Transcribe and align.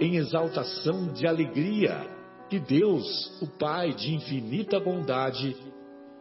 em 0.00 0.16
exaltação 0.16 1.12
de 1.12 1.26
alegria 1.26 2.08
que 2.48 2.58
Deus, 2.58 3.38
o 3.42 3.46
Pai 3.46 3.92
de 3.92 4.14
infinita 4.14 4.80
bondade, 4.80 5.54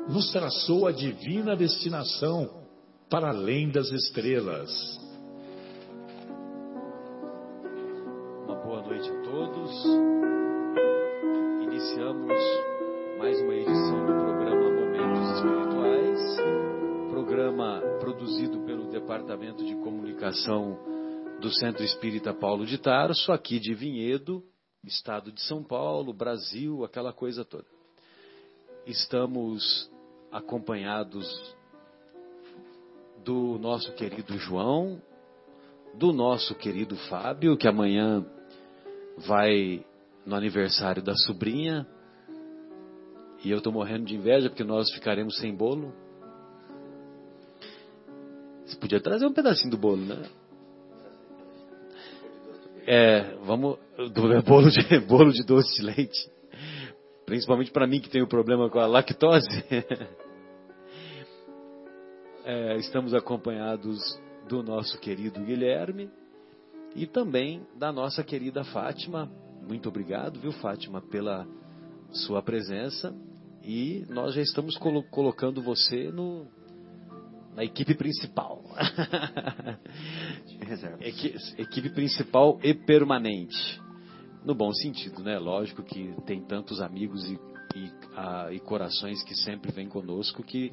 nos 0.07 0.31
traçou 0.31 0.85
a 0.85 0.91
divina 0.91 1.55
destinação 1.55 2.49
para 3.09 3.29
além 3.29 3.71
das 3.71 3.89
estrelas. 3.89 4.69
Uma 8.45 8.55
boa 8.55 8.81
noite 8.81 9.09
a 9.09 9.21
todos. 9.23 9.85
Iniciamos 11.63 12.33
mais 13.17 13.41
uma 13.41 13.53
edição 13.55 14.05
do 14.05 14.13
programa 14.13 14.69
Momentos 14.69 15.35
Espirituais, 15.35 17.09
programa 17.09 17.81
produzido 17.99 18.59
pelo 18.65 18.91
Departamento 18.91 19.65
de 19.65 19.75
Comunicação 19.77 20.98
do 21.39 21.49
Centro 21.51 21.85
Espírita 21.85 22.33
Paulo 22.33 22.65
de 22.65 22.77
Tarso, 22.77 23.31
aqui 23.31 23.59
de 23.59 23.73
Vinhedo, 23.73 24.43
estado 24.83 25.31
de 25.31 25.41
São 25.41 25.63
Paulo, 25.63 26.13
Brasil, 26.13 26.83
aquela 26.83 27.13
coisa 27.13 27.45
toda. 27.45 27.65
Estamos 28.85 29.89
acompanhados 30.31 31.55
do 33.23 33.57
nosso 33.57 33.93
querido 33.93 34.37
João, 34.37 35.01
do 35.95 36.11
nosso 36.11 36.53
querido 36.55 36.97
Fábio, 37.07 37.55
que 37.55 37.69
amanhã 37.69 38.25
vai 39.17 39.85
no 40.25 40.35
aniversário 40.35 41.01
da 41.01 41.15
sobrinha, 41.15 41.87
e 43.45 43.49
eu 43.49 43.59
estou 43.59 43.71
morrendo 43.71 44.05
de 44.05 44.15
inveja 44.15 44.49
porque 44.49 44.65
nós 44.65 44.91
ficaremos 44.91 45.37
sem 45.37 45.55
bolo. 45.55 45.93
Você 48.65 48.75
podia 48.75 48.99
trazer 48.99 49.25
um 49.25 49.33
pedacinho 49.33 49.71
do 49.71 49.77
bolo, 49.77 50.05
né? 50.05 50.29
É, 52.91 53.35
vamos. 53.45 53.77
Bolo 54.47 54.71
de, 54.71 54.99
bolo 55.05 55.31
de 55.31 55.43
doce 55.43 55.75
de 55.75 55.85
leite. 55.85 56.31
Principalmente 57.23 57.69
para 57.69 57.85
mim 57.85 58.01
que 58.01 58.09
tenho 58.09 58.27
problema 58.27 58.67
com 58.67 58.79
a 58.79 58.87
lactose. 58.87 59.63
É, 62.45 62.77
estamos 62.77 63.13
acompanhados 63.13 63.99
do 64.47 64.63
nosso 64.63 64.99
querido 64.99 65.39
Guilherme 65.41 66.09
e 66.95 67.05
também 67.05 67.61
da 67.75 67.91
nossa 67.91 68.23
querida 68.23 68.63
Fátima. 68.63 69.29
Muito 69.67 69.87
obrigado, 69.87 70.39
viu, 70.39 70.51
Fátima, 70.53 70.99
pela 70.99 71.45
sua 72.11 72.41
presença 72.41 73.13
e 73.61 74.03
nós 74.09 74.33
já 74.33 74.41
estamos 74.41 74.75
colo 74.77 75.03
colocando 75.11 75.61
você 75.61 76.09
no, 76.11 76.47
na 77.59 77.65
equipe 77.65 77.93
principal. 77.93 78.63
Equi 81.01 81.35
equipe 81.57 81.89
principal 81.89 82.57
e 82.63 82.73
permanente. 82.73 83.81
No 84.45 84.55
bom 84.55 84.71
sentido, 84.71 85.21
né? 85.21 85.37
Lógico 85.37 85.83
que 85.83 86.15
tem 86.25 86.41
tantos 86.41 86.79
amigos 86.79 87.29
e, 87.29 87.37
e, 87.75 87.91
a, 88.15 88.53
e 88.53 88.61
corações 88.61 89.21
que 89.23 89.35
sempre 89.35 89.73
vêm 89.73 89.89
conosco 89.89 90.41
que 90.41 90.71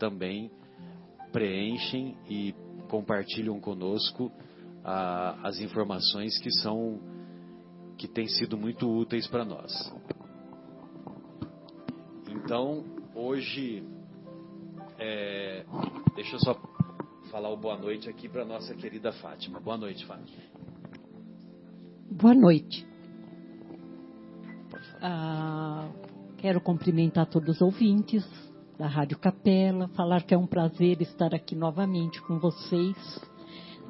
também 0.00 0.50
preenchem 1.30 2.16
e 2.28 2.52
compartilham 2.88 3.60
conosco 3.60 4.32
a, 4.82 5.46
as 5.46 5.60
informações 5.60 6.36
que 6.40 6.50
são 6.50 7.00
que 7.96 8.08
têm 8.08 8.26
sido 8.26 8.58
muito 8.58 8.90
úteis 8.90 9.28
para 9.28 9.44
nós. 9.44 9.72
Então, 12.28 12.84
hoje, 13.14 13.84
é, 14.98 15.64
deixa 16.16 16.36
eu 16.36 16.40
só 16.40 16.58
falar 17.30 17.50
o 17.50 17.58
boa 17.58 17.76
noite 17.76 18.08
aqui 18.08 18.26
para 18.26 18.42
nossa 18.42 18.74
querida 18.74 19.12
Fátima. 19.12 19.60
Boa 19.60 19.76
noite, 19.76 20.04
Fátima. 20.06 20.38
Boa 22.10 22.34
noite. 22.34 22.86
Ah, 25.02 25.90
quero 26.38 26.58
cumprimentar 26.58 27.26
todos 27.26 27.56
os 27.56 27.60
ouvintes 27.60 28.24
da 28.78 28.86
Rádio 28.86 29.18
Capela, 29.18 29.88
falar 29.88 30.22
que 30.22 30.32
é 30.32 30.38
um 30.38 30.46
prazer 30.46 31.02
estar 31.02 31.34
aqui 31.34 31.54
novamente 31.54 32.22
com 32.22 32.38
vocês, 32.38 32.96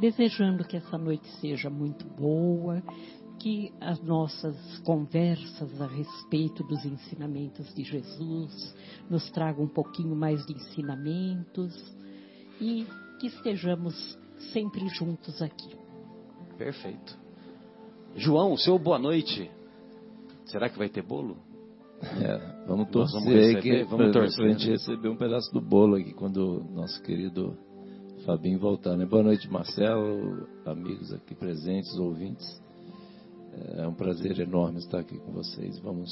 desejando 0.00 0.64
que 0.64 0.76
essa 0.76 0.98
noite 0.98 1.28
seja 1.40 1.70
muito 1.70 2.04
boa, 2.06 2.82
que 3.38 3.72
as 3.80 4.02
nossas 4.02 4.56
conversas 4.80 5.80
a 5.80 5.86
respeito 5.86 6.64
dos 6.64 6.84
ensinamentos 6.84 7.72
de 7.72 7.84
Jesus 7.84 8.74
nos 9.08 9.30
tragam 9.30 9.64
um 9.64 9.68
pouquinho 9.68 10.16
mais 10.16 10.44
de 10.44 10.54
ensinamentos 10.54 11.72
e 12.60 12.86
que 13.18 13.26
estejamos 13.26 14.18
sempre 14.52 14.86
juntos 14.88 15.40
aqui. 15.42 15.76
Perfeito. 16.56 17.18
João, 18.14 18.56
seu 18.56 18.78
boa 18.78 18.98
noite. 18.98 19.50
Será 20.46 20.68
que 20.68 20.78
vai 20.78 20.88
ter 20.88 21.02
bolo? 21.02 21.36
É, 22.02 22.66
vamos 22.66 22.88
torcer 22.90 23.20
vamos 23.20 23.34
receber, 23.34 23.62
que, 23.62 23.84
vamos 23.84 24.12
torcer, 24.12 24.36
pra 24.36 24.52
gente 24.52 24.70
receber 24.70 25.08
um 25.08 25.16
pedaço 25.16 25.52
do 25.52 25.60
bolo 25.60 25.96
aqui 25.96 26.12
quando 26.12 26.60
o 26.60 26.74
nosso 26.74 27.02
querido 27.02 27.56
Fabinho 28.24 28.58
voltar. 28.58 28.96
Né? 28.96 29.06
Boa 29.06 29.22
noite, 29.22 29.50
Marcelo, 29.50 30.46
amigos 30.64 31.12
aqui 31.12 31.34
presentes, 31.34 31.94
ouvintes. 31.98 32.46
É 33.78 33.86
um 33.86 33.94
prazer 33.94 34.38
enorme 34.38 34.78
estar 34.78 34.98
aqui 34.98 35.18
com 35.18 35.32
vocês. 35.32 35.78
Vamos, 35.78 36.10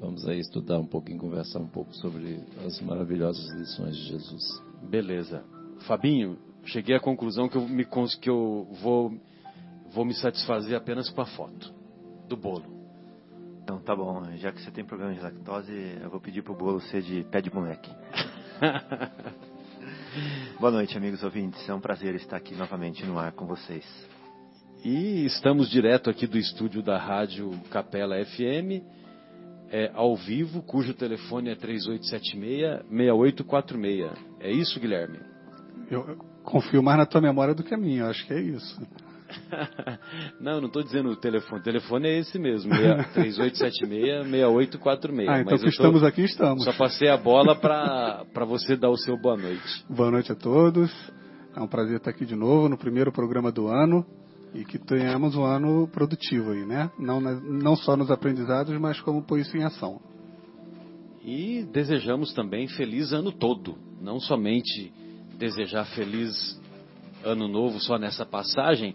vamos 0.00 0.26
aí 0.26 0.40
estudar 0.40 0.78
um 0.78 0.86
pouquinho, 0.86 1.18
conversar 1.18 1.58
um 1.58 1.68
pouco 1.68 1.94
sobre 1.96 2.40
as 2.64 2.80
maravilhosas 2.80 3.44
lições 3.58 3.96
de 3.96 4.04
Jesus. 4.04 4.62
Beleza. 4.88 5.44
Fabinho, 5.86 6.38
cheguei 6.64 6.96
à 6.96 7.00
conclusão 7.00 7.48
que 7.48 7.56
eu, 7.56 7.68
me, 7.68 7.86
que 8.20 8.30
eu 8.30 8.68
vou, 8.80 9.18
vou 9.92 10.04
me 10.04 10.14
satisfazer 10.14 10.76
apenas 10.76 11.10
com 11.10 11.20
a 11.20 11.26
foto 11.26 11.72
do 12.28 12.36
bolo. 12.36 12.72
Então 13.62 13.80
tá 13.80 13.96
bom, 13.96 14.22
já 14.36 14.52
que 14.52 14.60
você 14.60 14.70
tem 14.70 14.84
problema 14.84 15.14
de 15.14 15.20
lactose, 15.20 15.72
eu 16.02 16.10
vou 16.10 16.20
pedir 16.20 16.42
pro 16.42 16.54
bolo 16.54 16.80
ser 16.82 17.02
de 17.02 17.24
pé 17.24 17.40
de 17.40 17.52
moleque. 17.52 17.90
Boa 20.60 20.70
noite, 20.70 20.96
amigos 20.96 21.24
ouvintes. 21.24 21.68
É 21.68 21.74
um 21.74 21.80
prazer 21.80 22.14
estar 22.14 22.36
aqui 22.36 22.54
novamente 22.54 23.04
no 23.04 23.18
ar 23.18 23.32
com 23.32 23.46
vocês. 23.46 23.84
E 24.84 25.24
estamos 25.24 25.70
direto 25.70 26.10
aqui 26.10 26.26
do 26.26 26.38
estúdio 26.38 26.82
da 26.82 26.98
Rádio 26.98 27.50
Capela 27.70 28.22
FM, 28.24 28.84
é, 29.70 29.90
ao 29.94 30.16
vivo, 30.16 30.62
cujo 30.62 30.94
telefone 30.94 31.50
é 31.50 31.56
3876-6846. 31.56 34.10
É 34.40 34.50
isso, 34.50 34.80
Guilherme? 34.80 35.18
Eu 35.90 36.16
confio 36.42 36.82
mais 36.82 36.96
na 36.98 37.06
tua 37.06 37.20
memória 37.20 37.54
do 37.54 37.62
que 37.62 37.74
a 37.74 37.78
minha, 37.78 38.00
eu 38.02 38.06
acho 38.06 38.26
que 38.26 38.32
é 38.32 38.40
isso. 38.40 38.80
não, 40.40 40.60
não 40.60 40.68
estou 40.68 40.82
dizendo 40.82 41.10
o 41.10 41.16
telefone. 41.16 41.60
O 41.60 41.64
telefone 41.64 42.08
é 42.08 42.18
esse 42.18 42.38
mesmo, 42.38 42.72
3876-6846. 42.72 45.28
Ah, 45.28 45.40
então 45.40 45.58
que 45.58 45.68
estamos 45.68 46.00
tô, 46.00 46.06
aqui, 46.06 46.22
estamos. 46.22 46.64
Só 46.64 46.72
passei 46.72 47.08
a 47.08 47.16
bola 47.16 47.56
para 47.56 48.44
você 48.46 48.76
dar 48.76 48.90
o 48.90 48.96
seu 48.96 49.16
boa 49.16 49.36
noite. 49.36 49.84
Boa 49.88 50.10
noite 50.10 50.30
a 50.30 50.34
todos. 50.34 50.92
É 51.56 51.60
um 51.60 51.68
prazer 51.68 51.96
estar 51.96 52.10
aqui 52.10 52.26
de 52.26 52.34
novo 52.34 52.68
no 52.68 52.76
primeiro 52.76 53.12
programa 53.12 53.52
do 53.52 53.68
ano 53.68 54.04
e 54.54 54.64
que 54.64 54.78
tenhamos 54.78 55.34
um 55.34 55.44
ano 55.44 55.88
produtivo 55.88 56.52
aí, 56.52 56.64
né? 56.64 56.90
Não, 56.98 57.20
não 57.20 57.76
só 57.76 57.96
nos 57.96 58.10
aprendizados, 58.10 58.78
mas 58.78 59.00
como 59.00 59.22
pôr 59.22 59.40
isso 59.40 59.56
em 59.56 59.64
ação. 59.64 60.00
E 61.24 61.64
desejamos 61.72 62.32
também 62.32 62.68
feliz 62.68 63.12
ano 63.12 63.32
todo, 63.32 63.76
não 64.00 64.20
somente 64.20 64.92
desejar 65.38 65.84
feliz 65.86 66.60
ano 67.24 67.48
novo 67.48 67.80
só 67.80 67.98
nessa 67.98 68.24
passagem, 68.24 68.94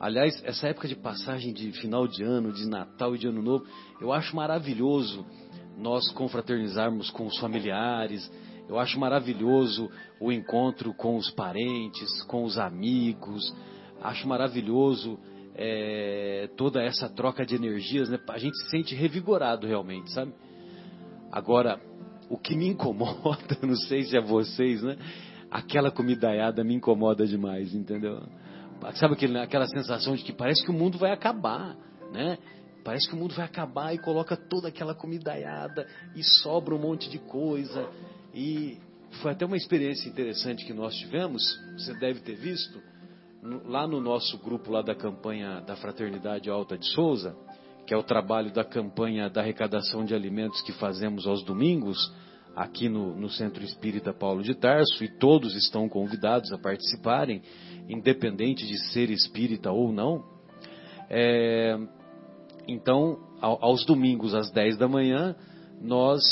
Aliás, 0.00 0.42
essa 0.46 0.66
época 0.66 0.88
de 0.88 0.96
passagem 0.96 1.52
de 1.52 1.72
final 1.72 2.08
de 2.08 2.22
ano, 2.22 2.50
de 2.54 2.66
Natal 2.66 3.14
e 3.14 3.18
de 3.18 3.26
Ano 3.26 3.42
Novo, 3.42 3.66
eu 4.00 4.14
acho 4.14 4.34
maravilhoso 4.34 5.26
nós 5.76 6.10
confraternizarmos 6.12 7.10
com 7.10 7.26
os 7.26 7.36
familiares. 7.36 8.32
Eu 8.66 8.78
acho 8.78 8.98
maravilhoso 8.98 9.90
o 10.18 10.32
encontro 10.32 10.94
com 10.94 11.18
os 11.18 11.30
parentes, 11.30 12.22
com 12.22 12.44
os 12.44 12.56
amigos. 12.56 13.42
Acho 14.02 14.26
maravilhoso 14.26 15.18
é, 15.54 16.48
toda 16.56 16.82
essa 16.82 17.08
troca 17.08 17.44
de 17.44 17.54
energias. 17.54 18.08
Né? 18.08 18.18
A 18.28 18.38
gente 18.38 18.56
se 18.58 18.70
sente 18.70 18.94
revigorado 18.94 19.66
realmente, 19.66 20.10
sabe? 20.12 20.32
Agora, 21.30 21.80
o 22.28 22.38
que 22.38 22.56
me 22.56 22.68
incomoda, 22.68 23.58
não 23.62 23.76
sei 23.76 24.04
se 24.04 24.16
é 24.16 24.20
vocês, 24.20 24.82
né? 24.82 24.96
Aquela 25.50 25.90
comidaiada 25.90 26.62
me 26.62 26.74
incomoda 26.74 27.26
demais, 27.26 27.74
entendeu? 27.74 28.22
Sabe 28.94 29.14
aquele, 29.14 29.38
aquela 29.38 29.66
sensação 29.66 30.14
de 30.14 30.22
que 30.22 30.32
parece 30.32 30.64
que 30.64 30.70
o 30.70 30.74
mundo 30.74 30.96
vai 30.96 31.12
acabar, 31.12 31.76
né? 32.12 32.38
Parece 32.84 33.08
que 33.08 33.14
o 33.14 33.18
mundo 33.18 33.34
vai 33.34 33.44
acabar 33.44 33.94
e 33.94 33.98
coloca 33.98 34.36
toda 34.36 34.68
aquela 34.68 34.94
comidaiada 34.94 35.86
e 36.16 36.22
sobra 36.22 36.74
um 36.74 36.78
monte 36.78 37.10
de 37.10 37.18
coisa. 37.18 37.88
E 38.32 38.78
foi 39.20 39.32
até 39.32 39.44
uma 39.44 39.56
experiência 39.56 40.08
interessante 40.08 40.64
que 40.64 40.72
nós 40.72 40.94
tivemos, 40.94 41.42
você 41.76 41.92
deve 41.98 42.20
ter 42.20 42.36
visto, 42.36 42.80
lá 43.42 43.86
no 43.86 44.00
nosso 44.00 44.38
grupo 44.38 44.70
lá 44.70 44.82
da 44.82 44.94
campanha 44.94 45.60
da 45.60 45.74
Fraternidade 45.76 46.50
Alta 46.50 46.76
de 46.76 46.86
Souza, 46.86 47.34
que 47.86 47.94
é 47.94 47.96
o 47.96 48.02
trabalho 48.02 48.52
da 48.52 48.62
campanha 48.62 49.30
da 49.30 49.40
arrecadação 49.40 50.04
de 50.04 50.14
alimentos 50.14 50.60
que 50.62 50.72
fazemos 50.72 51.26
aos 51.26 51.42
domingos, 51.42 52.12
aqui 52.54 52.88
no, 52.88 53.16
no 53.16 53.30
Centro 53.30 53.64
Espírita 53.64 54.12
Paulo 54.12 54.42
de 54.42 54.54
Tarso, 54.54 55.02
e 55.02 55.08
todos 55.18 55.54
estão 55.56 55.88
convidados 55.88 56.52
a 56.52 56.58
participarem, 56.58 57.42
independente 57.88 58.66
de 58.66 58.78
ser 58.92 59.10
espírita 59.10 59.72
ou 59.72 59.92
não. 59.92 60.22
É, 61.08 61.78
então, 62.68 63.18
aos 63.40 63.84
domingos, 63.86 64.34
às 64.34 64.50
10 64.50 64.76
da 64.76 64.86
manhã, 64.86 65.34
nós 65.80 66.22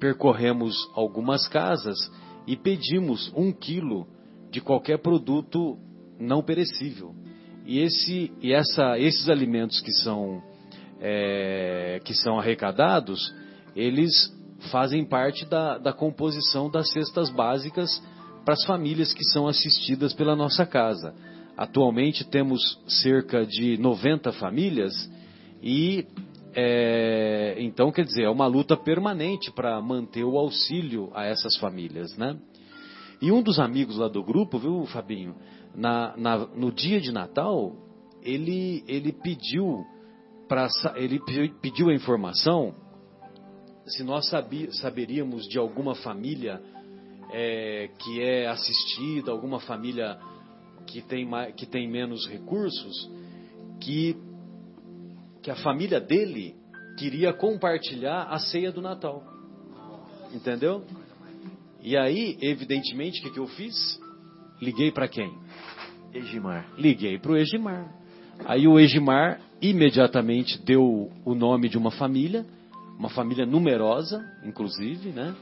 percorremos 0.00 0.74
algumas 0.94 1.46
casas 1.46 1.96
e 2.46 2.56
pedimos 2.56 3.32
um 3.34 3.52
quilo 3.52 4.06
de 4.50 4.60
qualquer 4.60 4.98
produto 4.98 5.78
não 6.18 6.42
perecível. 6.42 7.14
E, 7.66 7.80
esse, 7.80 8.32
e 8.40 8.52
essa, 8.52 8.98
esses 8.98 9.28
alimentos 9.28 9.80
que 9.80 9.92
são, 9.92 10.42
é, 11.00 12.00
que 12.04 12.14
são 12.14 12.38
arrecadados, 12.38 13.34
eles 13.74 14.32
fazem 14.70 15.04
parte 15.04 15.44
da, 15.44 15.78
da 15.78 15.92
composição 15.92 16.70
das 16.70 16.90
cestas 16.92 17.30
básicas 17.30 18.02
para 18.44 18.54
as 18.54 18.64
famílias 18.64 19.12
que 19.12 19.24
são 19.24 19.48
assistidas 19.48 20.14
pela 20.14 20.36
nossa 20.36 20.64
casa. 20.64 21.14
Atualmente 21.56 22.24
temos 22.24 22.60
cerca 22.86 23.44
de 23.44 23.76
90 23.78 24.32
famílias 24.32 24.92
e 25.62 26.06
é, 26.54 27.56
então 27.58 27.90
quer 27.90 28.04
dizer 28.04 28.24
é 28.24 28.30
uma 28.30 28.46
luta 28.46 28.76
permanente 28.76 29.50
para 29.50 29.80
manter 29.80 30.24
o 30.24 30.38
auxílio 30.38 31.10
a 31.14 31.24
essas 31.24 31.56
famílias, 31.56 32.16
né? 32.16 32.36
E 33.20 33.32
um 33.32 33.42
dos 33.42 33.58
amigos 33.58 33.96
lá 33.96 34.08
do 34.08 34.22
grupo, 34.22 34.58
viu, 34.58 34.84
Fabinho, 34.86 35.34
na, 35.74 36.16
na, 36.16 36.38
no 36.38 36.72
dia 36.72 37.00
de 37.00 37.12
Natal 37.12 37.74
ele 38.22 38.82
ele 38.88 39.12
pediu 39.12 39.84
para 40.48 40.68
ele 40.96 41.20
pediu 41.60 41.90
a 41.90 41.94
informação 41.94 42.74
se 43.86 44.02
nós 44.02 44.28
saberíamos 44.80 45.46
de 45.48 45.58
alguma 45.58 45.94
família 45.94 46.60
é, 47.32 47.88
que 47.98 48.20
é 48.20 48.48
assistida, 48.48 49.30
alguma 49.30 49.60
família 49.60 50.18
que 50.86 51.02
tem, 51.02 51.28
que 51.56 51.66
tem 51.66 51.88
menos 51.88 52.28
recursos, 52.28 53.10
que, 53.80 54.16
que 55.42 55.50
a 55.50 55.56
família 55.56 56.00
dele 56.00 56.56
queria 56.98 57.32
compartilhar 57.32 58.24
a 58.24 58.38
ceia 58.38 58.72
do 58.72 58.80
Natal. 58.80 59.22
Entendeu? 60.32 60.84
E 61.86 61.96
aí, 61.96 62.36
evidentemente, 62.42 63.20
o 63.20 63.22
que, 63.22 63.30
que 63.30 63.38
eu 63.38 63.46
fiz? 63.46 63.74
Liguei 64.60 64.90
para 64.90 65.06
quem? 65.06 65.32
Egimar. 66.12 66.66
Liguei 66.76 67.16
para 67.16 67.30
o 67.30 67.36
Egimar. 67.36 67.94
Aí 68.44 68.66
o 68.66 68.78
Egimar 68.78 69.40
imediatamente 69.62 70.60
deu 70.64 71.10
o 71.24 71.34
nome 71.34 71.68
de 71.68 71.78
uma 71.78 71.92
família 71.92 72.44
uma 72.98 73.10
família 73.10 73.44
numerosa, 73.44 74.24
inclusive, 74.44 75.10
né? 75.10 75.34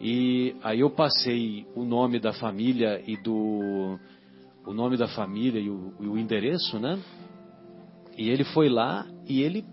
E 0.00 0.54
aí 0.62 0.80
eu 0.80 0.90
passei 0.90 1.66
o 1.74 1.84
nome 1.84 2.18
da 2.18 2.32
família 2.32 3.02
e 3.06 3.16
do 3.16 3.98
o 4.66 4.72
nome 4.74 4.96
da 4.96 5.08
família 5.08 5.60
e 5.60 5.70
o, 5.70 5.94
e 6.00 6.06
o 6.06 6.18
endereço, 6.18 6.78
né? 6.78 6.98
E 8.18 8.28
ele 8.28 8.44
foi 8.44 8.68
lá 8.68 9.06
e 9.26 9.42
ele 9.42 9.64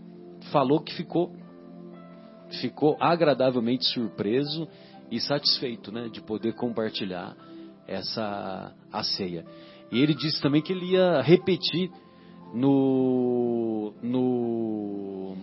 falou 0.52 0.80
que 0.80 0.94
ficou 0.96 1.34
ficou 2.62 2.96
agradavelmente 3.00 3.86
surpreso 3.86 4.70
e 5.12 5.20
satisfeito, 5.20 5.92
né, 5.92 6.10
de 6.10 6.22
poder 6.22 6.54
compartilhar 6.54 7.36
essa 7.88 8.74
a 8.92 9.04
ceia. 9.04 9.46
E 9.92 10.02
ele 10.02 10.14
disse 10.14 10.42
também 10.42 10.62
que 10.62 10.74
ele 10.74 10.94
ia 10.94 11.22
repetir 11.22 11.90
no 12.54 13.94
no 14.02 15.36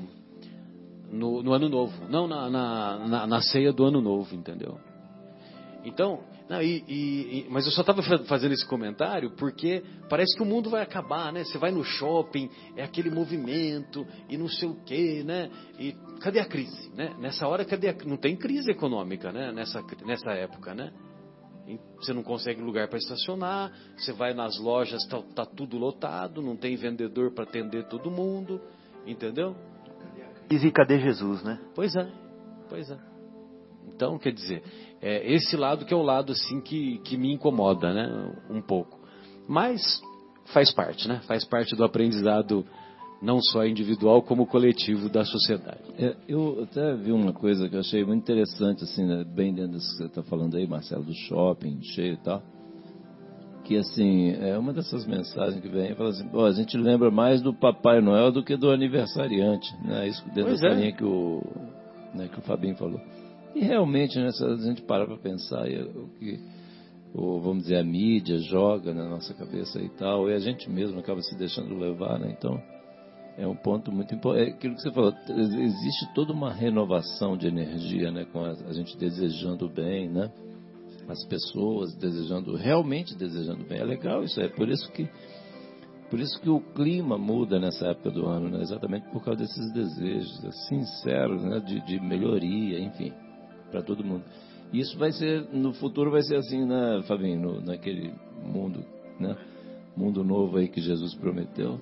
no, 1.10 1.42
no 1.42 1.52
ano 1.52 1.68
novo, 1.68 1.92
não 2.08 2.26
na, 2.26 2.50
na, 2.50 2.98
na, 3.06 3.26
na, 3.26 3.40
ceia 3.40 3.72
do 3.72 3.84
ano 3.84 4.00
novo, 4.00 4.34
entendeu? 4.34 4.80
Então, 5.84 6.20
não, 6.48 6.60
e, 6.60 6.84
e, 6.86 7.46
mas 7.48 7.64
eu 7.64 7.72
só 7.72 7.80
estava 7.80 8.02
fazendo 8.26 8.52
esse 8.52 8.66
comentário 8.66 9.30
porque 9.30 9.82
parece 10.10 10.36
que 10.36 10.42
o 10.42 10.46
mundo 10.46 10.68
vai 10.68 10.82
acabar, 10.82 11.32
né? 11.32 11.42
Você 11.42 11.56
vai 11.56 11.70
no 11.70 11.82
shopping, 11.82 12.50
é 12.76 12.84
aquele 12.84 13.08
movimento 13.08 14.06
e 14.28 14.36
não 14.36 14.48
sei 14.48 14.68
o 14.68 14.74
quê, 14.84 15.22
né? 15.24 15.50
E 15.78 15.92
cadê 16.20 16.40
a 16.40 16.44
crise, 16.44 16.90
né? 16.94 17.16
Nessa 17.18 17.48
hora, 17.48 17.64
cadê 17.64 17.88
a, 17.88 17.94
não 18.04 18.18
tem 18.18 18.36
crise 18.36 18.70
econômica, 18.70 19.32
né? 19.32 19.52
Nessa, 19.52 19.82
nessa 20.04 20.32
época, 20.32 20.74
né? 20.74 20.92
Você 21.96 22.12
não 22.12 22.22
consegue 22.22 22.60
lugar 22.60 22.88
para 22.88 22.98
estacionar, 22.98 23.72
você 23.96 24.12
vai 24.12 24.34
nas 24.34 24.60
lojas, 24.60 25.02
tá, 25.06 25.22
tá 25.34 25.46
tudo 25.46 25.78
lotado, 25.78 26.42
não 26.42 26.56
tem 26.56 26.76
vendedor 26.76 27.32
para 27.32 27.44
atender 27.44 27.88
todo 27.88 28.10
mundo, 28.10 28.60
entendeu? 29.06 29.56
E 30.50 30.70
cadê 30.70 31.00
Jesus, 31.00 31.42
né? 31.42 31.58
Pois 31.74 31.96
é, 31.96 32.06
pois 32.68 32.90
é. 32.90 33.13
Então, 33.94 34.18
quer 34.18 34.32
dizer, 34.32 34.62
é 35.00 35.32
esse 35.32 35.56
lado 35.56 35.84
que 35.84 35.94
é 35.94 35.96
o 35.96 36.02
lado 36.02 36.32
assim 36.32 36.60
que, 36.60 36.98
que 36.98 37.16
me 37.16 37.32
incomoda, 37.32 37.92
né? 37.92 38.32
Um 38.50 38.60
pouco. 38.60 38.98
Mas 39.48 40.02
faz 40.52 40.72
parte, 40.72 41.06
né? 41.08 41.20
Faz 41.26 41.44
parte 41.44 41.76
do 41.76 41.84
aprendizado 41.84 42.64
não 43.22 43.40
só 43.40 43.64
individual 43.64 44.22
como 44.22 44.46
coletivo 44.46 45.08
da 45.08 45.24
sociedade. 45.24 45.80
É, 45.98 46.14
eu 46.28 46.62
até 46.64 46.94
vi 46.94 47.12
uma 47.12 47.32
coisa 47.32 47.68
que 47.68 47.76
eu 47.76 47.80
achei 47.80 48.04
muito 48.04 48.22
interessante, 48.22 48.84
assim, 48.84 49.06
né? 49.06 49.24
bem 49.24 49.54
dentro 49.54 49.72
disso 49.72 49.90
que 49.92 49.96
você 49.98 50.06
está 50.06 50.22
falando 50.22 50.56
aí, 50.56 50.66
Marcelo, 50.66 51.04
do 51.04 51.14
shopping 51.14 51.82
cheio 51.82 52.14
e 52.14 52.18
tal 52.18 52.42
que 53.64 53.78
assim, 53.78 54.32
é 54.40 54.56
uma 54.58 54.72
dessas 54.72 55.06
mensagens 55.06 55.60
que 55.60 55.68
vem, 55.68 55.94
fala 55.94 56.10
assim, 56.10 56.28
a 56.30 56.52
gente 56.52 56.76
lembra 56.76 57.10
mais 57.10 57.40
do 57.40 57.52
Papai 57.52 58.00
Noel 58.00 58.30
do 58.30 58.44
que 58.44 58.56
do 58.56 58.70
aniversariante, 58.70 59.74
né? 59.82 60.06
Isso 60.06 60.22
dentro 60.26 60.44
pois 60.44 60.60
dessa 60.60 60.74
é. 60.74 60.78
linha 60.78 60.92
que 60.92 61.02
o, 61.02 61.42
né, 62.14 62.28
que 62.28 62.38
o 62.38 62.42
Fabinho 62.42 62.76
falou. 62.76 63.00
E 63.54 63.60
realmente, 63.60 64.18
né, 64.18 64.30
se 64.32 64.44
a 64.44 64.56
gente 64.56 64.82
parar 64.82 65.06
para 65.06 65.16
pensar 65.16 65.66
o 65.66 66.08
que, 66.18 66.40
o, 67.14 67.40
vamos 67.40 67.64
dizer, 67.64 67.76
a 67.76 67.84
mídia 67.84 68.38
joga 68.38 68.92
na 68.92 69.08
nossa 69.08 69.32
cabeça 69.34 69.80
e 69.80 69.88
tal, 69.90 70.28
e 70.28 70.34
a 70.34 70.38
gente 70.38 70.68
mesmo 70.68 70.98
acaba 70.98 71.20
se 71.22 71.36
deixando 71.38 71.78
levar, 71.78 72.18
né? 72.18 72.34
Então, 72.36 72.60
é 73.38 73.46
um 73.46 73.56
ponto 73.56 73.92
muito 73.92 74.14
importante. 74.14 74.50
É 74.50 74.54
aquilo 74.54 74.74
que 74.74 74.82
você 74.82 74.92
falou, 74.92 75.14
existe 75.28 76.14
toda 76.14 76.32
uma 76.32 76.52
renovação 76.52 77.36
de 77.36 77.46
energia, 77.46 78.10
né? 78.10 78.24
Com 78.32 78.44
a, 78.44 78.50
a 78.50 78.72
gente 78.72 78.96
desejando 78.96 79.68
bem, 79.68 80.08
né? 80.08 80.30
as 81.08 81.24
pessoas 81.24 81.94
desejando, 81.94 82.56
realmente 82.56 83.16
desejando 83.16 83.64
bem. 83.64 83.78
É 83.78 83.84
legal 83.84 84.24
isso, 84.24 84.40
é 84.40 84.48
por 84.48 84.68
isso 84.68 84.90
que 84.92 85.08
por 86.10 86.20
isso 86.20 86.40
que 86.40 86.50
o 86.50 86.60
clima 86.60 87.18
muda 87.18 87.58
nessa 87.58 87.88
época 87.88 88.10
do 88.10 88.26
ano, 88.26 88.48
né? 88.48 88.62
exatamente 88.62 89.10
por 89.10 89.24
causa 89.24 89.40
desses 89.40 89.72
desejos 89.72 90.38
sinceros 90.68 91.42
né? 91.42 91.58
de, 91.60 91.80
de 91.80 91.98
melhoria, 91.98 92.78
enfim, 92.78 93.12
para 93.74 93.82
todo 93.82 94.04
mundo. 94.04 94.24
Isso 94.72 94.96
vai 94.98 95.12
ser, 95.12 95.48
no 95.52 95.72
futuro 95.74 96.10
vai 96.10 96.22
ser 96.22 96.36
assim, 96.36 96.64
né, 96.64 97.02
Fabinho, 97.06 97.40
no, 97.40 97.60
naquele 97.60 98.12
mundo, 98.42 98.84
né? 99.18 99.36
Mundo 99.96 100.24
novo 100.24 100.58
aí 100.58 100.68
que 100.68 100.80
Jesus 100.80 101.14
prometeu 101.14 101.80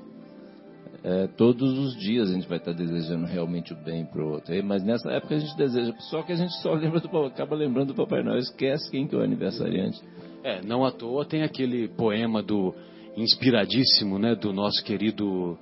é, 1.05 1.27
todos 1.37 1.77
os 1.79 1.97
dias 1.97 2.31
a 2.31 2.35
gente 2.35 2.49
vai 2.49 2.59
estar 2.59 2.73
desejando 2.73 3.27
realmente 3.27 3.73
o 3.73 3.77
bem 3.77 4.05
para 4.05 4.23
o 4.23 4.33
outro. 4.33 4.55
Mas 4.65 4.85
nessa 4.85 5.11
época 5.11 5.35
a 5.35 5.39
gente 5.39 5.57
deseja, 5.57 5.93
só 6.11 6.23
que 6.23 6.33
a 6.33 6.37
gente 6.37 6.53
só 6.63 6.75
lembra 6.75 7.01
do, 7.01 7.19
acaba 7.25 7.57
lembrando 7.57 7.89
do 7.89 7.95
Papai 7.95 8.23
Noel, 8.23 8.39
esquece 8.39 8.91
quem 8.91 9.07
que 9.07 9.15
é 9.15 9.19
o 9.19 9.23
aniversariante. 9.23 10.01
É, 10.45 10.63
não 10.63 10.85
à 10.85 10.93
toa 10.93 11.25
tem 11.25 11.43
aquele 11.43 11.89
poema 11.89 12.43
do 12.43 12.75
inspiradíssimo, 13.17 14.19
né, 14.19 14.35
do 14.35 14.53
nosso 14.53 14.83
querido 14.85 15.59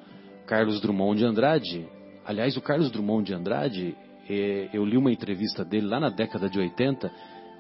Carlos 0.47 0.81
Drummond 0.81 1.19
de 1.19 1.25
Andrade. 1.25 1.87
Aliás, 2.25 2.57
o 2.57 2.61
Carlos 2.61 2.91
Drummond 2.91 3.27
de 3.27 3.35
Andrade, 3.35 3.97
eu 4.73 4.85
li 4.85 4.97
uma 4.97 5.13
entrevista 5.13 5.65
dele 5.65 5.87
lá 5.87 6.01
na 6.01 6.11
década 6.11 6.49
de 6.49 6.59
80. 6.59 7.11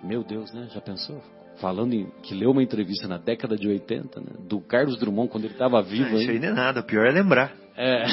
Meu 0.02 0.22
Deus, 0.24 0.52
né? 0.52 0.68
Já 0.72 0.80
pensou? 0.80 1.20
falando 1.60 1.92
em, 1.92 2.06
que 2.22 2.34
leu 2.34 2.50
uma 2.50 2.62
entrevista 2.62 3.06
na 3.06 3.18
década 3.18 3.56
de 3.56 3.68
80, 3.68 4.20
né, 4.20 4.26
do 4.48 4.60
Carlos 4.60 4.98
Drummond, 4.98 5.30
quando 5.30 5.44
ele 5.44 5.52
estava 5.52 5.82
vivo. 5.82 6.16
isso 6.16 6.30
aí 6.30 6.38
não 6.38 6.48
é 6.48 6.52
nada, 6.52 6.80
o 6.80 6.84
pior 6.84 7.06
é 7.06 7.12
lembrar. 7.12 7.52
É. 7.76 8.04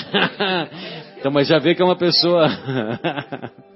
então, 1.17 1.31
mas 1.31 1.47
já 1.47 1.57
vê 1.57 1.73
que 1.73 1.81
é 1.81 1.85
uma 1.85 1.97
pessoa. 1.97 2.47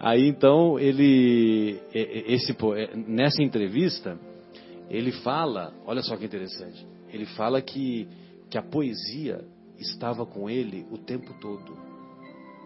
Aí 0.00 0.28
então 0.28 0.78
ele, 0.78 1.80
esse, 1.92 2.56
nessa 2.94 3.42
entrevista, 3.42 4.16
ele 4.88 5.10
fala, 5.10 5.72
olha 5.84 6.02
só 6.02 6.16
que 6.16 6.24
interessante, 6.24 6.86
ele 7.12 7.26
fala 7.26 7.60
que, 7.60 8.06
que 8.48 8.56
a 8.56 8.62
poesia 8.62 9.40
estava 9.76 10.24
com 10.24 10.48
ele 10.48 10.86
o 10.92 10.98
tempo 10.98 11.34
todo. 11.40 11.87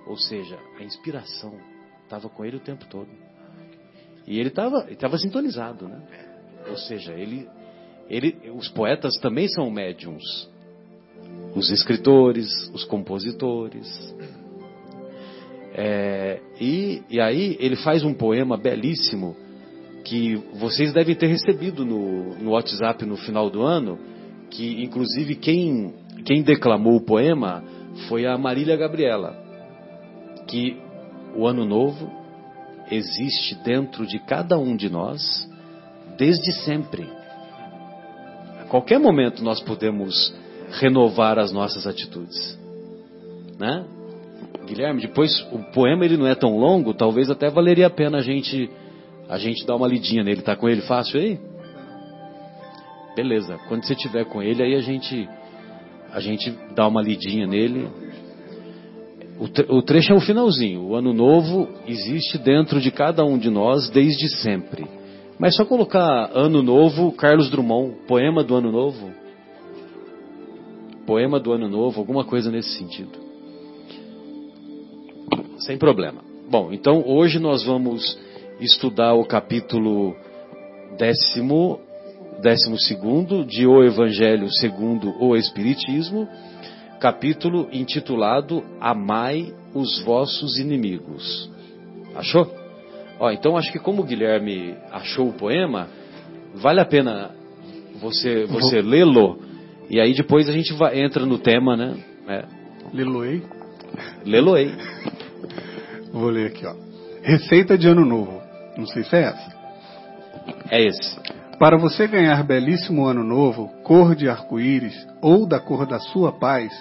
Ou 0.06 0.16
seja, 0.16 0.58
a 0.78 0.82
inspiração 0.82 1.54
estava 2.04 2.28
com 2.28 2.44
ele 2.44 2.56
o 2.56 2.60
tempo 2.60 2.84
todo. 2.86 3.08
E 4.26 4.38
ele 4.38 4.48
estava 4.48 4.90
estava 4.90 5.18
sintonizado, 5.18 5.88
né? 5.88 6.00
Ou 6.68 6.76
seja, 6.76 7.12
ele, 7.12 7.48
ele, 8.08 8.50
os 8.54 8.68
poetas 8.68 9.14
também 9.20 9.48
são 9.48 9.70
médiums. 9.70 10.50
Os 11.54 11.70
escritores, 11.70 12.48
os 12.72 12.84
compositores. 12.84 14.14
É, 15.74 16.40
e, 16.60 17.02
e 17.08 17.20
aí 17.20 17.56
ele 17.58 17.76
faz 17.76 18.04
um 18.04 18.12
poema 18.12 18.56
belíssimo 18.56 19.34
que 20.04 20.36
vocês 20.54 20.92
devem 20.92 21.14
ter 21.14 21.28
recebido 21.28 21.84
no, 21.84 22.34
no 22.36 22.50
WhatsApp 22.50 23.06
no 23.06 23.16
final 23.16 23.48
do 23.48 23.62
ano, 23.62 23.98
que 24.50 24.82
inclusive 24.82 25.36
quem, 25.36 25.94
quem 26.24 26.42
declamou 26.42 26.96
o 26.96 27.04
poema 27.04 27.64
foi 28.08 28.26
a 28.26 28.36
Marília 28.36 28.76
Gabriela, 28.76 29.41
que 30.52 30.76
o 31.34 31.46
ano 31.46 31.64
novo 31.64 32.10
existe 32.90 33.54
dentro 33.64 34.06
de 34.06 34.18
cada 34.18 34.58
um 34.58 34.76
de 34.76 34.90
nós 34.90 35.50
desde 36.18 36.52
sempre. 36.52 37.08
A 38.60 38.64
qualquer 38.64 39.00
momento 39.00 39.42
nós 39.42 39.60
podemos 39.60 40.34
renovar 40.72 41.38
as 41.38 41.50
nossas 41.50 41.86
atitudes, 41.86 42.58
né? 43.58 43.86
Guilherme, 44.66 45.00
depois 45.00 45.32
o 45.50 45.58
poema 45.72 46.04
ele 46.04 46.18
não 46.18 46.26
é 46.26 46.34
tão 46.34 46.58
longo, 46.58 46.92
talvez 46.92 47.30
até 47.30 47.48
valeria 47.48 47.86
a 47.86 47.90
pena 47.90 48.18
a 48.18 48.22
gente 48.22 48.70
a 49.28 49.38
gente 49.38 49.64
dar 49.64 49.76
uma 49.76 49.88
lidinha 49.88 50.22
nele. 50.22 50.42
Tá 50.42 50.54
com 50.54 50.68
ele 50.68 50.82
fácil 50.82 51.18
aí? 51.18 51.40
Beleza. 53.16 53.58
Quando 53.68 53.84
você 53.84 53.94
tiver 53.94 54.26
com 54.26 54.42
ele, 54.42 54.62
aí 54.62 54.74
a 54.74 54.80
gente 54.80 55.26
a 56.12 56.20
gente 56.20 56.50
dá 56.74 56.86
uma 56.86 57.00
lidinha 57.00 57.46
nele. 57.46 57.88
O, 59.38 59.82
trecho 59.82 60.12
é 60.12 60.16
o 60.16 60.20
finalzinho. 60.20 60.82
O 60.82 60.94
ano 60.94 61.12
novo 61.12 61.68
existe 61.86 62.38
dentro 62.38 62.80
de 62.80 62.90
cada 62.90 63.24
um 63.24 63.38
de 63.38 63.50
nós 63.50 63.90
desde 63.90 64.28
sempre. 64.36 64.86
Mas 65.38 65.56
só 65.56 65.64
colocar 65.64 66.30
ano 66.32 66.62
novo, 66.62 67.10
Carlos 67.12 67.50
Drummond, 67.50 68.06
poema 68.06 68.44
do 68.44 68.54
ano 68.54 68.70
novo. 68.70 69.10
Poema 71.06 71.40
do 71.40 71.52
ano 71.52 71.68
novo, 71.68 71.98
alguma 71.98 72.24
coisa 72.24 72.50
nesse 72.50 72.78
sentido. 72.78 73.18
Sem 75.58 75.76
problema. 75.76 76.20
Bom, 76.48 76.72
então 76.72 77.02
hoje 77.06 77.38
nós 77.38 77.64
vamos 77.64 78.18
estudar 78.60 79.14
o 79.14 79.24
capítulo 79.24 80.14
décimo, 80.96 81.80
décimo 82.40 82.78
segundo 82.78 83.44
de 83.44 83.66
O 83.66 83.82
Evangelho 83.82 84.48
segundo 84.52 85.12
o 85.20 85.36
Espiritismo, 85.36 86.28
capítulo 87.02 87.68
intitulado 87.72 88.62
Amai 88.80 89.52
os 89.74 90.00
vossos 90.04 90.56
inimigos. 90.56 91.50
Achou? 92.14 92.48
Ó, 93.18 93.28
então 93.32 93.56
acho 93.56 93.72
que 93.72 93.78
como 93.80 94.02
o 94.02 94.04
Guilherme 94.04 94.76
achou 94.92 95.28
o 95.28 95.32
poema, 95.32 95.88
vale 96.54 96.80
a 96.80 96.84
pena 96.84 97.32
você 98.00 98.44
você 98.44 98.80
lê-lo 98.80 99.40
e 99.90 100.00
aí 100.00 100.14
depois 100.14 100.48
a 100.48 100.52
gente 100.52 100.72
vai, 100.74 101.00
entra 101.00 101.26
no 101.26 101.38
tema, 101.38 101.76
né? 101.76 101.96
É. 102.28 102.44
Leloei. 102.92 103.42
Leloei. 104.24 104.70
Vou 106.12 106.30
ler 106.30 106.48
aqui, 106.48 106.64
ó. 106.64 106.74
Receita 107.20 107.76
de 107.76 107.88
Ano 107.88 108.04
Novo. 108.04 108.40
Não 108.78 108.86
sei 108.86 109.02
se 109.02 109.16
é 109.16 109.22
essa. 109.22 109.56
É 110.70 110.80
esse. 110.80 111.18
Para 111.58 111.76
você 111.76 112.06
ganhar 112.06 112.42
belíssimo 112.44 113.06
ano 113.06 113.24
novo, 113.24 113.68
cor 113.82 114.14
de 114.14 114.28
arco-íris 114.28 115.06
ou 115.20 115.48
da 115.48 115.60
cor 115.60 115.86
da 115.86 115.98
sua 115.98 116.32
paz, 116.32 116.72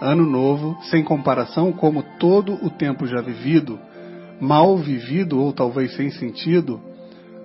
ano 0.00 0.26
novo, 0.26 0.76
sem 0.90 1.02
comparação 1.02 1.72
como 1.72 2.02
todo 2.18 2.54
o 2.64 2.70
tempo 2.70 3.06
já 3.06 3.20
vivido, 3.20 3.78
mal 4.40 4.76
vivido 4.76 5.40
ou 5.40 5.52
talvez 5.52 5.94
sem 5.96 6.10
sentido, 6.10 6.80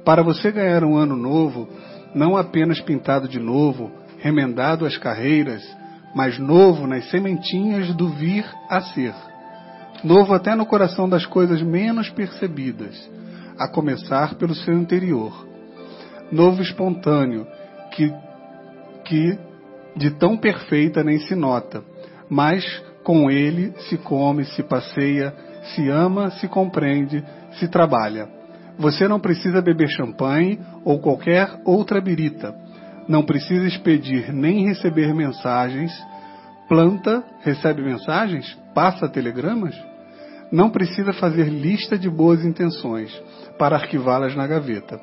para 0.04 0.24
você 0.24 0.52
ganhar 0.52 0.84
um 0.84 0.98
ano 0.98 1.16
novo, 1.16 1.70
não 2.14 2.36
apenas 2.36 2.82
pintado 2.82 3.28
de 3.28 3.40
novo, 3.40 3.92
remendado 4.18 4.86
as 4.86 4.98
carreiras, 4.98 5.64
mas 6.14 6.38
novo 6.38 6.88
nas 6.88 7.10
sementinhas 7.10 7.94
do 7.96 8.10
vir 8.10 8.46
a 8.70 8.82
ser. 8.82 9.14
Novo 10.04 10.34
até 10.34 10.56
no 10.56 10.66
coração 10.66 11.08
das 11.08 11.26
coisas 11.26 11.62
menos 11.62 12.10
percebidas, 12.10 13.10
a 13.58 13.68
começar 13.68 14.36
pelo 14.36 14.56
seu 14.56 14.74
interior. 14.74 15.48
Novo 16.32 16.62
espontâneo, 16.62 17.46
que, 17.92 18.12
que 19.06 19.38
de 19.96 20.12
tão 20.12 20.38
perfeita 20.38 21.04
nem 21.04 21.20
se 21.20 21.36
nota, 21.36 21.84
mas 22.32 22.64
com 23.04 23.30
ele 23.30 23.74
se 23.90 23.98
come, 23.98 24.46
se 24.46 24.64
passeia, 24.64 25.36
se 25.76 25.90
ama, 25.90 26.32
se 26.32 26.48
compreende, 26.48 27.22
se 27.60 27.68
trabalha. 27.68 28.30
Você 28.78 29.06
não 29.06 29.20
precisa 29.20 29.62
beber 29.62 29.90
champanhe 29.90 30.58
ou 30.86 31.02
qualquer 31.02 31.60
outra 31.66 32.00
birita. 32.00 32.56
Não 33.06 33.22
precisa 33.24 33.68
expedir 33.68 34.32
nem 34.32 34.66
receber 34.66 35.14
mensagens. 35.14 35.92
Planta, 36.70 37.22
recebe 37.42 37.82
mensagens? 37.82 38.58
Passa 38.74 39.10
telegramas? 39.10 39.76
Não 40.50 40.70
precisa 40.70 41.12
fazer 41.12 41.50
lista 41.50 41.98
de 41.98 42.10
boas 42.10 42.46
intenções 42.46 43.12
para 43.60 43.76
arquivá-las 43.76 44.38
na 44.38 44.48
gaveta. 44.48 44.98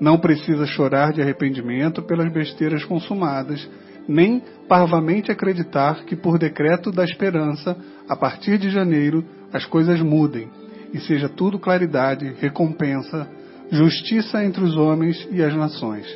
Não 0.00 0.16
precisa 0.16 0.64
chorar 0.64 1.12
de 1.12 1.20
arrependimento 1.20 2.02
pelas 2.02 2.32
besteiras 2.32 2.84
consumadas, 2.84 3.68
nem 4.08 4.42
parvamente 4.66 5.30
acreditar 5.30 6.04
que, 6.04 6.16
por 6.16 6.38
decreto 6.38 6.90
da 6.90 7.04
esperança, 7.04 7.76
a 8.08 8.16
partir 8.16 8.58
de 8.58 8.70
janeiro, 8.70 9.22
as 9.52 9.66
coisas 9.66 10.00
mudem 10.00 10.48
e 10.92 10.98
seja 11.00 11.28
tudo 11.28 11.58
claridade, 11.58 12.34
recompensa, 12.40 13.28
justiça 13.70 14.42
entre 14.42 14.64
os 14.64 14.76
homens 14.76 15.28
e 15.30 15.42
as 15.42 15.54
nações, 15.54 16.06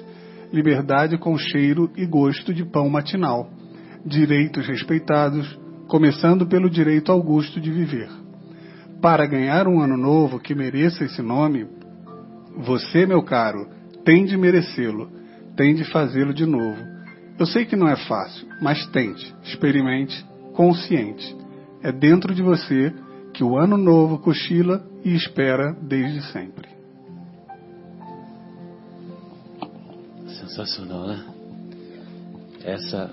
liberdade 0.50 1.18
com 1.18 1.36
cheiro 1.36 1.90
e 1.96 2.06
gosto 2.06 2.54
de 2.54 2.64
pão 2.64 2.88
matinal, 2.88 3.50
direitos 4.04 4.66
respeitados, 4.66 5.58
começando 5.86 6.46
pelo 6.46 6.70
direito 6.70 7.12
augusto 7.12 7.60
de 7.60 7.70
viver. 7.70 8.08
Para 9.02 9.26
ganhar 9.26 9.68
um 9.68 9.80
ano 9.80 9.96
novo 9.96 10.38
que 10.38 10.54
mereça 10.54 11.04
esse 11.04 11.20
nome, 11.20 11.66
você, 12.56 13.04
meu 13.04 13.22
caro, 13.22 13.68
tem 14.04 14.24
de 14.24 14.36
merecê-lo, 14.36 15.10
tem 15.56 15.74
de 15.74 15.84
fazê-lo 15.84 16.32
de 16.32 16.46
novo. 16.46 16.91
Eu 17.42 17.46
sei 17.46 17.64
que 17.64 17.74
não 17.74 17.88
é 17.88 17.96
fácil, 17.96 18.46
mas 18.60 18.86
tente, 18.92 19.34
experimente, 19.42 20.24
consciente. 20.54 21.36
É 21.82 21.90
dentro 21.90 22.32
de 22.32 22.40
você 22.40 22.94
que 23.34 23.42
o 23.42 23.58
ano 23.58 23.76
novo 23.76 24.20
cochila 24.20 24.86
e 25.04 25.12
espera 25.12 25.76
desde 25.82 26.22
sempre. 26.30 26.68
Sensacional, 30.28 31.08
né? 31.08 31.24
Essa 32.62 33.10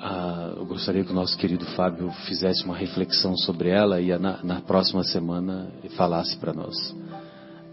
ah, 0.00 0.54
eu 0.56 0.66
gostaria 0.66 1.04
que 1.04 1.12
o 1.12 1.14
nosso 1.14 1.38
querido 1.38 1.66
Fábio 1.66 2.10
fizesse 2.26 2.64
uma 2.64 2.76
reflexão 2.76 3.36
sobre 3.36 3.68
ela 3.68 4.00
e 4.00 4.08
na, 4.18 4.42
na 4.42 4.60
próxima 4.60 5.04
semana 5.04 5.70
falasse 5.96 6.36
para 6.36 6.52
nós, 6.52 6.74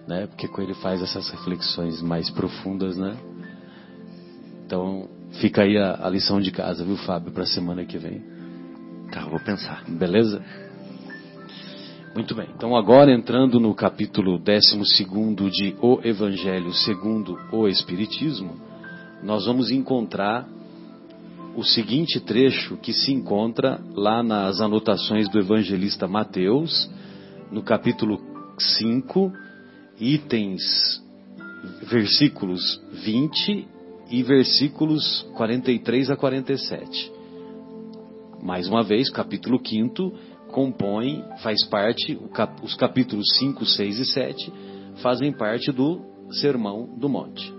né? 0.08 0.28
Porque 0.28 0.48
com 0.48 0.62
ele 0.62 0.76
faz 0.76 1.02
essas 1.02 1.28
reflexões 1.32 2.00
mais 2.00 2.30
profundas, 2.30 2.96
né? 2.96 3.18
Então 4.68 5.10
fica 5.40 5.64
aí 5.64 5.78
a, 5.78 6.06
a 6.06 6.10
lição 6.10 6.40
de 6.40 6.52
casa, 6.52 6.84
viu, 6.84 6.98
Fábio, 6.98 7.32
para 7.32 7.44
a 7.44 7.48
semana 7.48 7.86
que 7.86 7.98
vem. 7.98 8.22
Tá, 9.12 9.26
vou 9.26 9.40
pensar. 9.40 9.84
Beleza? 9.88 10.44
Muito 12.16 12.36
bem. 12.36 12.48
Então 12.56 12.76
agora 12.76 13.12
entrando 13.12 13.60
no 13.60 13.74
capítulo 13.74 14.38
12 14.38 15.50
de 15.50 15.76
O 15.82 16.00
Evangelho 16.04 16.72
segundo 16.74 17.38
o 17.52 17.68
Espiritismo, 17.68 18.56
nós 19.24 19.46
vamos 19.46 19.72
encontrar 19.72 20.48
o 21.56 21.64
seguinte 21.64 22.20
trecho 22.20 22.78
que 22.78 22.94
se 22.94 23.12
encontra 23.12 23.80
lá 23.94 24.22
nas 24.24 24.60
anotações 24.60 25.30
do 25.30 25.40
evangelista 25.40 26.08
Mateus, 26.08 26.90
no 27.52 27.62
capítulo 27.62 28.20
5, 28.58 29.32
itens, 30.00 31.02
versículos 31.84 32.82
20 33.04 33.73
e 34.14 34.22
versículos 34.22 35.26
43 35.34 36.12
a 36.12 36.16
47. 36.16 37.12
Mais 38.44 38.68
uma 38.68 38.84
vez, 38.84 39.10
capítulo 39.10 39.60
5 39.66 40.14
compõe, 40.52 41.24
faz 41.42 41.66
parte, 41.66 42.16
os 42.62 42.76
capítulos 42.76 43.26
5, 43.40 43.66
6 43.66 44.00
e 44.00 44.06
7 44.06 44.54
fazem 44.98 45.32
parte 45.32 45.72
do 45.72 46.00
Sermão 46.30 46.96
do 46.96 47.10
Monte. 47.10 47.52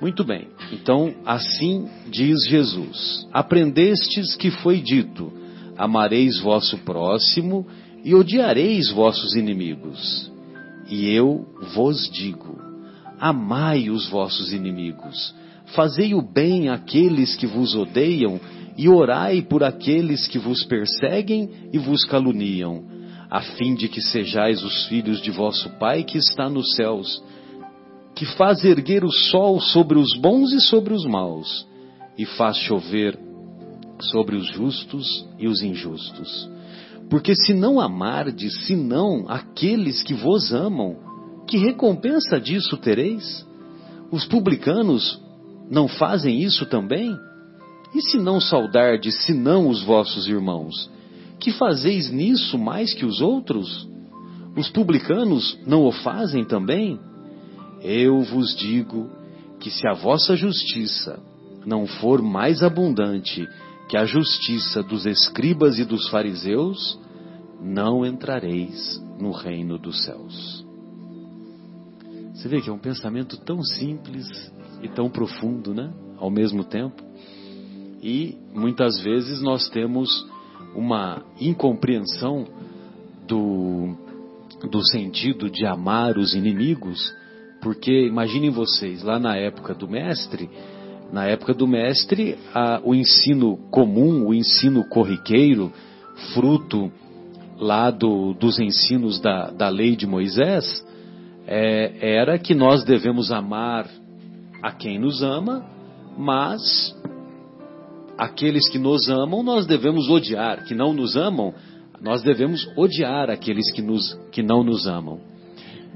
Muito 0.00 0.24
bem. 0.24 0.48
Então, 0.72 1.14
assim 1.26 1.86
diz 2.08 2.46
Jesus: 2.48 3.28
Aprendestes 3.30 4.34
que 4.36 4.50
foi 4.50 4.80
dito: 4.80 5.30
Amareis 5.76 6.40
vosso 6.40 6.78
próximo 6.78 7.66
e 8.02 8.14
odiareis 8.14 8.90
vossos 8.90 9.34
inimigos. 9.34 10.32
E 10.88 11.10
eu 11.10 11.44
vos 11.74 12.10
digo: 12.10 12.65
Amai 13.18 13.88
os 13.88 14.08
vossos 14.08 14.52
inimigos, 14.52 15.34
fazei 15.74 16.14
o 16.14 16.22
bem 16.22 16.68
àqueles 16.68 17.34
que 17.36 17.46
vos 17.46 17.74
odeiam 17.74 18.40
e 18.76 18.88
orai 18.88 19.42
por 19.42 19.64
aqueles 19.64 20.28
que 20.28 20.38
vos 20.38 20.64
perseguem 20.64 21.48
e 21.72 21.78
vos 21.78 22.04
caluniam, 22.04 22.84
a 23.30 23.40
fim 23.40 23.74
de 23.74 23.88
que 23.88 24.02
sejais 24.02 24.62
os 24.62 24.86
filhos 24.86 25.20
de 25.20 25.30
vosso 25.30 25.70
Pai 25.78 26.04
que 26.04 26.18
está 26.18 26.48
nos 26.48 26.74
céus 26.74 27.22
que 28.16 28.24
faz 28.24 28.64
erguer 28.64 29.04
o 29.04 29.12
sol 29.12 29.60
sobre 29.60 29.98
os 29.98 30.16
bons 30.16 30.50
e 30.54 30.60
sobre 30.60 30.94
os 30.94 31.04
maus, 31.04 31.66
e 32.16 32.24
faz 32.24 32.56
chover 32.56 33.16
sobre 34.00 34.36
os 34.36 34.46
justos 34.46 35.28
e 35.38 35.46
os 35.46 35.62
injustos. 35.62 36.48
Porque 37.10 37.34
se 37.36 37.52
não 37.52 37.78
amardes, 37.78 38.66
senão 38.66 39.26
aqueles 39.28 40.02
que 40.02 40.14
vos 40.14 40.50
amam, 40.52 40.96
que 41.46 41.56
recompensa 41.58 42.40
disso 42.40 42.76
tereis? 42.76 43.46
Os 44.10 44.24
publicanos 44.24 45.20
não 45.70 45.88
fazem 45.88 46.42
isso 46.42 46.66
também? 46.66 47.16
E 47.94 48.02
se 48.02 48.18
não 48.18 48.40
saudardes, 48.40 49.24
senão 49.24 49.68
os 49.68 49.82
vossos 49.82 50.26
irmãos, 50.28 50.90
que 51.38 51.52
fazeis 51.52 52.10
nisso 52.10 52.58
mais 52.58 52.92
que 52.92 53.04
os 53.04 53.20
outros? 53.20 53.88
Os 54.56 54.68
publicanos 54.70 55.58
não 55.66 55.84
o 55.84 55.92
fazem 55.92 56.44
também? 56.44 56.98
Eu 57.82 58.22
vos 58.22 58.54
digo 58.56 59.10
que 59.60 59.70
se 59.70 59.86
a 59.86 59.92
vossa 59.92 60.34
justiça 60.34 61.20
não 61.64 61.86
for 61.86 62.22
mais 62.22 62.62
abundante 62.62 63.46
que 63.88 63.96
a 63.96 64.04
justiça 64.04 64.82
dos 64.82 65.06
escribas 65.06 65.78
e 65.78 65.84
dos 65.84 66.08
fariseus, 66.08 66.98
não 67.60 68.04
entrareis 68.04 69.00
no 69.18 69.30
reino 69.30 69.78
dos 69.78 70.04
céus. 70.04 70.55
Você 72.46 72.50
vê 72.54 72.60
que 72.60 72.70
é 72.70 72.72
um 72.72 72.78
pensamento 72.78 73.36
tão 73.38 73.60
simples 73.60 74.24
e 74.80 74.88
tão 74.88 75.10
profundo, 75.10 75.74
né? 75.74 75.92
Ao 76.16 76.30
mesmo 76.30 76.62
tempo. 76.62 77.02
E 78.00 78.38
muitas 78.54 79.00
vezes 79.02 79.42
nós 79.42 79.68
temos 79.68 80.08
uma 80.72 81.24
incompreensão 81.40 82.46
do, 83.26 83.96
do 84.70 84.80
sentido 84.86 85.50
de 85.50 85.66
amar 85.66 86.16
os 86.16 86.36
inimigos 86.36 87.12
porque 87.60 88.06
imaginem 88.06 88.50
vocês, 88.50 89.02
lá 89.02 89.18
na 89.18 89.34
época 89.34 89.74
do 89.74 89.88
mestre, 89.88 90.48
na 91.12 91.24
época 91.24 91.52
do 91.52 91.66
mestre, 91.66 92.38
a, 92.54 92.80
o 92.84 92.94
ensino 92.94 93.56
comum, 93.72 94.24
o 94.24 94.32
ensino 94.32 94.84
corriqueiro, 94.88 95.72
fruto 96.32 96.92
lá 97.58 97.90
do, 97.90 98.34
dos 98.34 98.60
ensinos 98.60 99.18
da, 99.18 99.50
da 99.50 99.68
lei 99.68 99.96
de 99.96 100.06
Moisés, 100.06 100.85
é, 101.46 102.16
era 102.18 102.38
que 102.38 102.54
nós 102.54 102.84
devemos 102.84 103.30
amar 103.30 103.88
a 104.62 104.72
quem 104.72 104.98
nos 104.98 105.22
ama, 105.22 105.64
mas 106.18 106.94
aqueles 108.18 108.68
que 108.68 108.78
nos 108.78 109.08
amam 109.08 109.42
nós 109.42 109.66
devemos 109.66 110.08
odiar, 110.08 110.64
que 110.64 110.74
não 110.74 110.92
nos 110.92 111.16
amam, 111.16 111.54
nós 112.00 112.22
devemos 112.22 112.66
odiar 112.76 113.30
aqueles 113.30 113.72
que, 113.72 113.82
nos, 113.82 114.18
que 114.32 114.42
não 114.42 114.62
nos 114.64 114.86
amam 114.86 115.20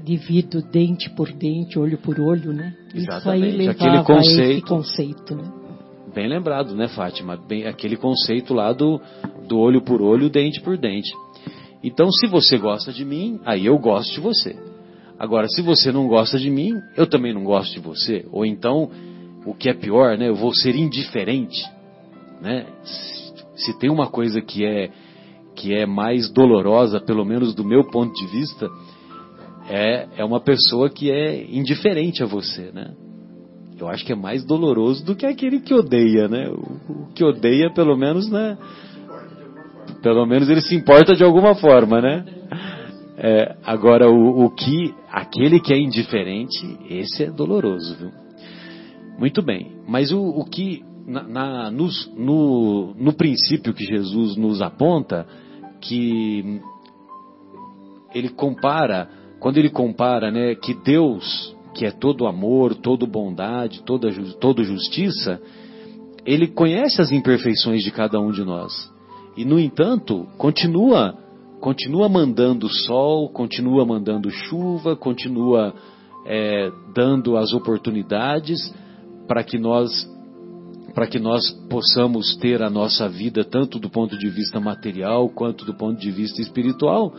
divido 0.03 0.61
dente 0.63 1.09
por 1.11 1.31
dente, 1.31 1.77
olho 1.77 1.97
por 1.97 2.19
olho, 2.19 2.51
né? 2.51 2.75
Exatamente. 2.93 3.19
Isso 3.19 3.29
aí 3.29 3.51
levava 3.51 3.71
aquele 3.71 4.03
conceito, 4.03 4.41
a 4.41 4.51
esse 4.51 4.61
conceito, 4.61 5.35
né? 5.35 5.43
Bem 6.13 6.27
lembrado, 6.27 6.75
né, 6.75 6.87
Fátima? 6.87 7.37
Bem, 7.37 7.65
aquele 7.65 7.95
conceito 7.95 8.53
lá 8.53 8.73
do, 8.73 8.99
do 9.47 9.57
olho 9.57 9.81
por 9.81 10.01
olho, 10.01 10.29
dente 10.29 10.59
por 10.59 10.77
dente. 10.77 11.11
Então, 11.83 12.11
se 12.11 12.27
você 12.27 12.57
gosta 12.57 12.91
de 12.91 13.05
mim, 13.05 13.39
aí 13.45 13.65
eu 13.65 13.77
gosto 13.77 14.13
de 14.13 14.19
você. 14.19 14.55
Agora, 15.21 15.47
se 15.47 15.61
você 15.61 15.91
não 15.91 16.07
gosta 16.07 16.39
de 16.39 16.49
mim, 16.49 16.81
eu 16.97 17.05
também 17.05 17.31
não 17.31 17.43
gosto 17.43 17.71
de 17.73 17.79
você. 17.79 18.25
Ou 18.31 18.43
então, 18.43 18.89
o 19.45 19.53
que 19.53 19.69
é 19.69 19.73
pior, 19.75 20.17
né, 20.17 20.27
eu 20.27 20.33
vou 20.33 20.51
ser 20.51 20.75
indiferente, 20.75 21.63
né? 22.41 22.65
Se 23.55 23.77
tem 23.77 23.91
uma 23.91 24.07
coisa 24.07 24.41
que 24.41 24.65
é 24.65 24.89
que 25.55 25.75
é 25.75 25.85
mais 25.85 26.27
dolorosa, 26.31 26.99
pelo 26.99 27.23
menos 27.23 27.53
do 27.53 27.63
meu 27.63 27.83
ponto 27.83 28.11
de 28.15 28.25
vista, 28.31 28.67
é, 29.69 30.07
é 30.17 30.25
uma 30.25 30.39
pessoa 30.39 30.89
que 30.89 31.11
é 31.11 31.45
indiferente 31.55 32.23
a 32.23 32.25
você, 32.25 32.71
né? 32.71 32.95
Eu 33.79 33.87
acho 33.89 34.03
que 34.03 34.13
é 34.13 34.15
mais 34.15 34.43
doloroso 34.43 35.05
do 35.05 35.15
que 35.15 35.27
aquele 35.27 35.59
que 35.59 35.75
odeia, 35.75 36.27
né? 36.27 36.49
O, 36.49 36.93
o 36.93 37.07
que 37.13 37.23
odeia, 37.23 37.71
pelo 37.71 37.95
menos, 37.95 38.27
né? 38.27 38.57
Pelo 40.01 40.25
menos 40.25 40.49
ele 40.49 40.61
se 40.61 40.73
importa 40.73 41.15
de 41.15 41.23
alguma 41.23 41.53
forma, 41.53 42.01
né? 42.01 42.40
É, 43.23 43.55
agora, 43.63 44.09
o, 44.09 44.45
o, 44.45 44.49
que, 44.49 44.95
aquele 45.11 45.59
que 45.59 45.71
é 45.71 45.77
indiferente, 45.77 46.77
esse 46.89 47.25
é 47.25 47.31
doloroso, 47.31 47.95
viu? 47.95 48.11
Muito 49.19 49.43
bem, 49.43 49.73
mas 49.87 50.11
o, 50.11 50.19
o 50.19 50.43
que, 50.43 50.83
na, 51.05 51.21
na 51.23 51.71
nos, 51.71 52.11
no, 52.17 52.95
no 52.95 53.13
princípio 53.13 53.75
que 53.75 53.85
Jesus 53.85 54.35
nos 54.35 54.59
aponta, 54.59 55.27
que 55.79 56.59
ele 58.13 58.29
compara 58.29 59.07
quando 59.41 59.57
ele 59.57 59.71
compara 59.71 60.29
né, 60.29 60.53
que 60.53 60.71
Deus, 60.71 61.55
que 61.73 61.83
é 61.83 61.89
todo 61.89 62.27
amor, 62.27 62.75
todo 62.75 63.07
bondade, 63.07 63.81
toda, 63.81 64.11
toda 64.39 64.63
justiça, 64.63 65.41
ele 66.23 66.47
conhece 66.47 67.01
as 67.01 67.11
imperfeições 67.11 67.83
de 67.83 67.89
cada 67.89 68.19
um 68.19 68.31
de 68.31 68.43
nós. 68.43 68.71
E, 69.35 69.43
no 69.43 69.59
entanto, 69.59 70.27
continua, 70.37 71.17
continua 71.61 72.09
mandando 72.09 72.67
sol, 72.67 73.29
continua 73.29 73.85
mandando 73.85 74.29
chuva, 74.31 74.95
continua 74.95 75.73
é, 76.25 76.71
dando 76.93 77.37
as 77.37 77.53
oportunidades 77.53 78.73
para 79.27 79.43
que 79.43 79.57
nós 79.57 80.09
para 80.93 81.07
que 81.07 81.19
nós 81.19 81.49
possamos 81.69 82.35
ter 82.35 82.61
a 82.61 82.69
nossa 82.69 83.07
vida 83.07 83.45
tanto 83.45 83.79
do 83.79 83.89
ponto 83.89 84.17
de 84.17 84.27
vista 84.27 84.59
material 84.59 85.29
quanto 85.29 85.63
do 85.63 85.73
ponto 85.73 85.97
de 85.97 86.11
vista 86.11 86.41
espiritual 86.41 87.13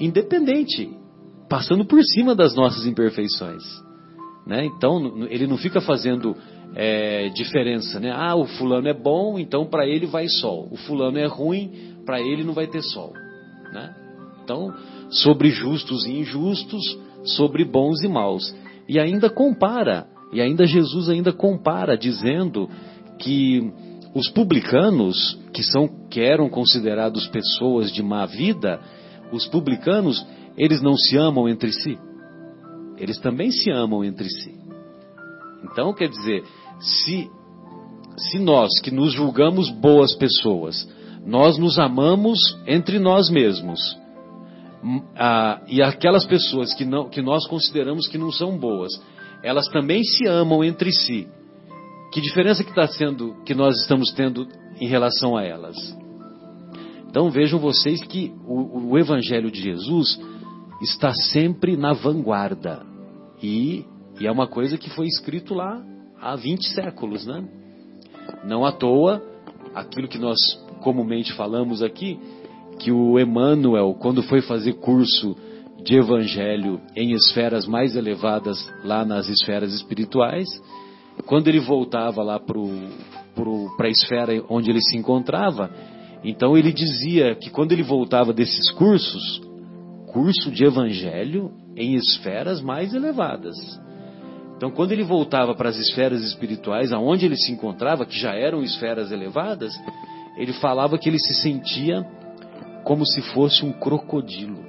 independente 0.00 0.90
passando 1.48 1.84
por 1.84 2.02
cima 2.02 2.34
das 2.34 2.56
nossas 2.56 2.86
imperfeições. 2.86 3.62
Né? 4.46 4.64
Então, 4.64 5.26
ele 5.30 5.46
não 5.46 5.56
fica 5.56 5.80
fazendo 5.80 6.36
é, 6.74 7.28
diferença. 7.30 8.00
Né? 8.00 8.10
Ah, 8.10 8.34
o 8.34 8.46
fulano 8.46 8.88
é 8.88 8.94
bom, 8.94 9.38
então 9.38 9.66
para 9.66 9.86
ele 9.86 10.06
vai 10.06 10.26
sol. 10.28 10.68
O 10.70 10.76
fulano 10.76 11.18
é 11.18 11.26
ruim, 11.26 11.96
para 12.04 12.20
ele 12.20 12.44
não 12.44 12.52
vai 12.52 12.66
ter 12.66 12.82
sol. 12.82 13.12
Né? 13.72 13.94
Então, 14.42 14.74
sobre 15.10 15.50
justos 15.50 16.06
e 16.06 16.12
injustos, 16.12 16.98
sobre 17.24 17.64
bons 17.64 18.02
e 18.02 18.08
maus. 18.08 18.54
E 18.88 18.98
ainda 18.98 19.28
compara, 19.28 20.06
e 20.32 20.40
ainda 20.40 20.66
Jesus 20.66 21.08
ainda 21.08 21.32
compara, 21.32 21.96
dizendo 21.96 22.68
que 23.18 23.72
os 24.14 24.28
publicanos, 24.30 25.38
que, 25.52 25.62
são, 25.62 25.88
que 26.08 26.20
eram 26.20 26.48
considerados 26.48 27.26
pessoas 27.28 27.92
de 27.92 28.02
má 28.02 28.24
vida, 28.24 28.80
os 29.32 29.46
publicanos, 29.46 30.26
eles 30.56 30.80
não 30.80 30.96
se 30.96 31.16
amam 31.16 31.48
entre 31.48 31.72
si? 31.72 31.98
Eles 32.96 33.18
também 33.18 33.50
se 33.50 33.70
amam 33.70 34.02
entre 34.02 34.28
si. 34.28 34.58
Então, 35.64 35.92
quer 35.92 36.08
dizer, 36.08 36.42
se, 36.80 37.30
se 38.16 38.38
nós 38.38 38.80
que 38.82 38.90
nos 38.90 39.12
julgamos 39.12 39.70
boas 39.70 40.14
pessoas, 40.16 40.88
nós 41.28 41.58
nos 41.58 41.78
amamos 41.78 42.38
entre 42.66 42.98
nós 42.98 43.28
mesmos, 43.28 43.78
ah, 45.14 45.60
e 45.68 45.82
aquelas 45.82 46.24
pessoas 46.24 46.72
que, 46.72 46.86
não, 46.86 47.10
que 47.10 47.20
nós 47.20 47.46
consideramos 47.46 48.08
que 48.08 48.16
não 48.16 48.32
são 48.32 48.56
boas, 48.56 48.90
elas 49.42 49.68
também 49.68 50.02
se 50.02 50.26
amam 50.26 50.64
entre 50.64 50.90
si. 50.90 51.28
Que 52.14 52.22
diferença 52.22 52.64
que 52.64 52.70
está 52.70 52.86
sendo 52.86 53.36
que 53.44 53.54
nós 53.54 53.78
estamos 53.78 54.10
tendo 54.14 54.48
em 54.80 54.88
relação 54.88 55.36
a 55.36 55.44
elas? 55.44 55.76
Então 57.10 57.30
vejam 57.30 57.58
vocês 57.58 58.02
que 58.04 58.32
o, 58.46 58.92
o 58.92 58.98
Evangelho 58.98 59.50
de 59.50 59.60
Jesus 59.60 60.18
está 60.80 61.12
sempre 61.12 61.76
na 61.76 61.92
vanguarda. 61.92 62.86
E, 63.42 63.84
e 64.18 64.26
é 64.26 64.32
uma 64.32 64.46
coisa 64.46 64.78
que 64.78 64.88
foi 64.88 65.06
escrito 65.06 65.52
lá 65.52 65.78
há 66.18 66.34
20 66.36 66.68
séculos, 66.68 67.26
né? 67.26 67.46
Não 68.46 68.64
à 68.64 68.72
toa, 68.72 69.22
aquilo 69.74 70.08
que 70.08 70.18
nós 70.18 70.38
comumente 70.78 71.32
falamos 71.34 71.82
aqui, 71.82 72.18
que 72.78 72.92
o 72.92 73.18
Emmanuel, 73.18 73.94
quando 73.98 74.22
foi 74.22 74.40
fazer 74.40 74.74
curso 74.74 75.36
de 75.82 75.96
evangelho 75.96 76.80
em 76.96 77.12
esferas 77.12 77.66
mais 77.66 77.96
elevadas, 77.96 78.58
lá 78.84 79.04
nas 79.04 79.28
esferas 79.28 79.72
espirituais, 79.74 80.46
quando 81.26 81.48
ele 81.48 81.60
voltava 81.60 82.22
lá 82.22 82.38
para 82.38 83.86
a 83.86 83.90
esfera 83.90 84.44
onde 84.48 84.70
ele 84.70 84.80
se 84.80 84.96
encontrava, 84.96 85.70
então 86.24 86.56
ele 86.56 86.72
dizia 86.72 87.34
que 87.34 87.50
quando 87.50 87.72
ele 87.72 87.82
voltava 87.82 88.32
desses 88.32 88.70
cursos, 88.72 89.40
curso 90.12 90.50
de 90.50 90.64
evangelho 90.64 91.52
em 91.76 91.94
esferas 91.94 92.60
mais 92.60 92.94
elevadas. 92.94 93.56
Então, 94.56 94.70
quando 94.72 94.90
ele 94.90 95.04
voltava 95.04 95.54
para 95.54 95.68
as 95.68 95.76
esferas 95.76 96.20
espirituais, 96.24 96.92
aonde 96.92 97.24
ele 97.24 97.36
se 97.36 97.52
encontrava, 97.52 98.04
que 98.04 98.18
já 98.18 98.34
eram 98.34 98.60
esferas 98.62 99.12
elevadas, 99.12 99.72
ele 100.38 100.52
falava 100.54 100.96
que 100.96 101.08
ele 101.08 101.18
se 101.18 101.34
sentia 101.42 102.06
como 102.84 103.04
se 103.04 103.20
fosse 103.20 103.64
um 103.64 103.72
crocodilo. 103.72 104.64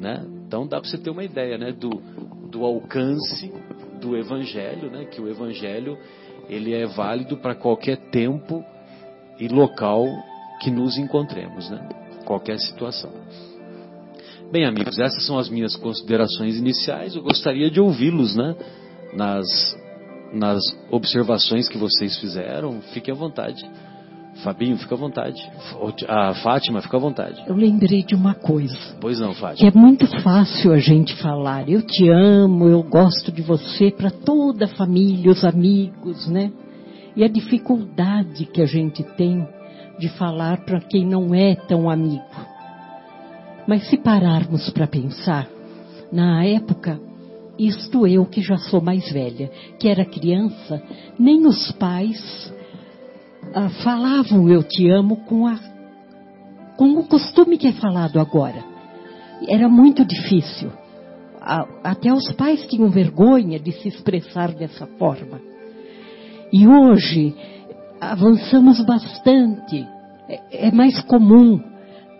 Né? 0.00 0.26
Então 0.46 0.66
dá 0.66 0.80
para 0.80 0.90
você 0.90 0.98
ter 0.98 1.10
uma 1.10 1.24
ideia 1.24 1.56
né? 1.56 1.72
do, 1.72 1.88
do 2.50 2.64
alcance 2.64 3.52
do 4.00 4.16
Evangelho, 4.16 4.90
né? 4.90 5.04
que 5.06 5.20
o 5.20 5.28
Evangelho 5.28 5.96
ele 6.48 6.74
é 6.74 6.86
válido 6.86 7.36
para 7.38 7.54
qualquer 7.54 7.96
tempo 8.10 8.64
e 9.38 9.48
local 9.48 10.04
que 10.60 10.70
nos 10.70 10.98
encontremos, 10.98 11.70
né? 11.70 11.88
qualquer 12.24 12.58
situação. 12.58 13.12
Bem, 14.50 14.64
amigos, 14.64 14.98
essas 14.98 15.24
são 15.26 15.38
as 15.38 15.48
minhas 15.48 15.74
considerações 15.76 16.56
iniciais. 16.56 17.14
Eu 17.16 17.22
gostaria 17.22 17.68
de 17.68 17.80
ouvi-los, 17.80 18.36
né? 18.36 18.54
Nas, 19.12 19.44
nas 20.32 20.62
observações 20.88 21.68
que 21.68 21.76
vocês 21.76 22.16
fizeram. 22.18 22.80
Fiquem 22.92 23.12
à 23.12 23.16
vontade. 23.16 23.68
Fabinho, 24.42 24.76
fica 24.76 24.94
à 24.94 24.98
vontade. 24.98 25.40
A 26.08 26.34
Fátima, 26.34 26.82
fica 26.82 26.96
à 26.96 27.00
vontade. 27.00 27.42
Eu 27.46 27.54
lembrei 27.54 28.02
de 28.02 28.14
uma 28.14 28.34
coisa. 28.34 28.76
Pois 29.00 29.18
não, 29.18 29.34
Fátima. 29.34 29.70
Que 29.70 29.76
é 29.76 29.80
muito 29.80 30.06
fácil 30.22 30.72
a 30.72 30.78
gente 30.78 31.14
falar. 31.16 31.68
Eu 31.68 31.82
te 31.82 32.08
amo, 32.08 32.68
eu 32.68 32.82
gosto 32.82 33.32
de 33.32 33.42
você 33.42 33.90
para 33.90 34.10
toda 34.10 34.66
a 34.66 34.68
família, 34.68 35.30
os 35.30 35.44
amigos, 35.44 36.28
né? 36.28 36.52
E 37.14 37.24
a 37.24 37.28
dificuldade 37.28 38.44
que 38.46 38.60
a 38.60 38.66
gente 38.66 39.02
tem 39.16 39.46
de 39.98 40.08
falar 40.10 40.64
para 40.64 40.80
quem 40.80 41.06
não 41.06 41.34
é 41.34 41.54
tão 41.54 41.88
amigo. 41.88 42.22
Mas 43.66 43.88
se 43.88 43.96
pararmos 43.96 44.70
para 44.70 44.86
pensar, 44.86 45.48
na 46.12 46.44
época, 46.44 47.00
isto 47.58 48.06
eu 48.06 48.26
que 48.26 48.42
já 48.42 48.58
sou 48.58 48.80
mais 48.80 49.10
velha, 49.10 49.50
que 49.78 49.88
era 49.88 50.04
criança, 50.04 50.82
nem 51.18 51.46
os 51.46 51.72
pais 51.72 52.54
ah, 53.54 53.68
falavam 53.82 54.48
eu 54.48 54.62
te 54.62 54.88
amo 54.90 55.16
com, 55.24 55.46
a, 55.46 55.58
com 56.76 56.98
o 56.98 57.04
costume 57.04 57.58
que 57.58 57.68
é 57.68 57.72
falado 57.72 58.18
agora. 58.18 58.64
Era 59.48 59.68
muito 59.68 60.04
difícil. 60.04 60.70
até 61.84 62.12
os 62.12 62.32
pais 62.32 62.66
tinham 62.66 62.88
vergonha 62.90 63.58
de 63.58 63.72
se 63.72 63.88
expressar 63.88 64.52
dessa 64.52 64.86
forma. 64.98 65.40
E 66.52 66.66
hoje 66.66 67.34
avançamos 68.00 68.80
bastante. 68.84 69.86
é, 70.28 70.68
é 70.68 70.70
mais 70.70 71.00
comum 71.02 71.60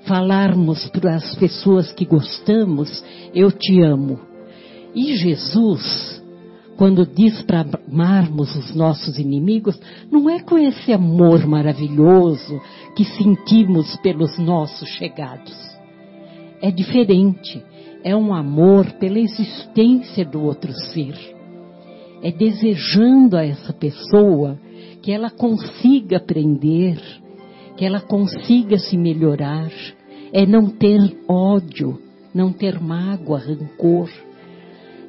falarmos 0.07 0.89
para 0.91 1.17
as 1.17 1.35
pessoas 1.35 1.93
que 1.93 2.05
gostamos, 2.05 3.05
eu 3.35 3.51
te 3.51 3.83
amo. 3.83 4.21
E 4.95 5.15
Jesus, 5.17 6.23
quando 6.77 7.07
diz 7.07 7.43
para 7.43 7.65
amarmos 7.89 8.55
os 8.55 8.75
nossos 8.75 9.19
inimigos, 9.19 9.79
não 10.11 10.29
é 10.29 10.41
com 10.41 10.59
esse 10.59 10.93
amor 10.93 11.47
maravilhoso 11.47 12.61
que 12.95 13.05
sentimos 13.05 13.97
pelos 13.97 14.39
nossos 14.39 14.89
chegados. 14.91 15.55
É 16.61 16.71
diferente. 16.71 17.63
É 18.05 18.15
um 18.15 18.33
amor 18.33 18.93
pela 18.93 19.19
existência 19.19 20.25
do 20.25 20.43
outro 20.43 20.73
ser. 20.73 21.15
É 22.23 22.31
desejando 22.31 23.37
a 23.37 23.45
essa 23.45 23.73
pessoa 23.73 24.59
que 25.03 25.13
ela 25.13 25.31
consiga 25.31 26.17
aprender, 26.19 27.01
que 27.77 27.85
ela 27.85 28.01
consiga 28.01 28.79
se 28.79 28.97
melhorar, 28.97 29.71
é 30.33 30.45
não 30.47 30.69
ter 30.69 30.99
ódio, 31.29 32.01
não 32.35 32.53
ter 32.53 32.81
mágoa, 32.81 33.39
rancor. 33.39 34.11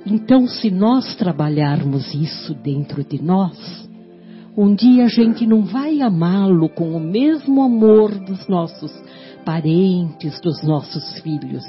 Então, 0.10 0.48
se 0.48 0.72
nós 0.72 1.16
trabalharmos 1.16 2.14
isso 2.14 2.54
dentro 2.54 3.04
de 3.04 3.22
nós, 3.22 3.90
um 4.56 4.74
dia 4.74 5.04
a 5.04 5.10
gente 5.10 5.46
não 5.46 5.64
vai 5.64 6.02
amá-lo 6.02 6.70
com 6.70 6.96
o 6.96 7.00
mesmo 7.00 7.62
amor 7.62 8.18
dos 8.20 8.48
nossos 8.48 8.92
parentes, 9.44 10.40
dos 10.40 10.64
nossos 10.64 11.20
filhos, 11.20 11.64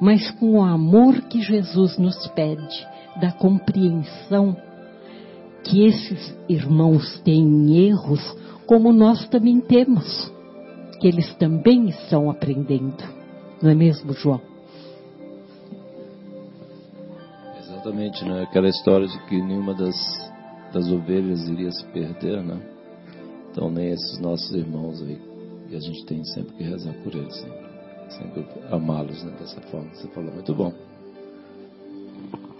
mas 0.00 0.28
com 0.32 0.58
o 0.58 0.62
amor 0.64 1.20
que 1.22 1.40
Jesus 1.40 1.96
nos 1.96 2.26
pede, 2.28 2.84
da 3.20 3.30
compreensão 3.30 4.56
que 5.62 5.84
esses 5.84 6.36
irmãos 6.48 7.20
têm 7.20 7.86
erros, 7.86 8.20
como 8.66 8.92
nós 8.92 9.28
também 9.28 9.60
temos 9.60 10.32
que 11.00 11.06
eles 11.06 11.32
também 11.36 11.88
estão 11.90 12.28
aprendendo. 12.28 13.04
Não 13.62 13.70
é 13.70 13.74
mesmo, 13.74 14.12
João? 14.12 14.53
Exatamente, 17.84 18.24
né? 18.24 18.44
Aquela 18.44 18.68
história 18.68 19.06
de 19.06 19.18
que 19.26 19.42
nenhuma 19.42 19.74
das, 19.74 19.94
das 20.72 20.88
ovelhas 20.88 21.46
iria 21.46 21.70
se 21.70 21.84
perder, 21.92 22.42
né? 22.42 22.58
Então 23.50 23.70
nem 23.70 23.90
esses 23.90 24.18
nossos 24.20 24.50
irmãos 24.54 25.02
aí, 25.02 25.20
e 25.70 25.76
a 25.76 25.80
gente 25.80 26.06
tem 26.06 26.24
sempre 26.24 26.54
que 26.54 26.62
rezar 26.62 26.94
por 27.04 27.14
eles, 27.14 27.42
né? 27.42 27.50
sempre 28.08 28.46
amá-los 28.70 29.22
né? 29.22 29.36
dessa 29.38 29.60
forma 29.60 29.90
que 29.90 29.98
você 29.98 30.08
falou. 30.08 30.32
Muito 30.32 30.54
bom. 30.54 30.72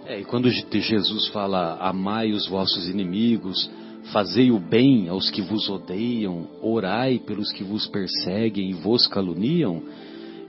É, 0.05 0.19
e 0.19 0.25
quando 0.25 0.47
Jesus 0.47 1.27
fala 1.29 1.75
amai 1.79 2.31
os 2.31 2.47
vossos 2.47 2.87
inimigos, 2.87 3.67
Fazei 4.11 4.51
o 4.51 4.59
bem 4.59 5.09
aos 5.09 5.31
que 5.31 5.41
vos 5.41 5.67
odeiam, 5.67 6.47
orai 6.61 7.17
pelos 7.17 7.51
que 7.51 7.63
vos 7.63 7.87
perseguem 7.87 8.69
e 8.69 8.73
vos 8.73 9.07
caluniam. 9.07 9.81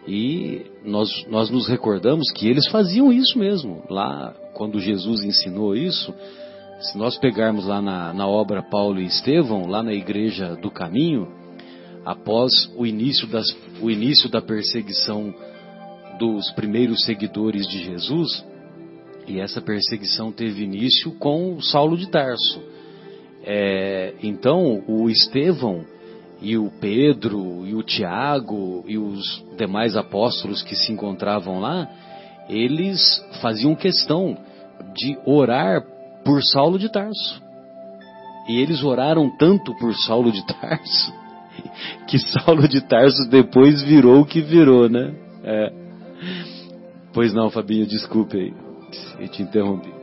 E 0.06 0.66
nós, 0.84 1.08
nós 1.28 1.50
nos 1.50 1.66
recordamos 1.66 2.30
que 2.32 2.48
eles 2.48 2.68
faziam 2.68 3.12
isso 3.12 3.38
mesmo. 3.38 3.82
Lá, 3.90 4.34
quando 4.54 4.78
Jesus 4.78 5.24
ensinou 5.24 5.74
isso, 5.74 6.14
se 6.80 6.96
nós 6.96 7.18
pegarmos 7.18 7.66
lá 7.66 7.82
na, 7.82 8.12
na 8.12 8.26
obra 8.26 8.62
Paulo 8.62 9.00
e 9.00 9.06
Estevão, 9.06 9.66
lá 9.66 9.82
na 9.82 9.92
igreja 9.92 10.54
do 10.56 10.70
caminho, 10.70 11.26
após 12.04 12.52
o 12.76 12.86
início, 12.86 13.26
das, 13.26 13.46
o 13.82 13.90
início 13.90 14.30
da 14.30 14.40
perseguição 14.40 15.34
dos 16.18 16.50
primeiros 16.52 17.04
seguidores 17.04 17.66
de 17.66 17.84
Jesus, 17.84 18.44
e 19.26 19.40
essa 19.40 19.60
perseguição 19.60 20.30
teve 20.30 20.62
início 20.62 21.10
com 21.18 21.60
Saulo 21.60 21.96
de 21.96 22.08
Tarso. 22.08 22.62
É, 23.42 24.14
então, 24.22 24.84
o 24.86 25.10
Estevão 25.10 25.84
e 26.40 26.56
o 26.56 26.70
Pedro 26.80 27.66
e 27.66 27.74
o 27.74 27.82
Tiago 27.82 28.84
e 28.86 28.98
os 28.98 29.44
demais 29.56 29.96
apóstolos 29.96 30.62
que 30.62 30.74
se 30.74 30.92
encontravam 30.92 31.60
lá, 31.60 31.88
eles 32.48 33.00
faziam 33.40 33.74
questão 33.74 34.36
de 34.94 35.18
orar 35.24 35.82
por 36.24 36.42
Saulo 36.42 36.78
de 36.78 36.90
Tarso. 36.90 37.42
E 38.48 38.60
eles 38.60 38.84
oraram 38.84 39.28
tanto 39.36 39.74
por 39.76 39.94
Saulo 39.94 40.30
de 40.30 40.46
Tarso 40.46 41.12
que 42.06 42.18
Saulo 42.18 42.68
de 42.68 42.80
Tarso 42.82 43.28
depois 43.28 43.82
virou 43.82 44.20
o 44.20 44.26
que 44.26 44.40
virou, 44.40 44.88
né? 44.88 45.14
É. 45.42 45.72
Pois 47.12 47.32
não, 47.32 47.50
Fabinho, 47.50 47.86
desculpe 47.86 48.36
aí, 48.36 48.54
eu 49.18 49.28
te 49.28 49.42
interrompi. 49.42 49.95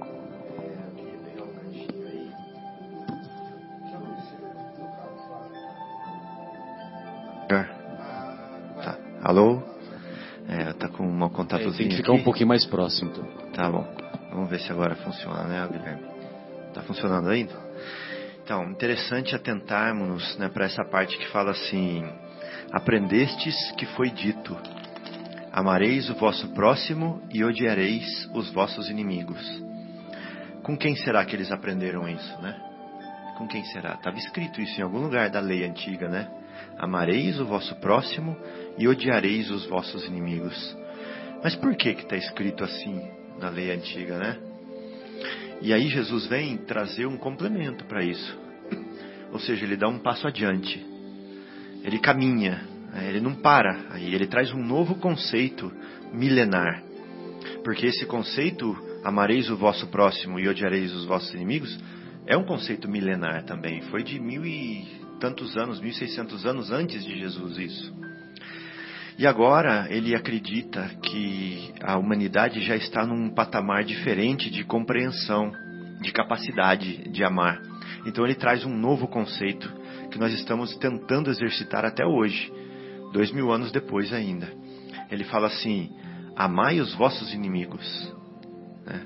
Alô? 9.23 9.63
É, 10.49 10.73
tá 10.73 10.89
com 10.89 11.07
um 11.07 11.29
contatozinho. 11.29 11.77
Tem 11.77 11.87
que 11.87 11.95
ficar 11.95 12.11
aqui. 12.11 12.21
um 12.21 12.23
pouquinho 12.25 12.49
mais 12.49 12.65
próximo. 12.65 13.09
Então. 13.09 13.25
Tá 13.53 13.69
bom. 13.69 13.87
Vamos 14.31 14.49
ver 14.49 14.59
se 14.59 14.69
agora 14.69 14.95
funciona, 14.95 15.43
né, 15.43 15.65
Guilherme? 15.71 16.03
Tá 16.73 16.81
funcionando 16.81 17.29
ainda? 17.29 17.53
Então, 18.43 18.69
interessante 18.69 19.33
atentarmos 19.33 20.37
né, 20.37 20.49
para 20.49 20.65
essa 20.65 20.83
parte 20.83 21.17
que 21.17 21.25
fala 21.29 21.51
assim: 21.51 22.03
Aprendestes 22.73 23.55
que 23.77 23.85
foi 23.85 24.09
dito: 24.09 24.57
Amareis 25.53 26.09
o 26.09 26.15
vosso 26.15 26.49
próximo 26.49 27.21
e 27.31 27.45
odiareis 27.45 28.29
os 28.33 28.51
vossos 28.51 28.89
inimigos. 28.89 29.41
Com 30.63 30.77
quem 30.77 30.97
será 30.97 31.23
que 31.23 31.33
eles 31.33 31.49
aprenderam 31.49 32.09
isso, 32.09 32.41
né? 32.41 32.59
Com 33.37 33.47
quem 33.47 33.63
será? 33.65 33.93
Estava 33.93 34.17
escrito 34.17 34.59
isso 34.59 34.77
em 34.81 34.83
algum 34.83 34.99
lugar 34.99 35.29
da 35.29 35.39
lei 35.39 35.63
antiga, 35.63 36.09
né? 36.09 36.27
Amareis 36.77 37.39
o 37.39 37.45
vosso 37.45 37.75
próximo 37.75 38.35
e 38.77 38.87
odiareis 38.87 39.49
os 39.49 39.65
vossos 39.65 40.05
inimigos. 40.05 40.77
Mas 41.43 41.55
por 41.55 41.75
que 41.75 41.93
que 41.93 42.03
está 42.03 42.15
escrito 42.15 42.63
assim 42.63 43.01
na 43.39 43.49
lei 43.49 43.71
antiga, 43.71 44.17
né? 44.17 44.37
E 45.61 45.73
aí 45.73 45.87
Jesus 45.89 46.27
vem 46.27 46.57
trazer 46.57 47.05
um 47.05 47.17
complemento 47.17 47.85
para 47.85 48.03
isso. 48.03 48.37
Ou 49.31 49.39
seja, 49.39 49.65
ele 49.65 49.77
dá 49.77 49.87
um 49.87 49.99
passo 49.99 50.27
adiante. 50.27 50.85
Ele 51.83 51.99
caminha, 51.99 52.61
né? 52.93 53.07
ele 53.09 53.19
não 53.19 53.35
para. 53.35 53.87
Aí 53.91 54.13
ele 54.13 54.27
traz 54.27 54.51
um 54.51 54.63
novo 54.63 54.95
conceito 54.95 55.71
milenar. 56.13 56.83
Porque 57.63 57.85
esse 57.87 58.05
conceito, 58.05 58.77
amareis 59.03 59.49
o 59.49 59.57
vosso 59.57 59.87
próximo 59.87 60.39
e 60.39 60.47
odiareis 60.47 60.93
os 60.93 61.05
vossos 61.05 61.33
inimigos, 61.33 61.77
é 62.25 62.37
um 62.37 62.45
conceito 62.45 62.87
milenar 62.87 63.43
também. 63.43 63.81
Foi 63.83 64.03
de 64.03 64.19
mil 64.19 64.45
e 64.45 64.85
tantos 65.19 65.57
anos, 65.57 65.79
1600 65.79 66.45
anos 66.45 66.71
antes 66.71 67.03
de 67.05 67.17
Jesus 67.17 67.57
isso. 67.57 68.02
E 69.17 69.27
agora 69.27 69.87
ele 69.89 70.15
acredita 70.15 70.89
que 71.01 71.73
a 71.81 71.97
humanidade 71.97 72.61
já 72.61 72.75
está 72.75 73.05
num 73.05 73.29
patamar 73.29 73.83
diferente 73.83 74.49
de 74.49 74.63
compreensão. 74.63 75.51
de 76.03 76.11
capacidade 76.11 77.09
de 77.09 77.23
amar. 77.23 77.61
Então 78.05 78.25
ele 78.25 78.35
traz 78.35 78.65
um 78.65 78.75
novo 78.75 79.07
conceito 79.07 79.71
que 80.11 80.19
nós 80.19 80.33
estamos 80.33 80.75
tentando 80.77 81.29
exercitar 81.29 81.85
até 81.85 82.05
hoje, 82.05 82.51
dois 83.13 83.31
mil 83.31 83.51
anos 83.51 83.71
depois 83.71 84.11
ainda. 84.13 84.51
Ele 85.09 85.23
fala 85.23 85.47
assim: 85.47 85.89
amai 86.35 86.79
os 86.81 86.93
vossos 86.93 87.33
inimigos. 87.33 88.13
Né? 88.85 89.01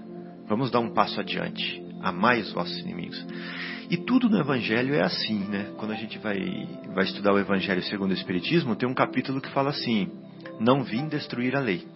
Vamos 0.48 0.72
dar 0.72 0.80
um 0.80 0.93
passo 0.93 1.20
adiante. 1.20 1.84
Amai 2.02 2.41
os 2.41 2.52
vossos 2.52 2.78
inimigos. 2.80 3.24
E 3.89 3.95
tudo 3.95 4.30
no 4.30 4.38
Evangelho 4.38 4.93
é 4.93 5.02
assim, 5.02 5.39
né? 5.45 5.71
Quando 5.78 5.91
a 5.91 5.95
gente 5.95 6.17
vai, 6.19 6.67
vai 6.93 7.06
estudar 7.06 7.34
o 7.34 7.39
Evangelho 7.39 7.82
segundo 7.84 8.12
o 8.12 8.13
Espiritismo, 8.13 8.76
tem 8.76 8.88
um 8.88 8.93
capítulo 8.93 9.39
que 9.39 9.50
fala 9.52 9.69
assim: 9.69 10.12
Não 10.60 10.84
vim 10.84 11.08
destruir 11.08 11.56
a 11.56 11.60
lei. 11.60 11.88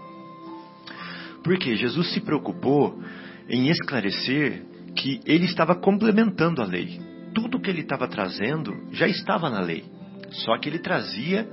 Porque 1.44 1.76
Jesus 1.76 2.14
se 2.14 2.22
preocupou 2.22 3.02
em 3.50 3.70
esclarecer 3.70 4.64
que 4.96 5.20
ele 5.26 5.46
estava 5.46 5.76
complementando 5.76 6.62
a 6.62 6.66
lei. 6.66 7.00
Tudo 7.34 7.60
que 7.60 7.70
ele 7.70 7.82
estava 7.82 8.08
trazendo 8.08 8.74
já 8.92 9.08
estava 9.08 9.50
na 9.50 9.60
lei. 9.60 9.84
Só 10.30 10.58
que 10.58 10.70
ele 10.70 10.80
trazia 10.80 11.48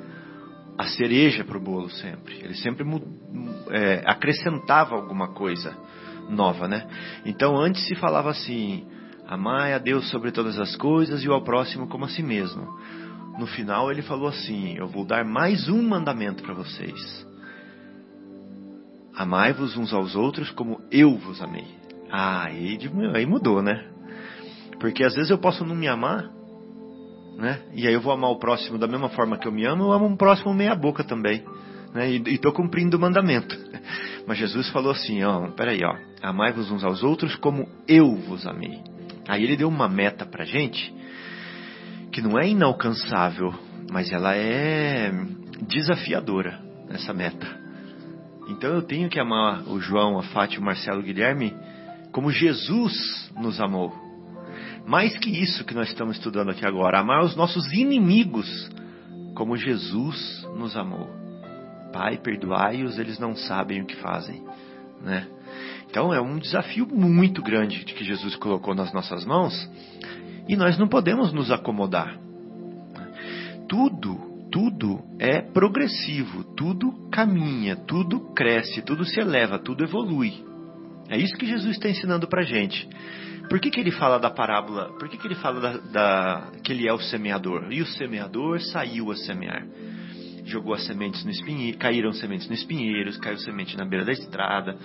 a 0.76 0.84
cereja 0.84 1.44
para 1.44 1.58
o 1.58 1.60
bolo 1.60 1.90
sempre. 1.90 2.38
Ele 2.40 2.54
sempre 2.54 2.86
é, 3.70 4.02
acrescentava 4.06 4.94
alguma 4.94 5.34
coisa 5.34 5.76
nova, 6.28 6.68
né? 6.68 6.86
Então 7.24 7.56
antes 7.56 7.84
se 7.88 7.96
falava 7.96 8.30
assim: 8.30 8.86
amai 9.28 9.74
a 9.74 9.78
Deus 9.78 10.08
sobre 10.08 10.32
todas 10.32 10.58
as 10.58 10.74
coisas 10.74 11.22
e 11.22 11.28
ao 11.28 11.44
próximo 11.44 11.86
como 11.86 12.06
a 12.06 12.08
si 12.08 12.22
mesmo. 12.22 12.66
No 13.38 13.46
final 13.46 13.92
ele 13.92 14.00
falou 14.00 14.28
assim: 14.28 14.74
eu 14.76 14.88
vou 14.88 15.04
dar 15.04 15.24
mais 15.24 15.68
um 15.68 15.86
mandamento 15.86 16.42
para 16.42 16.54
vocês. 16.54 17.26
Amai-vos 19.14 19.76
uns 19.76 19.92
aos 19.92 20.16
outros 20.16 20.50
como 20.52 20.80
eu 20.90 21.16
vos 21.18 21.42
amei. 21.42 21.66
Ah, 22.10 22.44
aí, 22.44 22.78
aí 23.14 23.26
mudou, 23.26 23.60
né? 23.60 23.86
Porque 24.80 25.04
às 25.04 25.14
vezes 25.14 25.30
eu 25.30 25.38
posso 25.38 25.64
não 25.64 25.74
me 25.74 25.88
amar, 25.88 26.30
né? 27.36 27.60
E 27.74 27.86
aí 27.86 27.92
eu 27.92 28.00
vou 28.00 28.12
amar 28.12 28.30
o 28.30 28.38
próximo 28.38 28.78
da 28.78 28.86
mesma 28.86 29.10
forma 29.10 29.36
que 29.36 29.46
eu 29.46 29.52
me 29.52 29.66
amo, 29.66 29.84
eu 29.84 29.92
amo 29.92 30.06
um 30.06 30.16
próximo 30.16 30.54
meia 30.54 30.74
boca 30.74 31.04
também. 31.04 31.44
Né? 31.92 32.12
E 32.12 32.34
estou 32.34 32.52
cumprindo 32.52 32.96
o 32.96 33.00
mandamento. 33.00 33.56
Mas 34.26 34.38
Jesus 34.38 34.70
falou 34.70 34.92
assim, 34.92 35.22
ó, 35.24 35.48
peraí, 35.50 35.82
ó, 35.84 35.96
amai-vos 36.22 36.70
uns 36.70 36.84
aos 36.84 37.02
outros 37.02 37.34
como 37.36 37.68
eu 37.86 38.14
vos 38.14 38.46
amei. 38.46 38.78
Aí 39.28 39.44
ele 39.44 39.56
deu 39.56 39.68
uma 39.68 39.88
meta 39.88 40.24
pra 40.24 40.44
gente 40.44 40.92
que 42.10 42.22
não 42.22 42.38
é 42.38 42.48
inalcançável, 42.48 43.54
mas 43.92 44.10
ela 44.10 44.34
é 44.34 45.12
desafiadora, 45.68 46.58
essa 46.88 47.12
meta. 47.12 47.46
Então 48.48 48.70
eu 48.74 48.82
tenho 48.82 49.10
que 49.10 49.20
amar 49.20 49.68
o 49.68 49.78
João, 49.78 50.18
a 50.18 50.22
Fátima, 50.22 50.62
o 50.62 50.66
Marcelo, 50.66 51.00
o 51.00 51.02
Guilherme 51.02 51.54
como 52.10 52.32
Jesus 52.32 53.30
nos 53.36 53.60
amou. 53.60 53.92
Mais 54.86 55.16
que 55.18 55.28
isso 55.28 55.64
que 55.64 55.74
nós 55.74 55.88
estamos 55.88 56.16
estudando 56.16 56.50
aqui 56.50 56.66
agora, 56.66 56.98
amar 56.98 57.22
os 57.22 57.36
nossos 57.36 57.70
inimigos 57.74 58.70
como 59.34 59.56
Jesus 59.56 60.48
nos 60.56 60.74
amou. 60.74 61.06
Pai, 61.92 62.16
perdoai-os, 62.16 62.98
eles 62.98 63.18
não 63.18 63.36
sabem 63.36 63.82
o 63.82 63.86
que 63.86 63.96
fazem, 63.96 64.42
né? 65.02 65.28
Então 65.88 66.12
é 66.12 66.20
um 66.20 66.38
desafio 66.38 66.86
muito 66.86 67.42
grande 67.42 67.84
que 67.84 68.04
Jesus 68.04 68.36
colocou 68.36 68.74
nas 68.74 68.92
nossas 68.92 69.24
mãos 69.24 69.68
e 70.48 70.56
nós 70.56 70.78
não 70.78 70.88
podemos 70.88 71.32
nos 71.32 71.50
acomodar. 71.50 72.18
Tudo 73.68 74.28
tudo 74.50 75.02
é 75.18 75.40
progressivo, 75.40 76.42
tudo 76.56 77.10
caminha, 77.10 77.76
tudo 77.76 78.32
cresce, 78.34 78.82
tudo 78.82 79.04
se 79.04 79.20
eleva, 79.20 79.58
tudo 79.58 79.84
evolui. 79.84 80.42
É 81.08 81.16
isso 81.16 81.36
que 81.36 81.46
Jesus 81.46 81.76
está 81.76 81.88
ensinando 81.88 82.26
para 82.26 82.42
gente. 82.42 82.88
Por 83.48 83.60
que, 83.60 83.70
que 83.70 83.80
ele 83.80 83.90
fala 83.90 84.18
da 84.18 84.30
parábola? 84.30 84.92
Por 84.98 85.08
que, 85.08 85.16
que 85.16 85.26
ele 85.26 85.34
fala 85.34 85.60
da, 85.60 85.76
da, 85.78 86.52
que 86.62 86.72
ele 86.72 86.86
é 86.86 86.92
o 86.92 86.98
semeador? 86.98 87.68
E 87.70 87.80
o 87.80 87.86
semeador 87.86 88.60
saiu 88.60 89.10
a 89.10 89.16
semear. 89.16 89.66
Jogou 90.44 90.74
as 90.74 90.84
sementes 90.86 91.24
no 91.24 91.30
espinheiro, 91.30 91.78
caíram 91.78 92.12
sementes 92.12 92.48
no 92.48 92.54
espinheiros, 92.54 93.16
caiu 93.18 93.38
semente 93.38 93.76
na 93.76 93.84
beira 93.84 94.04
da 94.04 94.12
estrada, 94.12 94.76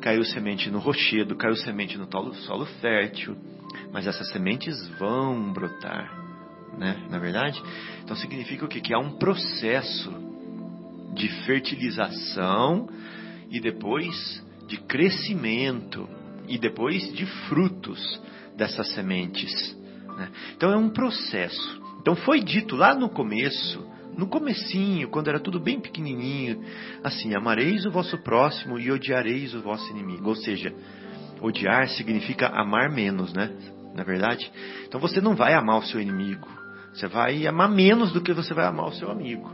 caiu 0.00 0.24
semente 0.24 0.70
no 0.70 0.78
rochedo, 0.78 1.36
caiu 1.36 1.56
semente 1.56 1.96
no 1.96 2.08
solo 2.34 2.66
fértil. 2.80 3.36
Mas 3.92 4.06
essas 4.06 4.30
sementes 4.30 4.88
vão 4.98 5.52
brotar 5.52 6.24
né? 6.78 7.06
Na 7.10 7.18
verdade, 7.18 7.62
então 8.02 8.16
significa 8.16 8.64
o 8.64 8.68
quê? 8.68 8.80
Que 8.80 8.94
há 8.94 8.98
um 8.98 9.12
processo 9.12 10.12
de 11.14 11.28
fertilização 11.44 12.88
e 13.50 13.60
depois 13.60 14.42
de 14.66 14.78
crescimento 14.78 16.08
e 16.48 16.58
depois 16.58 17.12
de 17.12 17.26
frutos 17.48 18.20
dessas 18.56 18.92
sementes. 18.94 19.76
Né? 20.16 20.30
Então 20.56 20.72
é 20.72 20.76
um 20.76 20.90
processo. 20.90 21.82
Então 22.00 22.16
foi 22.16 22.40
dito 22.40 22.76
lá 22.76 22.94
no 22.94 23.08
começo, 23.08 23.86
no 24.16 24.26
comecinho, 24.26 25.08
quando 25.08 25.28
era 25.28 25.40
tudo 25.40 25.58
bem 25.58 25.80
pequenininho, 25.80 26.62
assim, 27.02 27.34
amareis 27.34 27.84
o 27.84 27.90
vosso 27.90 28.16
próximo 28.18 28.78
e 28.78 28.90
odiareis 28.90 29.54
o 29.54 29.62
vosso 29.62 29.90
inimigo. 29.90 30.28
Ou 30.28 30.36
seja, 30.36 30.72
odiar 31.40 31.88
significa 31.88 32.48
amar 32.48 32.90
menos, 32.90 33.32
né? 33.32 33.50
Na 33.94 34.02
é 34.02 34.04
verdade? 34.04 34.50
Então 34.86 35.00
você 35.00 35.20
não 35.20 35.36
vai 35.36 35.54
amar 35.54 35.78
o 35.78 35.84
seu 35.84 36.00
inimigo. 36.00 36.48
Você 36.92 37.06
vai 37.06 37.46
amar 37.46 37.68
menos 37.68 38.12
do 38.12 38.20
que 38.20 38.32
você 38.32 38.52
vai 38.52 38.66
amar 38.66 38.86
o 38.86 38.92
seu 38.92 39.10
amigo. 39.10 39.48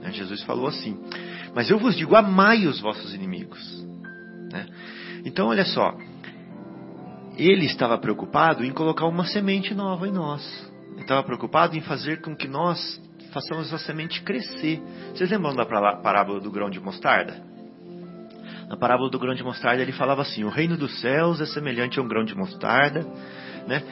Né? 0.00 0.12
Jesus 0.12 0.42
falou 0.42 0.66
assim: 0.66 0.98
Mas 1.54 1.70
eu 1.70 1.78
vos 1.78 1.96
digo, 1.96 2.14
amai 2.14 2.66
os 2.66 2.80
vossos 2.80 3.14
inimigos. 3.14 3.86
Né? 4.52 4.66
Então, 5.24 5.48
olha 5.48 5.64
só. 5.64 5.94
Ele 7.36 7.66
estava 7.66 7.96
preocupado 7.98 8.64
em 8.64 8.72
colocar 8.72 9.06
uma 9.06 9.24
semente 9.24 9.72
nova 9.72 10.08
em 10.08 10.10
nós. 10.10 10.42
Ele 10.92 11.02
estava 11.02 11.22
preocupado 11.22 11.76
em 11.76 11.80
fazer 11.80 12.20
com 12.20 12.34
que 12.34 12.48
nós 12.48 13.00
façamos 13.32 13.66
essa 13.66 13.78
semente 13.78 14.22
crescer. 14.22 14.80
Vocês 15.14 15.30
lembram 15.30 15.54
da 15.54 15.64
parábola 15.64 16.40
do 16.40 16.50
grão 16.50 16.70
de 16.70 16.80
mostarda? 16.80 17.42
Na 18.68 18.76
parábola 18.76 19.10
do 19.10 19.18
grão 19.18 19.34
de 19.34 19.42
mostarda 19.42 19.82
ele 19.82 19.92
falava 19.92 20.22
assim: 20.22 20.44
O 20.44 20.50
reino 20.50 20.76
dos 20.76 21.00
céus 21.00 21.40
é 21.40 21.46
semelhante 21.46 21.98
a 21.98 22.02
um 22.02 22.08
grão 22.08 22.24
de 22.24 22.34
mostarda, 22.34 23.00
né? 23.66 23.82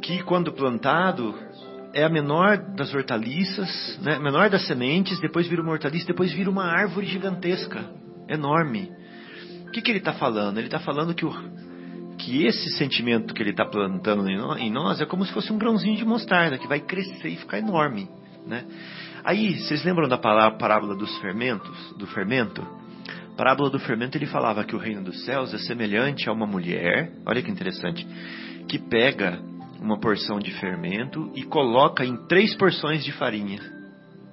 Que 0.00 0.22
quando 0.22 0.52
plantado 0.52 1.34
é 1.92 2.02
a 2.02 2.08
menor 2.08 2.58
das 2.74 2.92
hortaliças, 2.92 3.98
né? 4.02 4.18
menor 4.18 4.50
das 4.50 4.66
sementes, 4.66 5.20
depois 5.20 5.46
vira 5.46 5.62
uma 5.62 5.72
hortaliça, 5.72 6.06
depois 6.06 6.32
vira 6.32 6.50
uma 6.50 6.64
árvore 6.64 7.06
gigantesca, 7.06 7.84
enorme. 8.28 8.90
O 9.68 9.70
que, 9.70 9.80
que 9.80 9.90
ele 9.90 9.98
está 9.98 10.12
falando? 10.12 10.58
Ele 10.58 10.66
está 10.66 10.80
falando 10.80 11.14
que, 11.14 11.24
o, 11.24 11.32
que 12.18 12.44
esse 12.46 12.70
sentimento 12.76 13.32
que 13.32 13.42
ele 13.42 13.50
está 13.50 13.64
plantando 13.64 14.28
em 14.28 14.70
nós 14.70 15.00
é 15.00 15.06
como 15.06 15.24
se 15.24 15.32
fosse 15.32 15.52
um 15.52 15.58
grãozinho 15.58 15.96
de 15.96 16.04
mostarda, 16.04 16.58
que 16.58 16.66
vai 16.66 16.80
crescer 16.80 17.28
e 17.28 17.36
ficar 17.36 17.58
enorme. 17.58 18.08
Né? 18.46 18.64
Aí, 19.24 19.58
vocês 19.58 19.84
lembram 19.84 20.08
da 20.08 20.18
parábola 20.18 20.94
dos 20.96 21.16
fermentos, 21.18 21.94
do 21.96 22.06
fermento? 22.06 22.66
Parábola 23.36 23.70
do 23.70 23.80
fermento 23.80 24.16
ele 24.16 24.26
falava 24.26 24.64
que 24.64 24.76
o 24.76 24.78
reino 24.78 25.02
dos 25.02 25.24
céus 25.24 25.52
é 25.52 25.58
semelhante 25.58 26.28
a 26.28 26.32
uma 26.32 26.46
mulher, 26.46 27.12
olha 27.26 27.42
que 27.42 27.50
interessante, 27.50 28.06
que 28.68 28.78
pega 28.78 29.40
uma 29.80 29.98
porção 29.98 30.38
de 30.38 30.52
fermento 30.52 31.30
e 31.34 31.42
coloca 31.42 32.04
em 32.04 32.16
três 32.28 32.54
porções 32.54 33.04
de 33.04 33.12
farinha, 33.12 33.60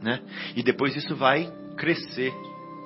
né? 0.02 0.19
E 0.56 0.62
depois 0.62 0.95
isso 0.95 1.15
vai 1.15 1.52
crescer 1.76 2.32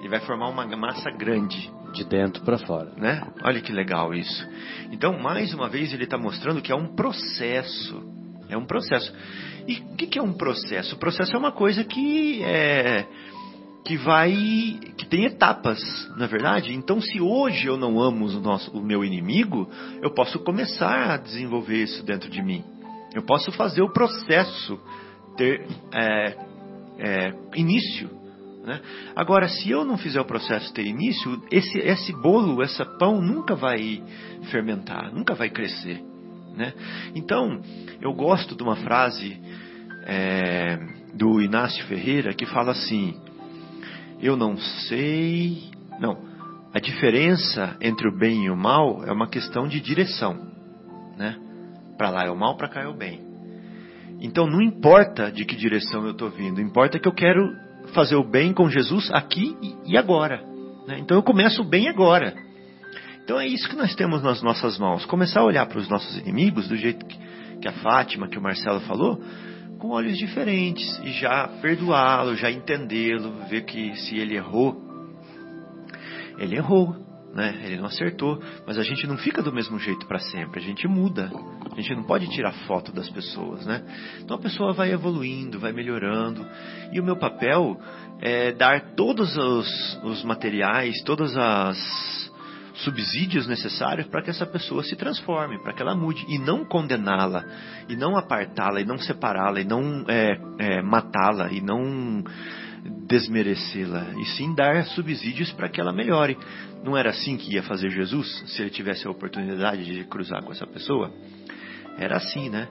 e 0.04 0.08
vai 0.08 0.22
formar 0.22 0.50
uma 0.50 0.66
massa 0.78 1.12
grande 1.12 1.70
de 1.94 2.04
dentro 2.04 2.44
para 2.44 2.58
fora, 2.58 2.92
né? 2.98 3.26
Olha 3.42 3.62
que 3.62 3.72
legal 3.72 4.14
isso. 4.14 4.48
Então, 4.92 5.18
mais 5.18 5.54
uma 5.54 5.70
vez 5.70 5.94
ele 5.94 6.04
está 6.04 6.18
mostrando 6.18 6.62
que 6.62 6.72
é 6.72 6.76
um 6.76 6.96
processo, 6.96 8.04
é 8.50 8.58
um 8.58 8.66
processo. 8.66 9.14
E 9.68 9.78
o 9.78 9.96
que, 9.96 10.08
que, 10.08 10.20
é 10.20 10.22
um 10.22 10.34
processo? 10.34 10.96
O 10.96 11.00
processo 11.00 11.36
é 11.36 11.40
uma 11.40 11.52
coisa 11.52 11.84
que 11.84 12.44
é 12.44 13.08
que 13.84 13.98
vai 13.98 14.34
que 14.98 15.06
tem 15.06 15.26
etapas, 15.26 15.80
na 16.18 16.26
é 16.26 16.28
verdade. 16.28 16.74
Então, 16.74 17.00
se 17.00 17.22
hoje 17.22 17.68
eu 17.68 17.78
não 17.78 18.02
amo 18.02 18.26
o, 18.26 18.42
nosso, 18.42 18.72
o 18.76 18.82
meu 18.82 19.06
inimigo, 19.06 19.70
eu 20.02 20.12
posso 20.12 20.40
começar 20.40 21.12
a 21.12 21.18
desenvolver 21.18 21.84
isso 21.84 22.04
dentro 22.04 22.30
de 22.30 22.42
mim. 22.42 22.64
Eu 23.14 23.22
posso 23.22 23.52
fazer 23.52 23.84
o 23.84 23.94
processo 23.94 24.80
ter 25.38 25.68
é, 25.94 26.38
é, 26.98 27.34
início. 27.56 28.10
Né? 28.64 28.82
Agora, 29.16 29.48
se 29.48 29.70
eu 29.70 29.86
não 29.86 29.98
fizer 29.98 30.20
o 30.20 30.26
processo 30.26 30.74
ter 30.74 30.86
início, 30.86 31.40
esse, 31.52 31.78
esse 31.78 32.12
bolo, 32.12 32.64
esse 32.64 32.84
pão 32.98 33.22
nunca 33.22 33.56
vai 33.56 34.04
fermentar, 34.50 35.14
nunca 35.14 35.36
vai 35.36 35.52
crescer. 35.52 36.04
Né? 36.56 36.74
Então, 37.14 37.62
eu 38.02 38.14
gosto 38.14 38.56
de 38.56 38.64
uma 38.64 38.76
frase 38.78 39.40
é, 40.06 40.78
do 41.14 41.42
Inácio 41.42 41.86
Ferreira 41.86 42.34
que 42.34 42.46
fala 42.46 42.72
assim: 42.72 43.20
eu 44.22 44.36
não 44.36 44.58
sei. 44.58 45.70
Não. 46.00 46.18
A 46.74 46.80
diferença 46.80 47.78
entre 47.80 48.08
o 48.10 48.18
bem 48.18 48.46
e 48.46 48.50
o 48.50 48.56
mal 48.56 49.04
é 49.06 49.12
uma 49.12 49.30
questão 49.30 49.66
de 49.66 49.80
direção, 49.80 50.38
né? 51.18 51.38
Para 51.98 52.10
lá 52.10 52.26
é 52.26 52.30
o 52.30 52.36
mal, 52.36 52.58
para 52.58 52.68
cá 52.68 52.82
é 52.82 52.88
o 52.88 52.94
bem. 52.94 53.22
Então 54.20 54.46
não 54.46 54.62
importa 54.62 55.32
de 55.32 55.46
que 55.46 55.56
direção 55.56 56.04
eu 56.04 56.12
estou 56.12 56.30
vindo, 56.30 56.60
importa 56.60 57.00
que 57.00 57.08
eu 57.08 57.14
quero 57.14 57.50
fazer 57.94 58.16
o 58.16 58.30
bem 58.30 58.54
com 58.54 58.70
Jesus 58.70 59.10
aqui 59.14 59.56
e 59.86 59.98
agora. 59.98 60.44
Né? 60.86 61.00
Então 61.00 61.16
eu 61.16 61.24
começo 61.24 61.62
o 61.62 61.66
bem 61.66 61.88
agora. 61.88 62.36
Então 63.26 63.40
é 63.40 63.48
isso 63.48 63.68
que 63.68 63.76
nós 63.76 63.96
temos 63.96 64.22
nas 64.22 64.44
nossas 64.44 64.78
mãos. 64.78 65.04
Começar 65.08 65.40
a 65.40 65.44
olhar 65.46 65.66
para 65.66 65.80
os 65.80 65.90
nossos 65.90 66.16
inimigos 66.20 66.68
do 66.68 66.78
jeito 66.78 67.04
que 67.60 67.68
a 67.68 67.72
Fátima, 67.72 68.28
que 68.28 68.38
o 68.38 68.42
Marcelo 68.42 68.80
falou, 68.82 69.20
com 69.80 69.90
olhos 69.90 70.16
diferentes 70.16 70.86
e 71.04 71.12
já 71.12 71.48
perdoá-lo, 71.60 72.36
já 72.36 72.52
entendê-lo, 72.52 73.34
ver 73.50 73.66
que 73.66 73.96
se 73.96 74.16
ele 74.16 74.36
errou, 74.36 74.80
ele 76.38 76.56
errou, 76.56 76.96
né? 77.34 77.62
Ele 77.64 77.78
não 77.78 77.88
acertou, 77.88 78.40
mas 78.68 78.78
a 78.78 78.84
gente 78.84 79.08
não 79.08 79.18
fica 79.18 79.42
do 79.42 79.52
mesmo 79.52 79.80
jeito 79.80 80.06
para 80.06 80.20
sempre, 80.20 80.60
a 80.60 80.64
gente 80.64 80.88
muda. 80.88 81.32
A 81.72 81.82
gente 81.82 81.96
não 81.96 82.04
pode 82.04 82.28
tirar 82.30 82.52
foto 82.68 82.92
das 82.92 83.10
pessoas, 83.10 83.66
né? 83.66 83.84
Então 84.22 84.38
a 84.38 84.40
pessoa 84.40 84.72
vai 84.72 84.92
evoluindo, 84.92 85.60
vai 85.60 85.74
melhorando. 85.74 86.46
E 86.94 87.00
o 87.00 87.04
meu 87.04 87.18
papel 87.18 87.76
é 88.22 88.52
dar 88.52 88.94
todos 88.96 89.36
os, 89.36 90.00
os 90.04 90.24
materiais, 90.24 91.02
todas 91.04 91.36
as 91.36 92.26
subsídios 92.76 93.48
necessários 93.48 94.08
para 94.08 94.22
que 94.22 94.30
essa 94.30 94.46
pessoa 94.46 94.84
se 94.84 94.96
transforme, 94.96 95.62
para 95.62 95.74
que 95.74 95.82
ela 95.82 95.96
mude, 95.96 96.26
e 96.28 96.38
não 96.38 96.66
condená-la, 96.66 97.46
e 97.88 97.96
não 97.96 98.18
apartá-la, 98.18 98.82
e 98.82 98.86
não 98.86 98.98
separá-la, 98.98 99.62
e 99.62 99.66
não 99.66 100.06
é, 100.08 100.40
é, 100.60 100.82
matá-la, 100.82 101.52
e 101.52 101.62
não 101.62 102.24
desmerecê-la, 103.08 104.14
e 104.20 104.26
sim 104.26 104.54
dar 104.54 104.84
subsídios 104.86 105.52
para 105.54 105.70
que 105.70 105.80
ela 105.80 105.94
melhore. 105.94 106.38
Não 106.84 106.96
era 106.96 107.10
assim 107.10 107.38
que 107.38 107.54
ia 107.54 107.64
fazer 107.64 107.90
Jesus, 107.90 108.44
se 108.48 108.62
ele 108.62 108.70
tivesse 108.70 109.08
a 109.08 109.12
oportunidade 109.12 109.84
de 109.84 110.04
cruzar 110.06 110.44
com 110.44 110.52
essa 110.52 110.68
pessoa? 110.68 111.12
Era 111.98 112.18
assim, 112.18 112.50
né? 112.50 112.68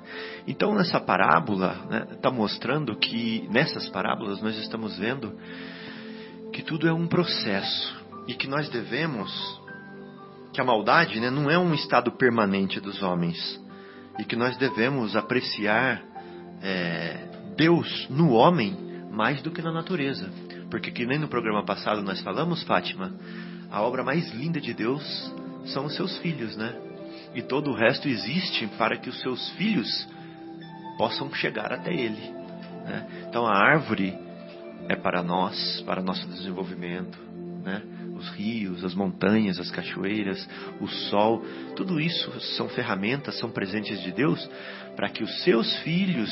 Então, 0.46 0.74
nessa 0.74 1.00
parábola, 1.00 2.06
está 2.12 2.30
né, 2.30 2.36
mostrando 2.36 2.94
que, 2.94 3.48
nessas 3.50 3.88
parábolas, 3.88 4.40
nós 4.42 4.56
estamos 4.58 4.98
vendo 4.98 5.32
que 6.52 6.62
tudo 6.62 6.86
é 6.86 6.92
um 6.92 7.06
processo 7.06 8.04
e 8.28 8.34
que 8.34 8.46
nós 8.46 8.68
devemos 8.68 9.63
que 10.54 10.60
a 10.60 10.64
maldade 10.64 11.18
né, 11.18 11.30
não 11.30 11.50
é 11.50 11.58
um 11.58 11.74
estado 11.74 12.12
permanente 12.12 12.80
dos 12.80 13.02
homens 13.02 13.60
e 14.18 14.24
que 14.24 14.36
nós 14.36 14.56
devemos 14.56 15.16
apreciar 15.16 16.00
é, 16.62 17.28
Deus 17.56 18.06
no 18.08 18.30
homem 18.30 18.76
mais 19.10 19.42
do 19.42 19.50
que 19.50 19.60
na 19.60 19.72
natureza. 19.72 20.30
Porque 20.70 20.92
que 20.92 21.04
nem 21.04 21.18
no 21.18 21.28
programa 21.28 21.64
passado 21.64 22.02
nós 22.02 22.20
falamos, 22.20 22.62
Fátima, 22.62 23.12
a 23.70 23.82
obra 23.82 24.04
mais 24.04 24.32
linda 24.32 24.60
de 24.60 24.72
Deus 24.72 25.02
são 25.66 25.86
os 25.86 25.96
seus 25.96 26.16
filhos, 26.18 26.56
né? 26.56 26.72
E 27.34 27.42
todo 27.42 27.70
o 27.70 27.74
resto 27.74 28.08
existe 28.08 28.66
para 28.78 28.96
que 28.96 29.08
os 29.08 29.20
seus 29.20 29.48
filhos 29.50 30.08
possam 30.96 31.32
chegar 31.34 31.72
até 31.72 31.92
Ele. 31.92 32.30
Né? 32.84 33.26
Então 33.28 33.44
a 33.44 33.56
árvore 33.56 34.16
é 34.88 34.94
para 34.94 35.22
nós, 35.22 35.82
para 35.84 36.00
nosso 36.00 36.26
desenvolvimento, 36.28 37.18
né? 37.64 37.82
Os 38.24 38.30
rios, 38.30 38.84
as 38.84 38.94
montanhas, 38.94 39.58
as 39.58 39.70
cachoeiras, 39.70 40.48
o 40.80 40.88
sol, 40.88 41.44
tudo 41.76 42.00
isso 42.00 42.30
são 42.56 42.68
ferramentas, 42.68 43.38
são 43.38 43.50
presentes 43.50 44.00
de 44.02 44.12
Deus 44.12 44.48
para 44.96 45.08
que 45.08 45.22
os 45.22 45.42
seus 45.42 45.76
filhos 45.78 46.30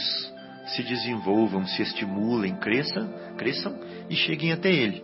se 0.74 0.82
desenvolvam, 0.82 1.66
se 1.66 1.82
estimulem, 1.82 2.54
cresçam, 2.56 3.12
cresçam 3.36 3.78
e 4.08 4.14
cheguem 4.14 4.52
até 4.52 4.72
Ele. 4.72 5.02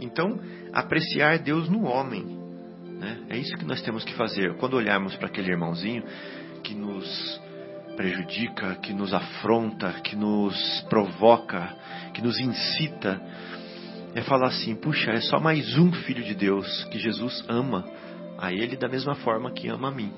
Então, 0.00 0.40
apreciar 0.72 1.38
Deus 1.38 1.68
no 1.68 1.84
homem. 1.84 2.24
Né? 2.98 3.18
É 3.28 3.36
isso 3.36 3.56
que 3.56 3.64
nós 3.64 3.82
temos 3.82 4.04
que 4.04 4.14
fazer. 4.14 4.54
Quando 4.56 4.74
olharmos 4.74 5.14
para 5.16 5.26
aquele 5.26 5.50
irmãozinho 5.50 6.04
que 6.62 6.74
nos 6.74 7.40
prejudica, 7.96 8.76
que 8.76 8.94
nos 8.94 9.12
afronta, 9.12 9.92
que 10.04 10.16
nos 10.16 10.80
provoca, 10.88 11.76
que 12.14 12.22
nos 12.22 12.38
incita 12.38 13.20
é 14.14 14.22
falar 14.22 14.48
assim: 14.48 14.74
puxa, 14.74 15.10
é 15.12 15.20
só 15.20 15.38
mais 15.38 15.76
um 15.78 15.92
filho 15.92 16.22
de 16.22 16.34
Deus 16.34 16.84
que 16.84 16.98
Jesus 16.98 17.44
ama 17.48 17.84
a 18.38 18.52
ele 18.52 18.76
da 18.76 18.88
mesma 18.88 19.14
forma 19.16 19.52
que 19.52 19.68
ama 19.68 19.88
a 19.88 19.90
mim. 19.90 20.12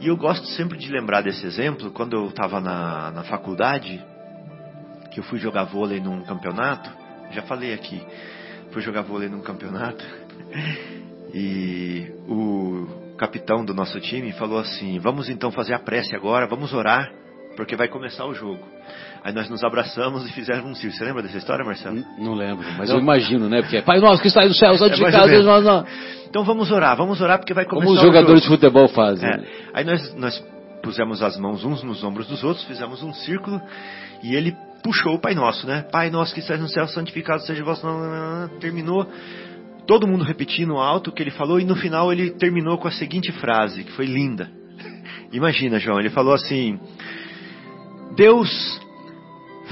E 0.00 0.08
eu 0.08 0.16
gosto 0.16 0.46
sempre 0.48 0.76
de 0.78 0.90
lembrar 0.90 1.22
desse 1.22 1.46
exemplo 1.46 1.90
quando 1.90 2.16
eu 2.16 2.28
estava 2.28 2.60
na, 2.60 3.10
na 3.10 3.24
faculdade, 3.24 4.02
que 5.12 5.20
eu 5.20 5.24
fui 5.24 5.38
jogar 5.38 5.64
vôlei 5.64 6.00
num 6.00 6.22
campeonato. 6.24 6.90
Já 7.30 7.42
falei 7.42 7.72
aqui, 7.72 8.02
fui 8.72 8.82
jogar 8.82 9.02
vôlei 9.02 9.28
num 9.28 9.40
campeonato 9.40 10.04
e 11.32 12.12
o 12.28 13.14
capitão 13.16 13.64
do 13.64 13.72
nosso 13.72 14.00
time 14.00 14.32
falou 14.32 14.58
assim: 14.58 14.98
vamos 14.98 15.28
então 15.28 15.50
fazer 15.50 15.74
a 15.74 15.78
prece 15.78 16.14
agora, 16.14 16.46
vamos 16.46 16.72
orar, 16.72 17.10
porque 17.56 17.76
vai 17.76 17.88
começar 17.88 18.26
o 18.26 18.34
jogo. 18.34 18.73
Aí 19.24 19.32
nós 19.32 19.48
nos 19.48 19.64
abraçamos 19.64 20.28
e 20.28 20.32
fizemos 20.32 20.66
um 20.66 20.74
círculo. 20.74 20.92
Você 20.92 21.04
lembra 21.04 21.22
dessa 21.22 21.38
história, 21.38 21.64
Marcelo? 21.64 21.96
Não, 21.96 22.24
não 22.26 22.34
lembro, 22.34 22.62
mas 22.76 22.90
eu 22.90 22.98
imagino, 22.98 23.48
né? 23.48 23.62
Porque 23.62 23.78
é 23.78 23.82
Pai 23.82 23.98
nosso 23.98 24.20
que 24.20 24.28
está 24.28 24.42
aí 24.42 24.48
no 24.48 24.54
céu, 24.54 24.76
santificado 24.76 25.30
é 25.30 25.42
nós, 25.42 25.64
nós. 25.64 25.86
Então 26.28 26.44
vamos 26.44 26.70
orar, 26.70 26.94
vamos 26.94 27.22
orar 27.22 27.38
porque 27.38 27.54
vai 27.54 27.64
começar 27.64 27.86
Como 27.86 27.96
os 27.96 28.02
jogadores 28.02 28.42
de 28.42 28.48
futebol 28.48 28.86
fazem. 28.88 29.26
É. 29.26 29.40
Aí 29.72 29.82
nós, 29.82 30.14
nós 30.16 30.44
pusemos 30.82 31.22
as 31.22 31.38
mãos 31.38 31.64
uns 31.64 31.82
nos 31.82 32.04
ombros 32.04 32.26
dos 32.26 32.44
outros, 32.44 32.66
fizemos 32.66 33.02
um 33.02 33.14
círculo 33.14 33.62
e 34.22 34.34
ele 34.34 34.54
puxou 34.82 35.14
o 35.14 35.18
Pai 35.18 35.34
Nosso, 35.34 35.66
né? 35.66 35.86
Pai 35.90 36.10
nosso 36.10 36.34
que 36.34 36.40
está 36.40 36.58
no 36.58 36.68
céu, 36.68 36.86
santificado 36.86 37.42
seja 37.44 37.62
o 37.62 37.64
vosso 37.64 37.86
nome. 37.86 38.50
Terminou 38.60 39.06
todo 39.86 40.06
mundo 40.06 40.22
repetindo 40.22 40.76
alto 40.76 41.08
o 41.08 41.12
que 41.14 41.22
ele 41.22 41.30
falou 41.30 41.58
e 41.58 41.64
no 41.64 41.76
final 41.76 42.12
ele 42.12 42.30
terminou 42.32 42.76
com 42.76 42.88
a 42.88 42.92
seguinte 42.92 43.32
frase, 43.32 43.84
que 43.84 43.92
foi 43.92 44.04
linda. 44.04 44.50
Imagina, 45.32 45.78
João, 45.78 45.98
ele 45.98 46.10
falou 46.10 46.34
assim: 46.34 46.78
Deus 48.14 48.83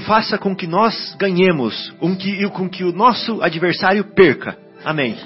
faça 0.05 0.37
com 0.37 0.55
que 0.55 0.67
nós 0.67 1.15
ganhemos, 1.19 1.93
um 2.01 2.15
que, 2.15 2.47
com 2.49 2.69
que 2.69 2.83
o 2.83 2.91
nosso 2.91 3.41
adversário 3.41 4.03
perca. 4.03 4.57
Amém. 4.83 5.15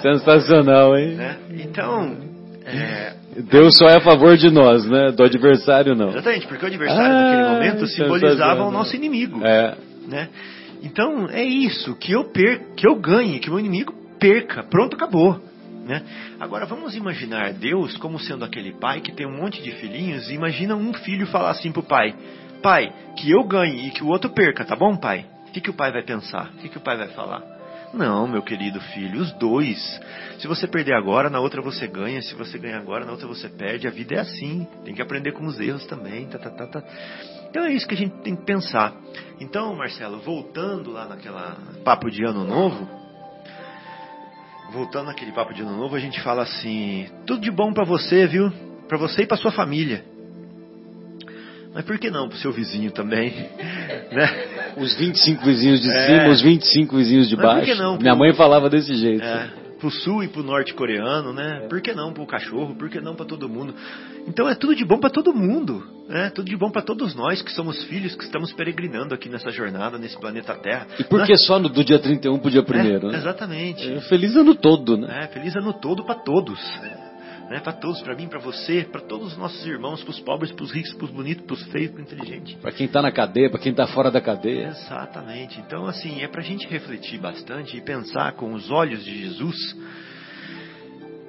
Sensacional, 0.00 0.96
hein? 0.96 1.14
Né? 1.14 1.36
Então, 1.50 2.16
é... 2.64 3.12
Deus 3.50 3.76
só 3.76 3.88
é 3.88 3.96
a 3.96 4.00
favor 4.00 4.36
de 4.36 4.48
nós, 4.50 4.88
né? 4.88 5.10
Do 5.12 5.24
adversário 5.24 5.94
não. 5.94 6.08
Exatamente, 6.10 6.46
porque 6.46 6.64
o 6.64 6.68
adversário 6.68 7.12
ah, 7.12 7.22
naquele 7.22 7.48
momento 7.48 7.86
simbolizava 7.86 8.64
o 8.64 8.70
nosso 8.70 8.96
inimigo. 8.96 9.44
É. 9.44 9.76
Né? 10.08 10.28
Então 10.82 11.28
é 11.28 11.42
isso, 11.42 11.94
que 11.96 12.12
eu 12.12 12.24
perca, 12.24 12.64
que 12.76 12.88
eu 12.88 12.96
ganhe, 12.96 13.40
que 13.40 13.48
o 13.48 13.52
meu 13.52 13.60
inimigo 13.60 13.94
perca. 14.18 14.62
Pronto, 14.62 14.96
acabou. 14.96 15.38
Né? 15.84 16.02
Agora 16.40 16.64
vamos 16.64 16.96
imaginar 16.96 17.52
Deus 17.52 17.96
como 17.98 18.18
sendo 18.18 18.44
aquele 18.44 18.72
pai 18.72 19.00
que 19.00 19.12
tem 19.12 19.26
um 19.26 19.36
monte 19.36 19.62
de 19.62 19.70
filhinhos 19.72 20.30
e 20.30 20.34
imagina 20.34 20.74
um 20.74 20.94
filho 20.94 21.26
falar 21.26 21.50
assim 21.50 21.70
pro 21.70 21.82
pai: 21.82 22.14
Pai, 22.62 22.92
que 23.16 23.30
eu 23.30 23.44
ganhe 23.44 23.88
e 23.88 23.90
que 23.90 24.02
o 24.02 24.08
outro 24.08 24.30
perca, 24.30 24.64
tá 24.64 24.74
bom, 24.74 24.96
pai? 24.96 25.26
O 25.46 25.52
que, 25.52 25.60
que 25.60 25.70
o 25.70 25.74
pai 25.74 25.92
vai 25.92 26.02
pensar? 26.02 26.50
O 26.54 26.56
que, 26.56 26.68
que 26.68 26.78
o 26.78 26.80
pai 26.80 26.96
vai 26.96 27.08
falar? 27.08 27.42
Não, 27.94 28.26
meu 28.26 28.42
querido 28.42 28.80
filho, 28.80 29.20
os 29.20 29.30
dois. 29.32 29.78
Se 30.40 30.48
você 30.48 30.66
perder 30.66 30.94
agora, 30.94 31.30
na 31.30 31.38
outra 31.38 31.62
você 31.62 31.86
ganha. 31.86 32.20
Se 32.22 32.34
você 32.34 32.58
ganhar 32.58 32.78
agora, 32.78 33.04
na 33.04 33.12
outra 33.12 33.28
você 33.28 33.48
perde. 33.48 33.86
A 33.86 33.90
vida 33.90 34.16
é 34.16 34.18
assim. 34.18 34.66
Tem 34.84 34.94
que 34.94 35.00
aprender 35.00 35.30
com 35.30 35.46
os 35.46 35.60
erros 35.60 35.86
também. 35.86 36.26
Tá, 36.26 36.38
tá, 36.38 36.50
tá, 36.50 36.66
tá. 36.66 36.82
Então 37.48 37.64
é 37.64 37.72
isso 37.72 37.86
que 37.86 37.94
a 37.94 37.96
gente 37.96 38.16
tem 38.22 38.34
que 38.34 38.44
pensar. 38.44 38.92
Então, 39.38 39.76
Marcelo, 39.76 40.18
voltando 40.18 40.90
lá 40.90 41.06
naquela 41.06 41.56
papo 41.84 42.10
de 42.10 42.24
ano 42.24 42.42
novo, 42.42 43.03
voltando 44.74 45.06
naquele 45.06 45.32
papo 45.32 45.54
de 45.54 45.62
ano 45.62 45.76
novo, 45.76 45.94
a 45.94 46.00
gente 46.00 46.20
fala 46.20 46.42
assim: 46.42 47.06
tudo 47.26 47.40
de 47.40 47.50
bom 47.50 47.72
para 47.72 47.84
você, 47.84 48.26
viu? 48.26 48.52
Para 48.88 48.98
você 48.98 49.22
e 49.22 49.26
para 49.26 49.36
sua 49.36 49.52
família. 49.52 50.04
Mas 51.72 51.84
por 51.84 51.98
que 51.98 52.10
não 52.10 52.28
para 52.28 52.36
o 52.36 52.38
seu 52.38 52.52
vizinho 52.52 52.90
também? 52.90 53.30
né? 54.12 54.74
Os 54.76 54.94
25 54.96 55.44
vizinhos 55.44 55.80
de 55.80 55.90
é. 55.90 56.06
cima, 56.06 56.32
os 56.32 56.42
25 56.42 56.96
vizinhos 56.96 57.28
de 57.28 57.36
Mas 57.36 57.44
baixo. 57.44 57.66
Por 57.66 57.74
que 57.74 57.82
não? 57.82 57.96
Minha 57.96 58.14
mãe 58.14 58.32
falava 58.34 58.68
desse 58.68 58.94
jeito. 58.94 59.24
É 59.24 59.64
pro 59.84 59.90
sul 59.90 60.24
e 60.24 60.28
pro 60.28 60.42
norte 60.42 60.72
coreano, 60.72 61.34
né? 61.34 61.66
Por 61.68 61.82
que 61.82 61.92
não 61.92 62.10
pro 62.10 62.24
cachorro? 62.24 62.74
Por 62.74 62.88
que 62.88 63.02
não 63.02 63.14
para 63.14 63.26
todo 63.26 63.50
mundo? 63.50 63.74
Então 64.26 64.48
é 64.48 64.54
tudo 64.54 64.74
de 64.74 64.82
bom 64.82 64.98
para 64.98 65.10
todo 65.10 65.34
mundo, 65.34 65.84
né? 66.08 66.30
Tudo 66.30 66.48
de 66.48 66.56
bom 66.56 66.70
para 66.70 66.82
todos 66.82 67.14
nós 67.14 67.42
que 67.42 67.52
somos 67.52 67.82
filhos, 67.84 68.14
que 68.14 68.24
estamos 68.24 68.52
peregrinando 68.52 69.14
aqui 69.14 69.28
nessa 69.28 69.50
jornada, 69.50 69.98
nesse 69.98 70.18
planeta 70.18 70.54
Terra. 70.54 70.86
E 70.98 71.04
por 71.04 71.20
né? 71.20 71.26
que 71.26 71.36
só 71.36 71.58
no, 71.58 71.68
do 71.68 71.84
dia 71.84 71.98
31 71.98 72.38
pro 72.38 72.50
dia 72.50 72.62
1 72.62 72.74
é, 72.74 72.98
né? 73.00 73.18
Exatamente. 73.18 73.92
É, 73.92 74.00
feliz 74.02 74.36
ano 74.36 74.54
todo, 74.54 74.96
né? 74.96 75.24
É, 75.24 75.26
feliz 75.28 75.54
ano 75.56 75.72
todo 75.72 76.04
para 76.04 76.16
todos 76.16 76.60
né, 77.48 77.60
para 77.60 77.72
todos, 77.72 78.00
para 78.02 78.14
mim, 78.14 78.26
para 78.26 78.38
você, 78.38 78.86
para 78.90 79.00
todos 79.00 79.32
os 79.32 79.38
nossos 79.38 79.64
irmãos, 79.66 80.02
para 80.02 80.10
os 80.10 80.20
pobres, 80.20 80.52
para 80.52 80.64
os 80.64 80.72
ricos, 80.72 80.92
para 80.94 81.04
os 81.04 81.10
bonitos, 81.10 81.44
para 81.44 81.54
os 81.54 81.62
feios, 81.64 81.90
para 81.90 82.02
os 82.02 82.12
inteligentes. 82.12 82.54
Para 82.56 82.72
quem 82.72 82.86
está 82.86 83.02
na 83.02 83.12
cadeia, 83.12 83.50
para 83.50 83.60
quem 83.60 83.70
está 83.70 83.86
fora 83.86 84.10
da 84.10 84.20
cadeia. 84.20 84.68
Exatamente. 84.68 85.60
Então, 85.60 85.86
assim, 85.86 86.22
é 86.22 86.28
para 86.28 86.40
a 86.40 86.44
gente 86.44 86.66
refletir 86.66 87.18
bastante 87.18 87.76
e 87.76 87.80
pensar 87.80 88.32
com 88.32 88.52
os 88.52 88.70
olhos 88.70 89.04
de 89.04 89.22
Jesus, 89.22 89.56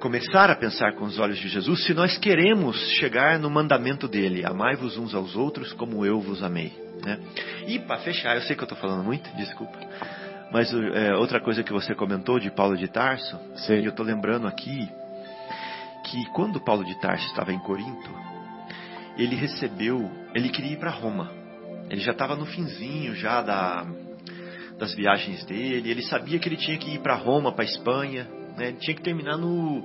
começar 0.06 0.48
a 0.50 0.54
pensar 0.54 0.92
com 0.92 1.04
os 1.04 1.18
olhos 1.18 1.36
de 1.36 1.48
Jesus, 1.48 1.84
se 1.84 1.92
nós 1.92 2.16
queremos 2.16 2.76
chegar 2.92 3.40
no 3.40 3.50
mandamento 3.50 4.06
dele: 4.06 4.46
amai-vos 4.46 4.96
uns 4.96 5.12
aos 5.12 5.34
outros 5.34 5.72
como 5.72 6.06
eu 6.06 6.20
vos 6.20 6.44
amei. 6.44 6.72
Né? 7.04 7.18
E 7.66 7.80
para 7.80 7.98
fechar, 7.98 8.36
eu 8.36 8.42
sei 8.42 8.54
que 8.54 8.62
eu 8.62 8.66
estou 8.66 8.78
falando 8.78 9.02
muito, 9.02 9.28
desculpa. 9.36 9.76
Mas 10.52 10.72
é, 10.72 11.12
outra 11.16 11.40
coisa 11.40 11.64
que 11.64 11.72
você 11.72 11.92
comentou 11.92 12.38
de 12.38 12.52
Paulo 12.52 12.76
de 12.76 12.86
Tarso, 12.86 13.36
Sim. 13.56 13.80
e 13.80 13.84
eu 13.84 13.90
estou 13.90 14.06
lembrando 14.06 14.46
aqui 14.46 14.88
que 16.04 16.24
quando 16.26 16.60
Paulo 16.60 16.84
de 16.84 16.94
Tarso 17.00 17.26
estava 17.26 17.52
em 17.52 17.58
Corinto, 17.58 18.10
ele 19.18 19.34
recebeu, 19.34 20.08
ele 20.36 20.50
queria 20.50 20.74
ir 20.74 20.78
para 20.78 20.90
Roma. 20.90 21.32
Ele 21.90 22.00
já 22.00 22.12
estava 22.12 22.36
no 22.36 22.46
finzinho 22.46 23.12
já 23.16 23.42
da 23.42 23.84
das 24.78 24.94
viagens 24.94 25.44
dele. 25.46 25.90
Ele 25.90 26.02
sabia 26.02 26.38
que 26.38 26.48
ele 26.48 26.56
tinha 26.56 26.78
que 26.78 26.94
ir 26.94 27.00
para 27.00 27.16
Roma, 27.16 27.50
para 27.50 27.64
Espanha. 27.64 28.45
Né? 28.56 28.72
Tinha 28.72 28.94
que 28.96 29.02
terminar 29.02 29.36
no, 29.36 29.84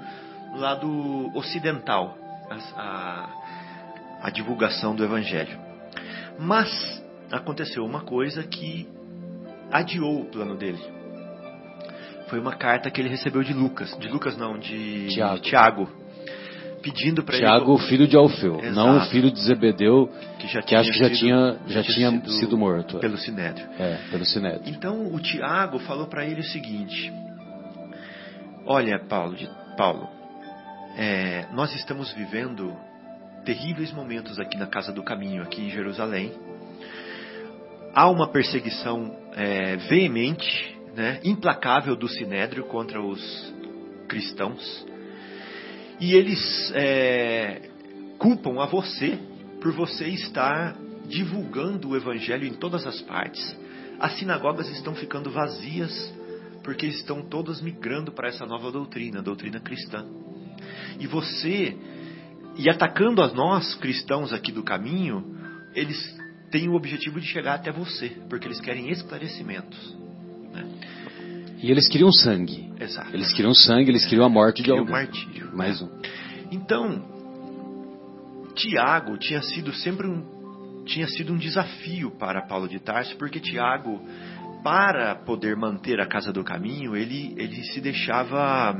lado 0.56 1.32
ocidental 1.36 2.18
a, 2.50 2.82
a, 2.82 3.30
a 4.24 4.30
divulgação 4.30 4.96
do 4.96 5.04
Evangelho. 5.04 5.58
Mas 6.38 6.70
aconteceu 7.32 7.86
uma 7.86 8.02
coisa 8.02 8.44
que 8.44 8.88
adiou 9.72 10.22
o 10.22 10.26
plano 10.26 10.56
dele. 10.58 10.80
Foi 12.28 12.40
uma 12.40 12.56
carta 12.56 12.90
que 12.90 13.02
ele 13.02 13.10
recebeu 13.10 13.44
de 13.44 13.54
Lucas, 13.54 13.96
de 14.00 14.08
Lucas 14.08 14.38
não, 14.38 14.58
de 14.58 15.08
Tiago. 15.08 15.40
Tiago 15.40 15.90
pedindo 16.82 17.24
para 17.24 17.36
ele. 17.36 17.46
Tiago, 17.46 17.78
filho 17.78 18.08
de 18.08 18.18
Alfeu, 18.18 18.60
Exato. 18.60 18.74
não 18.74 18.98
o 18.98 19.02
filho 19.02 19.30
de 19.30 19.40
Zebedeu, 19.40 20.10
que, 20.40 20.48
já 20.48 20.62
que 20.62 20.76
acho 20.76 20.92
que 20.92 20.98
já 20.98 21.06
sido- 21.10 21.18
tinha, 21.18 21.58
já 21.68 21.84
tinha 21.84 22.10
tinha 22.10 22.26
sido, 22.40 22.58
morto. 22.58 22.98
pelo 23.00 23.18
Sinédrio. 23.18 23.68
É, 23.78 24.00
pelo 24.10 24.26
Sinédrio. 24.26 24.74
Então 24.74 25.14
o 25.14 25.20
Tiago 25.20 25.78
falou 25.80 26.08
para 26.08 26.26
ele 26.26 26.42
o 26.42 26.44
seguinte: 26.44 27.14
Olha, 28.66 29.00
Paulo, 29.00 29.36
Paulo, 29.76 30.08
é, 30.96 31.48
nós 31.52 31.74
estamos 31.76 32.14
vivendo 32.14 32.72
terríveis 33.44 33.92
momentos 33.92 34.40
aqui 34.40 34.56
na 34.56 34.68
Casa 34.68 34.92
do 34.92 35.02
Caminho, 35.02 35.42
aqui 35.42 35.64
em 35.64 35.70
Jerusalém. 35.72 36.32
Há 37.92 38.08
uma 38.08 38.28
perseguição 38.28 39.18
é, 39.34 39.78
veemente, 39.78 40.78
né, 40.96 41.20
implacável 41.24 41.96
do 41.96 42.08
Sinédrio 42.08 42.66
contra 42.66 43.02
os 43.02 43.54
cristãos. 44.08 44.86
E 46.00 46.14
eles 46.14 46.72
é, 46.76 47.64
culpam 48.20 48.62
a 48.62 48.68
você 48.68 49.18
por 49.60 49.72
você 49.72 50.08
estar 50.08 50.76
divulgando 51.08 51.90
o 51.90 51.96
evangelho 51.96 52.46
em 52.46 52.54
todas 52.54 52.86
as 52.86 53.02
partes. 53.02 53.58
As 54.00 54.14
sinagogas 54.20 54.70
estão 54.70 54.94
ficando 54.94 55.32
vazias 55.32 56.21
porque 56.64 56.86
estão 56.88 57.22
todas 57.24 57.62
migrando 57.62 58.12
para 58.12 58.28
essa 58.30 58.46
nova 58.46 58.72
doutrina, 58.72 59.20
a 59.20 59.22
doutrina 59.22 59.60
cristã. 59.60 60.06
E 61.00 61.08
você, 61.08 61.76
e 62.58 62.70
atacando 62.70 63.22
a 63.22 63.28
nós 63.34 63.76
cristãos 63.76 64.32
aqui 64.34 64.52
do 64.52 64.64
caminho, 64.64 65.36
eles 65.74 65.98
têm 66.52 66.68
o 66.70 66.74
objetivo 66.74 67.20
de 67.20 67.28
chegar 67.28 67.56
até 67.56 67.72
você, 67.72 68.10
porque 68.30 68.48
eles 68.48 68.60
querem 68.60 68.90
esclarecimentos. 68.90 69.98
né? 70.52 70.66
E 71.64 71.72
eles 71.72 71.88
queriam 71.88 72.12
sangue. 72.12 72.72
Exato. 72.80 73.14
Eles 73.16 73.32
queriam 73.34 73.54
sangue, 73.54 73.90
eles 73.92 74.06
queriam 74.06 74.26
a 74.26 74.30
morte 74.30 74.58
de 74.58 74.64
Queriam 74.64 74.80
alguém. 74.80 74.94
martírio. 74.94 75.56
Mais 75.56 75.82
um. 75.82 75.90
Então, 76.52 77.06
Tiago 78.56 79.18
tinha 79.18 79.42
sido 79.42 79.74
sempre 79.74 80.08
um 80.08 80.42
tinha 80.84 81.08
sido 81.08 81.32
um 81.32 81.38
desafio 81.38 82.10
para 82.10 82.42
Paulo 82.48 82.68
de 82.68 82.80
Tarso, 82.80 83.16
porque 83.18 83.40
Tiago, 83.40 84.02
para 84.64 85.16
poder 85.16 85.56
manter 85.56 86.00
a 86.00 86.08
casa 86.08 86.32
do 86.32 86.44
caminho, 86.44 86.96
ele, 86.96 87.34
ele 87.38 87.64
se 87.64 87.82
deixava 87.82 88.76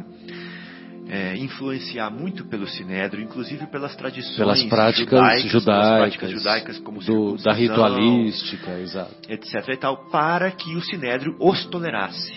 é, 1.08 1.36
influenciar 1.38 2.10
muito 2.10 2.46
pelo 2.46 2.68
sinédrio, 2.68 3.24
inclusive 3.24 3.68
pelas 3.68 3.96
tradições 3.96 4.38
Pelas 4.38 4.64
práticas 4.64 5.20
judaicas, 5.20 5.52
judaicas, 5.52 5.66
pelas 5.66 5.98
práticas 5.98 6.32
judaicas 6.32 6.80
como 6.80 7.02
do, 7.02 7.38
da 7.38 7.54
ritualística, 7.54 8.80
exato. 8.80 9.16
etc. 9.30 9.68
e 9.70 9.78
tal, 9.78 10.10
para 10.10 10.52
que 10.52 10.76
o 10.76 10.82
sinédrio 10.82 11.36
os 11.40 11.66
tolerasse. 11.66 12.34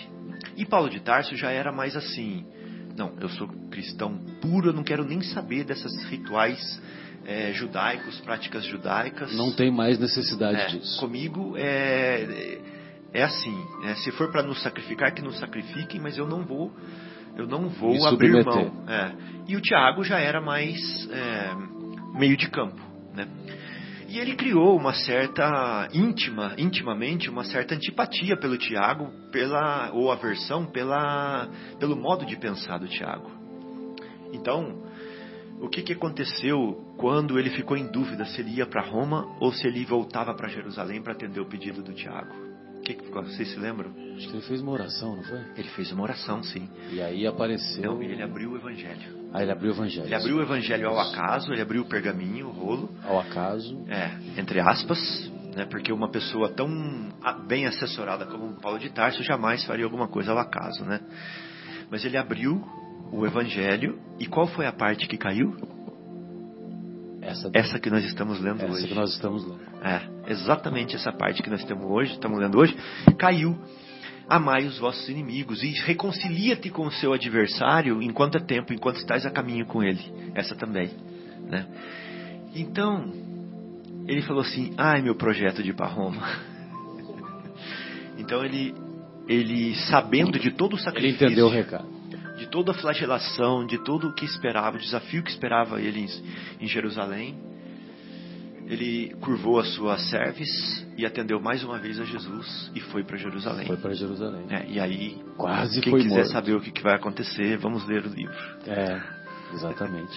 E 0.57 0.65
Paulo 0.65 0.89
de 0.89 0.99
Tarso 0.99 1.35
já 1.35 1.51
era 1.51 1.71
mais 1.71 1.95
assim: 1.95 2.45
não, 2.97 3.13
eu 3.19 3.29
sou 3.29 3.47
cristão 3.69 4.17
puro, 4.41 4.69
eu 4.69 4.73
não 4.73 4.83
quero 4.83 5.03
nem 5.05 5.21
saber 5.21 5.63
dessas 5.63 5.93
rituais 6.05 6.81
é, 7.25 7.51
judaicos, 7.53 8.19
práticas 8.21 8.65
judaicas. 8.65 9.35
Não 9.35 9.51
tem 9.51 9.71
mais 9.71 9.99
necessidade 9.99 10.57
É, 10.57 10.65
disso. 10.67 10.99
Comigo 10.99 11.55
é, 11.57 12.59
é 13.15 13.23
assim: 13.23 13.55
né, 13.81 13.95
se 13.95 14.11
for 14.11 14.29
para 14.31 14.43
nos 14.43 14.61
sacrificar, 14.61 15.13
que 15.13 15.21
nos 15.21 15.39
sacrifiquem, 15.39 16.01
mas 16.01 16.17
eu 16.17 16.27
não 16.27 16.43
vou. 16.43 16.71
Eu 17.37 17.47
não 17.47 17.69
vou 17.69 17.91
Me 17.91 18.05
abrir 18.07 18.31
submeter. 18.31 18.73
mão. 18.73 18.89
É. 18.89 19.15
E 19.47 19.55
o 19.55 19.61
Tiago 19.61 20.03
já 20.03 20.19
era 20.19 20.39
mais 20.39 20.77
é, 21.11 21.53
meio 22.17 22.37
de 22.37 22.49
campo, 22.49 22.79
né? 23.13 23.27
E 24.07 24.19
ele 24.19 24.35
criou 24.35 24.77
uma 24.77 24.93
certa 24.93 25.89
íntima, 25.93 26.53
intimamente, 26.57 27.29
uma 27.29 27.43
certa 27.43 27.75
antipatia 27.75 28.37
pelo 28.37 28.57
Tiago, 28.57 29.11
pela 29.31 29.91
ou 29.91 30.11
aversão 30.11 30.65
pela 30.65 31.49
pelo 31.79 31.95
modo 31.95 32.25
de 32.25 32.37
pensar 32.37 32.77
do 32.77 32.87
Tiago. 32.87 33.29
Então, 34.31 34.83
o 35.59 35.67
que, 35.67 35.81
que 35.81 35.93
aconteceu 35.93 36.93
quando 36.97 37.37
ele 37.39 37.49
ficou 37.49 37.75
em 37.75 37.87
dúvida 37.91 38.25
se 38.25 38.39
ele 38.41 38.51
ia 38.51 38.65
para 38.65 38.81
Roma 38.81 39.25
ou 39.41 39.51
se 39.51 39.67
ele 39.67 39.83
voltava 39.85 40.33
para 40.33 40.47
Jerusalém 40.47 41.01
para 41.01 41.13
atender 41.13 41.39
o 41.41 41.45
pedido 41.45 41.81
do 41.81 41.93
Tiago? 41.93 42.44
O 42.85 42.87
que, 42.87 42.93
que 42.93 43.09
vocês 43.11 43.51
se 43.51 43.59
lembram? 43.59 43.89
Acho 44.15 44.27
que 44.29 44.35
ele 44.35 44.43
fez 44.43 44.61
uma 44.61 44.71
oração, 44.73 45.15
não 45.15 45.23
foi? 45.23 45.39
Ele 45.57 45.67
fez 45.69 45.91
uma 45.91 46.03
oração, 46.03 46.43
sim. 46.43 46.69
E 46.91 47.01
aí 47.01 47.25
apareceu. 47.25 47.95
Não, 47.95 48.03
ele 48.03 48.21
abriu 48.21 48.51
o 48.51 48.55
Evangelho. 48.57 49.25
Aí 49.33 49.41
ele 49.43 49.51
abriu 49.51 49.71
o 49.71 49.73
evangelho. 49.73 50.05
Ele 50.05 50.13
abriu 50.15 50.37
o 50.37 50.41
Evangelho 50.41 50.87
ao 50.87 50.99
acaso, 50.99 51.51
ele 51.51 51.61
abriu 51.61 51.81
o 51.81 51.85
pergaminho, 51.85 52.47
o 52.47 52.51
rolo, 52.51 52.89
Ao 53.03 53.19
acaso. 53.19 53.83
é, 53.89 54.39
entre 54.39 54.59
aspas, 54.61 54.97
né, 55.55 55.65
porque 55.65 55.91
uma 55.91 56.09
pessoa 56.11 56.47
tão 56.53 56.69
a- 57.21 57.33
bem 57.33 57.65
assessorada 57.65 58.25
como 58.27 58.53
Paulo 58.61 58.77
de 58.79 58.89
Tarso 58.91 59.21
jamais 59.23 59.65
faria 59.65 59.83
alguma 59.83 60.07
coisa 60.07 60.31
ao 60.31 60.37
acaso, 60.37 60.85
né? 60.85 61.01
Mas 61.89 62.05
ele 62.05 62.17
abriu 62.17 62.63
o 63.11 63.25
Evangelho 63.25 63.99
e 64.19 64.25
qual 64.27 64.47
foi 64.47 64.67
a 64.67 64.71
parte 64.71 65.05
que 65.07 65.17
caiu? 65.17 65.53
Essa, 67.21 67.49
Essa 67.53 67.79
que 67.79 67.89
nós 67.89 68.05
estamos 68.05 68.39
lendo 68.39 68.61
essa 68.61 68.71
hoje. 68.71 68.87
que 68.87 68.93
nós 68.93 69.11
estamos 69.13 69.43
lendo. 69.43 69.59
É, 69.85 70.01
exatamente 70.31 70.95
essa 70.95 71.11
parte 71.11 71.43
que 71.43 71.49
nós 71.49 71.63
temos 71.63 71.85
hoje, 71.85 72.13
estamos 72.13 72.39
lendo 72.39 72.57
hoje, 72.57 72.75
caiu. 73.19 73.55
Amai 74.27 74.65
os 74.65 74.79
vossos 74.79 75.07
inimigos 75.07 75.61
e 75.61 75.67
reconcilia-te 75.85 76.71
com 76.71 76.87
o 76.87 76.91
seu 76.91 77.13
adversário 77.13 78.01
enquanto 78.01 78.39
é 78.39 78.39
tempo, 78.39 78.73
enquanto 78.73 78.95
estás 78.95 79.23
a 79.27 79.29
caminho 79.29 79.67
com 79.67 79.83
ele. 79.83 80.01
Essa 80.33 80.55
também, 80.55 80.89
né? 81.47 81.67
Então, 82.55 83.13
ele 84.07 84.23
falou 84.23 84.41
assim: 84.41 84.73
"Ai, 84.75 85.03
meu 85.03 85.13
projeto 85.13 85.61
de 85.61 85.69
ir 85.69 85.75
para 85.75 85.85
Roma". 85.85 86.27
então 88.17 88.43
ele 88.43 88.73
ele 89.27 89.75
sabendo 89.89 90.39
de 90.39 90.49
todo 90.49 90.73
o 90.73 90.75
Ele 90.77 90.83
sacrifício, 90.83 91.25
entendeu 91.27 91.45
o 91.45 91.49
recado. 91.49 91.87
de 92.39 92.47
toda 92.47 92.71
a 92.71 92.75
flagelação, 92.75 93.65
de 93.67 93.83
todo 93.83 94.07
o 94.07 94.13
que 94.13 94.25
esperava, 94.25 94.77
o 94.77 94.79
desafio 94.79 95.21
que 95.21 95.29
esperava 95.29 95.79
ele 95.79 95.99
em, 96.01 96.63
em 96.65 96.67
Jerusalém, 96.67 97.35
ele 98.67 99.15
curvou 99.21 99.59
a 99.59 99.63
sua 99.63 99.97
cerviz 99.97 100.85
e 100.97 101.05
atendeu 101.05 101.39
mais 101.39 101.63
uma 101.63 101.77
vez 101.79 101.99
a 101.99 102.03
Jesus 102.03 102.71
e 102.73 102.79
foi 102.79 103.03
para 103.03 103.17
Jerusalém. 103.17 103.67
Foi 103.67 103.77
para 103.77 103.93
Jerusalém. 103.93 104.45
É, 104.49 104.65
e 104.69 104.79
aí, 104.79 105.17
Quase 105.37 105.81
quem 105.81 105.91
foi 105.91 106.01
quiser 106.01 106.15
morto. 106.15 106.31
saber 106.31 106.55
o 106.55 106.61
que, 106.61 106.71
que 106.71 106.81
vai 106.81 106.95
acontecer, 106.95 107.57
vamos 107.57 107.85
ler 107.87 108.05
o 108.05 108.09
livro. 108.09 108.35
É, 108.65 109.01
exatamente. 109.53 110.13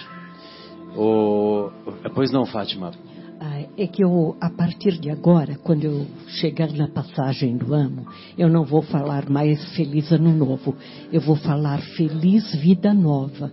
O... 0.95 1.69
Pois 2.15 2.31
não, 2.31 2.45
Fátima. 2.45 2.91
Ah, 3.41 3.61
é 3.77 3.87
que 3.87 4.03
eu, 4.03 4.35
a 4.41 4.49
partir 4.49 4.99
de 4.99 5.09
agora, 5.09 5.55
quando 5.63 5.85
eu 5.85 6.05
chegar 6.27 6.71
na 6.73 6.89
passagem 6.89 7.55
do 7.55 7.73
ano, 7.73 8.05
eu 8.37 8.49
não 8.49 8.65
vou 8.65 8.81
falar 8.81 9.29
mais 9.29 9.63
Feliz 9.75 10.11
Ano 10.11 10.33
Novo. 10.35 10.75
Eu 11.11 11.21
vou 11.21 11.37
falar 11.37 11.79
Feliz 11.95 12.53
Vida 12.55 12.93
Nova. 12.93 13.51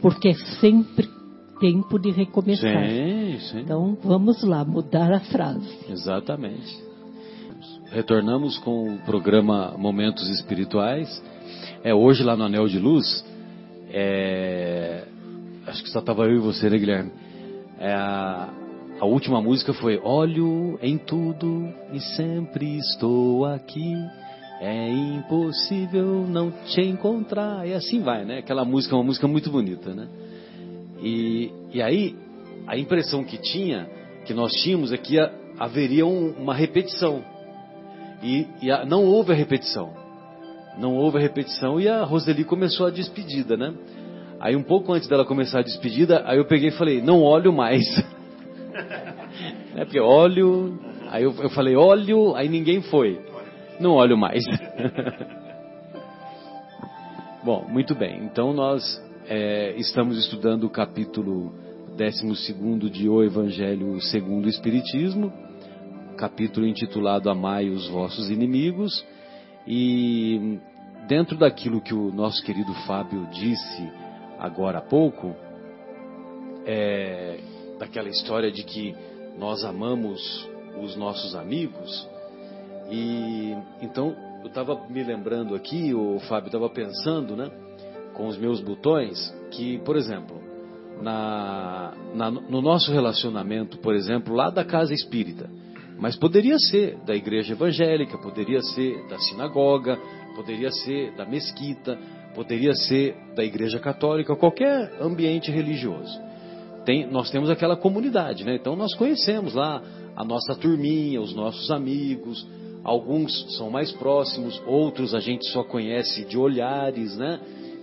Porque 0.00 0.28
é 0.28 0.34
sempre 0.60 1.08
tempo 1.58 1.98
de 1.98 2.10
recomeçar. 2.10 2.88
Sim, 2.88 3.38
sim. 3.40 3.60
Então, 3.60 3.96
vamos 4.02 4.42
lá, 4.42 4.64
mudar 4.64 5.12
a 5.12 5.20
frase. 5.20 5.78
Exatamente. 5.88 6.88
Retornamos 7.90 8.58
com 8.58 8.94
o 8.94 8.98
programa 8.98 9.74
Momentos 9.78 10.28
Espirituais. 10.28 11.22
É 11.82 11.94
hoje 11.94 12.22
lá 12.22 12.36
no 12.36 12.44
Anel 12.44 12.68
de 12.68 12.78
Luz. 12.78 13.24
É, 13.90 15.04
acho 15.66 15.82
que 15.82 15.90
só 15.90 16.00
estava 16.00 16.24
eu 16.26 16.36
e 16.36 16.38
você, 16.38 16.68
né, 16.68 16.78
Guilherme? 16.78 17.10
É 17.78 17.92
a, 17.94 18.52
a 19.00 19.06
última 19.06 19.40
música 19.40 19.72
foi 19.72 19.98
Olho 20.02 20.78
em 20.82 20.98
tudo 20.98 21.72
e 21.92 22.00
sempre 22.00 22.76
estou 22.76 23.46
aqui. 23.46 23.94
É 24.60 24.90
impossível 24.90 26.26
não 26.28 26.50
te 26.66 26.80
encontrar. 26.82 27.66
E 27.66 27.72
assim 27.72 28.02
vai, 28.02 28.24
né? 28.24 28.38
Aquela 28.38 28.64
música 28.64 28.94
é 28.94 28.98
uma 28.98 29.04
música 29.04 29.26
muito 29.28 29.50
bonita, 29.50 29.94
né? 29.94 30.08
E, 31.00 31.50
e 31.72 31.82
aí, 31.82 32.16
a 32.66 32.76
impressão 32.76 33.24
que 33.24 33.38
tinha, 33.38 33.88
que 34.24 34.34
nós 34.34 34.52
tínhamos, 34.62 34.92
é 34.92 34.96
que 34.96 35.14
ia- 35.14 35.32
haveria 35.58 36.06
um- 36.06 36.30
uma 36.32 36.54
repetição. 36.54 37.22
E, 38.22 38.46
e 38.62 38.70
a- 38.70 38.84
não 38.84 39.04
houve 39.04 39.32
a 39.32 39.34
repetição. 39.34 39.92
Não 40.78 40.96
houve 40.96 41.18
a 41.18 41.20
repetição 41.20 41.80
e 41.80 41.88
a 41.88 42.04
Roseli 42.04 42.44
começou 42.44 42.86
a 42.86 42.90
despedida, 42.90 43.56
né? 43.56 43.74
Aí 44.40 44.54
um 44.54 44.62
pouco 44.62 44.92
antes 44.92 45.08
dela 45.08 45.24
começar 45.24 45.58
a 45.58 45.62
despedida, 45.62 46.22
aí 46.24 46.38
eu 46.38 46.44
peguei 46.44 46.68
e 46.68 46.72
falei, 46.72 47.02
não 47.02 47.22
olho 47.22 47.52
mais. 47.52 47.82
é 49.74 49.84
porque 49.84 49.98
olho, 49.98 50.78
aí 51.10 51.24
eu, 51.24 51.34
eu 51.42 51.50
falei, 51.50 51.74
olho, 51.74 52.36
aí 52.36 52.48
ninguém 52.48 52.80
foi. 52.82 53.20
Não 53.80 53.92
olho 53.92 54.16
mais. 54.16 54.44
Bom, 57.44 57.64
muito 57.68 57.94
bem. 57.94 58.24
Então 58.24 58.52
nós 58.52 58.82
é, 59.28 59.74
estamos 59.76 60.16
estudando 60.18 60.64
o 60.64 60.70
capítulo 60.70 61.52
12 61.98 62.90
de 62.90 63.10
O 63.10 63.22
Evangelho 63.22 64.00
segundo 64.00 64.46
o 64.46 64.48
Espiritismo, 64.48 65.30
capítulo 66.16 66.66
intitulado 66.66 67.28
Amai 67.28 67.68
os 67.68 67.86
vossos 67.88 68.30
inimigos. 68.30 69.04
E 69.66 70.58
dentro 71.06 71.36
daquilo 71.36 71.82
que 71.82 71.92
o 71.92 72.10
nosso 72.10 72.42
querido 72.42 72.72
Fábio 72.86 73.28
disse 73.30 73.92
agora 74.38 74.78
há 74.78 74.82
pouco, 74.82 75.36
é, 76.64 77.38
daquela 77.78 78.08
história 78.08 78.50
de 78.50 78.62
que 78.62 78.96
nós 79.38 79.62
amamos 79.62 80.48
os 80.82 80.96
nossos 80.96 81.34
amigos, 81.34 82.08
e 82.90 83.54
então 83.82 84.16
eu 84.40 84.46
estava 84.46 84.88
me 84.88 85.02
lembrando 85.02 85.54
aqui, 85.54 85.92
o 85.92 86.18
Fábio 86.20 86.46
estava 86.46 86.70
pensando, 86.70 87.36
né, 87.36 87.50
com 88.18 88.26
os 88.26 88.36
meus 88.36 88.60
botões, 88.60 89.32
que, 89.52 89.78
por 89.78 89.96
exemplo, 89.96 90.42
na, 91.00 91.94
na, 92.12 92.30
no 92.32 92.60
nosso 92.60 92.90
relacionamento, 92.90 93.78
por 93.78 93.94
exemplo, 93.94 94.34
lá 94.34 94.50
da 94.50 94.64
casa 94.64 94.92
espírita, 94.92 95.48
mas 96.00 96.16
poderia 96.16 96.58
ser 96.58 96.98
da 97.06 97.14
igreja 97.14 97.52
evangélica, 97.52 98.18
poderia 98.18 98.60
ser 98.60 99.06
da 99.08 99.18
sinagoga, 99.20 99.96
poderia 100.34 100.70
ser 100.70 101.14
da 101.16 101.24
mesquita, 101.24 101.96
poderia 102.34 102.74
ser 102.74 103.16
da 103.36 103.44
igreja 103.44 103.78
católica, 103.78 104.34
qualquer 104.34 105.00
ambiente 105.00 105.50
religioso. 105.52 106.20
Tem, 106.84 107.06
nós 107.06 107.30
temos 107.30 107.50
aquela 107.50 107.76
comunidade, 107.76 108.44
né? 108.44 108.56
Então 108.56 108.74
nós 108.74 108.94
conhecemos 108.94 109.54
lá 109.54 109.80
a 110.16 110.24
nossa 110.24 110.56
turminha, 110.56 111.20
os 111.20 111.34
nossos 111.34 111.70
amigos, 111.70 112.46
alguns 112.82 113.56
são 113.56 113.70
mais 113.70 113.92
próximos, 113.92 114.60
outros 114.66 115.14
a 115.14 115.20
gente 115.20 115.48
só 115.50 115.62
conhece 115.62 116.24
de 116.24 116.36
olhares, 116.36 117.16
né? 117.16 117.40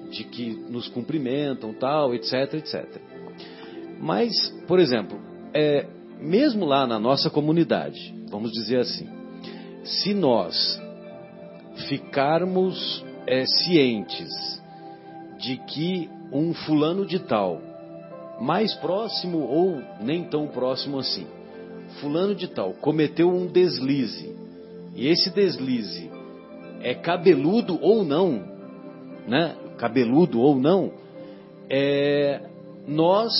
De 0.10 0.24
que 0.24 0.54
nos 0.70 0.88
cumprimentam, 0.88 1.74
tal, 1.74 2.14
etc, 2.14 2.54
etc. 2.56 2.86
Mas, 4.00 4.50
por 4.68 4.80
exemplo, 4.80 5.20
é, 5.54 5.88
mesmo 6.20 6.66
lá 6.66 6.86
na 6.86 7.00
nossa 7.00 7.30
comunidade, 7.30 8.14
vamos 8.30 8.52
dizer 8.52 8.80
assim, 8.80 9.08
se 9.84 10.14
nós 10.14 10.82
ficarmos 11.88 13.04
é, 13.28 13.46
cientes 13.46 14.30
de 15.38 15.58
que 15.58 16.10
um 16.32 16.54
fulano 16.54 17.06
de 17.06 17.20
tal, 17.20 17.62
mais 18.40 18.74
próximo 18.76 19.40
ou 19.40 19.82
nem 20.02 20.24
tão 20.24 20.48
próximo 20.48 21.00
assim, 21.00 21.28
fulano 22.02 22.36
de 22.36 22.48
tal 22.48 22.74
cometeu 22.74 23.30
um 23.30 23.48
deslize, 23.48 24.36
e 24.96 25.08
esse 25.08 25.30
deslize 25.30 26.10
é 26.82 26.94
cabeludo 26.94 27.78
ou 27.82 28.04
não, 28.04 28.44
né? 29.28 29.56
Cabeludo 29.78 30.40
ou 30.40 30.56
não, 30.56 30.92
é, 31.70 32.42
nós 32.88 33.34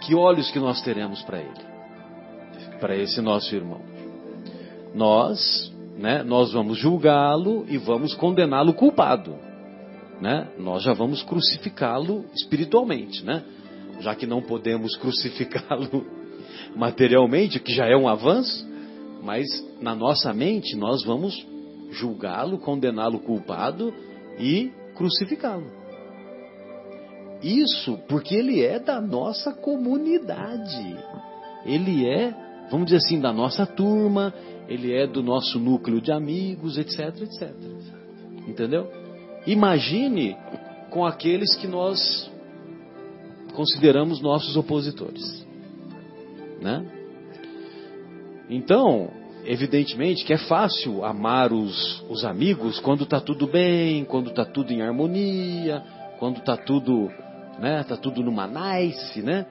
que 0.00 0.14
olhos 0.14 0.50
que 0.50 0.58
nós 0.58 0.80
teremos 0.82 1.22
para 1.22 1.38
ele? 1.38 2.78
Para 2.80 2.96
esse 2.96 3.20
nosso 3.20 3.54
irmão. 3.54 3.80
Nós, 4.94 5.72
né, 5.98 6.22
nós 6.22 6.52
vamos 6.52 6.78
julgá-lo 6.78 7.64
e 7.68 7.76
vamos 7.76 8.14
condená-lo 8.14 8.72
culpado. 8.74 9.36
Né? 10.20 10.48
Nós 10.58 10.82
já 10.82 10.92
vamos 10.92 11.22
crucificá-lo 11.22 12.24
espiritualmente, 12.34 13.24
né? 13.24 13.42
Já 14.00 14.14
que 14.14 14.26
não 14.26 14.42
podemos 14.42 14.96
crucificá-lo 14.96 16.06
materialmente, 16.76 17.60
que 17.60 17.72
já 17.72 17.86
é 17.86 17.96
um 17.96 18.08
avanço, 18.08 18.66
mas 19.22 19.46
na 19.80 19.94
nossa 19.94 20.32
mente 20.32 20.76
nós 20.76 21.04
vamos 21.04 21.46
julgá-lo, 21.90 22.58
condená-lo 22.58 23.20
culpado 23.20 23.92
e 24.40 24.72
crucificá-lo. 24.94 25.70
Isso 27.42 27.98
porque 28.08 28.34
ele 28.34 28.64
é 28.64 28.78
da 28.78 29.00
nossa 29.00 29.52
comunidade. 29.52 30.96
Ele 31.64 32.08
é, 32.08 32.34
vamos 32.70 32.86
dizer 32.86 32.98
assim, 32.98 33.20
da 33.20 33.32
nossa 33.32 33.66
turma, 33.66 34.34
ele 34.68 34.92
é 34.94 35.06
do 35.06 35.22
nosso 35.22 35.58
núcleo 35.58 36.00
de 36.00 36.12
amigos, 36.12 36.78
etc, 36.78 37.22
etc. 37.22 37.54
Entendeu? 38.46 38.90
Imagine 39.46 40.36
com 40.90 41.04
aqueles 41.04 41.56
que 41.56 41.66
nós 41.66 42.30
consideramos 43.54 44.20
nossos 44.20 44.56
opositores. 44.56 45.46
Né? 46.60 46.84
Então, 48.48 49.10
evidentemente 49.50 50.24
que 50.24 50.32
é 50.32 50.38
fácil 50.38 51.04
amar 51.04 51.52
os, 51.52 52.04
os 52.08 52.24
amigos 52.24 52.78
quando 52.80 53.04
está 53.04 53.20
tudo 53.20 53.46
bem, 53.46 54.04
quando 54.04 54.30
está 54.30 54.44
tudo 54.44 54.72
em 54.72 54.82
harmonia, 54.82 55.82
quando 56.18 56.38
está 56.38 56.56
tudo 56.56 57.10
né? 57.60 57.84
Tá 57.86 57.96
tudo 57.96 58.22
numa 58.22 58.46
nice, 58.46 59.22
né? 59.22 59.46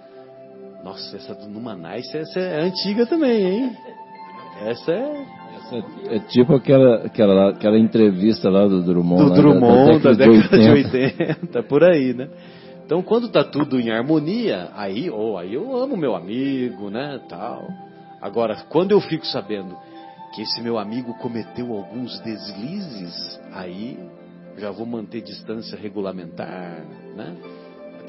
Nossa, 0.84 1.16
essa 1.16 1.36
do 1.36 1.48
numa 1.48 1.76
nice, 1.76 2.18
essa 2.18 2.40
é 2.40 2.64
antiga 2.64 3.06
também, 3.06 3.46
hein? 3.46 3.78
Essa 4.66 4.92
é 4.92 5.26
essa 5.58 5.76
é, 5.76 6.16
é 6.16 6.20
tipo 6.20 6.56
aquela, 6.56 7.06
aquela, 7.06 7.50
aquela 7.52 7.78
entrevista 7.78 8.50
lá 8.50 8.66
do 8.66 8.82
Drummond. 8.82 9.24
Do 9.24 9.30
lá, 9.30 9.36
Drummond, 9.36 10.00
da, 10.00 10.12
da, 10.12 10.18
década, 10.18 10.58
de, 10.58 10.70
80. 10.70 10.98
de 10.98 11.24
80, 11.24 11.64
por 11.64 11.84
aí, 11.84 12.14
né? 12.14 12.28
Então, 12.86 13.04
quando 13.04 13.30
tá 13.30 13.44
tudo 13.44 13.80
em 13.80 13.92
harmonia, 13.92 14.70
aí, 14.76 15.12
oh, 15.12 15.38
aí 15.38 15.54
eu 15.54 15.78
amo 15.78 15.96
meu 15.96 16.16
amigo, 16.16 16.90
né, 16.90 17.20
tal. 17.30 17.68
Agora, 18.22 18.56
quando 18.70 18.92
eu 18.92 19.02
fico 19.02 19.26
sabendo 19.26 19.78
que 20.34 20.42
esse 20.42 20.62
meu 20.62 20.78
amigo 20.78 21.14
cometeu 21.16 21.74
alguns 21.74 22.20
deslizes, 22.20 23.40
aí 23.52 24.00
já 24.58 24.72
vou 24.72 24.86
manter 24.86 25.22
distância 25.22 25.78
regulamentar, 25.78 26.84
né? 27.16 27.38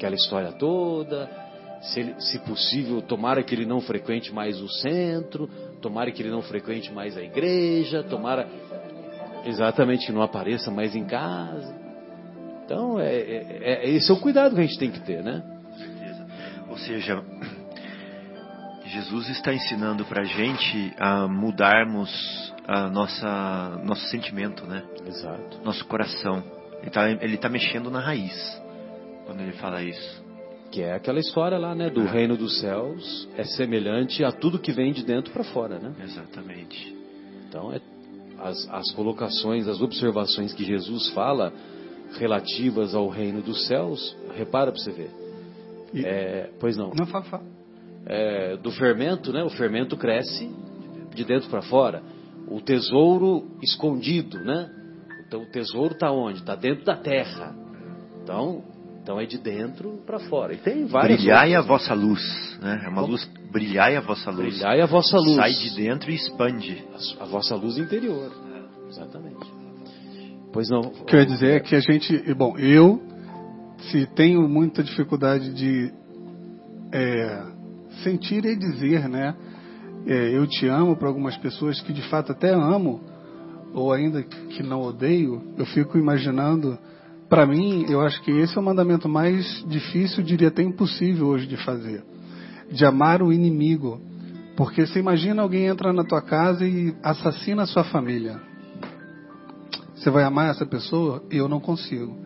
aquela 0.01 0.15
história 0.15 0.51
toda. 0.53 1.29
Se, 1.81 1.99
ele, 1.99 2.21
se 2.21 2.37
possível, 2.39 3.01
tomara 3.01 3.41
que 3.41 3.55
ele 3.55 3.65
não 3.65 3.81
frequente 3.81 4.31
mais 4.31 4.61
o 4.61 4.69
centro, 4.69 5.49
tomara 5.81 6.11
que 6.11 6.21
ele 6.21 6.29
não 6.29 6.41
frequente 6.43 6.91
mais 6.91 7.17
a 7.17 7.21
igreja, 7.21 8.03
tomara 8.03 8.47
exatamente 9.45 10.05
que 10.05 10.11
não 10.11 10.21
apareça 10.21 10.69
mais 10.69 10.95
em 10.95 11.05
casa. 11.05 11.75
Então, 12.65 12.99
é, 12.99 13.15
é, 13.15 13.57
é, 13.61 13.89
esse 13.89 14.11
é 14.11 14.13
o 14.13 14.19
cuidado 14.19 14.53
que 14.53 14.61
a 14.61 14.63
gente 14.63 14.77
tem 14.77 14.91
que 14.91 14.99
ter, 14.99 15.23
né? 15.23 15.43
Ou 16.69 16.77
seja, 16.77 17.23
Jesus 18.91 19.29
está 19.29 19.53
ensinando 19.53 20.03
para 20.03 20.21
a 20.21 20.25
gente 20.25 20.93
a 20.97 21.25
mudarmos 21.25 22.11
a 22.67 22.89
nossa 22.89 23.81
nosso 23.85 24.05
sentimento, 24.07 24.65
né? 24.65 24.83
Exato. 25.07 25.61
Nosso 25.63 25.85
coração. 25.85 26.43
Ele 26.79 26.87
está 26.87 27.09
ele 27.09 27.37
tá 27.37 27.47
mexendo 27.47 27.89
na 27.89 28.01
raiz 28.01 28.61
quando 29.25 29.41
ele 29.41 29.53
fala 29.53 29.81
isso. 29.81 30.21
Que 30.71 30.81
é 30.81 30.93
aquela 30.93 31.19
história 31.19 31.57
lá, 31.57 31.73
né? 31.73 31.89
Do 31.89 32.03
reino 32.05 32.35
dos 32.35 32.59
céus 32.59 33.29
é 33.37 33.43
semelhante 33.43 34.25
a 34.25 34.31
tudo 34.31 34.59
que 34.59 34.73
vem 34.73 34.91
de 34.91 35.05
dentro 35.05 35.31
para 35.31 35.43
fora, 35.45 35.79
né? 35.79 35.93
Exatamente. 36.03 36.95
Então, 37.47 37.71
é, 37.71 37.79
as, 38.39 38.67
as 38.69 38.91
colocações, 38.91 39.69
as 39.69 39.81
observações 39.81 40.53
que 40.53 40.65
Jesus 40.65 41.09
fala 41.09 41.53
relativas 42.19 42.93
ao 42.93 43.07
reino 43.07 43.41
dos 43.41 43.67
céus, 43.67 44.17
repara 44.35 44.71
para 44.71 44.81
você 44.81 44.91
ver. 44.91 45.11
E, 45.93 46.05
é, 46.05 46.49
pois 46.59 46.75
não. 46.75 46.91
Não, 46.93 47.05
fala, 47.05 47.23
fala. 47.25 47.60
É, 48.05 48.57
do 48.57 48.71
fermento, 48.71 49.31
né? 49.31 49.43
O 49.43 49.49
fermento 49.49 49.95
cresce 49.95 50.49
de 51.13 51.23
dentro 51.23 51.49
para 51.49 51.61
fora. 51.61 52.01
O 52.47 52.59
tesouro 52.59 53.57
escondido, 53.61 54.39
né? 54.39 54.69
Então, 55.27 55.43
o 55.43 55.45
tesouro 55.45 55.93
está 55.93 56.11
onde? 56.11 56.39
Está 56.39 56.55
dentro 56.55 56.83
da 56.83 56.95
terra. 56.95 57.55
Então, 58.23 58.63
então 59.01 59.19
é 59.19 59.25
de 59.25 59.37
dentro 59.37 60.01
para 60.05 60.19
fora. 60.19 60.53
E 60.53 60.57
tem 60.57 60.85
várias. 60.85 61.19
Brilhai 61.19 61.55
a 61.55 61.61
vossa 61.61 61.93
luz, 61.93 62.21
né? 62.61 62.81
É 62.85 62.89
uma 62.89 63.01
luz. 63.01 63.29
Brilhai 63.51 63.95
a 63.95 64.01
vossa 64.01 64.29
luz. 64.29 64.55
Brilhai 64.55 64.81
a 64.81 64.85
vossa 64.85 65.17
luz. 65.17 65.35
Sai 65.35 65.51
de 65.53 65.75
dentro 65.75 66.11
e 66.11 66.15
expande. 66.15 66.83
A, 67.19 67.23
a 67.23 67.25
vossa 67.27 67.55
luz 67.55 67.77
interior. 67.77 68.31
Exatamente. 68.89 69.61
Pois 70.51 70.69
não. 70.69 70.81
O 70.81 71.05
que 71.05 71.15
eu 71.15 71.19
ia 71.19 71.25
dizer 71.25 71.55
é 71.55 71.59
que 71.59 71.75
a 71.75 71.79
gente, 71.79 72.33
bom, 72.33 72.57
eu 72.57 73.01
se 73.89 74.05
tenho 74.07 74.47
muita 74.47 74.83
dificuldade 74.83 75.53
de 75.53 75.91
é, 76.93 77.43
sentir 78.03 78.45
e 78.45 78.55
dizer, 78.55 79.07
né? 79.07 79.35
É, 80.05 80.35
eu 80.35 80.47
te 80.47 80.67
amo 80.67 80.95
para 80.95 81.07
algumas 81.07 81.37
pessoas 81.37 81.79
que 81.81 81.93
de 81.93 82.01
fato 82.09 82.31
até 82.31 82.53
amo 82.53 83.01
ou 83.73 83.93
ainda 83.93 84.23
que 84.23 84.63
não 84.63 84.81
odeio, 84.81 85.41
eu 85.57 85.65
fico 85.65 85.97
imaginando 85.97 86.77
para 87.31 87.45
mim, 87.45 87.85
eu 87.87 88.01
acho 88.01 88.21
que 88.23 88.31
esse 88.31 88.57
é 88.57 88.59
o 88.59 88.63
mandamento 88.63 89.07
mais 89.07 89.63
difícil, 89.65 90.21
diria 90.21 90.49
até 90.49 90.61
impossível 90.61 91.27
hoje 91.27 91.47
de 91.47 91.55
fazer. 91.55 92.03
De 92.69 92.85
amar 92.85 93.21
o 93.21 93.31
inimigo. 93.31 94.01
Porque 94.57 94.85
você 94.85 94.99
imagina 94.99 95.41
alguém 95.41 95.67
entrar 95.67 95.93
na 95.93 96.03
tua 96.03 96.21
casa 96.21 96.67
e 96.67 96.93
assassina 97.01 97.63
a 97.63 97.65
sua 97.65 97.85
família. 97.85 98.37
Você 99.95 100.09
vai 100.09 100.25
amar 100.25 100.49
essa 100.49 100.65
pessoa? 100.65 101.23
Eu 101.31 101.47
não 101.47 101.61
consigo. 101.61 102.17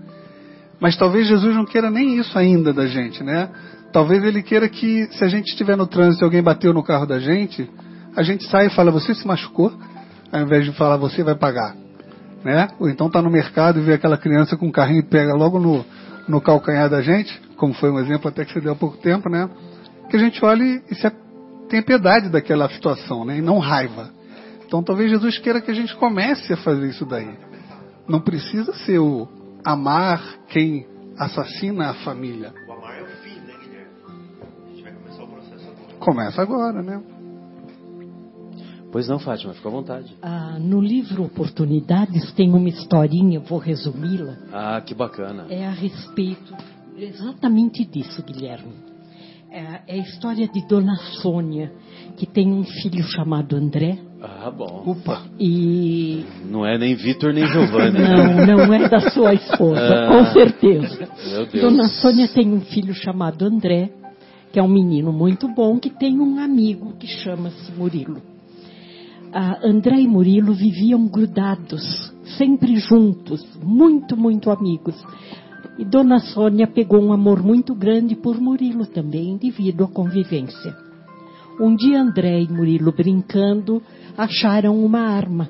Mas 0.79 0.97
talvez 0.97 1.27
Jesus 1.27 1.55
não 1.55 1.65
queira 1.65 1.91
nem 1.91 2.17
isso 2.17 2.35
ainda 2.37 2.73
da 2.73 2.87
gente, 2.87 3.23
né? 3.23 3.51
Talvez 3.95 4.21
ele 4.25 4.43
queira 4.43 4.67
que, 4.67 5.07
se 5.11 5.23
a 5.23 5.27
gente 5.29 5.47
estiver 5.47 5.77
no 5.77 5.87
trânsito 5.87 6.23
e 6.23 6.25
alguém 6.25 6.43
bateu 6.43 6.73
no 6.73 6.83
carro 6.83 7.05
da 7.05 7.17
gente, 7.17 7.69
a 8.13 8.23
gente 8.23 8.43
sai 8.49 8.65
e 8.67 8.69
fala, 8.69 8.91
você 8.91 9.15
se 9.15 9.25
machucou? 9.25 9.71
Ao 10.31 10.41
invés 10.41 10.65
de 10.65 10.73
falar, 10.73 10.97
você 10.97 11.23
vai 11.23 11.35
pagar 11.35 11.85
né? 12.45 12.67
Ou 12.79 12.87
então 12.87 13.07
está 13.07 13.23
no 13.23 13.31
mercado 13.31 13.79
e 13.79 13.81
vê 13.81 13.93
aquela 13.95 14.17
criança 14.17 14.55
com 14.55 14.67
um 14.67 14.71
carrinho 14.71 14.99
e 14.99 15.09
pega 15.09 15.33
logo 15.33 15.59
no, 15.59 15.83
no 16.27 16.39
calcanhar 16.39 16.87
da 16.87 17.01
gente, 17.01 17.41
como 17.57 17.73
foi 17.73 17.89
um 17.89 17.99
exemplo 17.99 18.29
até 18.29 18.45
que 18.45 18.53
você 18.53 18.61
deu 18.61 18.73
há 18.73 18.75
pouco 18.75 18.97
tempo, 18.97 19.27
né? 19.27 19.49
Que 20.11 20.15
a 20.15 20.19
gente 20.19 20.45
olhe 20.45 20.83
e 20.89 20.93
se 20.93 21.11
tem 21.67 21.81
piedade 21.81 22.29
daquela 22.29 22.69
situação, 22.69 23.25
né? 23.25 23.39
E 23.39 23.41
não 23.41 23.57
raiva. 23.57 24.11
Então 24.63 24.83
talvez 24.83 25.09
Jesus 25.09 25.39
queira 25.39 25.59
que 25.59 25.71
a 25.71 25.73
gente 25.73 25.95
comece 25.95 26.53
a 26.53 26.57
fazer 26.57 26.87
isso 26.87 27.03
daí. 27.03 27.35
Não 28.07 28.21
precisa 28.21 28.71
ser 28.85 28.99
o 28.99 29.27
amar 29.65 30.21
quem 30.47 30.85
assassina 31.17 31.89
a 31.89 31.93
família. 31.95 32.53
Começa 36.05 36.41
agora, 36.41 36.81
né? 36.83 37.01
Pois 38.91 39.07
não, 39.09 39.19
Fátima, 39.19 39.53
fica 39.53 39.67
à 39.67 39.71
vontade. 39.71 40.15
Ah, 40.21 40.57
no 40.59 40.79
livro 40.79 41.23
Oportunidades 41.25 42.31
tem 42.33 42.53
uma 42.53 42.69
historinha, 42.69 43.39
vou 43.41 43.57
resumi-la. 43.59 44.35
Ah, 44.53 44.79
que 44.81 44.93
bacana. 44.93 45.47
É 45.49 45.65
a 45.65 45.71
respeito 45.71 46.55
exatamente 46.97 47.83
disso, 47.83 48.23
Guilherme. 48.23 48.71
É, 49.51 49.81
é 49.87 49.93
a 49.95 49.97
história 49.97 50.47
de 50.47 50.65
Dona 50.67 50.95
Sônia, 51.21 51.71
que 52.17 52.25
tem 52.25 52.53
um 52.53 52.63
filho 52.63 53.03
chamado 53.03 53.55
André. 53.55 53.97
Ah, 54.21 54.49
bom. 54.51 54.83
Opa! 54.85 55.23
E. 55.39 56.25
Não 56.49 56.65
é 56.65 56.77
nem 56.77 56.95
Vitor 56.95 57.33
nem 57.33 57.45
Giovanni. 57.47 57.99
Não, 57.99 58.57
não 58.67 58.73
é 58.73 58.87
da 58.87 59.09
sua 59.11 59.33
esposa, 59.33 59.79
Ah. 59.81 60.07
com 60.07 60.25
certeza. 60.33 61.07
Meu 61.31 61.45
Deus. 61.47 61.61
Dona 61.63 61.87
Sônia 61.87 62.27
tem 62.27 62.47
um 62.53 62.61
filho 62.61 62.93
chamado 62.93 63.45
André, 63.45 63.91
que 64.55 64.59
é 64.59 64.63
um 64.63 64.69
menino 64.69 65.11
muito 65.11 65.49
bom, 65.49 65.77
que 65.77 65.89
tem 65.89 66.17
um 66.17 66.39
amigo 66.39 66.93
que 66.93 67.07
chama-se 67.07 67.73
Murilo. 67.73 68.21
Ah, 69.33 69.59
André 69.61 69.99
e 69.99 70.07
Murilo 70.07 70.53
viviam 70.53 71.09
grudados, 71.09 71.83
sempre 72.37 72.77
juntos, 72.77 73.45
muito, 73.61 74.15
muito 74.15 74.49
amigos. 74.49 74.95
E 75.77 75.83
Dona 75.83 76.19
Sônia 76.19 76.67
pegou 76.67 77.03
um 77.03 77.11
amor 77.11 77.43
muito 77.43 77.75
grande 77.75 78.15
por 78.15 78.39
Murilo 78.39 78.85
também, 78.85 79.35
devido 79.35 79.83
à 79.83 79.89
convivência. 79.89 80.73
Um 81.59 81.75
dia 81.75 82.01
André 82.01 82.43
e 82.43 82.47
Murilo 82.47 82.93
brincando 82.93 83.81
acharam 84.17 84.81
uma 84.85 85.01
arma 85.01 85.49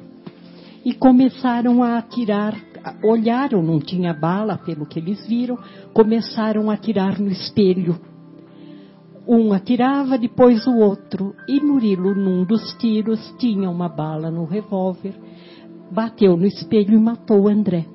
e 0.83 0.95
começaram 0.95 1.83
a 1.83 1.99
atirar. 1.99 2.59
Olharam, 3.03 3.61
não 3.61 3.79
tinha 3.79 4.15
bala, 4.15 4.57
pelo 4.57 4.87
que 4.87 4.97
eles 4.97 5.27
viram, 5.27 5.59
começaram 5.93 6.71
a 6.71 6.73
atirar 6.73 7.21
no 7.21 7.29
espelho. 7.29 8.14
Um 9.27 9.51
atirava, 9.53 10.19
depois 10.19 10.67
o 10.67 10.77
outro, 10.77 11.33
e 11.47 11.59
Murilo, 11.59 12.13
num 12.13 12.43
dos 12.43 12.73
tiros, 12.77 13.33
tinha 13.39 13.67
uma 13.69 13.89
bala 13.89 14.29
no 14.29 14.45
revólver, 14.45 15.15
bateu 15.91 16.37
no 16.37 16.45
espelho 16.45 16.93
e 16.93 16.99
matou 16.99 17.47
André. 17.47 17.85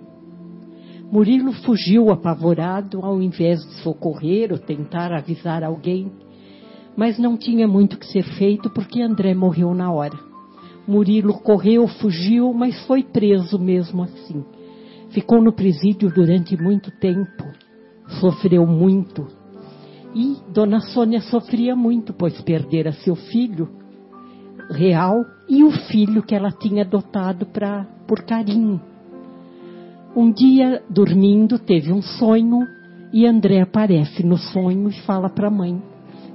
Murilo 1.11 1.53
fugiu 1.53 2.11
apavorado, 2.11 2.99
ao 3.05 3.23
invés 3.23 3.61
de 3.61 3.75
socorrer 3.83 4.51
ou 4.51 4.59
tentar 4.59 5.13
avisar 5.13 5.63
alguém, 5.63 6.11
mas 6.97 7.17
não 7.17 7.37
tinha 7.37 7.69
muito 7.69 7.97
que 7.97 8.07
ser 8.07 8.25
feito 8.37 8.69
porque 8.69 9.01
André 9.01 9.33
morreu 9.33 9.73
na 9.73 9.93
hora. 9.93 10.19
Murilo 10.87 11.35
correu, 11.35 11.87
fugiu, 11.87 12.53
mas 12.53 12.85
foi 12.87 13.05
preso 13.05 13.57
mesmo 13.57 14.03
assim. 14.03 14.45
Ficou 15.11 15.41
no 15.41 15.53
presídio 15.53 16.13
durante 16.13 16.61
muito 16.61 16.91
tempo, 16.99 17.45
sofreu 18.21 18.67
muito. 18.67 19.40
E 20.15 20.37
Dona 20.53 20.81
Sônia 20.81 21.21
sofria 21.21 21.77
muito, 21.77 22.13
pois 22.13 22.41
perdera 22.41 22.93
seu 22.93 23.15
filho 23.15 23.69
real 24.71 25.25
e 25.49 25.65
o 25.65 25.71
filho 25.71 26.23
que 26.23 26.35
ela 26.35 26.51
tinha 26.53 26.83
adotado 26.83 27.47
pra, 27.47 27.85
por 28.07 28.23
carinho. 28.23 28.81
Um 30.15 30.33
dia, 30.33 30.83
dormindo, 30.89 31.59
teve 31.59 31.93
um 31.93 32.03
sonho 32.03 32.67
e 33.13 33.27
André 33.27 33.61
aparece 33.61 34.25
no 34.25 34.37
sonho 34.37 34.89
e 34.89 35.01
fala 35.03 35.29
para 35.29 35.49
a 35.49 35.51
mãe: 35.51 35.81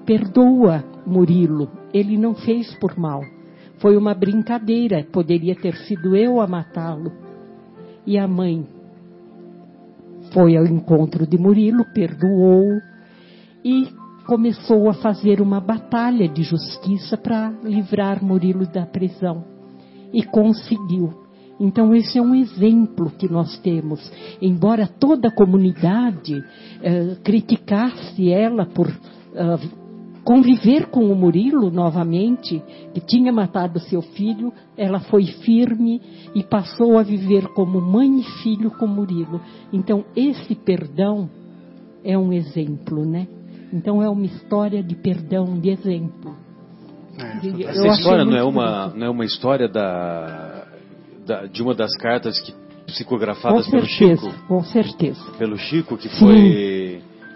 Perdoa, 0.06 0.84
Murilo, 1.06 1.70
ele 1.94 2.18
não 2.18 2.34
fez 2.34 2.74
por 2.76 2.98
mal. 2.98 3.22
Foi 3.80 3.98
uma 3.98 4.14
brincadeira, 4.14 5.06
poderia 5.12 5.56
ter 5.56 5.76
sido 5.76 6.16
eu 6.16 6.40
a 6.40 6.48
matá-lo. 6.48 7.12
E 8.06 8.18
a 8.18 8.28
mãe 8.28 8.66
foi 10.34 10.56
ao 10.56 10.66
encontro 10.66 11.28
de 11.28 11.38
Murilo, 11.38 11.86
perdoou 11.94 12.80
e 13.66 13.90
começou 14.28 14.88
a 14.88 14.94
fazer 14.94 15.42
uma 15.42 15.60
batalha 15.60 16.30
de 16.30 16.44
justiça 16.44 17.18
para 17.18 17.50
livrar 17.64 18.24
Murilo 18.24 18.68
da 18.68 18.86
prisão. 18.86 19.44
E 20.14 20.22
conseguiu. 20.24 21.26
Então, 21.60 21.96
esse 21.96 22.20
é 22.20 22.22
um 22.22 22.36
exemplo 22.36 23.10
que 23.18 23.28
nós 23.28 23.58
temos. 23.60 24.00
Embora 24.40 24.88
toda 24.88 25.30
a 25.30 25.36
comunidade 25.36 26.44
eh, 26.84 27.18
criticasse 27.24 28.30
ela 28.30 28.66
por 28.66 28.88
ah, 29.36 29.58
conviver 30.24 30.88
com 30.88 31.12
o 31.12 31.16
Murilo 31.16 31.72
novamente, 31.72 32.62
que 32.94 33.00
tinha 33.00 33.32
matado 33.32 33.80
seu 33.80 34.02
filho, 34.02 34.52
ela 34.78 35.00
foi 35.00 35.26
firme 35.26 36.02
e 36.34 36.44
passou 36.44 36.98
a 36.98 37.04
viver 37.04 37.48
como 37.50 37.80
mãe 37.80 38.20
e 38.20 38.24
filho 38.44 38.70
com 38.72 38.86
Murilo. 38.86 39.40
Então, 39.72 40.04
esse 40.16 40.56
perdão 40.56 41.30
é 42.04 42.18
um 42.18 42.34
exemplo, 42.34 43.06
né? 43.06 43.28
Então, 43.76 44.02
é 44.02 44.10
uma 44.10 44.26
história 44.26 44.82
de 44.82 44.96
perdão, 44.96 45.60
de 45.60 45.70
exemplo. 45.70 46.34
É, 47.18 47.64
Essa 47.70 47.88
história 47.88 48.24
não 48.24 48.38
é, 48.38 48.44
uma, 48.44 48.82
bonito. 48.88 48.98
não 49.00 49.08
é 49.08 49.10
uma 49.10 49.26
história 49.26 49.68
da, 49.68 50.66
da- 51.26 51.46
de 51.46 51.62
uma 51.62 51.74
das 51.76 51.96
cartas 51.98 52.40
que, 52.40 52.52
Com 52.54 52.60
psicografadas 52.88 53.68
pelo 53.70 53.86
certeza, 53.86 54.30
Chico? 54.32 54.48
com 54.48 54.64
certeza. 54.64 55.32
Pelo 55.38 55.58
Chico, 55.58 55.98
que 55.98 56.08
Sim. 56.10 56.20
foi. 56.20 56.36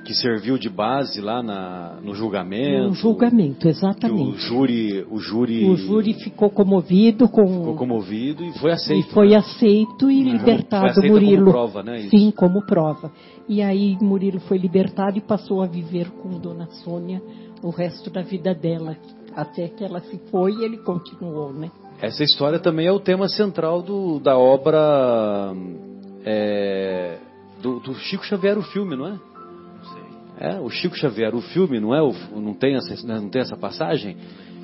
Que 0.10 0.16
serviu 0.16 0.58
de 0.58 0.70
base 0.72 1.22
lá 1.22 1.44
na, 1.44 2.00
no 2.02 2.16
julgamento. 2.16 2.90
Um 2.90 2.94
julgamento, 2.96 3.60
Que 3.60 3.68
o 3.68 3.70
exatamente. 3.70 4.40
júri, 4.40 5.06
o 5.08 5.20
júri, 5.20 5.64
O 5.70 5.76
júri 5.76 6.16
ficou 6.16 6.50
comovido 6.50 7.30
com 7.30 7.46
ficou 7.46 7.76
comovido 7.76 8.44
e 8.44 8.52
foi 8.58 8.72
e 8.72 8.74
aceito. 8.74 9.10
foi 9.14 9.30
né? 9.30 9.36
aceito 9.36 10.10
e 10.10 10.24
Uhum. 10.24 10.32
libertado 10.32 10.82
Foi 10.82 10.90
aceito 10.90 11.12
Murilo. 11.14 11.38
como 11.44 11.52
prova, 11.52 11.84
né? 11.84 12.00
Isso. 12.00 12.10
Sim, 12.10 12.32
como 12.32 12.66
prova. 12.66 13.12
E 13.48 13.62
aí 13.62 14.00
Murilo 14.02 14.40
foi 14.40 14.58
libertado 14.58 15.16
e 15.20 15.22
passou 15.22 15.62
a 15.62 15.68
viver 15.68 16.10
com 16.10 16.40
Dona 16.40 16.66
Sônia 16.84 17.22
o 17.62 17.70
resto 17.70 18.10
da 18.10 18.24
vida 18.24 18.52
dela. 18.56 18.98
Até 19.36 19.68
que 19.68 19.84
ela 19.84 20.00
se 20.00 20.18
foi 20.32 20.54
e 20.54 20.64
ele 20.66 20.78
continuou, 20.80 21.54
né? 21.54 21.70
Essa 22.02 22.24
história 22.24 22.58
também 22.58 22.88
é 22.88 22.92
o 22.92 23.00
tema 23.00 23.28
central 23.30 23.84
do, 23.84 24.20
da 24.20 24.36
obra 24.36 25.54
é, 26.26 27.20
do, 27.62 27.80
do 27.80 27.94
Chico 27.94 28.26
Xavier, 28.26 28.58
o 28.58 28.64
filme, 28.64 28.96
não 28.96 29.06
é? 29.06 29.30
É, 30.40 30.60
o 30.60 30.70
Chico 30.70 30.96
Xavier, 30.98 31.36
o 31.36 31.42
filme, 31.42 31.80
não 31.80 31.94
é? 31.94 32.02
O, 32.02 32.14
não, 32.40 32.54
tem 32.54 32.76
essa, 32.76 33.06
não 33.06 33.28
tem 33.30 33.42
essa 33.42 33.58
passagem? 33.58 34.16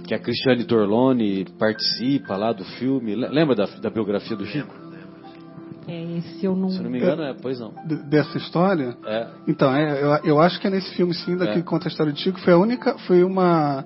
Que 0.08 0.14
a 0.14 0.20
Cristiane 0.20 0.64
Torlone 0.64 1.46
participa 1.60 2.38
lá 2.38 2.54
do 2.54 2.64
filme. 2.64 3.16
Le- 3.16 3.28
Lembra 3.28 3.56
da, 3.56 3.66
da 3.66 3.90
biografia 3.90 4.38
do 4.38 4.46
Chico? 4.46 4.74
É, 5.88 6.18
esse 6.18 6.46
eu 6.46 6.56
não. 6.56 6.70
Se 6.70 6.78
eu 6.78 6.84
não 6.84 6.90
me 6.92 6.98
engano, 7.00 7.24
é, 7.24 7.34
pois 7.34 7.60
não. 7.60 7.74
Dessa 8.10 8.38
história. 8.38 8.96
É, 9.06 9.28
Então, 9.48 9.76
é, 9.76 10.02
eu, 10.02 10.10
eu 10.36 10.40
acho 10.40 10.60
que 10.62 10.68
é 10.68 10.70
nesse 10.70 10.96
filme 10.96 11.14
sim, 11.14 11.36
daqui 11.38 11.52
É. 11.54 11.56
que 11.56 11.64
conta 11.64 11.88
a 11.88 11.90
história 11.90 12.12
de 12.14 12.22
Chico, 12.22 12.40
foi 12.40 12.54
a 12.54 12.58
única, 12.58 12.98
foi 13.00 13.24
uma, 13.24 13.84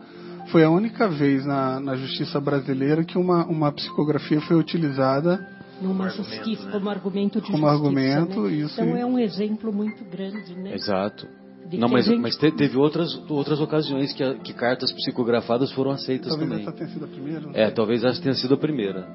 foi 0.51 0.63
a 0.63 0.69
única 0.69 1.09
vez 1.09 1.45
na, 1.45 1.79
na 1.79 1.95
justiça 1.95 2.39
brasileira 2.39 3.03
que 3.03 3.17
uma, 3.17 3.45
uma 3.47 3.71
psicografia 3.71 4.39
foi 4.41 4.57
utilizada. 4.57 5.45
Numa 5.81 6.05
argumento, 6.07 6.33
justiça, 6.35 6.65
né? 6.65 6.71
como 6.73 6.89
argumento 6.89 7.41
de 7.41 7.51
Como 7.51 7.57
justiça. 7.57 7.73
argumento, 7.87 8.41
né? 8.41 8.51
isso 8.53 8.81
Então 8.81 8.97
é 8.97 9.05
um 9.05 9.17
exemplo 9.17 9.71
muito 9.73 10.03
grande, 10.05 10.53
né? 10.55 10.75
exato. 10.75 11.25
De 11.67 11.77
Não, 11.77 11.87
mas, 11.87 12.05
gente- 12.05 12.19
mas 12.19 12.35
te- 12.35 12.51
teve 12.51 12.77
outras, 12.77 13.09
outras 13.29 13.59
ocasiões 13.61 14.11
que, 14.13 14.33
que 14.39 14.53
cartas 14.53 14.91
psicografadas 14.91 15.71
foram 15.71 15.91
aceitas 15.91 16.29
Talvez 16.29 16.49
também. 16.49 16.63
essa 16.65 16.71
tenha 16.75 16.89
sido 16.89 17.05
a 17.05 17.07
primeira. 17.07 17.49
É, 17.53 17.69
talvez 17.69 18.03
essa 18.03 18.21
tenha 18.21 18.33
sido 18.33 18.53
a 18.55 18.57
primeira. 18.57 19.07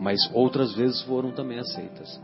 Mas 0.00 0.18
outras 0.34 0.74
vezes 0.74 1.00
foram 1.02 1.30
também 1.32 1.58
aceitas. 1.58 2.20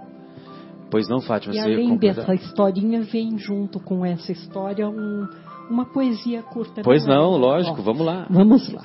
Pois 0.90 1.08
não, 1.08 1.20
Fátima, 1.20 1.54
E 1.54 1.58
além 1.58 1.90
completar? 1.90 2.26
dessa 2.26 2.34
historinha, 2.34 3.00
vem 3.02 3.38
junto 3.38 3.78
com 3.80 4.04
essa 4.04 4.32
história 4.32 4.88
um- 4.88 5.28
uma 5.70 5.86
poesia 5.86 6.42
curta. 6.42 6.82
Pois 6.82 7.04
é? 7.06 7.08
não, 7.08 7.36
lógico, 7.36 7.76
Ó, 7.78 7.82
vamos 7.82 8.04
lá. 8.04 8.26
Vamos 8.28 8.70
lá. 8.72 8.82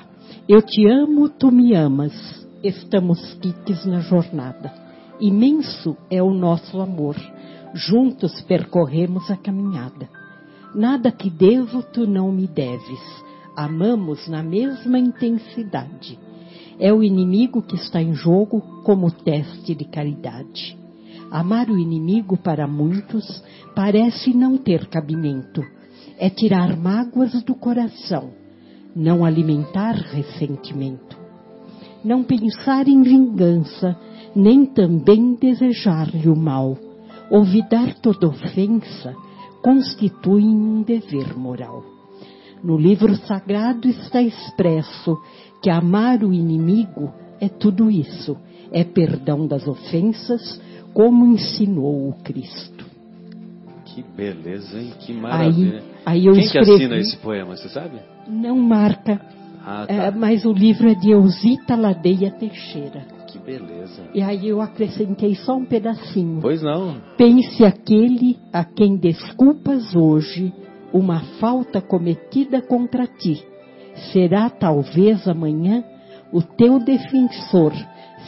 Eu 0.48 0.62
te 0.62 0.86
amo, 0.88 1.28
tu 1.28 1.50
me 1.50 1.74
amas. 1.74 2.46
Estamos 2.62 3.34
quites 3.34 3.84
na 3.84 3.98
jornada. 4.00 4.72
Imenso 5.20 5.96
é 6.10 6.22
o 6.22 6.32
nosso 6.32 6.80
amor. 6.80 7.16
Juntos 7.74 8.40
percorremos 8.42 9.30
a 9.30 9.36
caminhada. 9.36 10.08
Nada 10.76 11.10
que 11.10 11.30
devo, 11.30 11.82
tu 11.82 12.06
não 12.06 12.30
me 12.30 12.46
deves. 12.46 13.00
Amamos 13.56 14.28
na 14.28 14.42
mesma 14.42 14.98
intensidade. 14.98 16.18
É 16.78 16.92
o 16.92 17.02
inimigo 17.02 17.62
que 17.62 17.76
está 17.76 18.02
em 18.02 18.12
jogo 18.12 18.60
como 18.84 19.10
teste 19.10 19.74
de 19.74 19.86
caridade. 19.86 20.76
Amar 21.30 21.70
o 21.70 21.78
inimigo 21.78 22.36
para 22.36 22.68
muitos 22.68 23.42
parece 23.74 24.36
não 24.36 24.58
ter 24.58 24.84
cabimento. 24.88 25.64
É 26.18 26.28
tirar 26.28 26.76
mágoas 26.76 27.42
do 27.42 27.54
coração, 27.54 28.32
não 28.94 29.24
alimentar 29.24 29.94
ressentimento. 29.94 31.16
Não 32.04 32.22
pensar 32.22 32.86
em 32.86 33.00
vingança, 33.00 33.98
nem 34.34 34.66
também 34.66 35.36
desejar-lhe 35.36 36.28
o 36.28 36.36
mal. 36.36 36.76
Olvidar 37.30 37.94
toda 37.94 38.28
ofensa 38.28 39.16
constitui 39.66 40.44
um 40.44 40.80
dever 40.80 41.36
moral. 41.36 41.82
No 42.62 42.78
livro 42.78 43.16
sagrado 43.16 43.88
está 43.88 44.22
expresso 44.22 45.18
que 45.60 45.68
amar 45.68 46.22
o 46.22 46.32
inimigo 46.32 47.12
é 47.40 47.48
tudo 47.48 47.90
isso. 47.90 48.36
É 48.70 48.84
perdão 48.84 49.44
das 49.44 49.66
ofensas, 49.66 50.62
como 50.94 51.26
ensinou 51.26 52.08
o 52.10 52.12
Cristo. 52.22 52.84
Que 53.86 54.04
beleza, 54.04 54.78
hein? 54.78 54.92
Que 55.00 55.12
maravilha. 55.12 55.82
Aí, 56.04 56.20
aí 56.20 56.26
eu 56.26 56.34
Quem 56.34 56.44
escrevi, 56.44 56.66
que 56.66 56.72
assina 56.74 56.96
esse 56.98 57.16
poema, 57.16 57.56
você 57.56 57.68
sabe? 57.68 57.98
Não 58.28 58.56
marca, 58.56 59.20
Ah, 59.64 59.84
tá. 59.84 59.92
é, 59.92 60.10
mas 60.12 60.44
o 60.44 60.52
livro 60.52 60.88
é 60.88 60.94
de 60.94 61.10
Eusita 61.10 61.74
Ladeia 61.74 62.30
Teixeira. 62.30 63.15
Beleza. 63.46 64.08
E 64.12 64.20
aí 64.20 64.48
eu 64.48 64.60
acrescentei 64.60 65.36
só 65.36 65.54
um 65.54 65.64
pedacinho. 65.64 66.40
Pois 66.42 66.60
não. 66.60 67.00
Pense 67.16 67.64
aquele 67.64 68.36
a 68.52 68.64
quem 68.64 68.96
desculpas 68.96 69.94
hoje 69.94 70.52
uma 70.92 71.20
falta 71.38 71.80
cometida 71.80 72.60
contra 72.60 73.06
ti. 73.06 73.46
Será 74.12 74.50
talvez 74.50 75.28
amanhã 75.28 75.84
o 76.32 76.42
teu 76.42 76.80
defensor 76.80 77.72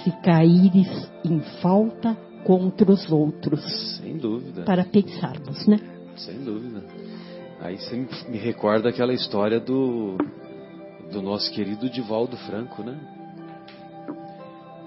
se 0.05 0.13
caíres 0.23 1.11
em 1.25 1.41
falta 1.61 2.17
contra 2.45 2.91
os 2.91 3.11
outros. 3.11 3.99
Sem 4.01 4.17
dúvida. 4.17 4.63
Para 4.63 4.85
pensarmos, 4.85 5.67
né? 5.67 5.79
Sem 6.15 6.39
dúvida. 6.45 6.85
Aí 7.61 7.77
você 7.77 8.07
me 8.29 8.39
recorda 8.39 8.89
aquela 8.89 9.13
história 9.13 9.59
do, 9.59 10.17
do 11.11 11.21
nosso 11.21 11.51
querido 11.51 11.91
Divaldo 11.91 12.37
Franco, 12.37 12.85
né? 12.85 13.18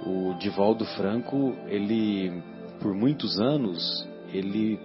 O 0.06 0.34
Divaldo 0.40 0.86
Franco, 0.86 1.56
ele, 1.68 2.42
por 2.80 2.94
muitos 2.94 3.40
anos, 3.40 4.08
ele, 4.34 4.80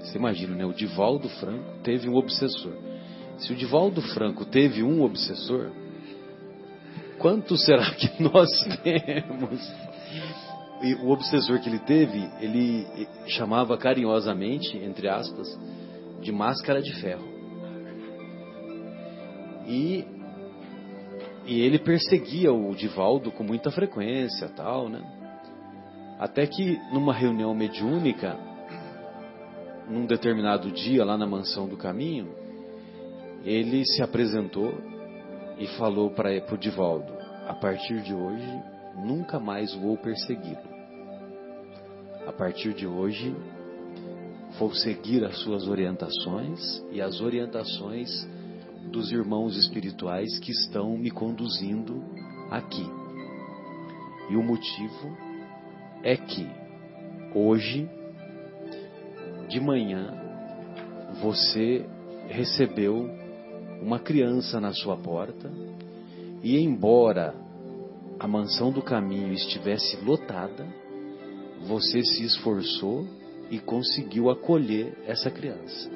você 0.00 0.16
imagina, 0.16 0.54
né? 0.54 0.64
O 0.64 0.72
Divaldo 0.72 1.28
Franco 1.28 1.78
teve 1.82 2.08
um 2.08 2.14
obsessor. 2.14 2.72
Se 3.38 3.52
o 3.52 3.56
Divaldo 3.56 4.00
Franco 4.00 4.44
teve 4.44 4.82
um 4.82 5.02
obsessor, 5.02 5.70
quanto 7.18 7.56
será 7.56 7.90
que 7.94 8.10
nós 8.22 8.48
temos? 8.82 9.72
E 10.82 10.94
o 10.94 11.10
obsessor 11.10 11.60
que 11.60 11.68
ele 11.68 11.78
teve, 11.80 12.18
ele 12.40 12.86
chamava 13.26 13.76
carinhosamente, 13.76 14.78
entre 14.78 15.08
aspas, 15.08 15.48
de 16.20 16.32
máscara 16.32 16.80
de 16.80 16.92
ferro. 17.00 17.28
E, 19.66 20.04
e 21.50 21.62
ele 21.62 21.80
perseguia 21.80 22.52
o 22.52 22.72
Divaldo 22.76 23.32
com 23.32 23.42
muita 23.42 23.72
frequência, 23.72 24.48
tal, 24.50 24.88
né? 24.88 25.02
Até 26.16 26.46
que 26.46 26.78
numa 26.92 27.12
reunião 27.12 27.52
mediúnica, 27.52 28.38
num 29.88 30.06
determinado 30.06 30.70
dia 30.70 31.04
lá 31.04 31.18
na 31.18 31.26
mansão 31.26 31.66
do 31.66 31.76
caminho, 31.76 32.32
ele 33.44 33.84
se 33.84 34.00
apresentou 34.00 34.72
e 35.58 35.66
falou 35.76 36.10
para 36.10 36.30
o 36.54 36.56
Divaldo: 36.56 37.12
a 37.48 37.54
partir 37.54 38.00
de 38.02 38.14
hoje 38.14 38.62
nunca 39.04 39.40
mais 39.40 39.74
vou 39.74 39.96
persegui-lo. 39.96 40.70
A 42.28 42.32
partir 42.32 42.74
de 42.74 42.86
hoje 42.86 43.34
vou 44.56 44.72
seguir 44.72 45.24
as 45.24 45.36
suas 45.40 45.66
orientações 45.66 46.80
e 46.92 47.02
as 47.02 47.20
orientações 47.20 48.08
dos 48.88 49.12
irmãos 49.12 49.56
espirituais 49.56 50.38
que 50.38 50.50
estão 50.50 50.96
me 50.96 51.10
conduzindo 51.10 52.02
aqui. 52.50 52.86
E 54.30 54.36
o 54.36 54.42
motivo 54.42 55.16
é 56.02 56.16
que 56.16 56.48
hoje 57.34 57.88
de 59.48 59.60
manhã 59.60 60.14
você 61.20 61.84
recebeu 62.28 63.08
uma 63.82 63.98
criança 63.98 64.60
na 64.60 64.72
sua 64.72 64.96
porta 64.96 65.50
e 66.42 66.58
embora 66.58 67.34
a 68.18 68.28
mansão 68.28 68.70
do 68.70 68.82
caminho 68.82 69.32
estivesse 69.32 69.96
lotada, 70.04 70.66
você 71.66 72.02
se 72.02 72.22
esforçou 72.22 73.06
e 73.50 73.58
conseguiu 73.58 74.30
acolher 74.30 74.96
essa 75.06 75.30
criança. 75.30 75.90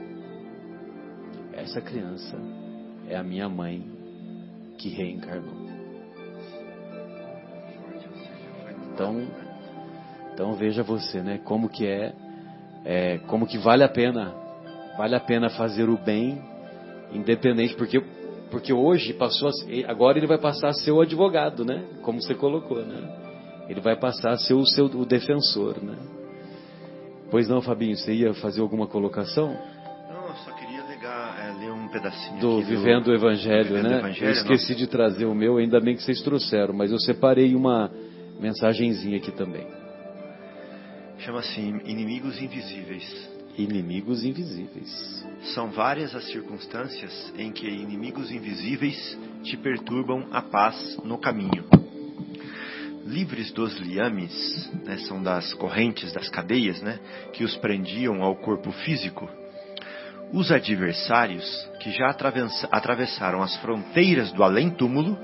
Essa 1.53 1.81
criança 1.81 2.37
é 3.09 3.17
a 3.17 3.23
minha 3.23 3.49
mãe 3.49 3.85
que 4.79 4.89
reencarnou. 4.89 5.55
Então, 8.93 9.27
então 10.33 10.55
veja 10.55 10.83
você, 10.83 11.21
né? 11.21 11.41
Como 11.45 11.69
que 11.69 11.87
é, 11.87 12.15
é, 12.85 13.19
como 13.27 13.47
que 13.47 13.59
vale 13.59 13.83
a 13.83 13.89
pena, 13.89 14.35
vale 14.97 15.15
a 15.15 15.21
pena 15.21 15.51
fazer 15.51 15.89
o 15.89 15.99
bem, 15.99 16.41
independente, 17.13 17.75
porque 17.75 18.03
porque 18.51 18.73
hoje 18.73 19.13
passou, 19.15 19.49
a, 19.49 19.91
agora 19.91 20.17
ele 20.17 20.29
vai 20.29 20.39
passar 20.39 20.69
a 20.69 20.73
ser 20.73 20.93
o 20.93 21.01
advogado, 21.01 21.65
né? 21.65 21.83
Como 22.03 22.23
você 22.23 22.35
colocou, 22.35 22.85
né? 22.85 23.65
Ele 23.69 23.81
vai 23.81 23.97
passar 23.97 24.31
a 24.31 24.37
ser 24.37 24.55
o 24.55 24.65
seu 24.65 24.85
o 24.87 25.05
defensor, 25.05 25.83
né? 25.83 25.97
Pois 27.31 27.49
não, 27.49 27.61
Fabinho, 27.61 27.97
você 27.97 28.13
ia 28.13 28.33
fazer 28.35 28.61
alguma 28.61 28.87
colocação? 28.87 29.57
Pedacinho 31.95 32.41
do 32.41 32.59
aqui 32.59 32.67
Vivendo 32.67 33.09
o 33.09 33.15
Evangelho, 33.15 33.69
Vivendo 33.77 33.89
né? 33.89 33.99
Evangelho, 33.99 34.27
eu 34.27 34.33
esqueci 34.33 34.75
de 34.75 34.87
trazer 34.89 35.27
o 35.27 35.35
meu, 35.35 35.59
ainda 35.59 35.81
bem 35.81 35.95
que 35.95 36.03
vocês 36.03 36.21
trouxeram, 36.23 36.75
mas 36.75 36.91
eu 36.91 36.99
separei 36.99 37.55
uma 37.55 37.91
mensagenzinha 38.41 39.19
aqui 39.19 39.31
também. 39.31 39.67
Chama-se 41.19 41.61
Inimigos 41.61 42.43
Invisíveis. 42.43 43.33
Inimigos 43.57 44.25
invisíveis. 44.25 45.25
São 45.55 45.71
várias 45.71 46.13
as 46.13 46.25
circunstâncias 46.25 47.33
em 47.39 47.53
que 47.53 47.65
inimigos 47.65 48.33
invisíveis 48.33 49.17
te 49.45 49.57
perturbam 49.57 50.27
a 50.33 50.43
paz 50.43 50.99
no 51.05 51.17
caminho. 51.19 51.65
Livres 53.07 53.53
dos 53.53 53.77
liames, 53.77 54.69
né, 54.85 54.99
são 55.07 55.23
das 55.23 55.55
correntes, 55.55 56.13
das 56.13 56.29
cadeias, 56.29 56.83
né, 56.83 56.99
que 57.33 57.45
os 57.45 57.57
prendiam 57.59 58.25
ao 58.25 58.35
corpo 58.35 58.73
físico. 58.73 59.31
Os 60.35 60.51
adversários 60.51 61.45
que 61.79 61.93
já 61.93 62.09
atravessaram 62.73 63.41
as 63.41 63.57
fronteiras 63.59 64.33
do 64.33 64.43
além-túmulo 64.43 65.17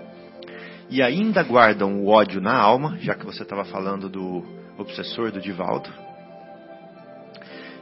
e 0.88 1.02
ainda 1.02 1.42
guardam 1.42 2.00
o 2.00 2.06
ódio 2.06 2.40
na 2.40 2.56
alma, 2.56 2.96
já 3.00 3.16
que 3.16 3.26
você 3.26 3.42
estava 3.42 3.64
falando 3.64 4.08
do 4.08 4.44
obsessor 4.78 5.32
do 5.32 5.40
Divaldo, 5.40 5.90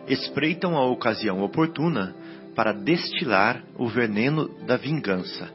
espreitam 0.09 0.75
a 0.75 0.87
ocasião 0.87 1.43
oportuna 1.43 2.17
para 2.57 2.73
destilar 2.73 3.63
o 3.77 3.87
veneno 3.87 4.49
da 4.65 4.79
vingança. 4.79 5.51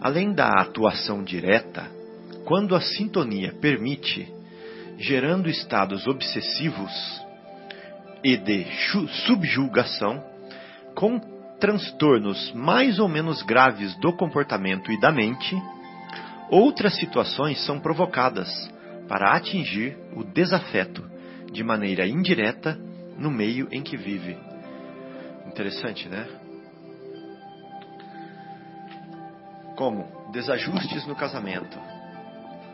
Além 0.00 0.32
da 0.32 0.48
atuação 0.58 1.22
direta, 1.22 1.86
quando 2.46 2.74
a 2.74 2.80
sintonia 2.80 3.52
permite, 3.60 4.26
gerando 4.96 5.50
estados 5.50 6.06
obsessivos 6.06 7.23
e 8.24 8.38
de 8.38 8.66
subjulgação, 9.26 10.24
com 10.94 11.20
transtornos 11.60 12.52
mais 12.52 12.98
ou 12.98 13.08
menos 13.08 13.42
graves 13.42 13.94
do 13.96 14.16
comportamento 14.16 14.90
e 14.90 14.98
da 14.98 15.12
mente, 15.12 15.54
outras 16.50 16.96
situações 16.96 17.64
são 17.66 17.78
provocadas 17.78 18.48
para 19.06 19.34
atingir 19.36 19.96
o 20.16 20.24
desafeto 20.24 21.04
de 21.52 21.62
maneira 21.62 22.06
indireta 22.06 22.78
no 23.18 23.30
meio 23.30 23.68
em 23.70 23.82
que 23.82 23.96
vive. 23.96 24.36
Interessante, 25.46 26.08
né? 26.08 26.26
Como 29.76 30.30
desajustes 30.32 31.06
no 31.06 31.14
casamento, 31.14 31.78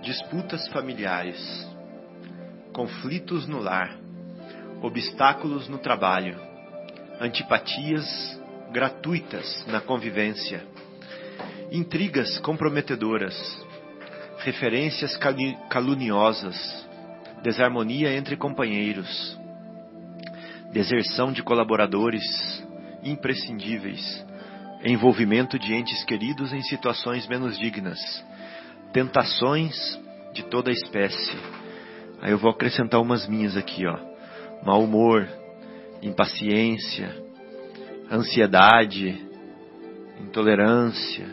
disputas 0.02 0.68
familiares, 0.68 1.68
conflitos 2.72 3.46
no 3.46 3.58
lar, 3.58 3.99
obstáculos 4.82 5.68
no 5.68 5.78
trabalho, 5.78 6.40
antipatias 7.20 8.40
gratuitas 8.72 9.66
na 9.66 9.80
convivência, 9.80 10.64
intrigas 11.70 12.38
comprometedoras, 12.38 13.36
referências 14.38 15.18
caluniosas, 15.68 16.88
desarmonia 17.42 18.14
entre 18.14 18.36
companheiros, 18.36 19.38
deserção 20.72 21.32
de 21.32 21.42
colaboradores 21.42 22.24
imprescindíveis, 23.02 24.24
envolvimento 24.84 25.58
de 25.58 25.74
entes 25.74 26.04
queridos 26.04 26.52
em 26.52 26.62
situações 26.62 27.26
menos 27.26 27.58
dignas, 27.58 27.98
tentações 28.92 29.74
de 30.32 30.42
toda 30.44 30.70
espécie. 30.70 31.36
Aí 32.22 32.30
eu 32.30 32.38
vou 32.38 32.50
acrescentar 32.50 33.00
umas 33.00 33.26
minhas 33.26 33.56
aqui, 33.56 33.86
ó. 33.86 34.09
Mau 34.64 34.84
humor, 34.84 35.26
impaciência, 36.02 37.14
ansiedade, 38.10 39.18
intolerância. 40.20 41.26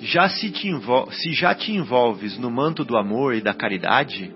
Já 0.00 0.28
se, 0.28 0.50
te 0.50 0.70
se 1.12 1.32
já 1.32 1.54
te 1.54 1.72
envolves 1.72 2.38
no 2.38 2.50
manto 2.50 2.84
do 2.84 2.96
amor 2.96 3.34
e 3.34 3.40
da 3.40 3.54
caridade, 3.54 4.34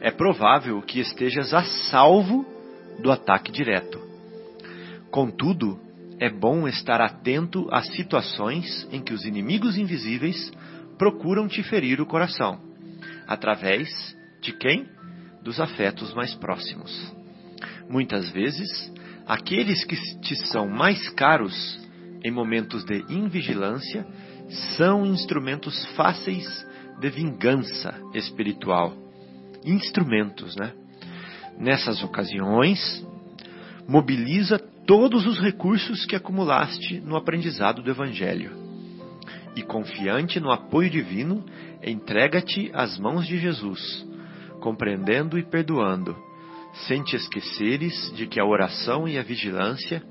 é 0.00 0.10
provável 0.10 0.82
que 0.82 1.00
estejas 1.00 1.54
a 1.54 1.62
salvo 1.62 2.44
do 3.00 3.10
ataque 3.10 3.50
direto. 3.50 4.00
Contudo, 5.10 5.80
é 6.20 6.28
bom 6.28 6.68
estar 6.68 7.00
atento 7.00 7.68
às 7.70 7.86
situações 7.94 8.86
em 8.92 9.00
que 9.00 9.14
os 9.14 9.24
inimigos 9.24 9.76
invisíveis 9.76 10.52
procuram 10.98 11.48
te 11.48 11.62
ferir 11.62 12.00
o 12.00 12.06
coração. 12.06 12.60
Através 13.26 13.88
de 14.40 14.52
quem? 14.52 14.93
Dos 15.44 15.60
afetos 15.60 16.14
mais 16.14 16.34
próximos. 16.34 17.14
Muitas 17.88 18.30
vezes, 18.30 18.92
aqueles 19.26 19.84
que 19.84 19.94
te 20.20 20.34
são 20.48 20.66
mais 20.68 21.08
caros 21.10 21.78
em 22.24 22.30
momentos 22.30 22.82
de 22.84 23.04
invigilância 23.10 24.06
são 24.76 25.04
instrumentos 25.04 25.84
fáceis 25.94 26.66
de 26.98 27.10
vingança 27.10 27.94
espiritual. 28.14 28.94
Instrumentos, 29.64 30.56
né? 30.56 30.72
Nessas 31.58 32.02
ocasiões, 32.02 33.06
mobiliza 33.86 34.58
todos 34.86 35.26
os 35.26 35.38
recursos 35.38 36.06
que 36.06 36.16
acumulaste 36.16 37.00
no 37.00 37.16
aprendizado 37.16 37.82
do 37.82 37.90
Evangelho. 37.90 38.52
E 39.54 39.62
confiante 39.62 40.40
no 40.40 40.50
apoio 40.50 40.90
divino, 40.90 41.44
entrega-te 41.82 42.70
às 42.74 42.98
mãos 42.98 43.26
de 43.26 43.38
Jesus, 43.38 44.06
compreendendo 44.64 45.38
e 45.38 45.42
perdoando, 45.42 46.16
sem 46.86 47.02
te 47.02 47.14
esqueceres 47.14 48.10
de 48.16 48.26
que 48.26 48.40
a 48.40 48.46
oração 48.46 49.06
e 49.06 49.18
a 49.18 49.22
vigilância 49.22 50.02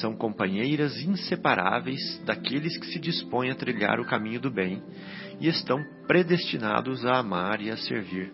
são 0.00 0.16
companheiras 0.16 0.96
inseparáveis 1.02 2.00
daqueles 2.24 2.78
que 2.78 2.86
se 2.86 2.98
dispõem 2.98 3.50
a 3.50 3.54
trilhar 3.54 4.00
o 4.00 4.06
caminho 4.06 4.40
do 4.40 4.50
bem 4.50 4.82
e 5.38 5.48
estão 5.48 5.78
predestinados 6.06 7.04
a 7.04 7.18
amar 7.18 7.60
e 7.60 7.70
a 7.70 7.76
servir. 7.76 8.32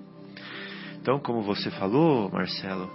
Então, 1.00 1.18
como 1.18 1.42
você 1.42 1.68
falou, 1.72 2.30
Marcelo, 2.30 2.88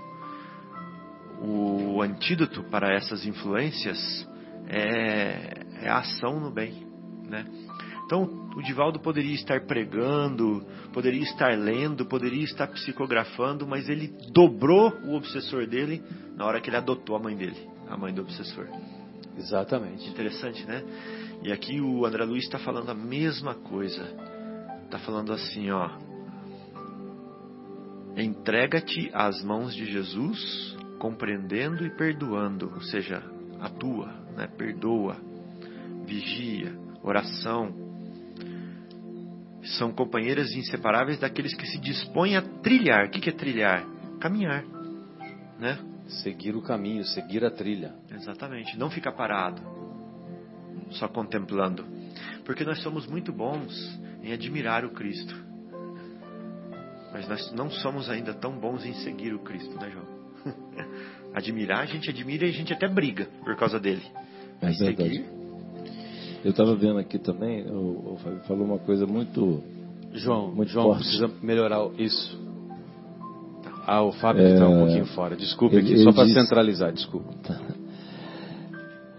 o 1.42 2.02
antídoto 2.02 2.64
para 2.72 2.94
essas 2.94 3.26
influências 3.26 4.00
é, 4.70 5.84
é 5.84 5.90
a 5.90 5.98
ação 5.98 6.40
no 6.40 6.52
bem, 6.52 6.88
né? 7.30 7.46
Então, 8.10 8.24
o 8.56 8.64
Divaldo 8.64 9.00
poderia 9.00 9.36
estar 9.36 9.68
pregando, 9.68 10.66
poderia 10.92 11.22
estar 11.22 11.56
lendo, 11.56 12.08
poderia 12.08 12.44
estar 12.44 12.66
psicografando, 12.66 13.68
mas 13.68 13.88
ele 13.88 14.12
dobrou 14.34 14.92
o 15.06 15.14
obsessor 15.14 15.68
dele 15.68 16.02
na 16.36 16.44
hora 16.44 16.60
que 16.60 16.72
ele 16.72 16.78
adotou 16.78 17.16
a 17.16 17.20
mãe 17.20 17.36
dele, 17.36 17.70
a 17.88 17.96
mãe 17.96 18.12
do 18.12 18.24
obsessor. 18.24 18.68
Exatamente. 19.38 20.10
Interessante, 20.10 20.66
né? 20.66 20.84
E 21.44 21.52
aqui 21.52 21.80
o 21.80 22.04
André 22.04 22.26
Luiz 22.26 22.46
está 22.46 22.58
falando 22.58 22.90
a 22.90 22.96
mesma 22.96 23.54
coisa. 23.54 24.04
Está 24.86 24.98
falando 24.98 25.32
assim, 25.32 25.70
ó. 25.70 25.92
Entrega-te 28.18 29.12
às 29.14 29.44
mãos 29.44 29.76
de 29.76 29.86
Jesus, 29.86 30.76
compreendendo 30.98 31.86
e 31.86 31.96
perdoando, 31.96 32.72
ou 32.74 32.82
seja, 32.82 33.22
atua, 33.62 34.08
né? 34.36 34.48
perdoa, 34.48 35.16
vigia, 36.08 36.76
oração, 37.04 37.88
são 39.78 39.92
companheiras 39.92 40.54
inseparáveis 40.54 41.20
daqueles 41.20 41.54
que 41.54 41.66
se 41.68 41.80
dispõem 41.80 42.36
a 42.36 42.42
trilhar. 42.42 43.08
O 43.08 43.10
que 43.10 43.30
é 43.30 43.34
trilhar? 43.34 43.86
Caminhar, 44.20 44.64
né? 45.60 45.78
Seguir 46.24 46.56
o 46.56 46.62
caminho, 46.62 47.04
seguir 47.06 47.46
a 47.46 47.52
trilha. 47.52 47.94
Exatamente. 48.12 48.78
Não 48.78 48.90
ficar 48.90 49.12
parado, 49.12 49.62
só 50.92 51.08
contemplando, 51.08 51.86
porque 52.46 52.64
nós 52.64 52.82
somos 52.82 53.06
muito 53.06 53.32
bons 53.32 53.74
em 54.24 54.34
admirar 54.34 54.84
o 54.84 54.90
Cristo, 54.90 55.36
mas 57.14 57.28
nós 57.28 57.52
não 57.54 57.70
somos 57.70 58.10
ainda 58.10 58.34
tão 58.34 58.60
bons 58.60 58.86
em 58.86 58.94
seguir 58.96 59.34
o 59.34 59.40
Cristo, 59.40 59.76
né, 59.80 59.90
João? 59.92 60.20
Admirar, 61.34 61.82
a 61.82 61.86
gente 61.86 62.10
admira 62.10 62.46
e 62.46 62.50
a 62.50 62.54
gente 62.54 62.74
até 62.74 62.88
briga 62.88 63.28
por 63.44 63.56
causa 63.56 63.80
dele. 63.80 64.02
Mas 64.60 64.82
é 64.82 64.86
seguir, 64.86 65.26
eu 66.44 66.52
estava 66.52 66.76
vendo 66.76 67.00
aqui 67.00 67.20
também, 67.20 67.66
o, 67.70 68.14
o 68.14 68.18
Fábio 68.24 68.40
falou 68.48 68.66
uma 68.66 68.80
coisa 68.80 69.06
muito. 69.06 69.62
João, 70.14 70.54
muito 70.54 70.72
João 70.72 70.88
forte. 70.88 71.04
precisa 71.04 71.30
melhorar 71.42 71.88
isso. 71.98 72.40
Ah, 73.86 74.04
o 74.04 74.12
Fábio 74.12 74.46
está 74.46 74.66
é, 74.66 74.68
um 74.68 74.80
pouquinho 74.80 75.06
fora. 75.08 75.36
Desculpe 75.36 75.76
ele, 75.76 75.94
aqui, 75.94 76.04
só 76.04 76.12
para 76.12 76.28
centralizar, 76.28 76.92
desculpa. 76.94 77.30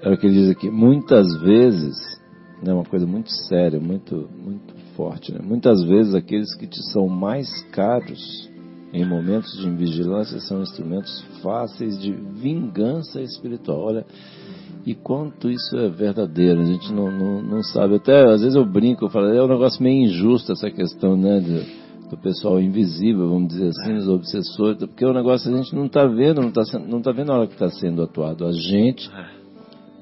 É 0.03 0.11
o 0.11 0.17
que 0.17 0.27
ele 0.27 0.35
diz 0.35 0.51
aqui. 0.51 0.71
Muitas 0.71 1.27
vezes, 1.43 1.95
é 2.65 2.73
uma 2.73 2.87
coisa 2.87 3.07
muito 3.07 3.31
séria, 3.31 3.79
muito, 3.79 4.31
muito 4.35 4.75
forte. 4.97 5.31
Né? 5.31 5.41
Muitas 5.43 5.83
vezes 5.85 6.15
aqueles 6.15 6.55
que 6.57 6.67
te 6.67 6.83
são 6.91 7.07
mais 7.07 7.51
caros 7.71 8.49
em 8.93 9.05
momentos 9.07 9.53
de 9.59 9.69
invigilância 9.69 10.41
são 10.41 10.63
instrumentos 10.63 11.23
fáceis 11.43 12.01
de 12.01 12.13
vingança 12.13 13.21
espiritual. 13.21 13.79
Olha, 13.81 14.07
e 14.85 14.95
quanto 14.95 15.51
isso 15.51 15.77
é 15.77 15.89
verdadeiro, 15.89 16.61
a 16.61 16.65
gente 16.65 16.93
não, 16.93 17.11
não, 17.11 17.43
não 17.43 17.63
sabe. 17.63 17.97
Até 17.97 18.25
às 18.25 18.41
vezes 18.41 18.57
eu 18.57 18.65
brinco, 18.65 19.05
eu 19.05 19.11
falo, 19.11 19.27
é 19.27 19.43
um 19.43 19.49
negócio 19.49 19.83
meio 19.83 20.05
injusto 20.05 20.53
essa 20.53 20.71
questão, 20.71 21.17
né? 21.17 21.41
De, 21.41 21.81
do 22.09 22.17
pessoal 22.17 22.61
invisível, 22.61 23.29
vamos 23.29 23.49
dizer 23.49 23.69
assim, 23.69 23.95
os 23.95 24.09
obsessores, 24.09 24.79
porque 24.79 25.05
o 25.05 25.13
negócio 25.13 25.53
a 25.53 25.57
gente 25.57 25.75
não 25.77 25.87
está 25.87 26.05
vendo, 26.07 26.41
não 26.41 26.49
está 26.49 26.79
não 26.79 27.01
tá 27.01 27.13
vendo 27.13 27.31
a 27.31 27.37
hora 27.37 27.47
que 27.47 27.53
está 27.53 27.69
sendo 27.71 28.03
atuado. 28.03 28.45
A 28.45 28.53
gente 28.53 29.09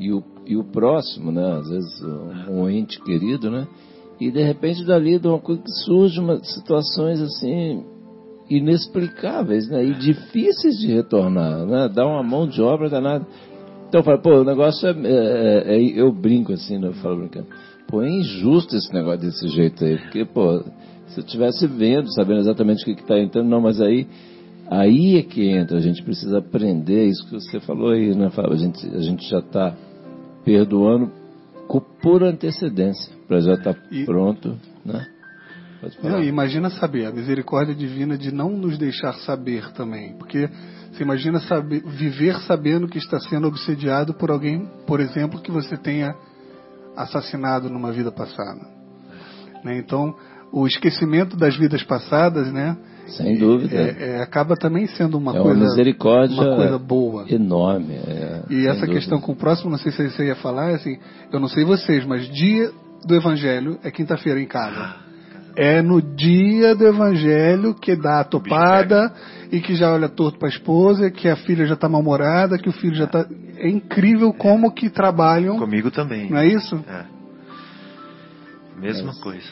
e 0.00 0.12
o, 0.12 0.22
e 0.46 0.56
o 0.56 0.64
próximo, 0.64 1.30
né? 1.30 1.58
Às 1.58 1.68
vezes 1.68 2.02
um, 2.02 2.60
um 2.60 2.70
ente 2.70 3.00
querido, 3.02 3.50
né? 3.50 3.66
E 4.20 4.30
de 4.30 4.42
repente 4.42 4.84
dali 4.84 5.18
de 5.18 5.28
uma 5.28 5.38
coisa 5.38 5.60
que 5.60 5.70
surge 5.84 6.18
umas 6.18 6.46
situações 6.54 7.20
assim 7.20 7.84
inexplicáveis, 8.48 9.68
né? 9.68 9.84
E 9.84 9.94
difíceis 9.94 10.78
de 10.78 10.86
retornar, 10.86 11.66
né? 11.66 11.88
Dá 11.92 12.06
uma 12.06 12.22
mão 12.22 12.46
de 12.46 12.62
obra 12.62 12.88
danada. 12.88 13.26
Então 13.88 14.00
eu 14.00 14.04
falo, 14.04 14.18
pô, 14.20 14.40
o 14.40 14.44
negócio 14.44 14.86
é, 14.86 14.92
é, 14.92 15.76
é, 15.76 16.00
Eu 16.00 16.12
brinco 16.12 16.52
assim, 16.52 16.78
né? 16.78 16.88
eu 16.88 16.92
falo 16.94 17.16
brincando. 17.16 17.46
Pô, 17.86 18.02
é 18.02 18.08
injusto 18.08 18.76
esse 18.76 18.92
negócio 18.92 19.20
desse 19.20 19.48
jeito 19.48 19.82
aí, 19.82 19.96
porque, 19.96 20.24
pô, 20.26 20.62
se 21.06 21.20
eu 21.20 21.24
estivesse 21.24 21.66
vendo, 21.66 22.12
sabendo 22.12 22.40
exatamente 22.40 22.82
o 22.82 22.94
que 22.94 23.00
está 23.00 23.18
entrando, 23.18 23.48
não, 23.48 23.60
mas 23.60 23.80
aí. 23.80 24.06
Aí 24.70 25.16
é 25.16 25.22
que 25.22 25.48
entra, 25.48 25.78
a 25.78 25.80
gente 25.80 26.02
precisa 26.02 26.40
aprender 26.40 27.06
isso 27.06 27.24
que 27.24 27.30
você 27.30 27.58
falou 27.60 27.92
aí, 27.92 28.14
né, 28.14 28.28
Fábio? 28.28 28.52
A 28.52 28.56
gente, 28.58 28.86
a 28.94 29.00
gente 29.00 29.26
já 29.26 29.38
está 29.38 29.74
perdoando 30.44 31.10
por 32.02 32.22
antecedência, 32.22 33.10
para 33.26 33.40
já 33.40 33.54
estar 33.54 33.72
tá 33.72 33.80
pronto, 34.04 34.58
né? 34.84 35.06
Não, 36.02 36.22
imagina 36.22 36.68
saber, 36.70 37.06
a 37.06 37.12
misericórdia 37.12 37.74
divina 37.74 38.18
de 38.18 38.32
não 38.32 38.50
nos 38.50 38.76
deixar 38.76 39.14
saber 39.20 39.72
também, 39.72 40.14
porque 40.18 40.48
você 40.98 41.04
imagina 41.04 41.38
saber, 41.40 41.82
viver 41.84 42.34
sabendo 42.40 42.88
que 42.88 42.98
está 42.98 43.20
sendo 43.20 43.46
obsediado 43.46 44.12
por 44.14 44.30
alguém, 44.30 44.68
por 44.86 44.98
exemplo, 44.98 45.40
que 45.40 45.50
você 45.50 45.76
tenha 45.76 46.14
assassinado 46.96 47.70
numa 47.70 47.92
vida 47.92 48.10
passada. 48.10 48.60
Né? 49.64 49.78
Então, 49.78 50.14
o 50.52 50.66
esquecimento 50.66 51.36
das 51.36 51.56
vidas 51.56 51.82
passadas, 51.84 52.52
né? 52.52 52.76
Sem 53.06 53.38
dúvida. 53.38 53.74
É, 53.74 54.16
é, 54.16 54.22
acaba 54.22 54.56
também 54.56 54.86
sendo 54.86 55.16
uma 55.16 55.36
é 55.36 55.40
coisa, 55.40 55.60
uma 55.60 55.68
misericórdia 55.68 56.36
uma 56.36 56.56
coisa 56.56 56.78
boa. 56.78 57.24
Enorme. 57.28 57.94
É, 57.94 58.42
e 58.50 58.66
essa 58.66 58.80
dúvida. 58.80 58.94
questão 58.94 59.20
com 59.20 59.32
o 59.32 59.36
próximo, 59.36 59.70
não 59.70 59.78
sei 59.78 59.92
se 59.92 60.10
você 60.10 60.26
ia 60.26 60.36
falar, 60.36 60.70
assim, 60.70 60.98
eu 61.32 61.38
não 61.38 61.48
sei 61.48 61.64
vocês, 61.64 62.04
mas 62.04 62.28
dia 62.28 62.70
do 63.06 63.14
Evangelho 63.14 63.78
é 63.84 63.90
quinta-feira 63.90 64.40
em 64.40 64.46
casa. 64.46 65.07
É 65.60 65.82
no 65.82 66.00
dia 66.00 66.72
do 66.76 66.86
evangelho 66.86 67.74
que 67.74 67.96
dá 67.96 68.20
a 68.20 68.24
topada 68.24 69.12
e 69.50 69.60
que 69.60 69.74
já 69.74 69.92
olha 69.92 70.08
torto 70.08 70.38
para 70.38 70.46
a 70.46 70.52
esposa, 70.52 71.10
que 71.10 71.28
a 71.28 71.34
filha 71.34 71.66
já 71.66 71.74
está 71.74 71.88
mal-humorada, 71.88 72.56
que 72.56 72.68
o 72.68 72.72
filho 72.72 72.94
já 72.94 73.06
está. 73.06 73.26
É 73.56 73.68
incrível 73.68 74.32
como 74.32 74.72
que 74.72 74.88
trabalham. 74.88 75.58
Comigo 75.58 75.90
também. 75.90 76.30
Não 76.30 76.38
é 76.38 76.46
isso? 76.46 76.76
É. 76.88 77.06
Mesma 78.80 79.12
coisa. 79.20 79.48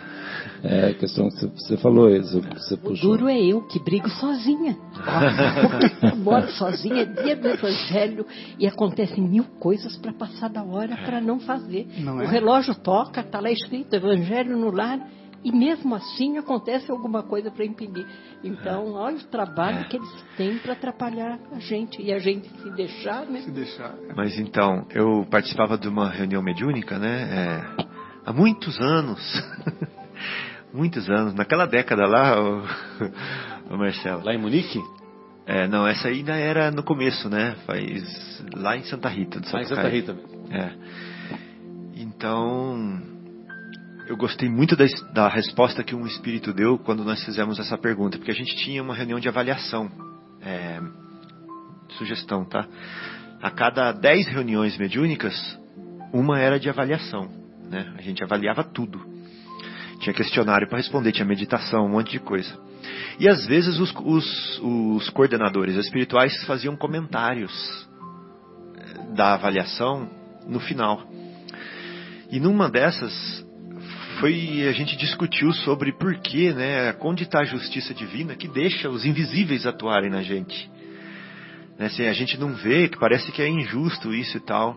É, 0.62 0.90
a 0.90 0.94
questão 0.94 1.28
que 1.28 1.46
você 1.46 1.76
falou, 1.76 2.08
isso, 2.08 2.40
você 2.40 2.76
puxou. 2.76 3.14
O 3.14 3.16
duro 3.16 3.28
é 3.28 3.40
eu 3.40 3.62
que 3.62 3.82
brigo 3.82 4.08
sozinha. 4.08 4.76
Porque 4.94 6.06
eu 6.06 6.16
moro 6.18 6.48
sozinha, 6.52 7.02
é 7.02 7.04
dia 7.04 7.34
do 7.34 7.48
evangelho 7.48 8.24
e 8.60 8.66
acontecem 8.68 9.28
mil 9.28 9.42
coisas 9.58 9.96
para 9.96 10.12
passar 10.12 10.50
da 10.50 10.62
hora 10.62 10.96
para 11.04 11.20
não 11.20 11.40
fazer. 11.40 11.88
Não 11.98 12.20
é? 12.20 12.26
O 12.26 12.28
relógio 12.28 12.76
toca, 12.76 13.22
está 13.22 13.40
lá 13.40 13.50
escrito 13.50 13.96
evangelho 13.96 14.56
no 14.56 14.70
lar 14.70 15.00
e 15.44 15.52
mesmo 15.52 15.94
assim 15.94 16.38
acontece 16.38 16.90
alguma 16.90 17.22
coisa 17.22 17.50
para 17.50 17.64
impedir. 17.64 18.06
Então, 18.42 18.92
olha 18.94 19.16
o 19.16 19.24
trabalho 19.24 19.78
é. 19.80 19.84
que 19.84 19.96
eles 19.96 20.24
têm 20.36 20.58
para 20.58 20.72
atrapalhar 20.72 21.38
a 21.52 21.58
gente. 21.58 22.02
E 22.02 22.12
a 22.12 22.18
gente 22.18 22.48
se 22.48 22.70
deixar, 22.70 23.26
né? 23.26 23.40
Se 23.40 23.50
deixar. 23.50 23.94
É. 24.08 24.14
Mas 24.14 24.38
então, 24.38 24.86
eu 24.90 25.26
participava 25.30 25.78
de 25.78 25.88
uma 25.88 26.10
reunião 26.10 26.42
mediúnica, 26.42 26.98
né? 26.98 27.28
É, 27.30 27.84
há 28.24 28.32
muitos 28.32 28.80
anos. 28.80 29.20
muitos 30.72 31.08
anos. 31.08 31.34
Naquela 31.34 31.66
década 31.66 32.06
lá, 32.06 32.40
o, 32.40 32.64
o 33.70 33.78
Marcelo. 33.78 34.24
Lá 34.24 34.34
em 34.34 34.38
Munique? 34.38 34.80
É, 35.46 35.68
não, 35.68 35.86
essa 35.86 36.08
ainda 36.08 36.34
era 36.34 36.72
no 36.72 36.82
começo, 36.82 37.28
né? 37.28 37.54
Faz 37.64 38.44
lá 38.52 38.76
em 38.76 38.82
Santa 38.82 39.08
Rita. 39.08 39.40
Lá 39.52 39.60
em 39.60 39.64
Santa 39.64 39.88
Rita. 39.88 40.16
É. 40.50 40.72
Então, 41.94 43.15
eu 44.06 44.16
gostei 44.16 44.48
muito 44.48 44.76
da, 44.76 44.84
da, 45.12 45.28
resposta 45.28 45.82
que 45.82 45.94
um 45.94 46.06
espírito 46.06 46.52
deu 46.52 46.78
quando 46.78 47.04
nós 47.04 47.24
fizemos 47.24 47.58
essa 47.58 47.76
pergunta, 47.76 48.16
porque 48.16 48.30
a 48.30 48.34
gente 48.34 48.54
tinha 48.56 48.82
uma 48.82 48.94
reunião 48.94 49.18
de 49.18 49.28
avaliação. 49.28 49.90
É, 50.40 50.80
sugestão, 51.90 52.44
tá? 52.44 52.66
A 53.42 53.50
cada 53.50 53.92
dez 53.92 54.26
reuniões 54.26 54.76
mediúnicas, 54.78 55.34
uma 56.12 56.38
era 56.38 56.58
de 56.58 56.68
avaliação. 56.68 57.28
Né? 57.68 57.94
A 57.96 58.02
gente 58.02 58.22
avaliava 58.22 58.62
tudo. 58.62 59.04
Tinha 60.00 60.14
questionário 60.14 60.68
para 60.68 60.78
responder, 60.78 61.12
tinha 61.12 61.24
meditação, 61.24 61.86
um 61.86 61.90
monte 61.90 62.12
de 62.12 62.20
coisa. 62.20 62.56
E 63.18 63.28
às 63.28 63.46
vezes 63.46 63.78
os, 63.78 63.92
os, 64.04 64.60
os 64.62 65.10
coordenadores 65.10 65.76
espirituais 65.76 66.44
faziam 66.44 66.76
comentários 66.76 67.88
eh, 68.76 69.14
da 69.14 69.34
avaliação 69.34 70.08
no 70.46 70.60
final. 70.60 71.02
E 72.30 72.38
numa 72.38 72.68
dessas 72.68 73.45
foi 74.20 74.66
a 74.68 74.72
gente 74.72 74.96
discutiu 74.96 75.52
sobre 75.52 75.92
por 75.92 76.14
que, 76.16 76.52
né, 76.52 76.94
onde 77.00 77.24
está 77.24 77.40
a 77.40 77.44
justiça 77.44 77.92
divina 77.92 78.34
que 78.34 78.48
deixa 78.48 78.88
os 78.88 79.04
invisíveis 79.04 79.66
atuarem 79.66 80.10
na 80.10 80.22
gente. 80.22 80.70
Né, 81.78 81.88
se 81.88 82.04
a 82.04 82.12
gente 82.12 82.38
não 82.38 82.54
vê, 82.54 82.88
que 82.88 82.98
parece 82.98 83.30
que 83.32 83.42
é 83.42 83.48
injusto 83.48 84.14
isso 84.14 84.36
e 84.36 84.40
tal. 84.40 84.76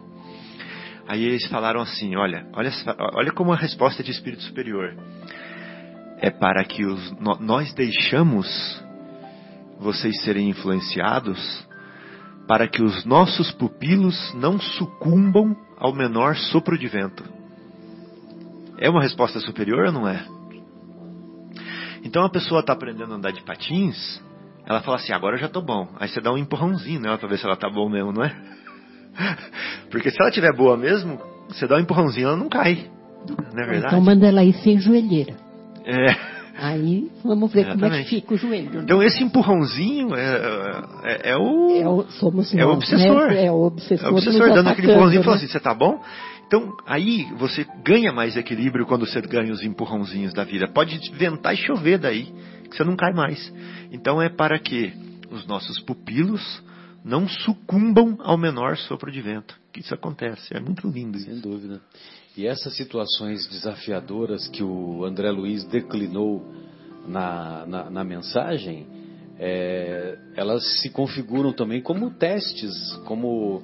Aí 1.08 1.24
eles 1.24 1.48
falaram 1.48 1.82
assim, 1.82 2.16
olha, 2.16 2.46
olha, 2.54 2.72
olha 3.14 3.32
como 3.32 3.54
a 3.54 3.56
resposta 3.56 4.02
é 4.02 4.06
de 4.06 4.12
espírito 4.12 4.44
superior. 4.44 4.96
É 6.22 6.30
para 6.30 6.64
que 6.64 6.86
os, 6.86 7.12
nós 7.40 7.74
deixamos 7.74 8.48
vocês 9.80 10.22
serem 10.24 10.50
influenciados 10.50 11.68
para 12.48 12.68
que 12.68 12.82
os 12.82 13.06
nossos 13.06 13.52
pupilos 13.54 14.34
não 14.34 14.60
sucumbam 14.60 15.56
ao 15.78 15.94
menor 15.94 16.36
sopro 16.36 16.78
de 16.78 16.88
vento. 16.88 17.39
É 18.80 18.90
uma 18.90 19.02
resposta 19.02 19.40
superior 19.40 19.88
ou 19.88 19.92
não 19.92 20.08
é? 20.08 20.26
Então 22.04 22.24
a 22.24 22.30
pessoa 22.30 22.62
está 22.62 22.74
aprendendo 22.74 23.12
a 23.12 23.16
andar 23.18 23.32
de 23.32 23.44
patins, 23.44 24.22
ela 24.66 24.82
fala 24.82 24.98
assim, 24.98 25.12
agora 25.12 25.36
eu 25.36 25.40
já 25.40 25.48
estou 25.48 25.62
bom. 25.62 25.88
Aí 26.00 26.08
você 26.08 26.22
dá 26.22 26.32
um 26.32 26.38
empurrãozinho 26.38 27.02
nela 27.02 27.18
para 27.18 27.28
ver 27.28 27.38
se 27.38 27.46
ela 27.46 27.56
está 27.56 27.70
bom 27.70 27.90
mesmo, 27.90 28.14
não 28.14 28.24
é? 28.24 28.36
Porque 29.92 30.10
se 30.10 30.18
ela 30.20 30.30
estiver 30.30 30.56
boa 30.56 30.78
mesmo, 30.78 31.20
você 31.50 31.68
dá 31.68 31.76
um 31.76 31.80
empurrãozinho, 31.80 32.28
ela 32.28 32.38
não 32.38 32.48
cai. 32.48 32.90
Não 33.28 33.64
é 33.64 33.66
verdade? 33.66 33.88
Então 33.88 34.02
manda 34.02 34.28
ela 34.28 34.44
ir 34.44 34.54
sem 34.54 34.80
joelheira. 34.80 35.36
É. 35.86 36.40
Aí 36.62 37.10
vamos 37.24 37.52
ver 37.52 37.62
Exatamente. 37.62 37.82
como 37.82 37.96
é 37.96 38.04
que 38.04 38.10
fica 38.10 38.34
o 38.34 38.38
joelho. 38.38 38.72
Né? 38.72 38.82
Então 38.84 39.02
esse 39.02 39.24
empurrãozinho 39.24 40.14
é, 40.14 40.36
é, 41.04 41.32
é, 41.32 41.38
o, 41.38 41.82
é 41.82 41.88
o. 41.88 42.04
Somos 42.12 42.54
é 42.54 42.58
nós, 42.58 42.68
o 42.68 42.74
obsessor. 42.74 43.28
Né? 43.28 43.46
É 43.46 43.52
o 43.52 43.62
obsessor. 43.62 44.08
É 44.08 44.12
o 44.12 44.14
obsessor 44.14 44.54
dando 44.54 44.70
aquele 44.70 44.92
empurrãozinho 44.92 45.22
e 45.22 45.24
falando 45.24 45.40
né? 45.40 45.46
assim: 45.46 45.54
você 45.54 45.60
tá 45.60 45.74
bom? 45.74 46.02
Então, 46.50 46.76
aí 46.84 47.32
você 47.38 47.64
ganha 47.86 48.12
mais 48.12 48.36
equilíbrio 48.36 48.84
quando 48.88 49.06
você 49.06 49.22
ganha 49.22 49.54
os 49.54 49.62
empurrãozinhos 49.62 50.34
da 50.34 50.44
vida. 50.44 50.68
Pode 50.68 51.00
ventar 51.12 51.54
e 51.54 51.58
chover 51.58 52.00
daí, 52.00 52.26
que 52.68 52.76
você 52.76 52.84
não 52.84 52.96
cai 52.96 53.14
mais. 53.14 53.54
Então 53.92 54.20
é 54.20 54.30
para 54.30 54.58
que 54.58 54.92
os 55.30 55.46
nossos 55.46 55.80
pupilos 55.82 56.42
não 57.06 57.28
sucumbam 57.30 58.18
ao 58.22 58.36
menor 58.36 58.78
sopro 58.78 59.12
de 59.12 59.22
vento. 59.22 59.56
Isso 59.78 59.94
acontece. 59.94 60.52
É 60.52 60.60
muito 60.60 60.88
lindo. 60.88 61.20
Sem 61.20 61.40
dúvida. 61.40 61.80
E 62.36 62.48
essas 62.48 62.76
situações 62.76 63.46
desafiadoras 63.46 64.48
que 64.48 64.64
o 64.64 65.06
André 65.06 65.30
Luiz 65.30 65.64
declinou 65.66 66.52
na, 67.08 67.64
na, 67.68 67.90
na 67.92 68.04
mensagem, 68.04 68.88
é, 69.38 70.18
elas 70.36 70.82
se 70.82 70.90
configuram 70.90 71.54
também 71.54 71.80
como 71.80 72.10
testes, 72.10 72.74
como, 73.06 73.62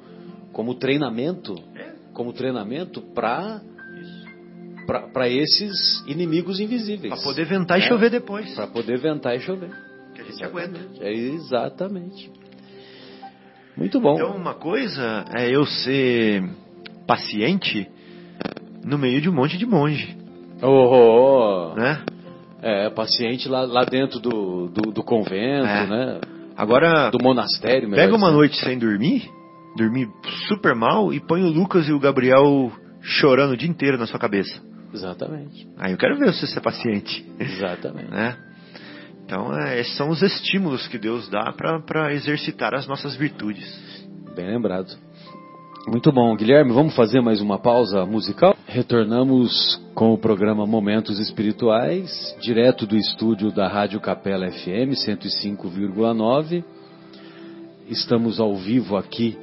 como 0.53 0.75
treinamento 0.75 1.55
como 2.15 2.33
treinamento 2.33 3.01
para 3.13 3.61
para 5.13 5.27
esses 5.27 6.03
inimigos 6.07 6.59
invisíveis. 6.59 7.13
Para 7.13 7.23
poder 7.23 7.45
ventar 7.45 7.79
é, 7.79 7.83
e 7.83 7.87
chover 7.87 8.11
depois. 8.11 8.53
Para 8.53 8.67
poder 8.67 8.99
ventar 8.99 9.35
e 9.35 9.39
chover. 9.39 9.71
Que 10.13 10.21
a 10.21 10.23
gente 10.23 10.43
exatamente. 10.43 10.77
aguenta. 10.77 11.03
É 11.03 11.11
exatamente. 11.11 12.31
Muito 13.75 13.99
bom. 13.99 14.13
Então, 14.13 14.35
uma 14.35 14.53
coisa 14.53 15.25
é 15.35 15.49
eu 15.49 15.65
ser 15.65 16.43
paciente 17.07 17.89
no 18.83 18.97
meio 18.97 19.19
de 19.21 19.27
um 19.27 19.33
monte 19.33 19.57
de 19.57 19.65
monge. 19.65 20.15
Oh, 20.61 21.73
oh. 21.73 21.75
Né? 21.75 22.03
É, 22.61 22.89
paciente 22.91 23.49
lá, 23.49 23.65
lá 23.65 23.85
dentro 23.85 24.19
do, 24.19 24.67
do, 24.67 24.91
do 24.91 25.03
convento, 25.03 25.65
é. 25.65 25.87
né? 25.87 26.21
Agora, 26.55 27.09
do 27.09 27.17
monastério. 27.21 27.89
Pega 27.89 28.15
uma 28.15 28.31
noite 28.31 28.55
sem 28.63 28.77
dormir 28.77 29.29
dormir 29.75 30.09
super 30.47 30.73
mal 30.73 31.13
e 31.13 31.19
põe 31.19 31.43
o 31.43 31.49
Lucas 31.49 31.87
e 31.87 31.93
o 31.93 31.99
Gabriel 31.99 32.71
chorando 33.01 33.51
o 33.51 33.57
dia 33.57 33.69
inteiro 33.69 33.97
na 33.97 34.07
sua 34.07 34.19
cabeça. 34.19 34.61
Exatamente. 34.93 35.67
Aí 35.77 35.91
eu 35.91 35.97
quero 35.97 36.17
ver 36.17 36.33
se 36.33 36.47
você 36.47 36.57
é 36.57 36.61
paciente. 36.61 37.25
Exatamente. 37.39 38.09
Né? 38.09 38.37
Então, 39.25 39.53
é, 39.57 39.79
esses 39.79 39.95
são 39.97 40.09
os 40.09 40.21
estímulos 40.21 40.87
que 40.87 40.97
Deus 40.97 41.27
dá 41.29 41.51
para 41.51 42.13
exercitar 42.13 42.73
as 42.73 42.87
nossas 42.87 43.15
virtudes. 43.15 43.65
Bem 44.35 44.47
lembrado. 44.47 44.95
Muito 45.87 46.11
bom, 46.11 46.35
Guilherme. 46.35 46.71
Vamos 46.71 46.95
fazer 46.95 47.21
mais 47.21 47.41
uma 47.41 47.59
pausa 47.59 48.05
musical? 48.05 48.55
Retornamos 48.65 49.79
com 49.93 50.13
o 50.13 50.17
programa 50.17 50.65
Momentos 50.65 51.19
Espirituais, 51.19 52.35
direto 52.41 52.87
do 52.87 52.95
estúdio 52.95 53.51
da 53.51 53.67
Rádio 53.67 53.99
Capela 53.99 54.49
FM 54.49 54.93
105,9. 54.95 56.63
Estamos 57.87 58.39
ao 58.39 58.55
vivo 58.55 58.97
aqui 58.97 59.37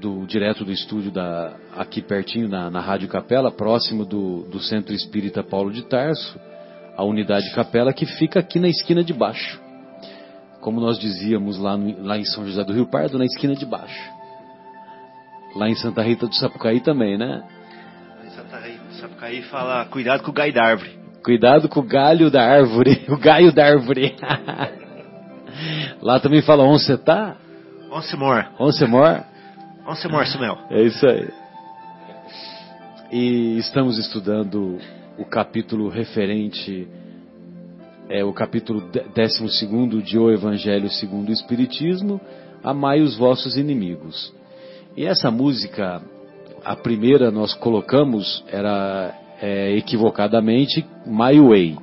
do, 0.00 0.26
direto 0.26 0.64
do 0.64 0.72
estúdio 0.72 1.10
da, 1.10 1.56
aqui 1.76 2.02
pertinho 2.02 2.48
na, 2.48 2.70
na 2.70 2.80
Rádio 2.80 3.08
Capela, 3.08 3.50
próximo 3.50 4.04
do, 4.04 4.42
do 4.44 4.60
Centro 4.60 4.94
Espírita 4.94 5.42
Paulo 5.42 5.72
de 5.72 5.82
Tarso, 5.82 6.38
a 6.96 7.02
unidade 7.02 7.52
Capela 7.54 7.92
que 7.92 8.06
fica 8.06 8.40
aqui 8.40 8.60
na 8.60 8.68
esquina 8.68 9.02
de 9.02 9.12
baixo. 9.12 9.60
Como 10.60 10.80
nós 10.80 10.98
dizíamos 10.98 11.58
lá, 11.58 11.76
no, 11.76 12.02
lá 12.02 12.18
em 12.18 12.24
São 12.24 12.46
José 12.46 12.62
do 12.64 12.72
Rio 12.72 12.86
Pardo, 12.86 13.18
na 13.18 13.24
esquina 13.24 13.54
de 13.54 13.66
baixo. 13.66 14.12
Lá 15.56 15.68
em 15.68 15.74
Santa 15.74 16.02
Rita 16.02 16.26
do 16.26 16.34
Sapucaí 16.34 16.80
também, 16.80 17.16
né? 17.16 17.42
Em 18.24 18.30
Santa 18.30 18.58
Rita 18.58 18.84
do 18.84 18.94
Sapucaí 18.94 19.42
fala, 19.42 19.84
cuidado 19.86 20.22
com 20.22 20.30
o 20.30 20.34
galho 20.34 20.52
da 20.52 20.64
árvore. 20.64 20.98
Cuidado 21.22 21.68
com 21.68 21.80
o 21.80 21.82
galho 21.82 22.30
da 22.30 22.42
árvore, 22.42 23.04
o 23.08 23.16
galho 23.16 23.52
da 23.52 23.64
árvore. 23.64 24.14
lá 26.02 26.20
também 26.20 26.42
fala 26.42 26.64
onde 26.64 26.82
você 26.82 26.98
tá? 26.98 27.36
Onde 27.90 28.16
mora? 28.16 28.50
Onde 28.58 28.86
mora? 28.86 29.33
Onde 29.86 30.00
você 30.00 30.08
mora, 30.08 30.24
Samuel? 30.24 30.58
É 30.70 30.82
isso 30.82 31.06
aí. 31.06 31.28
E 33.12 33.58
estamos 33.58 33.98
estudando 33.98 34.78
o 35.18 35.26
capítulo 35.26 35.90
referente, 35.90 36.88
é 38.08 38.24
o 38.24 38.32
capítulo 38.32 38.80
12 38.80 40.02
de 40.02 40.18
O 40.18 40.30
Evangelho 40.30 40.88
segundo 40.88 41.28
o 41.28 41.32
Espiritismo, 41.32 42.18
Amai 42.62 43.02
os 43.02 43.14
vossos 43.18 43.58
inimigos. 43.58 44.32
E 44.96 45.04
essa 45.04 45.30
música, 45.30 46.00
a 46.64 46.74
primeira 46.74 47.30
nós 47.30 47.52
colocamos, 47.52 48.42
era 48.48 49.14
é, 49.42 49.76
equivocadamente 49.76 50.82
My 51.04 51.38
Way, 51.38 51.76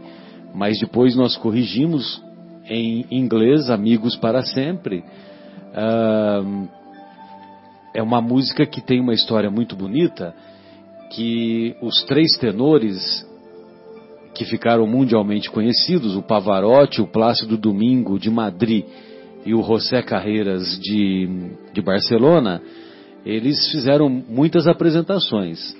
mas 0.56 0.80
depois 0.80 1.16
nós 1.16 1.38
corrigimos 1.38 2.20
em 2.66 3.06
inglês, 3.12 3.70
Amigos 3.70 4.16
para 4.16 4.42
Sempre. 4.42 5.04
Uh, 5.72 6.81
é 7.94 8.02
uma 8.02 8.22
música 8.22 8.66
que 8.66 8.82
tem 8.82 9.00
uma 9.00 9.14
história 9.14 9.50
muito 9.50 9.76
bonita, 9.76 10.34
que 11.12 11.76
os 11.82 12.04
três 12.04 12.38
tenores 12.38 13.28
que 14.34 14.46
ficaram 14.46 14.88
mundialmente 14.88 15.52
conhecidos, 15.52 16.16
o 16.16 16.22
Pavarotti, 16.22 17.02
o 17.02 17.08
Plácido 17.08 17.58
Domingo 17.58 18.18
de 18.18 18.30
Madrid 18.30 18.86
e 19.46 19.54
o 19.54 19.62
José 19.62 20.02
Carreiras 20.02 20.80
de, 20.80 21.28
de 21.74 21.82
Barcelona, 21.82 22.62
eles 23.26 23.70
fizeram 23.72 24.10
muitas 24.10 24.68
apresentações. 24.68 25.76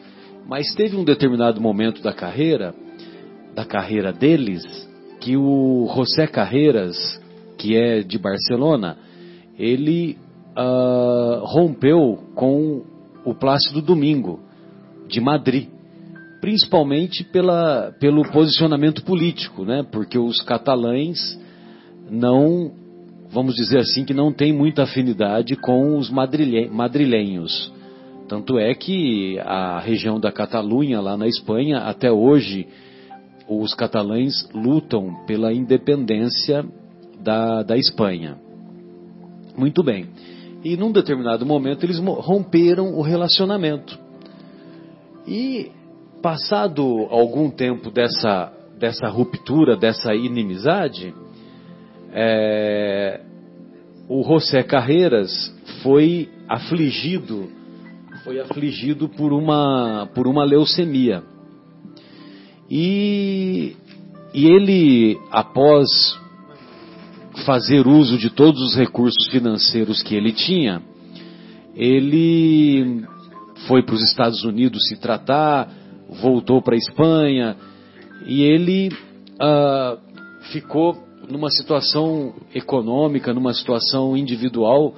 Mas 0.48 0.74
teve 0.74 0.98
um 0.98 1.04
determinado 1.04 1.62
momento 1.62 2.02
da 2.02 2.12
carreira, 2.12 2.74
da 3.56 3.64
carreira 3.64 4.12
deles, 4.12 4.64
que 5.22 5.38
o 5.38 5.90
José 5.96 6.28
Carreiras, 6.28 6.98
que 7.58 7.78
é 7.78 8.02
de 8.02 8.18
Barcelona, 8.18 8.98
ele 9.58 10.18
uh, 10.58 11.46
rompeu 11.46 12.20
com 12.36 12.84
o 13.26 13.34
Plácido 13.34 13.82
Domingo, 13.82 14.40
de 15.08 15.20
Madrid, 15.20 15.68
principalmente 16.40 17.24
pela, 17.24 17.94
pelo 18.00 18.24
posicionamento 18.32 19.04
político, 19.04 19.64
né? 19.64 19.86
porque 19.92 20.18
os 20.18 20.42
catalães 20.42 21.40
não, 22.10 22.72
vamos 23.30 23.56
dizer 23.56 23.80
assim, 23.80 24.04
que 24.04 24.14
não 24.14 24.34
têm 24.34 24.52
muita 24.52 24.84
afinidade 24.84 25.56
com 25.56 25.98
os 25.98 26.10
madrilenhos. 26.10 27.72
Tanto 28.28 28.58
é 28.58 28.74
que 28.74 29.38
a 29.40 29.80
região 29.80 30.20
da 30.20 30.32
Catalunha, 30.32 31.02
lá 31.02 31.18
na 31.18 31.28
Espanha, 31.28 31.80
até 31.80 32.10
hoje, 32.10 32.66
os 33.48 33.74
catalães 33.74 34.48
lutam 34.54 35.26
pela 35.28 35.54
independência 35.54 36.66
da, 37.22 37.62
da 37.62 37.78
Espanha. 37.78 38.38
Muito 39.58 39.84
bem. 39.84 40.08
E 40.64 40.78
num 40.78 40.92
determinado 40.92 41.46
momento 41.46 41.86
eles 41.86 42.00
romperam 42.00 42.94
o 42.94 43.02
relacionamento. 43.02 43.98
E 45.28 45.72
passado 46.22 47.08
algum 47.10 47.50
tempo 47.50 47.90
dessa, 47.90 48.52
dessa 48.78 49.08
ruptura, 49.08 49.76
dessa 49.76 50.14
inimizade, 50.14 51.14
é, 52.14 53.22
o 54.08 54.24
José 54.24 54.62
Carreiras 54.62 55.32
foi 55.82 56.30
afligido, 56.48 57.50
foi 58.24 58.40
afligido 58.40 59.10
por 59.10 59.34
uma, 59.34 60.08
por 60.14 60.28
uma 60.28 60.44
leucemia. 60.44 61.24
E, 62.70 63.76
e 64.34 64.46
ele, 64.46 65.20
após 65.32 66.21
fazer 67.42 67.88
uso 67.88 68.18
de 68.18 68.30
todos 68.30 68.62
os 68.62 68.76
recursos 68.76 69.28
financeiros 69.30 70.02
que 70.02 70.16
ele 70.16 70.32
tinha, 70.32 70.82
ele 71.76 73.06
foi 73.68 73.84
para 73.84 73.96
os 73.96 74.04
Estados 74.04 74.44
Unidos 74.44 74.88
se 74.88 74.98
tratar, 74.98 75.70
voltou 76.22 76.62
para 76.62 76.76
a 76.76 76.78
Espanha 76.78 77.56
e 78.26 78.42
ele 78.42 78.90
uh, 78.90 79.98
ficou 80.52 80.98
numa 81.30 81.50
situação 81.50 82.34
econômica, 82.54 83.34
numa 83.34 83.54
situação 83.54 84.18
individual 84.18 84.94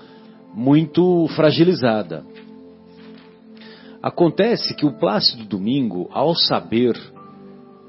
muito 0.53 1.27
fragilizada. 1.35 2.23
Acontece 4.01 4.75
que 4.75 4.85
o 4.85 4.97
Plácido 4.97 5.45
Domingo, 5.45 6.09
ao 6.11 6.35
saber 6.35 6.99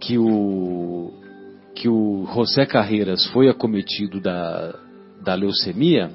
que 0.01 0.19
o, 0.19 1.13
que 1.75 1.89
o 1.89 2.27
José 2.33 2.65
Carreiras 2.65 3.27
foi 3.27 3.49
acometido 3.49 4.21
da, 4.21 4.75
da 5.23 5.35
leucemia, 5.35 6.11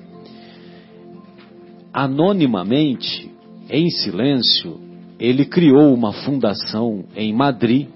anonimamente, 1.93 3.29
em 3.69 3.89
silêncio, 3.89 4.79
ele 5.19 5.45
criou 5.45 5.93
uma 5.93 6.13
fundação 6.13 7.05
em 7.15 7.33
Madrid, 7.33 7.87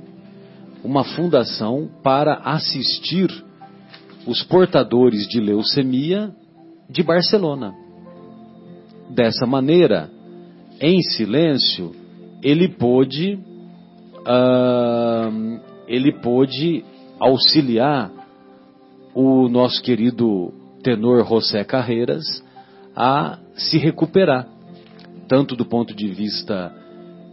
uma 0.84 1.04
fundação 1.04 1.90
para 2.04 2.36
assistir 2.44 3.30
os 4.28 4.44
portadores 4.44 5.28
de 5.28 5.40
leucemia 5.40 6.32
de 6.90 7.02
Barcelona. 7.02 7.74
Dessa 9.10 9.46
maneira, 9.46 10.10
em 10.82 11.02
silêncio, 11.02 11.96
ele 12.42 12.68
pôde, 12.68 13.36
uh, 14.20 15.60
ele 15.88 16.12
pôde 16.22 16.84
auxiliar 17.24 18.12
o 19.16 19.48
nosso 19.48 19.82
querido 19.82 20.54
tenor 20.84 21.26
José 21.26 21.64
Carreiras 21.64 22.24
a 22.96 23.40
se 23.56 23.78
recuperar, 23.78 24.48
tanto 25.28 25.56
do 25.56 25.66
ponto 25.66 25.96
de 25.96 26.08
vista 26.10 26.74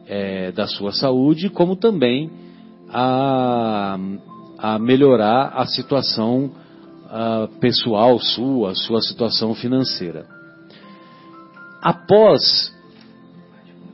é, 0.06 0.52
da 0.52 0.66
sua 0.66 0.92
saúde, 0.92 1.50
como 1.50 1.74
também 1.74 2.30
a, 2.88 3.98
a 4.58 4.78
melhorar 4.78 5.52
a 5.56 5.66
situação 5.66 6.52
a, 7.08 7.48
pessoal 7.60 8.18
sua, 8.18 8.74
sua 8.74 9.00
situação 9.00 9.54
financeira. 9.54 10.24
Após 11.82 12.72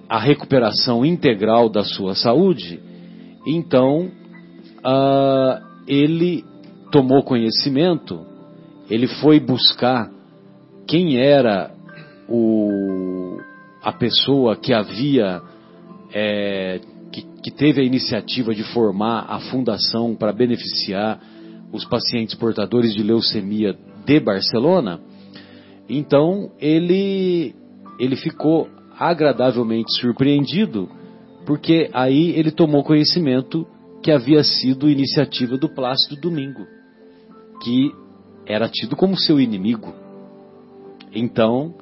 a 0.09 0.19
recuperação 0.19 1.05
integral 1.05 1.69
da 1.69 1.85
sua 1.85 2.15
saúde, 2.15 2.81
então 3.47 4.11
ele 5.87 6.45
tomou 6.91 7.23
conhecimento, 7.23 8.25
ele 8.89 9.07
foi 9.07 9.41
buscar 9.41 10.11
quem 10.87 11.19
era 11.19 11.71
o, 12.29 13.39
a 13.83 13.93
pessoa 13.93 14.57
que 14.57 14.73
havia, 14.73 15.41
é, 16.13 16.81
que, 17.13 17.23
que 17.43 17.51
teve 17.51 17.81
a 17.81 17.85
iniciativa 17.85 18.55
de 18.55 18.63
formar 18.73 19.27
a 19.29 19.41
fundação 19.51 20.15
para 20.15 20.33
beneficiar 20.33 21.21
os 21.73 21.85
pacientes 21.85 22.35
portadores 22.35 22.95
de 22.95 23.03
leucemia 23.03 23.77
de 24.05 24.21
Barcelona. 24.21 25.01
Então 25.89 26.51
ele, 26.61 27.55
ele 27.99 28.17
ficou 28.17 28.69
agradavelmente 28.99 29.93
surpreendido, 30.01 30.89
porque 31.45 31.91
aí 31.93 32.31
ele 32.31 32.51
tomou 32.51 32.83
conhecimento 32.83 33.67
que 34.07 34.13
havia 34.13 34.45
sido 34.45 34.89
iniciativa 34.89 35.59
do 35.59 35.69
Plácido 35.69 36.15
Domingo, 36.15 36.65
que 37.61 37.91
era 38.47 38.69
tido 38.69 38.95
como 38.95 39.19
seu 39.19 39.41
inimigo. 39.41 39.93
Então, 41.13 41.75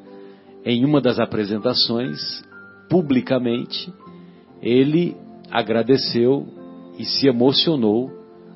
em 0.65 0.87
uma 0.87 1.03
das 1.03 1.21
apresentações, 1.21 2.43
publicamente, 2.89 3.93
ele 4.63 5.15
agradeceu 5.51 6.47
e 6.99 7.05
se 7.05 7.29
emocionou, 7.29 8.11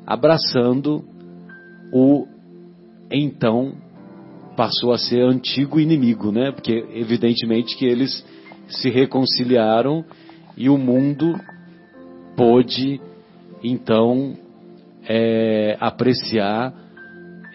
abraçando 0.06 1.04
o 1.92 2.26
então 3.10 3.74
passou 4.56 4.94
a 4.94 4.98
ser 4.98 5.20
antigo 5.20 5.78
inimigo, 5.78 6.32
né? 6.32 6.52
Porque 6.52 6.86
evidentemente 6.94 7.76
que 7.76 7.84
eles 7.84 8.24
se 8.66 8.88
reconciliaram 8.88 10.06
e 10.56 10.70
o 10.70 10.78
mundo 10.78 11.38
pôde 12.34 12.98
então 13.62 14.34
é, 15.08 15.76
apreciar 15.80 16.72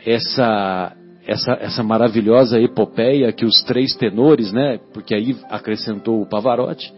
essa, 0.06 0.96
essa, 1.26 1.54
essa 1.54 1.84
maravilhosa 1.84 2.60
epopeia 2.60 3.32
que 3.32 3.46
os 3.46 3.64
três 3.64 3.96
tenores, 3.96 4.52
né? 4.52 4.80
Porque 4.94 5.14
aí 5.14 5.36
acrescentou 5.50 6.22
o 6.22 6.26
Pavarotti, 6.26 6.94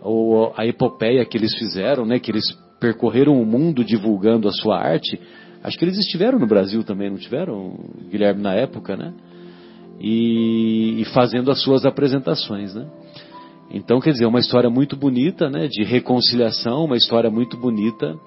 ou 0.00 0.52
a 0.56 0.66
epopeia 0.66 1.24
que 1.24 1.36
eles 1.36 1.56
fizeram, 1.56 2.04
né? 2.04 2.18
Que 2.18 2.30
eles 2.30 2.44
percorreram 2.80 3.40
o 3.40 3.46
mundo 3.46 3.84
divulgando 3.84 4.48
a 4.48 4.52
sua 4.52 4.78
arte. 4.78 5.20
Acho 5.62 5.78
que 5.78 5.84
eles 5.84 5.98
estiveram 5.98 6.38
no 6.38 6.46
Brasil 6.46 6.82
também, 6.82 7.08
não 7.08 7.18
tiveram, 7.18 7.78
Guilherme, 8.10 8.42
na 8.42 8.54
época, 8.54 8.96
né? 8.96 9.12
E, 10.00 11.00
e 11.00 11.04
fazendo 11.14 11.50
as 11.50 11.62
suas 11.62 11.86
apresentações, 11.86 12.74
né? 12.74 12.86
Então, 13.72 14.00
quer 14.00 14.12
dizer, 14.12 14.26
uma 14.26 14.38
história 14.38 14.68
muito 14.68 14.96
bonita, 14.96 15.48
né, 15.48 15.66
de 15.66 15.82
reconciliação, 15.82 16.84
uma 16.84 16.96
história 16.96 17.30
muito 17.30 17.56
bonita 17.56 18.18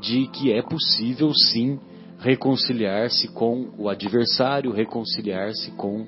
de 0.00 0.26
que 0.26 0.52
é 0.52 0.60
possível 0.62 1.32
sim 1.32 1.78
reconciliar-se 2.18 3.28
com 3.28 3.68
o 3.78 3.88
adversário, 3.88 4.72
reconciliar-se 4.72 5.70
com 5.72 6.06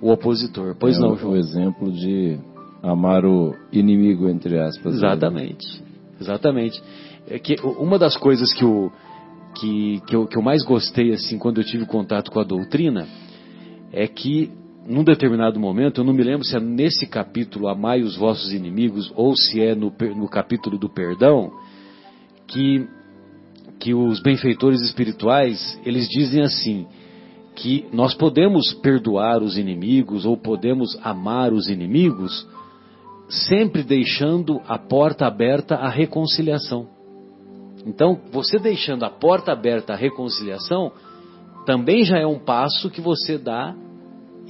o 0.00 0.12
opositor. 0.12 0.76
Pois 0.78 0.96
é 0.96 1.00
não, 1.00 1.16
João? 1.16 1.32
O 1.32 1.36
exemplo 1.36 1.90
de 1.90 2.38
amar 2.82 3.24
o 3.24 3.54
inimigo, 3.72 4.28
entre 4.28 4.58
aspas. 4.58 4.92
Né? 4.92 4.98
Exatamente. 4.98 5.82
Exatamente. 6.20 6.82
É 7.26 7.38
que 7.38 7.56
uma 7.62 7.98
das 7.98 8.16
coisas 8.16 8.52
que, 8.52 8.64
o, 8.64 8.92
que, 9.54 10.00
que, 10.06 10.14
eu, 10.14 10.26
que 10.26 10.38
eu 10.38 10.42
mais 10.42 10.64
gostei 10.64 11.12
assim 11.12 11.38
quando 11.38 11.60
eu 11.60 11.64
tive 11.64 11.84
contato 11.84 12.30
com 12.30 12.40
a 12.40 12.44
doutrina 12.44 13.06
é 13.92 14.06
que 14.06 14.50
num 14.88 15.04
determinado 15.04 15.60
momento, 15.60 16.00
eu 16.00 16.04
não 16.04 16.14
me 16.14 16.22
lembro 16.22 16.44
se 16.44 16.56
é 16.56 16.60
nesse 16.60 17.06
capítulo 17.06 17.68
Amai 17.68 18.00
os 18.00 18.16
vossos 18.16 18.52
inimigos 18.52 19.12
ou 19.14 19.36
se 19.36 19.60
é 19.60 19.74
no, 19.74 19.92
no 20.16 20.28
capítulo 20.28 20.78
do 20.78 20.88
perdão, 20.88 21.52
que, 22.46 22.88
que 23.78 23.92
os 23.92 24.22
benfeitores 24.22 24.80
espirituais, 24.80 25.78
eles 25.84 26.08
dizem 26.08 26.42
assim, 26.42 26.86
que 27.54 27.84
nós 27.92 28.14
podemos 28.14 28.72
perdoar 28.72 29.42
os 29.42 29.58
inimigos 29.58 30.24
ou 30.24 30.38
podemos 30.38 30.98
amar 31.02 31.52
os 31.52 31.68
inimigos, 31.68 32.48
sempre 33.28 33.82
deixando 33.82 34.58
a 34.66 34.78
porta 34.78 35.26
aberta 35.26 35.74
à 35.74 35.90
reconciliação. 35.90 36.88
Então, 37.84 38.18
você 38.32 38.58
deixando 38.58 39.04
a 39.04 39.10
porta 39.10 39.52
aberta 39.52 39.92
à 39.92 39.96
reconciliação, 39.96 40.92
também 41.66 42.04
já 42.04 42.16
é 42.16 42.26
um 42.26 42.38
passo 42.38 42.88
que 42.88 43.02
você 43.02 43.36
dá 43.36 43.76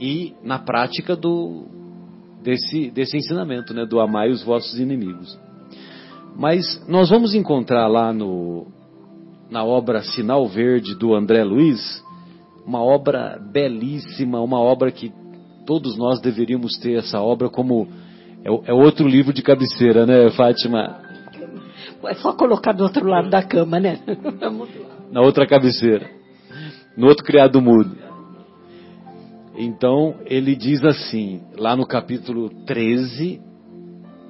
e 0.01 0.35
na 0.43 0.59
prática 0.59 1.17
do, 1.17 1.67
desse, 2.43 2.91
desse 2.91 3.17
ensinamento, 3.17 3.75
né, 3.75 3.85
do 3.85 4.01
amai 4.01 4.31
os 4.31 4.43
vossos 4.43 4.79
inimigos. 4.79 5.39
Mas 6.37 6.85
nós 6.89 7.11
vamos 7.11 7.35
encontrar 7.35 7.89
lá 7.89 8.13
no, 8.13 8.67
na 9.51 9.65
obra 9.65 10.03
Sinal 10.03 10.47
Verde 10.47 10.95
do 10.95 11.15
André 11.15 11.43
Luiz, 11.43 12.03
uma 12.65 12.83
obra 12.83 13.39
belíssima, 13.53 14.41
uma 14.41 14.61
obra 14.61 14.93
que 14.93 15.13
todos 15.67 15.97
nós 15.97 16.21
deveríamos 16.21 16.79
ter 16.79 16.99
essa 16.99 17.21
obra 17.21 17.49
como 17.49 17.89
é, 18.45 18.71
é 18.71 18.73
outro 18.73 19.09
livro 19.09 19.33
de 19.33 19.43
cabeceira, 19.43 20.07
né, 20.07 20.31
Fátima? 20.31 21.01
É 22.05 22.15
só 22.15 22.33
colocar 22.33 22.73
do 22.73 22.85
outro 22.85 23.07
lado 23.07 23.29
da 23.29 23.43
cama, 23.43 23.81
né? 23.81 23.99
Na 25.11 25.23
outra 25.23 25.47
cabeceira, 25.47 26.11
no 26.97 27.07
outro 27.07 27.25
criado 27.25 27.63
mudo. 27.63 28.08
Então, 29.61 30.15
ele 30.25 30.55
diz 30.55 30.85
assim, 30.85 31.43
lá 31.57 31.75
no 31.75 31.85
capítulo 31.85 32.49
13, 32.65 33.41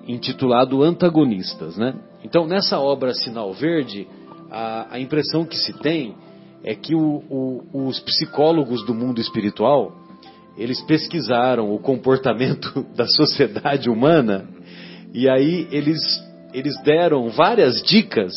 intitulado 0.06 0.82
Antagonistas, 0.82 1.76
né? 1.76 1.94
Então, 2.24 2.46
nessa 2.46 2.80
obra 2.80 3.12
Sinal 3.12 3.52
Verde, 3.52 4.08
a, 4.50 4.94
a 4.94 4.98
impressão 4.98 5.44
que 5.44 5.58
se 5.58 5.74
tem 5.80 6.16
é 6.64 6.74
que 6.74 6.94
o, 6.94 7.22
o, 7.28 7.88
os 7.88 8.00
psicólogos 8.00 8.82
do 8.86 8.94
mundo 8.94 9.20
espiritual, 9.20 9.92
eles 10.56 10.80
pesquisaram 10.80 11.74
o 11.74 11.78
comportamento 11.78 12.86
da 12.96 13.06
sociedade 13.06 13.90
humana 13.90 14.48
e 15.12 15.28
aí 15.28 15.68
eles, 15.70 16.00
eles 16.54 16.74
deram 16.82 17.28
várias 17.28 17.82
dicas, 17.82 18.32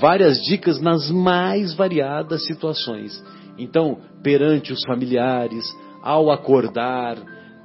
várias 0.00 0.42
dicas 0.42 0.80
nas 0.80 1.08
mais 1.08 1.72
variadas 1.72 2.44
situações. 2.46 3.22
Então, 3.58 3.98
perante 4.22 4.72
os 4.72 4.80
familiares, 4.84 5.64
ao 6.02 6.30
acordar, 6.30 7.16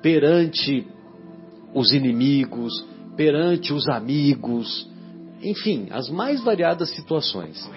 perante 0.02 0.88
os 1.74 1.94
inimigos, 1.94 2.72
perante 3.16 3.74
os 3.74 3.88
amigos, 3.88 4.90
enfim, 5.42 5.88
as 5.92 6.10
mais 6.10 6.44
variadas 6.44 6.90
situações 6.90 7.70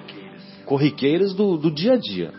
corriqueiras 0.65 1.33
do, 1.33 1.57
do 1.57 1.71
dia 1.71 1.95
a 1.95 1.97
dia. 1.97 2.33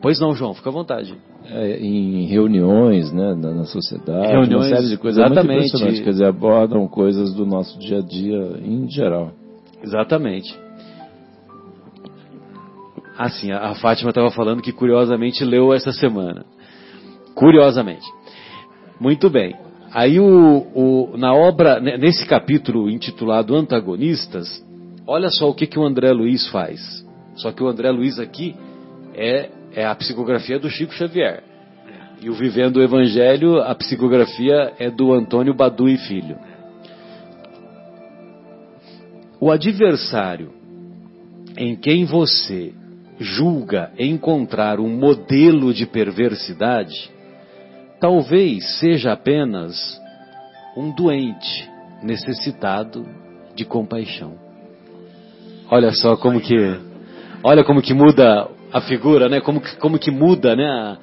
Pois 0.00 0.20
não, 0.20 0.34
João, 0.34 0.54
fica 0.54 0.70
à 0.70 0.72
vontade. 0.72 1.14
É, 1.44 1.78
em 1.78 2.26
reuniões, 2.26 3.12
né, 3.12 3.34
na, 3.34 3.52
na 3.52 3.64
sociedade, 3.64 4.32
reuniões, 4.32 4.66
uma 4.66 4.76
série 4.76 4.88
de 4.88 4.96
coisas 4.96 5.24
exatamente. 5.24 5.72
muito 5.80 6.02
quer 6.04 6.10
dizer, 6.10 6.24
abordam 6.24 6.88
coisas 6.88 7.32
do 7.34 7.46
nosso 7.46 7.78
dia 7.78 7.98
a 7.98 8.02
dia 8.02 8.60
em 8.64 8.88
geral. 8.90 9.32
Exatamente. 9.82 10.65
Assim, 13.18 13.50
a, 13.50 13.74
Fátima 13.74 14.10
estava 14.10 14.30
falando 14.30 14.62
que 14.62 14.72
curiosamente 14.72 15.44
leu 15.44 15.72
essa 15.72 15.92
semana. 15.92 16.44
Curiosamente. 17.34 18.06
Muito 19.00 19.30
bem. 19.30 19.56
Aí 19.92 20.20
o, 20.20 20.66
o, 20.74 21.16
na 21.16 21.32
obra, 21.32 21.80
nesse 21.80 22.26
capítulo 22.26 22.90
intitulado 22.90 23.54
Antagonistas, 23.54 24.62
olha 25.06 25.30
só 25.30 25.48
o 25.48 25.54
que, 25.54 25.66
que 25.66 25.78
o 25.78 25.84
André 25.84 26.12
Luiz 26.12 26.46
faz. 26.48 26.80
Só 27.36 27.52
que 27.52 27.62
o 27.62 27.68
André 27.68 27.90
Luiz 27.90 28.18
aqui 28.18 28.54
é, 29.14 29.50
é 29.72 29.86
a 29.86 29.94
psicografia 29.94 30.58
do 30.58 30.68
Chico 30.68 30.92
Xavier. 30.92 31.42
E 32.20 32.28
o 32.28 32.34
Vivendo 32.34 32.78
o 32.78 32.82
Evangelho, 32.82 33.60
a 33.60 33.74
psicografia 33.74 34.74
é 34.78 34.90
do 34.90 35.12
Antônio 35.12 35.54
Badu 35.54 35.88
e 35.88 35.96
Filho. 35.96 36.36
O 39.40 39.50
adversário 39.50 40.50
em 41.56 41.76
quem 41.76 42.04
você 42.04 42.74
julga 43.18 43.90
encontrar 43.98 44.80
um 44.80 44.88
modelo 44.88 45.72
de 45.72 45.86
perversidade 45.86 47.10
talvez 48.00 48.78
seja 48.78 49.12
apenas 49.12 50.00
um 50.76 50.90
doente 50.90 51.70
necessitado 52.02 53.06
de 53.54 53.64
compaixão. 53.64 54.34
Olha 55.70 55.90
só 55.92 56.16
como 56.16 56.40
que, 56.40 56.54
olha 57.42 57.64
como 57.64 57.82
que 57.82 57.94
muda 57.94 58.48
a 58.72 58.80
figura, 58.82 59.28
né? 59.28 59.40
Como 59.40 59.60
que, 59.60 59.76
como 59.76 59.98
que 59.98 60.10
muda, 60.10 60.54
né? 60.54 60.66
A, 60.66 60.98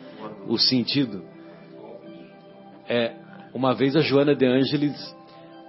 o 0.48 0.58
sentido. 0.58 1.24
É, 2.88 3.14
uma 3.54 3.74
vez 3.74 3.96
a 3.96 4.02
Joana 4.02 4.36
de 4.36 4.46
Ângeles, 4.46 5.16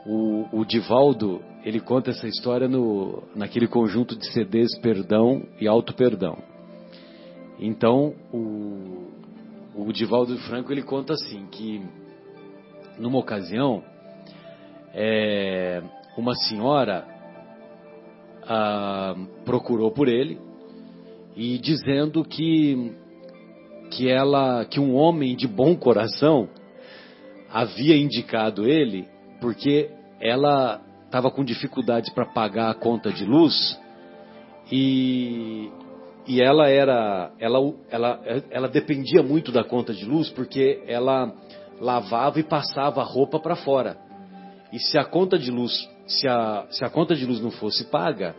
o, 0.07 0.61
o 0.61 0.65
Divaldo, 0.65 1.41
ele 1.65 1.81
conta 1.81 2.11
essa 2.11 2.29
história 2.29 2.69
no, 2.69 3.23
naquele 3.35 3.67
conjunto 3.67 4.15
de 4.15 4.31
CDs 4.33 4.79
Perdão 4.81 5.43
e 5.59 5.67
Auto 5.67 5.95
Perdão. 5.95 6.37
Então, 7.59 8.15
o, 8.31 9.11
o 9.75 9.93
Divaldo 9.93 10.37
Franco 10.41 10.71
ele 10.71 10.83
conta 10.83 11.15
assim 11.15 11.47
que 11.47 11.83
numa 12.99 13.19
ocasião 13.19 13.83
é, 14.93 15.83
uma 16.19 16.35
senhora 16.35 17.07
ah, 18.43 19.15
procurou 19.45 19.91
por 19.91 20.09
ele 20.09 20.39
e 21.35 21.59
dizendo 21.59 22.25
que 22.25 22.93
que 23.91 24.09
ela 24.09 24.65
que 24.65 24.81
um 24.81 24.95
homem 24.95 25.37
de 25.37 25.47
bom 25.47 25.75
coração 25.77 26.49
havia 27.51 27.97
indicado 27.97 28.69
ele 28.69 29.07
porque 29.41 29.91
ela 30.21 30.81
estava 31.15 31.31
com 31.31 31.45
dificuldade 31.45 32.11
para 32.11 32.27
pagar 32.27 32.71
a 32.71 32.75
conta 32.75 33.13
de 33.13 33.25
luz 33.25 33.81
e 34.71 35.71
e 36.27 36.43
ela 36.43 36.69
era 36.69 37.31
ela, 37.39 37.59
ela, 37.89 38.21
ela 38.51 38.69
dependia 38.69 39.23
muito 39.23 39.53
da 39.53 39.63
conta 39.63 39.95
de 39.95 40.05
luz 40.05 40.29
porque 40.31 40.83
ela 40.89 41.33
lavava 41.81 42.41
e 42.41 42.43
passava 42.43 43.01
a 43.01 43.05
roupa 43.05 43.39
para 43.39 43.55
fora. 43.55 43.97
E 44.73 44.79
se 44.81 44.99
a 44.99 45.05
conta 45.05 45.39
de 45.39 45.53
luz, 45.53 45.73
se 46.07 46.27
a, 46.27 46.67
se 46.71 46.85
a 46.85 46.91
conta 46.91 47.15
de 47.15 47.25
luz 47.25 47.41
não 47.41 47.53
fosse 47.53 47.85
paga, 47.85 48.35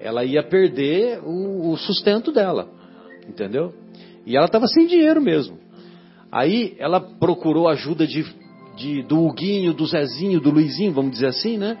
ela 0.00 0.24
ia 0.24 0.42
perder 0.42 1.20
o, 1.22 1.72
o 1.72 1.76
sustento 1.76 2.32
dela. 2.32 2.70
Entendeu? 3.28 3.74
E 4.24 4.34
ela 4.34 4.46
estava 4.46 4.66
sem 4.66 4.86
dinheiro 4.86 5.20
mesmo. 5.20 5.58
Aí 6.32 6.74
ela 6.78 7.00
procurou 7.00 7.68
ajuda 7.68 8.06
de, 8.06 8.24
de, 8.76 9.02
do 9.02 9.26
Huguinho, 9.26 9.74
do 9.74 9.84
Zezinho, 9.84 10.40
do 10.40 10.50
Luizinho, 10.50 10.92
vamos 10.92 11.10
dizer 11.10 11.26
assim, 11.26 11.58
né? 11.58 11.76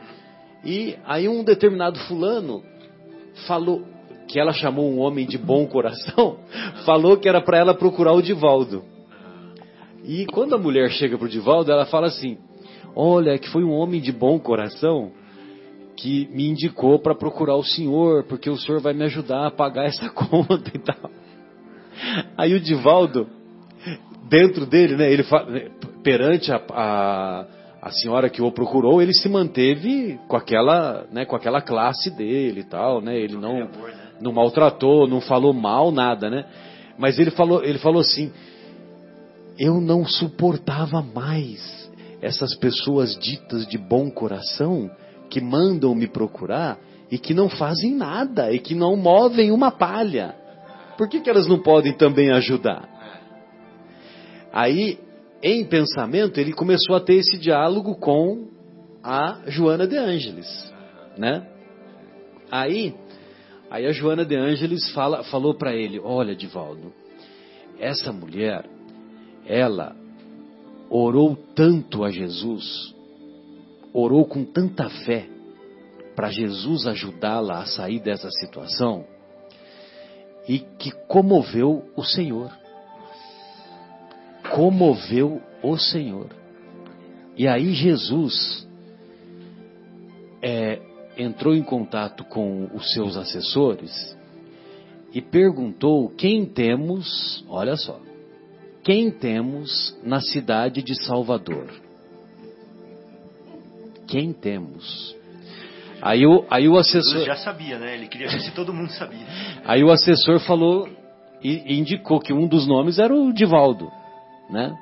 E 0.64 0.96
aí 1.04 1.28
um 1.28 1.44
determinado 1.44 1.98
fulano 2.00 2.62
falou, 3.46 3.82
que 4.28 4.38
ela 4.38 4.52
chamou 4.52 4.90
um 4.90 4.98
homem 4.98 5.26
de 5.26 5.36
bom 5.36 5.66
coração, 5.66 6.38
falou 6.86 7.16
que 7.16 7.28
era 7.28 7.40
para 7.40 7.58
ela 7.58 7.74
procurar 7.74 8.12
o 8.12 8.22
Divaldo. 8.22 8.82
E 10.04 10.26
quando 10.26 10.54
a 10.54 10.58
mulher 10.58 10.90
chega 10.90 11.16
para 11.16 11.26
o 11.26 11.30
Divaldo, 11.30 11.72
ela 11.72 11.86
fala 11.86 12.08
assim: 12.08 12.38
Olha, 12.94 13.38
que 13.38 13.48
foi 13.48 13.64
um 13.64 13.72
homem 13.72 14.00
de 14.00 14.12
bom 14.12 14.38
coração 14.38 15.12
que 15.96 16.28
me 16.32 16.48
indicou 16.48 16.98
para 16.98 17.14
procurar 17.14 17.56
o 17.56 17.62
senhor, 17.62 18.24
porque 18.24 18.50
o 18.50 18.56
senhor 18.56 18.80
vai 18.80 18.92
me 18.92 19.04
ajudar 19.04 19.46
a 19.46 19.50
pagar 19.50 19.86
essa 19.86 20.10
conta 20.10 20.70
e 20.74 20.78
tal. 20.78 21.10
Aí 22.36 22.54
o 22.54 22.60
Divaldo, 22.60 23.28
dentro 24.28 24.66
dele, 24.66 24.96
né, 24.96 25.12
ele 25.12 25.24
perante 26.02 26.52
a, 26.52 26.60
a, 26.70 27.46
a, 27.84 27.90
senhora 27.90 28.30
que 28.30 28.40
o 28.40 28.50
procurou, 28.50 29.02
ele 29.02 29.12
se 29.12 29.28
manteve 29.28 30.18
com 30.26 30.36
aquela, 30.36 31.06
né, 31.12 31.24
com 31.24 31.36
aquela 31.36 31.60
classe 31.60 32.10
dele 32.10 32.60
e 32.60 32.64
tal, 32.64 33.00
né, 33.00 33.18
ele 33.18 33.36
não 33.36 33.60
né? 33.60 33.68
não 34.20 34.32
maltratou, 34.32 35.06
não 35.06 35.20
falou 35.20 35.52
mal, 35.52 35.90
nada, 35.90 36.30
né? 36.30 36.46
Mas 36.96 37.18
ele 37.18 37.30
falou, 37.30 37.62
ele 37.64 37.78
falou 37.78 38.00
assim: 38.00 38.32
eu 39.58 39.80
não 39.80 40.04
suportava 40.04 41.02
mais 41.02 41.90
essas 42.22 42.54
pessoas 42.56 43.18
ditas 43.18 43.66
de 43.66 43.76
bom 43.76 44.10
coração 44.10 44.90
que 45.28 45.40
mandam 45.40 45.94
me 45.94 46.06
procurar 46.06 46.78
e 47.10 47.18
que 47.18 47.34
não 47.34 47.48
fazem 47.48 47.94
nada 47.94 48.52
e 48.52 48.58
que 48.58 48.74
não 48.74 48.96
movem 48.96 49.50
uma 49.50 49.70
palha. 49.70 50.34
Por 50.96 51.08
que, 51.08 51.20
que 51.20 51.28
elas 51.28 51.46
não 51.46 51.58
podem 51.58 51.92
também 51.92 52.30
ajudar? 52.30 52.88
Aí, 54.52 54.98
em 55.44 55.64
pensamento, 55.64 56.40
ele 56.40 56.52
começou 56.52 56.96
a 56.96 57.00
ter 57.00 57.14
esse 57.14 57.38
diálogo 57.38 57.94
com 57.96 58.48
a 59.02 59.42
Joana 59.46 59.86
de 59.86 59.96
Ângeles, 59.96 60.72
né? 61.18 61.46
Aí, 62.50 62.94
Aí 63.74 63.86
a 63.86 63.92
Joana 63.92 64.24
de 64.24 64.36
Ângeles 64.36 64.88
fala, 64.92 65.24
falou 65.24 65.52
para 65.52 65.74
ele: 65.74 65.98
Olha, 65.98 66.36
Divaldo, 66.36 66.92
essa 67.76 68.12
mulher, 68.12 68.64
ela 69.44 69.96
orou 70.88 71.36
tanto 71.56 72.04
a 72.04 72.10
Jesus, 72.10 72.94
orou 73.92 74.26
com 74.26 74.44
tanta 74.44 74.88
fé 75.04 75.26
para 76.14 76.30
Jesus 76.30 76.86
ajudá-la 76.86 77.62
a 77.62 77.66
sair 77.66 77.98
dessa 77.98 78.30
situação 78.30 79.04
e 80.46 80.60
que 80.60 80.92
comoveu 81.08 81.82
o 81.96 82.04
Senhor. 82.04 82.52
Comoveu 84.54 85.42
o 85.64 85.76
Senhor. 85.76 86.28
E 87.36 87.48
aí 87.48 87.72
Jesus 87.72 88.64
é, 90.40 90.80
entrou 91.18 91.56
em 91.56 91.62
contato 91.64 92.22
com 92.22 92.70
os 92.72 92.92
seus 92.92 93.16
assessores 93.16 94.16
e 95.12 95.20
perguntou 95.20 96.08
quem 96.10 96.46
temos, 96.46 97.44
olha 97.48 97.76
só, 97.76 97.98
quem 98.84 99.10
temos 99.10 99.98
na 100.04 100.20
cidade 100.20 100.84
de 100.84 100.94
Salvador? 101.04 101.66
Quem 104.06 104.32
temos? 104.32 105.16
Aí 106.00 106.24
o, 106.24 106.44
aí 106.48 106.68
o 106.68 106.78
assessor. 106.78 107.12
Jesus 107.12 107.26
já 107.26 107.36
sabia, 107.36 107.76
né? 107.76 107.94
Ele 107.96 108.06
queria 108.06 108.28
ver 108.28 108.40
se 108.40 108.52
todo 108.52 108.72
mundo 108.72 108.92
sabia. 108.92 109.26
Aí 109.64 109.82
o 109.82 109.90
assessor 109.90 110.38
falou 110.38 110.88
e 111.42 111.76
indicou 111.76 112.20
que 112.20 112.32
um 112.32 112.46
dos 112.46 112.68
nomes 112.68 113.00
era 113.00 113.12
o 113.12 113.32
Divaldo, 113.32 113.90
né? 114.50 114.76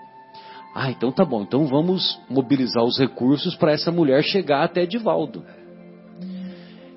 Ah, 0.75 0.91
então 0.91 1.13
tá 1.13 1.25
bom. 1.25 1.43
Então 1.43 1.67
vamos 1.67 2.21
mobilizar 2.29 2.83
os 2.83 2.99
recursos 2.99 3.55
para 3.57 3.73
essa 3.73 3.91
mulher 3.91 4.23
chegar 4.23 4.65
até 4.65 4.87
Divaldo. 4.87 5.45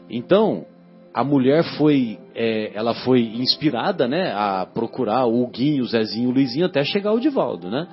Então, 0.10 0.66
a 1.14 1.24
mulher 1.24 1.64
foi, 1.78 2.20
é, 2.34 2.72
ela 2.74 2.94
foi 2.94 3.22
inspirada, 3.22 4.08
né, 4.08 4.32
a 4.34 4.66
procurar 4.66 5.26
o 5.26 5.46
Guinho, 5.48 5.84
o 5.84 5.88
Zezinho, 5.88 6.30
o 6.30 6.34
Luizinho, 6.34 6.66
até 6.66 6.84
chegar 6.84 7.14
o 7.14 7.20
Divaldo, 7.20 7.70
né? 7.70 7.88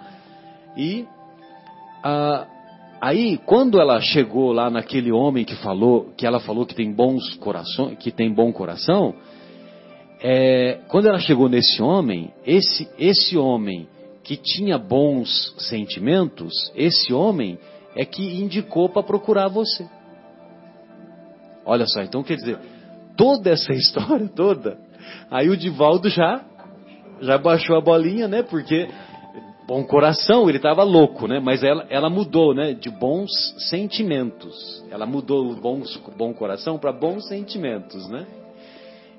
E 0.77 1.07
aí, 3.01 3.39
quando 3.47 3.81
ela 3.81 4.01
chegou 4.01 4.53
lá 4.53 4.71
naquele 4.71 5.13
homem 5.13 5.45
que 5.45 5.55
falou, 5.57 6.13
que 6.17 6.27
ela 6.27 6.41
falou 6.41 6.67
que 6.67 6.75
tem 6.75 6.93
bons 6.93 7.35
corações, 7.37 7.99
que 7.99 8.11
tem 8.11 8.33
bom 8.33 8.53
coração, 8.53 9.15
é, 10.21 10.81
quando 10.89 11.09
ela 11.09 11.19
chegou 11.19 11.49
nesse 11.49 11.83
homem, 11.83 12.33
esse, 12.47 12.89
esse 12.99 13.37
homem 13.37 13.89
que 14.25 14.37
tinha 14.37 14.79
bons 14.79 15.55
sentimentos, 15.59 16.53
esse 16.75 17.13
homem 17.13 17.59
é 17.97 18.05
que 18.05 18.23
indicou 18.41 18.89
para 18.89 19.03
procurar 19.03 19.49
você. 19.49 19.87
Olha 21.65 21.87
só, 21.87 22.03
então 22.03 22.23
quer 22.23 22.37
dizer, 22.37 22.59
toda 23.17 23.51
essa 23.51 23.73
história 23.75 24.29
toda, 24.29 24.79
aí 25.31 25.49
o 25.49 25.57
Divaldo 25.57 26.09
já 26.09 26.45
já 27.23 27.39
baixou 27.39 27.77
a 27.77 27.81
bolinha, 27.81 28.27
né? 28.27 28.43
Porque 28.43 28.89
bom 29.67 29.85
coração, 29.85 30.49
ele 30.49 30.59
estava 30.59 30.83
louco, 30.83 31.27
né? 31.27 31.41
Mas 31.41 31.63
ela, 31.63 31.87
ela 31.89 32.11
mudou, 32.11 32.53
né? 32.55 32.75
De 32.75 32.91
bons 32.91 33.31
sentimentos. 33.71 34.85
Ela 34.91 35.07
mudou 35.07 35.53
o 35.53 35.55
bom, 35.55 36.35
coração 36.35 36.79
para 36.79 36.93
bons 36.93 37.27
sentimentos, 37.29 38.09
né? 38.09 38.27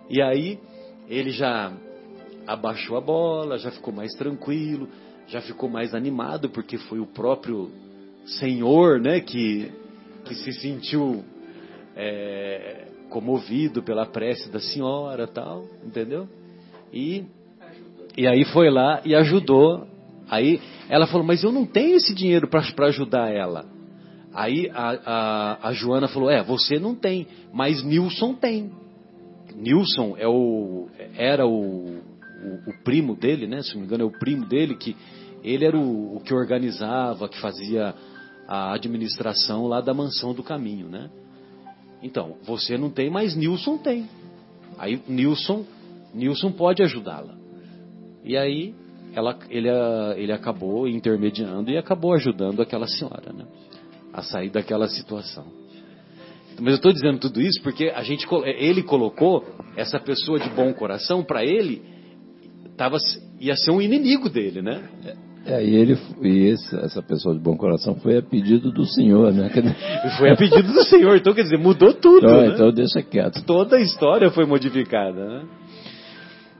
E 0.10 0.22
aí 0.22 0.60
ele 1.10 1.32
já 1.32 1.72
abaixou 2.48 2.98
a 2.98 3.02
bola, 3.02 3.58
já 3.58 3.72
ficou 3.72 3.94
mais 3.94 4.14
tranquilo, 4.14 4.88
já 5.28 5.42
ficou 5.42 5.70
mais 5.70 5.94
animado 5.94 6.50
porque 6.50 6.78
foi 6.78 7.00
o 7.00 7.08
próprio 7.08 7.72
Senhor, 8.26 9.00
né? 9.00 9.20
Que 9.20 9.72
que 10.26 10.36
se 10.36 10.54
sentiu 10.54 11.24
é, 11.96 12.88
comovido 13.10 13.84
pela 13.84 14.06
prece 14.06 14.50
da 14.50 14.60
senhora, 14.60 15.28
tal, 15.28 15.66
entendeu? 15.86 16.28
E 16.92 17.26
e 18.16 18.28
aí 18.28 18.46
foi 18.46 18.70
lá 18.70 19.02
e 19.04 19.16
ajudou. 19.16 19.88
Aí 20.30 20.62
ela 20.88 21.08
falou, 21.08 21.26
mas 21.26 21.44
eu 21.44 21.52
não 21.52 21.66
tenho 21.66 21.96
esse 21.96 22.14
dinheiro 22.14 22.48
para 22.48 22.88
ajudar 22.88 23.30
ela. 23.30 23.66
Aí 24.34 24.70
a, 24.74 25.00
a, 25.06 25.70
a, 25.70 25.74
Joana 25.74 26.08
falou, 26.08 26.30
é, 26.30 26.42
você 26.42 26.80
não 26.80 26.96
tem, 26.96 27.28
mas 27.52 27.84
Nilson 27.84 28.34
tem. 28.34 28.72
Nilson 29.56 30.16
é 30.18 30.28
o, 30.28 30.88
era 31.16 31.46
o, 31.46 32.02
o, 32.70 32.84
primo 32.84 33.16
dele, 33.16 33.48
né? 33.48 33.62
Se 33.62 33.74
não 33.74 33.82
me 33.82 33.88
engano, 33.88 34.04
é 34.04 34.06
o 34.06 34.20
primo 34.20 34.46
dele 34.46 34.76
que 34.76 34.96
ele 35.44 35.66
era 35.66 35.78
o, 35.78 36.18
o 36.18 36.20
que 36.22 36.34
organizava, 36.34 37.28
que 37.28 37.40
fazia 37.40 37.94
a 38.48 38.74
administração 38.74 39.68
lá 39.68 39.82
da 39.82 39.94
mansão 39.94 40.34
do 40.34 40.44
caminho, 40.44 40.88
né? 40.88 41.10
Então, 42.02 42.38
você 42.44 42.78
não 42.78 42.90
tem, 42.90 43.10
mas 43.10 43.36
Nilson 43.36 43.78
tem. 43.78 44.10
Aí 44.78 45.02
Nilson, 45.08 45.66
Nilson 46.14 46.52
pode 46.52 46.84
ajudá-la. 46.84 47.36
E 48.24 48.38
aí 48.38 48.74
ela, 49.14 49.38
ele, 49.50 49.70
ele 50.18 50.32
acabou 50.32 50.88
intermediando 50.88 51.72
e 51.72 51.78
acabou 51.78 52.14
ajudando 52.14 52.62
aquela 52.62 52.88
senhora, 52.88 53.32
né? 53.32 53.46
A 54.12 54.22
sair 54.22 54.50
daquela 54.50 54.88
situação. 54.88 55.46
Mas 56.60 56.68
eu 56.68 56.76
estou 56.76 56.94
dizendo 56.94 57.20
tudo 57.20 57.42
isso 57.42 57.62
porque 57.64 57.90
a 57.90 58.04
gente, 58.04 58.28
ele 58.58 58.84
colocou 58.84 59.44
essa 59.76 60.00
pessoa 60.00 60.40
de 60.40 60.50
bom 60.50 60.74
coração 60.74 61.24
para 61.24 61.44
ele 61.44 61.93
tava, 62.78 62.98
ia 63.40 63.56
ser 63.56 63.72
um 63.72 63.82
inimigo 63.82 64.30
dele, 64.30 64.62
né? 64.62 64.84
É, 65.46 65.64
e 65.64 65.76
ele 65.76 65.98
e 66.22 66.48
esse, 66.48 66.76
essa 66.78 67.02
pessoa 67.02 67.36
de 67.36 67.42
bom 67.42 67.58
coração 67.58 67.96
foi 67.96 68.18
a 68.18 68.22
pedido 68.22 68.72
do 68.72 68.86
Senhor, 68.86 69.34
né? 69.34 69.50
Foi 70.18 70.32
a 70.32 70.38
pedido 70.38 70.72
do 70.72 70.84
Senhor, 70.84 71.18
então 71.18 71.34
quer 71.34 71.44
dizer, 71.44 71.58
mudou 71.58 71.94
tudo. 71.94 72.26
Então, 72.26 72.42
né? 72.42 72.48
então 72.48 72.72
deixa 72.72 73.02
quieto. 73.02 73.44
Toda 73.44 73.76
a 73.76 73.82
história 73.82 74.32
foi 74.32 74.46
modificada, 74.46 75.26
né? 75.28 75.46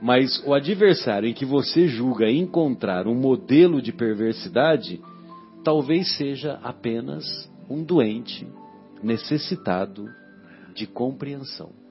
Mas 0.02 0.44
o 0.46 0.54
adversário 0.54 1.30
em 1.30 1.34
que 1.34 1.46
você 1.46 1.88
julga 1.88 2.30
encontrar 2.30 3.08
um 3.08 3.16
modelo 3.16 3.82
de 3.82 3.94
perversidade, 3.94 5.00
talvez 5.64 6.18
seja 6.18 6.60
apenas 6.62 7.24
um 7.70 7.82
doente 7.82 8.46
necessitado 9.02 10.06
de 10.76 10.86
compreensão. 10.86 11.83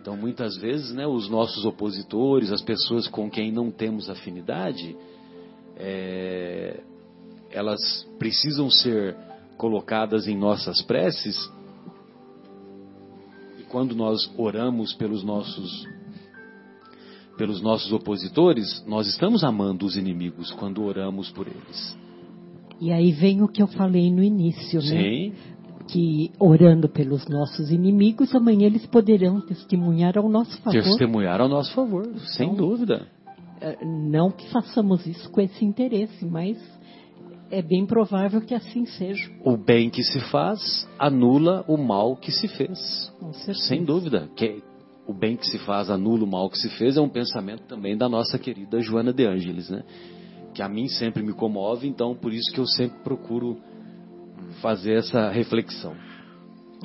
Então, 0.00 0.16
muitas 0.16 0.56
vezes, 0.56 0.92
né, 0.94 1.06
os 1.06 1.28
nossos 1.28 1.64
opositores, 1.66 2.50
as 2.50 2.62
pessoas 2.62 3.06
com 3.06 3.30
quem 3.30 3.52
não 3.52 3.70
temos 3.70 4.08
afinidade, 4.08 4.96
é, 5.76 6.80
elas 7.50 8.06
precisam 8.18 8.70
ser 8.70 9.14
colocadas 9.58 10.26
em 10.26 10.36
nossas 10.36 10.80
preces. 10.82 11.36
E 13.58 13.62
quando 13.64 13.94
nós 13.94 14.30
oramos 14.38 14.94
pelos 14.94 15.22
nossos 15.22 15.86
pelos 17.36 17.62
nossos 17.62 17.90
opositores, 17.90 18.84
nós 18.86 19.06
estamos 19.06 19.42
amando 19.42 19.86
os 19.86 19.96
inimigos 19.96 20.50
quando 20.52 20.82
oramos 20.82 21.30
por 21.30 21.46
eles. 21.46 21.98
E 22.78 22.92
aí 22.92 23.12
vem 23.12 23.42
o 23.42 23.48
que 23.48 23.62
eu 23.62 23.66
falei 23.66 24.10
no 24.10 24.22
início, 24.22 24.80
né? 24.80 25.02
Sim. 25.02 25.32
Que 25.92 26.30
orando 26.38 26.88
pelos 26.88 27.26
nossos 27.26 27.70
inimigos, 27.70 28.32
amanhã 28.34 28.66
eles 28.66 28.86
poderão 28.86 29.40
testemunhar 29.40 30.16
ao 30.16 30.28
nosso 30.28 30.56
favor. 30.62 30.82
Testemunhar 30.82 31.40
ao 31.40 31.48
nosso 31.48 31.74
favor, 31.74 32.06
então, 32.06 32.20
sem 32.26 32.54
dúvida. 32.54 33.08
É, 33.60 33.84
não 33.84 34.30
que 34.30 34.48
façamos 34.50 35.04
isso 35.06 35.28
com 35.30 35.40
esse 35.40 35.64
interesse, 35.64 36.24
mas 36.24 36.56
é 37.50 37.60
bem 37.60 37.84
provável 37.84 38.40
que 38.40 38.54
assim 38.54 38.86
seja. 38.86 39.28
O 39.44 39.56
bem 39.56 39.90
que 39.90 40.02
se 40.04 40.20
faz 40.30 40.88
anula 40.98 41.64
o 41.66 41.76
mal 41.76 42.16
que 42.16 42.30
se 42.30 42.46
fez. 42.46 43.12
Sem 43.68 43.84
dúvida. 43.84 44.30
Que, 44.36 44.62
o 45.06 45.12
bem 45.12 45.36
que 45.36 45.46
se 45.46 45.58
faz 45.58 45.90
anula 45.90 46.22
o 46.22 46.26
mal 46.26 46.48
que 46.48 46.58
se 46.58 46.68
fez 46.78 46.96
é 46.96 47.00
um 47.00 47.08
pensamento 47.08 47.64
também 47.64 47.96
da 47.96 48.08
nossa 48.08 48.38
querida 48.38 48.80
Joana 48.80 49.12
de 49.12 49.26
Ângeles, 49.26 49.68
né? 49.68 49.82
Que 50.54 50.62
a 50.62 50.68
mim 50.68 50.86
sempre 50.86 51.22
me 51.22 51.32
comove, 51.32 51.88
então 51.88 52.14
por 52.14 52.32
isso 52.32 52.52
que 52.52 52.60
eu 52.60 52.66
sempre 52.66 53.00
procuro 53.02 53.58
fazer 54.60 54.98
essa 54.98 55.30
reflexão. 55.30 55.96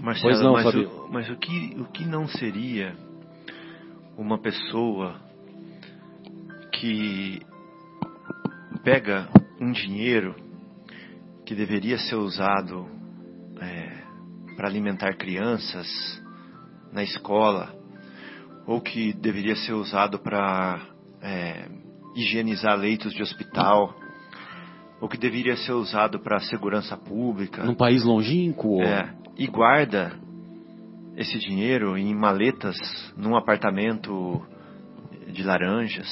Marcelo, 0.02 0.34
pois 0.34 0.42
não, 0.42 0.54
mas, 0.54 0.76
o, 0.76 1.08
mas 1.10 1.30
o, 1.30 1.38
que, 1.38 1.76
o 1.80 1.86
que 1.86 2.06
não 2.06 2.28
seria 2.28 2.96
uma 4.18 4.38
pessoa 4.38 5.20
que 6.74 7.42
pega 8.84 9.28
um 9.60 9.72
dinheiro 9.72 10.36
que 11.46 11.56
deveria 11.56 11.98
ser 11.98 12.16
usado 12.16 12.88
é, 13.62 14.04
para 14.56 14.68
alimentar 14.68 15.16
crianças 15.16 15.88
na 16.92 17.04
escola 17.04 17.74
ou 18.66 18.82
que 18.82 19.14
deveria 19.14 19.56
ser 19.56 19.74
usado 19.74 20.20
para 20.20 20.82
é, 21.22 21.68
higienizar 22.16 22.78
leitos 22.78 23.14
de 23.14 23.22
hospital, 23.22 23.96
ou 25.02 25.10
que 25.10 25.18
deveria 25.18 25.58
ser 25.58 25.74
usado 25.74 26.20
para 26.20 26.40
segurança 26.40 26.98
pública. 26.98 27.64
Num 27.64 27.76
país 27.76 28.04
longínquo? 28.04 28.82
É, 28.82 29.14
e 29.38 29.48
guarda 29.48 30.18
esse 31.16 31.38
dinheiro 31.40 31.98
em 31.98 32.14
maletas 32.14 32.78
num 33.18 33.36
apartamento 33.36 34.42
de 35.28 35.44
laranjas. 35.44 36.08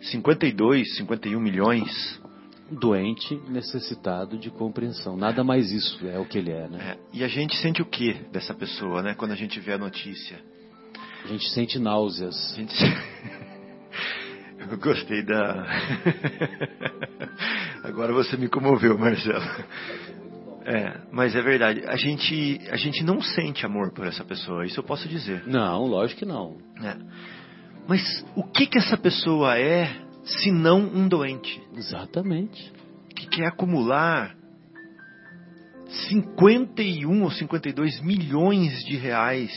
52, 0.00 0.96
51 0.96 1.40
milhões. 1.40 2.22
Doente, 2.70 3.36
necessitado 3.48 4.38
de 4.38 4.50
compreensão. 4.50 5.16
Nada 5.16 5.44
mais 5.44 5.70
isso 5.70 6.06
é 6.08 6.18
o 6.18 6.24
que 6.24 6.38
ele 6.38 6.50
é, 6.50 6.66
né? 6.66 6.96
É, 6.96 6.98
e 7.12 7.22
a 7.22 7.28
gente 7.28 7.54
sente 7.58 7.82
o 7.82 7.86
que 7.86 8.14
dessa 8.32 8.54
pessoa, 8.54 9.02
né? 9.02 9.14
Quando 9.14 9.32
a 9.32 9.36
gente 9.36 9.60
vê 9.60 9.74
a 9.74 9.78
notícia. 9.78 10.40
A 11.24 11.28
gente 11.28 11.48
sente 11.50 11.78
náuseas. 11.78 12.54
A 12.54 12.56
gente... 12.56 12.74
Eu 14.70 14.78
gostei 14.78 15.22
da. 15.22 15.66
Agora 17.84 18.12
você 18.12 18.36
me 18.36 18.48
comoveu, 18.48 18.96
Marcelo. 18.98 19.44
É, 20.64 21.00
mas 21.12 21.36
é 21.36 21.42
verdade. 21.42 21.84
A 21.86 21.96
gente, 21.96 22.60
a 22.70 22.76
gente 22.76 23.04
não 23.04 23.20
sente 23.20 23.66
amor 23.66 23.92
por 23.92 24.06
essa 24.06 24.24
pessoa, 24.24 24.64
isso 24.64 24.80
eu 24.80 24.84
posso 24.84 25.06
dizer. 25.08 25.46
Não, 25.46 25.84
lógico 25.84 26.20
que 26.20 26.26
não. 26.26 26.56
É. 26.82 26.96
Mas 27.86 28.24
o 28.34 28.42
que 28.42 28.66
que 28.66 28.78
essa 28.78 28.96
pessoa 28.96 29.58
é 29.58 29.94
se 30.24 30.50
não 30.50 30.80
um 30.80 31.06
doente? 31.06 31.60
Exatamente. 31.76 32.72
Que 33.14 33.26
quer 33.26 33.48
acumular 33.48 34.34
51 36.08 37.22
ou 37.22 37.30
52 37.30 38.00
milhões 38.00 38.82
de 38.86 38.96
reais 38.96 39.52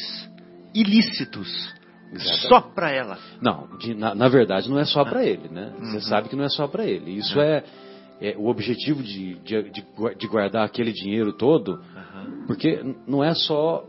ilícitos 0.74 1.77
Exatamente. 2.14 2.48
só 2.48 2.62
para 2.62 2.92
ela. 2.92 3.18
Não, 3.42 3.68
de, 3.78 3.94
na, 3.94 4.16
na, 4.16 4.30
verdade 4.30 4.70
não 4.70 4.80
é 4.80 4.86
só 4.86 5.04
para 5.04 5.26
ele, 5.26 5.50
né? 5.50 5.74
Uhum. 5.78 5.92
Você 5.92 6.02
sabe 6.02 6.30
que 6.30 6.36
não 6.36 6.46
é 6.46 6.50
só 6.50 6.68
para 6.68 6.86
ele. 6.86 7.12
Isso 7.12 7.40
é, 7.40 7.64
é, 8.22 8.36
o 8.38 8.48
objetivo 8.48 9.04
de, 9.04 9.36
de, 9.40 9.72
de, 9.72 10.28
guardar 10.28 10.66
aquele 10.66 10.92
dinheiro 10.92 11.34
todo, 11.34 11.74
uhum. 11.74 12.46
porque 12.48 12.82
não 13.06 13.24
é 13.24 13.34
só 13.34 13.86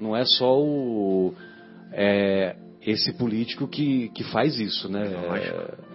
não 0.00 0.16
é 0.16 0.24
só 0.24 0.58
o 0.58 1.34
é, 1.92 2.56
esse 2.80 3.12
político 3.18 3.66
que, 3.66 4.08
que 4.10 4.24
faz 4.24 4.58
isso, 4.58 4.88
né? 4.88 5.04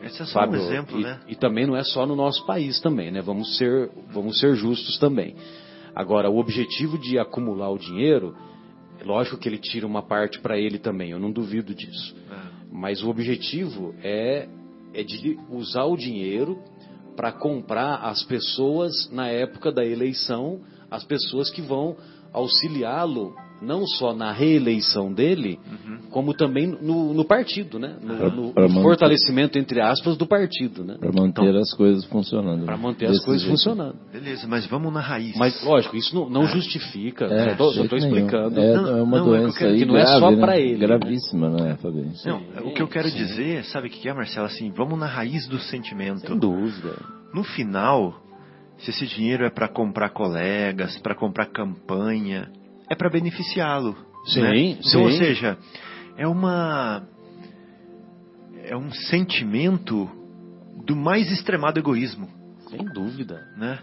Esse 0.03 0.21
é 0.21 0.25
só 0.25 0.41
Fábio, 0.41 0.61
um 0.61 0.65
exemplo, 0.65 0.99
e, 0.99 1.03
né? 1.03 1.19
E 1.27 1.35
também 1.35 1.65
não 1.65 1.75
é 1.75 1.83
só 1.83 2.05
no 2.05 2.15
nosso 2.15 2.45
país 2.45 2.79
também, 2.81 3.11
né? 3.11 3.21
Vamos 3.21 3.57
ser 3.57 3.89
vamos 4.11 4.39
ser 4.39 4.55
justos 4.55 4.99
também. 4.99 5.35
Agora, 5.95 6.29
o 6.29 6.37
objetivo 6.37 6.97
de 6.97 7.19
acumular 7.19 7.69
o 7.69 7.77
dinheiro 7.77 8.35
Lógico 9.03 9.37
que 9.37 9.47
ele 9.49 9.57
tira 9.57 9.85
uma 9.85 10.01
parte 10.01 10.39
para 10.39 10.57
ele 10.57 10.77
também, 10.77 11.11
eu 11.11 11.19
não 11.19 11.31
duvido 11.31 11.73
disso. 11.73 12.15
É. 12.31 12.35
Mas 12.71 13.03
o 13.03 13.09
objetivo 13.09 13.93
é, 14.01 14.47
é 14.93 15.03
de 15.03 15.37
usar 15.49 15.85
o 15.85 15.97
dinheiro 15.97 16.59
para 17.15 17.31
comprar 17.31 17.97
as 17.97 18.23
pessoas 18.23 19.09
na 19.11 19.27
época 19.27 19.71
da 19.71 19.85
eleição, 19.85 20.61
as 20.89 21.03
pessoas 21.03 21.49
que 21.49 21.61
vão 21.61 21.95
auxiliá-lo 22.31 23.35
não 23.61 23.85
só 23.85 24.13
na 24.13 24.31
reeleição 24.31 25.13
dele, 25.13 25.59
uhum. 25.65 26.09
como 26.09 26.33
também 26.33 26.67
no, 26.67 27.13
no 27.13 27.25
partido, 27.25 27.79
né? 27.79 27.95
No, 28.01 28.17
pra, 28.17 28.29
no 28.29 28.53
pra 28.53 28.69
fortalecimento, 28.69 29.57
entre 29.57 29.79
aspas, 29.81 30.17
do 30.17 30.25
partido, 30.25 30.83
né? 30.83 30.97
Para 30.99 31.11
manter 31.11 31.43
então, 31.43 31.61
as 31.61 31.73
coisas 31.73 32.05
funcionando. 32.05 32.65
Para 32.65 32.77
manter 32.77 33.05
as 33.05 33.23
coisas 33.23 33.41
jeito. 33.41 33.55
funcionando. 33.55 33.95
Beleza, 34.11 34.47
mas 34.47 34.65
vamos 34.65 34.93
na 34.93 34.99
raiz. 34.99 35.35
Mas, 35.37 35.63
lógico, 35.63 35.95
isso 35.95 36.13
não, 36.13 36.29
não 36.29 36.43
é. 36.43 36.47
justifica. 36.47 37.25
É, 37.25 37.45
né? 37.47 37.57
só 37.57 37.71
estou 37.71 37.97
explicando. 37.97 38.59
É, 38.59 38.73
não, 38.73 38.97
é 38.97 39.01
uma 39.01 39.17
não, 39.19 39.35
é 39.35 39.39
doença 39.39 39.65
é 39.65 39.75
que, 39.75 39.85
não 39.85 39.97
é 39.97 40.05
só 40.05 40.31
né? 40.31 40.37
para 40.37 40.59
ele. 40.59 40.77
Gravíssima, 40.77 41.49
né? 41.49 41.57
não 41.57 41.67
é, 41.67 41.75
Fabinho? 41.77 42.11
Não, 42.25 42.69
o 42.69 42.73
que 42.73 42.81
eu 42.81 42.87
quero 42.87 43.09
sim. 43.09 43.17
dizer, 43.17 43.63
sabe 43.65 43.87
o 43.87 43.91
que 43.91 44.07
é, 44.07 44.13
Marcelo? 44.13 44.45
Assim, 44.45 44.71
vamos 44.71 44.99
na 44.99 45.07
raiz 45.07 45.47
do 45.47 45.59
sentimento. 45.59 46.27
Sem 46.27 46.37
dúvida. 46.37 46.95
No 47.33 47.43
final, 47.43 48.21
se 48.77 48.89
esse 48.89 49.07
dinheiro 49.07 49.45
é 49.45 49.49
para 49.49 49.67
comprar 49.67 50.09
colegas, 50.09 50.97
para 50.99 51.15
comprar 51.15 51.45
campanha, 51.47 52.51
é 52.93 52.95
para 52.95 53.09
beneficiá-lo. 53.09 53.95
Sim, 54.25 54.41
né? 54.41 54.51
sim. 54.55 54.79
Então, 54.87 55.03
ou 55.03 55.11
seja, 55.11 55.57
é 56.17 56.27
uma 56.27 57.03
é 58.63 58.77
um 58.77 58.91
sentimento 58.91 60.09
do 60.85 60.95
mais 60.95 61.31
extremado 61.31 61.79
egoísmo. 61.79 62.29
Sem 62.69 62.85
dúvida. 62.85 63.45
Né? 63.57 63.79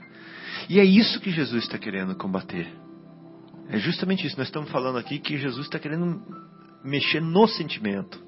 E 0.68 0.80
é 0.80 0.84
isso 0.84 1.20
que 1.20 1.30
Jesus 1.30 1.64
está 1.64 1.78
querendo 1.78 2.14
combater. 2.16 2.66
É 3.68 3.78
justamente 3.78 4.26
isso. 4.26 4.38
Nós 4.38 4.48
estamos 4.48 4.70
falando 4.70 4.98
aqui 4.98 5.18
que 5.18 5.36
Jesus 5.36 5.66
está 5.66 5.78
querendo 5.78 6.20
mexer 6.82 7.20
no 7.20 7.46
sentimento. 7.46 8.20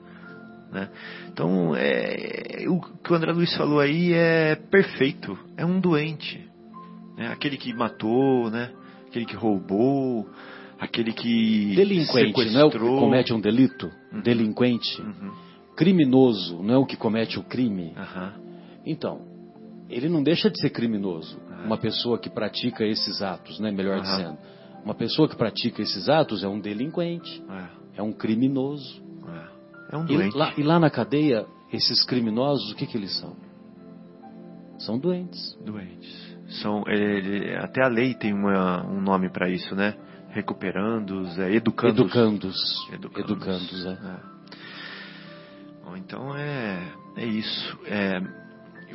Né? 0.70 0.88
Então, 1.28 1.74
é, 1.74 2.64
o 2.68 2.80
que 2.80 3.12
o 3.12 3.16
André 3.16 3.32
Luiz 3.32 3.54
falou 3.56 3.80
aí 3.80 4.12
é 4.12 4.54
perfeito. 4.54 5.38
É 5.56 5.64
um 5.64 5.80
doente. 5.80 6.48
Né? 7.16 7.28
Aquele 7.28 7.56
que 7.56 7.72
matou, 7.74 8.50
né? 8.50 8.72
aquele 9.12 9.26
que 9.26 9.36
roubou, 9.36 10.26
aquele 10.82 11.12
que 11.12 11.76
delinquente 11.76 12.52
não 12.52 12.60
é 12.60 12.64
o 12.64 12.70
que 12.70 12.78
comete 12.78 13.32
um 13.32 13.40
delito? 13.40 13.88
Uhum. 14.12 14.20
delinquente? 14.20 15.00
Uhum. 15.00 15.32
criminoso 15.76 16.60
não 16.60 16.74
é 16.74 16.78
o 16.78 16.84
que 16.84 16.96
comete 16.96 17.38
o 17.38 17.44
crime? 17.44 17.94
Uhum. 17.96 18.32
então 18.84 19.20
ele 19.88 20.08
não 20.08 20.22
deixa 20.22 20.50
de 20.50 20.58
ser 20.58 20.70
criminoso. 20.70 21.38
Uma 21.64 21.76
pessoa 21.76 22.18
que 22.18 22.30
pratica 22.30 22.84
esses 22.84 23.22
atos 23.22 23.60
né 23.60 23.70
melhor 23.70 24.00
dizendo. 24.00 24.38
Uma 24.84 24.94
pessoa 24.94 25.28
que 25.28 25.36
pratica 25.36 25.82
esses 25.82 26.08
atos 26.08 26.42
é 26.42 26.48
um 26.48 26.58
delinquente 26.58 27.44
é, 27.48 28.00
é 28.00 28.02
um 28.02 28.12
criminoso. 28.12 29.00
É, 29.28 29.94
é 29.94 29.96
um 29.96 30.04
doente. 30.04 30.34
e 30.34 30.38
lá, 30.38 30.54
e 30.58 30.62
lá 30.62 30.80
na 30.80 30.90
cadeia 30.90 31.46
esses 31.72 32.04
criminosos 32.04 32.72
o 32.72 32.74
que 32.74 32.86
que 32.86 32.96
eles 32.96 33.16
são? 33.20 33.36
São 34.78 34.98
doentes. 34.98 35.56
Doentes. 35.64 36.36
São 36.60 36.82
ele, 36.88 37.54
até 37.56 37.84
a 37.84 37.88
lei 37.88 38.14
tem 38.14 38.32
uma, 38.32 38.84
um 38.84 39.00
nome 39.00 39.30
para 39.30 39.48
isso 39.48 39.76
né 39.76 39.94
recuperandos, 40.32 41.38
é, 41.38 41.54
educandos. 41.54 41.98
Educandos. 41.98 42.88
Educandos, 42.92 43.30
educandos 43.30 43.86
é. 43.86 43.90
é. 43.90 44.32
Bom, 45.84 45.96
então 45.96 46.36
é, 46.36 46.78
é 47.16 47.26
isso. 47.26 47.78
É, 47.86 48.20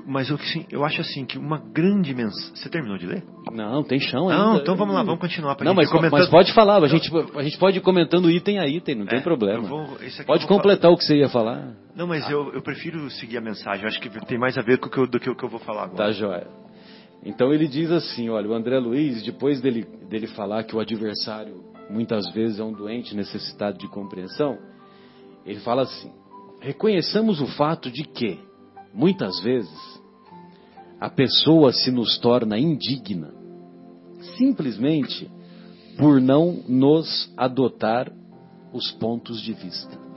mas 0.05 0.30
eu, 0.30 0.35
assim, 0.35 0.65
eu 0.72 0.84
acho 0.84 1.01
assim 1.01 1.26
que 1.26 1.38
uma 1.38 1.59
grande 1.59 2.14
mensagem. 2.14 2.55
Você 2.55 2.69
terminou 2.69 2.97
de 2.97 3.05
ler? 3.05 3.23
Não, 3.51 3.84
tem 3.84 3.99
chão 3.99 4.30
ainda. 4.30 4.43
Não, 4.43 4.57
então 4.57 4.76
vamos 4.76 4.95
lá, 4.95 5.03
vamos 5.03 5.19
continuar. 5.19 5.55
Pra 5.55 5.65
não, 5.65 5.73
mas, 5.73 5.89
comentando... 5.89 6.19
mas 6.19 6.30
pode 6.30 6.53
falar, 6.53 6.84
a 6.84 6.88
gente, 6.88 7.09
a 7.35 7.43
gente 7.43 7.57
pode 7.57 7.77
ir 7.77 7.81
comentando 7.81 8.30
item 8.30 8.59
a 8.59 8.68
item, 8.68 8.95
não 8.95 9.05
é, 9.05 9.09
tem 9.09 9.22
problema. 9.22 9.68
Vou, 9.68 9.97
pode 10.26 10.47
completar 10.47 10.84
falar... 10.84 10.93
o 10.93 10.97
que 10.97 11.03
você 11.03 11.18
ia 11.18 11.30
falar. 11.30 11.73
Não, 11.95 12.07
mas 12.07 12.26
ah. 12.26 12.31
eu, 12.31 12.53
eu 12.53 12.61
prefiro 12.61 13.09
seguir 13.11 13.38
a 13.38 13.41
mensagem. 13.41 13.84
Eu 13.84 13.89
acho 13.89 13.99
que 13.99 14.09
tem 14.26 14.39
mais 14.39 14.57
a 14.57 14.61
ver 14.61 14.80
com 14.80 14.88
o 14.88 14.89
que 14.89 14.97
eu, 14.97 15.07
do 15.07 15.19
que 15.19 15.30
o 15.30 15.35
que 15.35 15.43
eu 15.43 15.49
vou 15.49 15.59
falar 15.59 15.84
agora. 15.84 15.97
Tá, 15.97 16.11
joia. 16.11 16.47
Então 17.23 17.53
ele 17.53 17.68
diz 17.68 17.91
assim: 17.91 18.30
olha, 18.30 18.49
o 18.49 18.53
André 18.53 18.80
Luiz, 18.80 19.23
depois 19.23 19.61
dele, 19.61 19.85
dele 20.10 20.27
falar 20.27 20.64
que 20.64 20.76
o 20.76 20.80
adversário 20.80 21.64
muitas 21.89 22.30
vezes 22.31 22.60
é 22.60 22.64
um 22.64 22.73
doente 22.73 23.15
necessitado 23.15 23.77
de 23.77 23.88
compreensão, 23.88 24.57
ele 25.45 25.60
fala 25.60 25.84
assim: 25.84 26.11
reconheçamos 26.60 27.41
o 27.41 27.48
fato 27.48 27.89
de 27.89 28.03
que, 28.03 28.39
muitas 28.94 29.39
vezes, 29.41 30.02
a 30.99 31.10
pessoa 31.10 31.72
se 31.72 31.91
nos 31.91 32.18
torna 32.19 32.57
indigna, 32.57 33.34
simplesmente 34.38 35.30
por 35.98 36.22
não 36.22 36.64
nos 36.68 37.31
adotar 37.35 38.11
os 38.73 38.91
pontos 38.91 39.41
de 39.41 39.53
vista. 39.53 40.07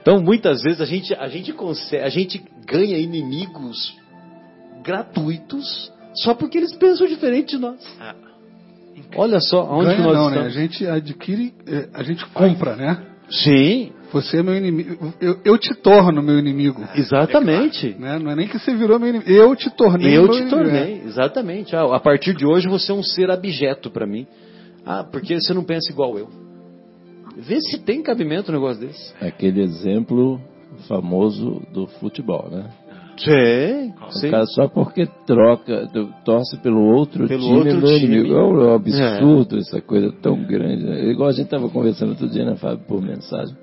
Então, 0.00 0.20
muitas 0.20 0.62
vezes 0.62 0.80
a 0.80 0.84
gente, 0.84 1.14
a 1.14 1.28
gente 1.28 1.52
consegue, 1.52 2.04
a 2.04 2.08
gente 2.08 2.42
ganha 2.66 2.98
inimigos 2.98 3.96
gratuitos 4.82 5.92
só 6.14 6.34
porque 6.34 6.58
eles 6.58 6.74
pensam 6.76 7.06
diferente 7.06 7.56
de 7.56 7.58
nós. 7.58 7.78
Ah, 8.00 8.14
Olha 9.16 9.40
só, 9.40 9.64
onde 9.70 9.86
Ganha, 9.86 10.02
nós 10.04 10.14
não, 10.14 10.30
né? 10.30 10.48
estamos. 10.48 10.54
né? 10.56 10.62
A 10.62 10.66
gente 10.66 10.86
adquire, 10.86 11.54
é, 11.66 11.88
a 11.92 12.02
gente 12.02 12.24
compra, 12.26 12.76
né? 12.76 13.02
Sim. 13.30 13.92
Você 14.12 14.38
é 14.38 14.42
meu 14.42 14.54
inimigo. 14.54 15.12
Eu, 15.20 15.38
eu 15.44 15.58
te 15.58 15.74
torno 15.74 16.22
meu 16.22 16.38
inimigo. 16.38 16.82
Exatamente. 16.94 17.94
É 17.98 18.00
né? 18.00 18.18
Não 18.18 18.30
é 18.30 18.36
nem 18.36 18.46
que 18.46 18.58
você 18.58 18.74
virou 18.74 18.98
meu 18.98 19.08
inimigo. 19.08 19.30
Eu 19.30 19.56
te 19.56 19.70
tornei 19.70 20.16
Eu 20.16 20.28
te 20.28 20.36
inimigo. 20.38 20.50
tornei, 20.56 21.00
é. 21.00 21.06
exatamente. 21.06 21.74
Ah, 21.74 21.94
a 21.94 22.00
partir 22.00 22.34
de 22.34 22.44
hoje 22.46 22.68
você 22.68 22.92
é 22.92 22.94
um 22.94 23.02
ser 23.02 23.30
abjeto 23.30 23.90
para 23.90 24.06
mim. 24.06 24.26
Ah, 24.84 25.02
porque 25.04 25.40
você 25.40 25.54
não 25.54 25.64
pensa 25.64 25.90
igual 25.90 26.18
eu. 26.18 26.28
Vê 27.38 27.58
se 27.60 27.78
tem 27.80 28.02
cabimento 28.02 28.50
um 28.50 28.54
negócio 28.54 28.86
desse. 28.86 29.14
Aquele 29.20 29.62
exemplo 29.62 30.38
famoso 30.86 31.62
do 31.72 31.86
futebol, 31.86 32.48
né? 32.50 32.68
Sim, 33.16 33.92
sim. 34.10 34.30
Cara, 34.30 34.46
só 34.46 34.68
porque 34.68 35.06
troca, 35.26 35.86
torce 36.24 36.56
pelo 36.58 36.80
outro 36.80 37.28
pelo 37.28 37.40
time 37.40 37.56
outro 37.56 37.80
do 37.80 37.86
time. 37.86 38.04
inimigo. 38.04 38.34
É 38.34 38.42
um 38.42 38.74
absurdo 38.74 39.56
é. 39.56 39.58
essa 39.60 39.80
coisa 39.80 40.12
tão 40.22 40.42
grande. 40.42 40.84
Né? 40.84 41.10
Igual 41.10 41.28
a 41.28 41.32
gente 41.32 41.44
estava 41.44 41.68
conversando 41.68 42.10
outro 42.10 42.28
dia, 42.28 42.44
né, 42.44 42.56
Fábio, 42.56 42.84
por 42.86 43.02
mensagem. 43.02 43.56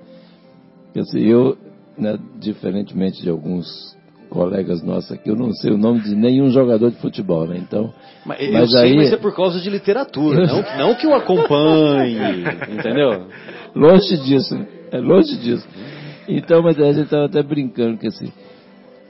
Assim, 0.96 1.20
eu, 1.20 1.56
né, 1.98 2.18
diferentemente 2.38 3.22
de 3.22 3.30
alguns 3.30 3.96
colegas 4.30 4.82
nossos 4.82 5.10
aqui, 5.10 5.28
eu 5.28 5.36
não 5.36 5.52
sei 5.52 5.72
o 5.72 5.76
nome 5.76 6.00
de 6.00 6.14
nenhum 6.14 6.50
jogador 6.50 6.90
de 6.90 6.96
futebol, 6.98 7.46
né? 7.46 7.58
Então, 7.58 7.92
mas, 8.24 8.50
mas 8.52 8.74
aí, 8.76 8.90
sei, 8.90 8.96
mas 8.96 9.12
é 9.12 9.16
por 9.16 9.34
causa 9.34 9.60
de 9.60 9.68
literatura, 9.68 10.46
não, 10.78 10.78
não 10.78 10.94
que 10.94 11.06
eu 11.06 11.14
acompanhe, 11.14 12.44
entendeu? 12.70 13.26
Longe 13.74 14.16
disso, 14.18 14.56
é 14.92 14.98
longe 14.98 15.36
disso. 15.36 15.68
Então, 16.28 16.62
mas 16.62 16.78
a 16.78 16.92
gente 16.92 17.04
estava 17.04 17.26
até 17.26 17.42
brincando 17.42 17.98
que 17.98 18.06
assim, 18.06 18.32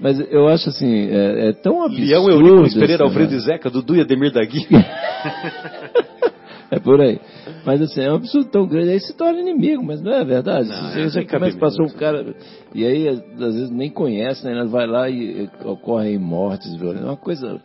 mas 0.01 0.19
eu 0.31 0.49
acho 0.49 0.71
assim, 0.71 1.09
é, 1.11 1.49
é 1.49 1.53
tão 1.53 1.83
absurdo. 1.83 2.07
Leão 2.07 2.31
Eurico 2.31 2.79
Pereira, 2.79 3.05
Alfredo 3.05 3.35
né? 3.35 3.41
Zeca, 3.41 3.71
Dudu 3.71 3.97
e 3.97 4.01
Ademir 4.01 4.33
da 4.33 4.45
Guia. 4.45 4.67
é 6.71 6.79
por 6.79 7.01
aí. 7.01 7.21
Mas 7.67 7.83
assim, 7.83 8.01
é 8.01 8.11
um 8.11 8.17
absurdo 8.17 8.51
tão 8.51 8.67
grande, 8.67 8.91
aí 8.91 9.01
se 9.01 9.15
torna 9.15 9.41
inimigo, 9.41 9.85
mas 9.85 10.01
não 10.01 10.13
é 10.13 10.25
verdade. 10.25 10.69
Não, 10.69 10.91
você, 10.91 11.11
você 11.11 11.25
começa 11.25 11.57
a 11.57 11.61
passar 11.61 11.83
um 11.83 11.91
cara, 11.91 12.35
e 12.75 12.87
aí 12.87 13.09
às 13.09 13.21
vezes 13.37 13.71
nem 13.71 13.91
conhece, 13.91 14.45
né? 14.45 14.65
Vai 14.65 14.87
lá 14.87 15.11
e, 15.11 15.43
e 15.43 15.51
ocorrem 15.67 16.19
mortes 16.19 16.75
violentas. 16.77 17.05
É 17.05 17.11
uma 17.11 17.17
coisa 17.17 17.61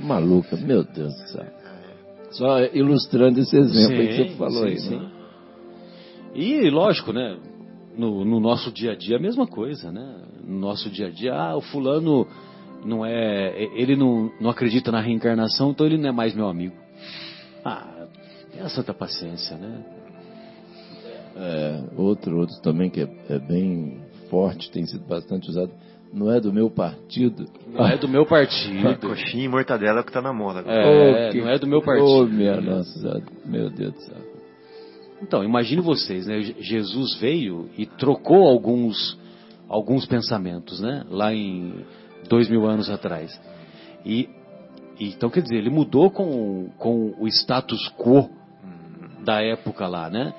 maluca, 0.00 0.56
meu 0.56 0.84
Deus 0.84 1.12
do 1.12 1.28
céu. 1.28 1.46
Só 2.30 2.60
ilustrando 2.72 3.40
esse 3.40 3.56
exemplo 3.56 3.96
sim, 3.96 4.00
aí 4.00 4.08
que 4.08 4.30
você 4.30 4.36
falou 4.36 4.62
sim, 4.62 4.68
aí. 4.68 4.78
Sim. 4.78 4.96
Né? 4.96 5.10
E 6.34 6.70
lógico, 6.70 7.12
né? 7.12 7.36
no, 7.96 8.24
no, 8.24 8.40
nosso 8.40 8.72
dia 8.72 8.92
a 8.92 8.96
dia 8.96 9.16
a 9.16 9.20
mesma 9.20 9.46
coisa, 9.46 9.90
né? 9.90 10.16
No 10.46 10.58
nosso 10.58 10.90
dia 10.90 11.06
a 11.06 11.10
dia, 11.10 11.34
ah, 11.34 11.56
o 11.56 11.60
fulano 11.60 12.26
não 12.84 13.04
é, 13.04 13.54
ele 13.74 13.96
não, 13.96 14.30
não 14.40 14.50
acredita 14.50 14.92
na 14.92 15.00
reencarnação, 15.00 15.70
então 15.70 15.86
ele 15.86 15.96
não 15.96 16.08
é 16.08 16.12
mais 16.12 16.34
meu 16.34 16.48
amigo. 16.48 16.74
Ah, 17.64 18.06
tenha 18.52 18.68
santa 18.68 18.92
paciência, 18.92 19.56
né? 19.56 19.84
É, 21.36 21.82
outro, 21.96 22.38
outro 22.38 22.60
também 22.62 22.88
que 22.88 23.00
é, 23.00 23.08
é, 23.28 23.38
bem 23.38 24.00
forte, 24.30 24.70
tem 24.70 24.86
sido 24.86 25.04
bastante 25.04 25.50
usado, 25.50 25.72
não 26.12 26.30
é 26.30 26.40
do 26.40 26.52
meu 26.52 26.70
partido. 26.70 27.46
Não 27.66 27.86
é 27.86 27.96
do 27.96 28.06
meu 28.06 28.24
partido. 28.24 28.96
Coxinha 29.08 29.44
e 29.44 29.48
mortadela 29.48 30.00
é 30.00 30.02
que 30.02 30.10
está 30.10 30.22
na 30.22 30.32
moda. 30.32 30.60
É, 30.60 31.28
oh, 31.28 31.32
que... 31.32 31.40
não 31.40 31.48
é 31.48 31.58
do 31.58 31.66
meu 31.66 31.82
partido. 31.82 32.06
Oh, 32.06 32.26
minha 32.26 32.60
nossa, 32.60 33.22
meu 33.44 33.68
Deus 33.68 33.94
do 33.94 34.00
céu. 34.00 34.34
Então, 35.22 35.42
imagine 35.42 35.80
vocês, 35.80 36.26
né? 36.26 36.40
Jesus 36.42 37.18
veio 37.18 37.68
e 37.76 37.86
trocou 37.86 38.46
alguns, 38.46 39.18
alguns 39.74 40.06
pensamentos, 40.06 40.80
né? 40.80 41.04
Lá 41.10 41.34
em 41.34 41.84
dois 42.28 42.48
mil 42.48 42.64
anos 42.64 42.88
atrás. 42.88 43.38
E, 44.06 44.28
então, 45.00 45.28
quer 45.28 45.42
dizer, 45.42 45.56
ele 45.56 45.70
mudou 45.70 46.12
com, 46.12 46.70
com 46.78 47.12
o 47.18 47.26
status 47.26 47.92
quo 47.98 48.30
da 49.24 49.42
época 49.42 49.88
lá, 49.88 50.08
né? 50.08 50.32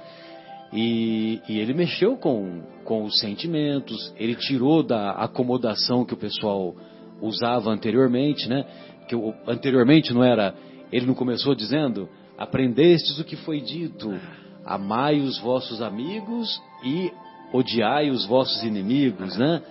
E, 0.72 1.41
e, 1.49 1.60
ele 1.60 1.74
mexeu 1.74 2.16
com, 2.16 2.62
com 2.86 3.03
os 3.03 3.20
sentimentos, 3.20 4.14
ele 4.18 4.36
tirou 4.36 4.82
da 4.82 5.12
acomodação 5.12 6.06
que 6.06 6.14
o 6.14 6.18
pessoal 6.18 6.74
usava 7.22 7.70
anteriormente, 7.70 8.48
né? 8.48 8.66
Que 9.07 9.16
anteriormente 9.45 10.14
não 10.14 10.24
era, 10.24 10.56
ele 10.94 11.06
não 11.06 11.14
começou 11.14 11.53
dizendo, 11.53 12.07
aprendestes 12.38 13.20
o 13.20 13.26
que 13.26 13.36
foi 13.36 13.60
dito, 13.60 14.18
amai 14.66 15.20
os 15.20 15.38
vossos 15.40 15.82
amigos 15.82 16.62
e 16.86 17.12
odiai 17.56 18.10
os 18.10 18.26
vossos 18.26 18.64
inimigos, 18.64 19.38
né? 19.38 19.61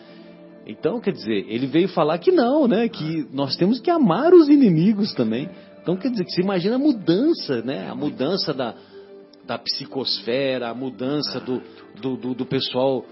Então, 0.66 1.00
quer 1.00 1.12
dizer, 1.12 1.44
ele 1.48 1.66
veio 1.66 1.88
falar 1.88 2.18
que 2.18 2.32
não, 2.32 2.66
né? 2.66 2.88
Que 2.88 3.26
nós 3.32 3.54
temos 3.56 3.80
que 3.80 3.90
amar 3.90 4.32
os 4.32 4.48
inimigos 4.48 5.12
também. 5.12 5.48
Então 5.84 5.98
quer 5.98 6.10
dizer 6.10 6.24
que 6.24 6.32
você 6.32 6.40
imagina 6.40 6.76
a 6.76 6.78
mudança, 6.78 7.60
né? 7.60 7.86
A 7.90 7.94
mudança 7.94 8.54
da, 8.54 8.74
da 9.46 9.58
psicosfera, 9.58 10.70
a 10.70 10.74
mudança 10.74 11.38
do, 11.38 11.62
do, 12.00 12.16
do, 12.16 12.34
do 12.34 12.46
pessoal. 12.46 13.04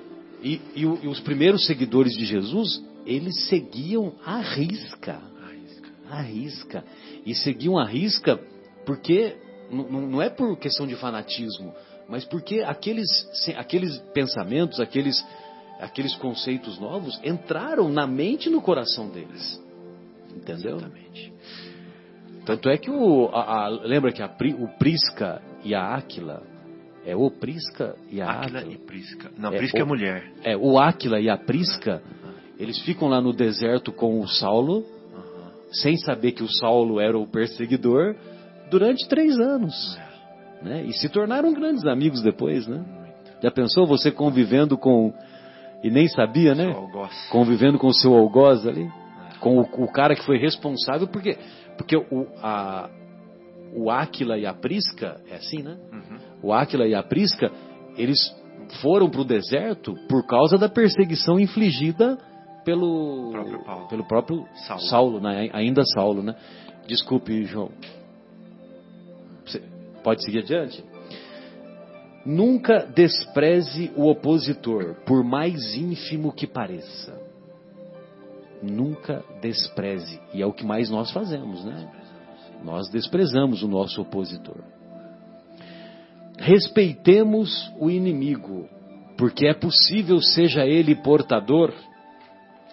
E, 0.42 0.58
e, 0.74 0.80
e, 0.80 1.06
os 1.06 1.20
primeiros 1.20 1.66
seguidores 1.66 2.14
de 2.14 2.24
Jesus, 2.24 2.82
eles 3.04 3.46
seguiam 3.48 4.14
a 4.24 4.38
risca. 4.38 5.20
A 6.10 6.22
risca. 6.22 6.82
E 7.26 7.34
seguiam 7.34 7.78
a 7.78 7.84
risca 7.84 8.40
porque 8.86 9.36
não 9.70 10.20
é 10.20 10.30
por 10.30 10.58
questão 10.58 10.86
de 10.86 10.96
fanatismo, 10.96 11.74
mas 12.08 12.24
porque 12.24 12.60
aqueles, 12.60 13.08
aqueles 13.56 13.98
pensamentos, 14.12 14.80
aqueles, 14.80 15.24
aqueles 15.80 16.14
conceitos 16.16 16.78
novos 16.78 17.18
entraram 17.24 17.88
na 17.88 18.06
mente 18.06 18.48
e 18.48 18.52
no 18.52 18.60
coração 18.60 19.08
deles. 19.08 19.60
Entendeu? 20.34 20.76
Exatamente. 20.76 21.32
Tanto 22.44 22.68
é 22.68 22.76
que 22.76 22.90
o. 22.90 23.28
A, 23.32 23.66
a, 23.66 23.68
lembra 23.68 24.12
que 24.12 24.22
a, 24.22 24.26
o 24.58 24.68
Prisca 24.78 25.40
e 25.64 25.74
a 25.74 25.94
Áquila. 25.94 26.42
É 27.04 27.16
o 27.16 27.30
Prisca 27.30 27.96
e 28.10 28.20
a 28.20 28.30
Áquila. 28.30 28.60
Áquila 28.60 28.74
e 28.74 28.78
Prisca. 28.78 29.30
Não, 29.36 29.52
é, 29.52 29.58
Prisca 29.58 29.78
é 29.78 29.84
mulher. 29.84 30.32
É, 30.44 30.56
o 30.56 30.78
Áquila 30.78 31.20
e 31.20 31.28
a 31.28 31.36
Prisca. 31.36 32.02
Eles 32.58 32.78
ficam 32.82 33.08
lá 33.08 33.20
no 33.20 33.32
deserto 33.32 33.92
com 33.92 34.20
o 34.20 34.28
Saulo. 34.28 34.84
Sem 35.70 35.96
saber 35.96 36.32
que 36.32 36.42
o 36.42 36.48
Saulo 36.48 37.00
era 37.00 37.18
o 37.18 37.26
perseguidor. 37.26 38.14
Durante 38.70 39.08
três 39.08 39.38
anos. 39.38 39.96
É. 39.98 40.11
Né? 40.62 40.84
E 40.84 40.92
se 40.92 41.08
tornaram 41.08 41.52
grandes 41.52 41.84
amigos 41.84 42.22
depois, 42.22 42.66
né? 42.66 42.84
Já 43.42 43.50
pensou 43.50 43.86
você 43.86 44.10
convivendo 44.10 44.78
com. 44.78 45.12
E 45.82 45.90
nem 45.90 46.06
sabia, 46.08 46.54
né? 46.54 46.72
Convivendo 47.30 47.78
com 47.78 47.88
o 47.88 47.94
seu 47.94 48.14
algoz 48.14 48.66
ali? 48.66 48.88
Com 49.40 49.58
o, 49.58 49.62
o 49.62 49.92
cara 49.92 50.14
que 50.14 50.24
foi 50.24 50.38
responsável, 50.38 51.08
porque 51.08 51.36
porque 51.76 51.96
o, 51.96 52.26
a, 52.42 52.88
o 53.74 53.90
Áquila 53.90 54.38
e 54.38 54.46
a 54.46 54.54
Prisca, 54.54 55.20
é 55.28 55.36
assim, 55.36 55.62
né? 55.62 55.76
Uhum. 55.92 56.18
O 56.42 56.52
Áquila 56.52 56.86
e 56.86 56.94
a 56.94 57.02
Prisca, 57.02 57.50
eles 57.96 58.18
foram 58.80 59.10
para 59.10 59.20
o 59.20 59.24
deserto 59.24 59.94
por 60.08 60.26
causa 60.26 60.56
da 60.56 60.68
perseguição 60.68 61.40
infligida 61.40 62.18
pelo 62.64 63.30
próprio, 63.32 63.64
Paulo. 63.64 63.88
Pelo 63.88 64.04
próprio 64.04 64.46
Saulo, 64.66 64.82
Saulo 64.82 65.20
né? 65.20 65.50
ainda 65.52 65.84
Saulo, 65.84 66.22
né? 66.22 66.34
Desculpe, 66.86 67.44
João. 67.44 67.70
Pode 70.02 70.24
seguir 70.24 70.40
adiante? 70.40 70.84
Nunca 72.24 72.86
despreze 72.86 73.90
o 73.96 74.08
opositor, 74.08 74.96
por 75.04 75.24
mais 75.24 75.74
ínfimo 75.74 76.32
que 76.32 76.46
pareça 76.46 77.32
nunca 78.62 79.24
despreze. 79.40 80.20
E 80.32 80.40
é 80.40 80.46
o 80.46 80.52
que 80.52 80.64
mais 80.64 80.88
nós 80.88 81.10
fazemos, 81.10 81.64
né? 81.64 81.88
Nós 82.64 82.88
desprezamos 82.90 83.62
o 83.62 83.68
nosso 83.68 84.00
opositor. 84.00 84.62
Respeitemos 86.38 87.72
o 87.78 87.90
inimigo, 87.90 88.68
porque 89.16 89.46
é 89.46 89.54
possível 89.54 90.20
seja 90.20 90.64
ele 90.64 90.94
portador 90.94 91.72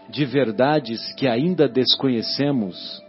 de 0.10 0.26
verdades 0.26 1.14
que 1.14 1.27
ainda 1.27 1.68
desconhecemos, 1.68 3.03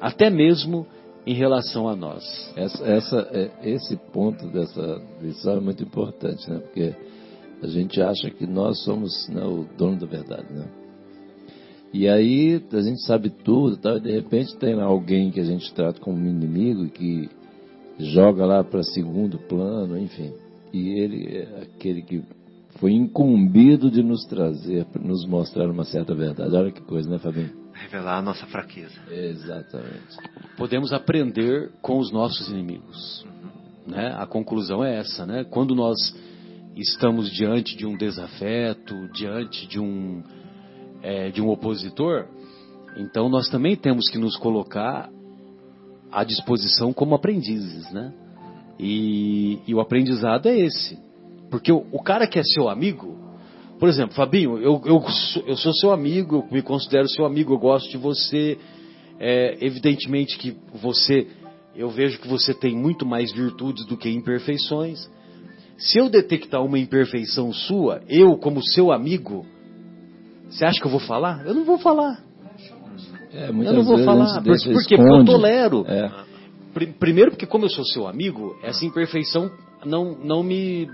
até 0.00 0.30
mesmo 0.30 0.86
em 1.26 1.34
relação 1.34 1.88
a 1.88 1.94
nós. 1.94 2.52
Essa, 2.56 2.84
essa, 2.84 3.28
é, 3.32 3.50
esse 3.62 3.96
ponto 4.12 4.46
dessa 4.48 5.00
lição 5.20 5.56
é 5.56 5.60
muito 5.60 5.82
importante, 5.82 6.48
né? 6.50 6.58
Porque 6.58 6.94
a 7.62 7.66
gente 7.66 8.00
acha 8.00 8.30
que 8.30 8.46
nós 8.46 8.82
somos 8.82 9.28
né, 9.28 9.44
o 9.44 9.64
dono 9.76 9.98
da 10.00 10.06
verdade, 10.06 10.52
né? 10.52 10.66
E 11.92 12.08
aí 12.08 12.60
a 12.72 12.80
gente 12.80 13.02
sabe 13.02 13.28
tudo, 13.28 13.76
tá? 13.76 13.96
e 13.96 14.00
de 14.00 14.10
repente 14.10 14.56
tem 14.56 14.80
alguém 14.80 15.30
que 15.30 15.38
a 15.38 15.44
gente 15.44 15.72
trata 15.74 16.00
como 16.00 16.26
inimigo 16.26 16.88
que 16.88 17.28
joga 17.98 18.46
lá 18.46 18.64
para 18.64 18.82
segundo 18.82 19.38
plano, 19.38 19.98
enfim. 19.98 20.32
E 20.72 20.88
ele 20.98 21.36
é 21.36 21.62
aquele 21.62 22.00
que 22.02 22.22
foi 22.80 22.92
incumbido 22.92 23.90
de 23.90 24.02
nos 24.02 24.24
trazer, 24.24 24.86
nos 24.98 25.26
mostrar 25.26 25.70
uma 25.70 25.84
certa 25.84 26.14
verdade. 26.14 26.56
Olha 26.56 26.72
que 26.72 26.80
coisa, 26.80 27.10
né, 27.10 27.18
Fabinho? 27.18 27.61
Revelar 27.82 28.18
a 28.18 28.22
nossa 28.22 28.46
fraqueza. 28.46 28.94
Exatamente. 29.10 30.16
Podemos 30.56 30.92
aprender 30.92 31.70
com 31.80 31.98
os 31.98 32.12
nossos 32.12 32.48
inimigos. 32.48 33.24
Uhum. 33.24 33.92
Né? 33.92 34.14
A 34.16 34.26
conclusão 34.26 34.84
é 34.84 34.98
essa, 34.98 35.26
né? 35.26 35.44
Quando 35.44 35.74
nós 35.74 35.96
estamos 36.76 37.30
diante 37.30 37.76
de 37.76 37.84
um 37.84 37.96
desafeto, 37.96 39.08
diante 39.12 39.66
de 39.66 39.80
um 39.80 40.22
é, 41.02 41.30
de 41.30 41.42
um 41.42 41.48
opositor, 41.48 42.28
então 42.96 43.28
nós 43.28 43.48
também 43.48 43.74
temos 43.74 44.08
que 44.08 44.18
nos 44.18 44.36
colocar 44.36 45.10
à 46.10 46.24
disposição 46.24 46.92
como 46.92 47.14
aprendizes, 47.14 47.90
né? 47.90 48.12
E, 48.78 49.58
e 49.66 49.74
o 49.74 49.80
aprendizado 49.80 50.46
é 50.46 50.58
esse. 50.58 50.98
Porque 51.50 51.72
o, 51.72 51.86
o, 51.92 52.02
cara 52.02 52.26
que 52.26 52.38
é 52.38 52.42
seu 52.42 52.68
amigo, 52.68 53.18
por 53.82 53.88
exemplo, 53.88 54.14
Fabinho, 54.14 54.58
eu, 54.58 54.80
eu, 54.84 55.04
eu 55.44 55.56
sou 55.56 55.72
seu 55.72 55.90
amigo, 55.90 56.36
eu 56.36 56.54
me 56.54 56.62
considero 56.62 57.08
seu 57.08 57.26
amigo, 57.26 57.52
eu 57.52 57.58
gosto 57.58 57.90
de 57.90 57.96
você. 57.96 58.56
É, 59.18 59.58
evidentemente 59.60 60.38
que 60.38 60.56
você, 60.72 61.26
eu 61.74 61.90
vejo 61.90 62.20
que 62.20 62.28
você 62.28 62.54
tem 62.54 62.76
muito 62.76 63.04
mais 63.04 63.32
virtudes 63.32 63.84
do 63.86 63.96
que 63.96 64.08
imperfeições. 64.08 65.10
Se 65.76 65.98
eu 65.98 66.08
detectar 66.08 66.62
uma 66.62 66.78
imperfeição 66.78 67.52
sua, 67.52 68.02
eu, 68.08 68.36
como 68.36 68.62
seu 68.62 68.92
amigo, 68.92 69.44
você 70.48 70.64
acha 70.64 70.78
que 70.78 70.86
eu 70.86 70.90
vou 70.92 71.00
falar? 71.00 71.44
Eu 71.44 71.52
não 71.52 71.64
vou 71.64 71.78
falar. 71.78 72.22
É, 73.32 73.48
eu 73.48 73.72
não 73.72 73.82
vou 73.82 73.98
falar. 74.04 74.44
Por, 74.44 74.44
por 74.44 74.86
quê? 74.86 74.94
Porque 74.94 74.94
eu 74.94 75.24
tolero. 75.24 75.84
É. 75.88 76.08
Primeiro 77.00 77.32
porque 77.32 77.46
como 77.46 77.64
eu 77.64 77.68
sou 77.68 77.84
seu 77.84 78.06
amigo, 78.06 78.56
essa 78.62 78.86
imperfeição 78.86 79.50
não, 79.84 80.16
não 80.16 80.44
me 80.44 80.88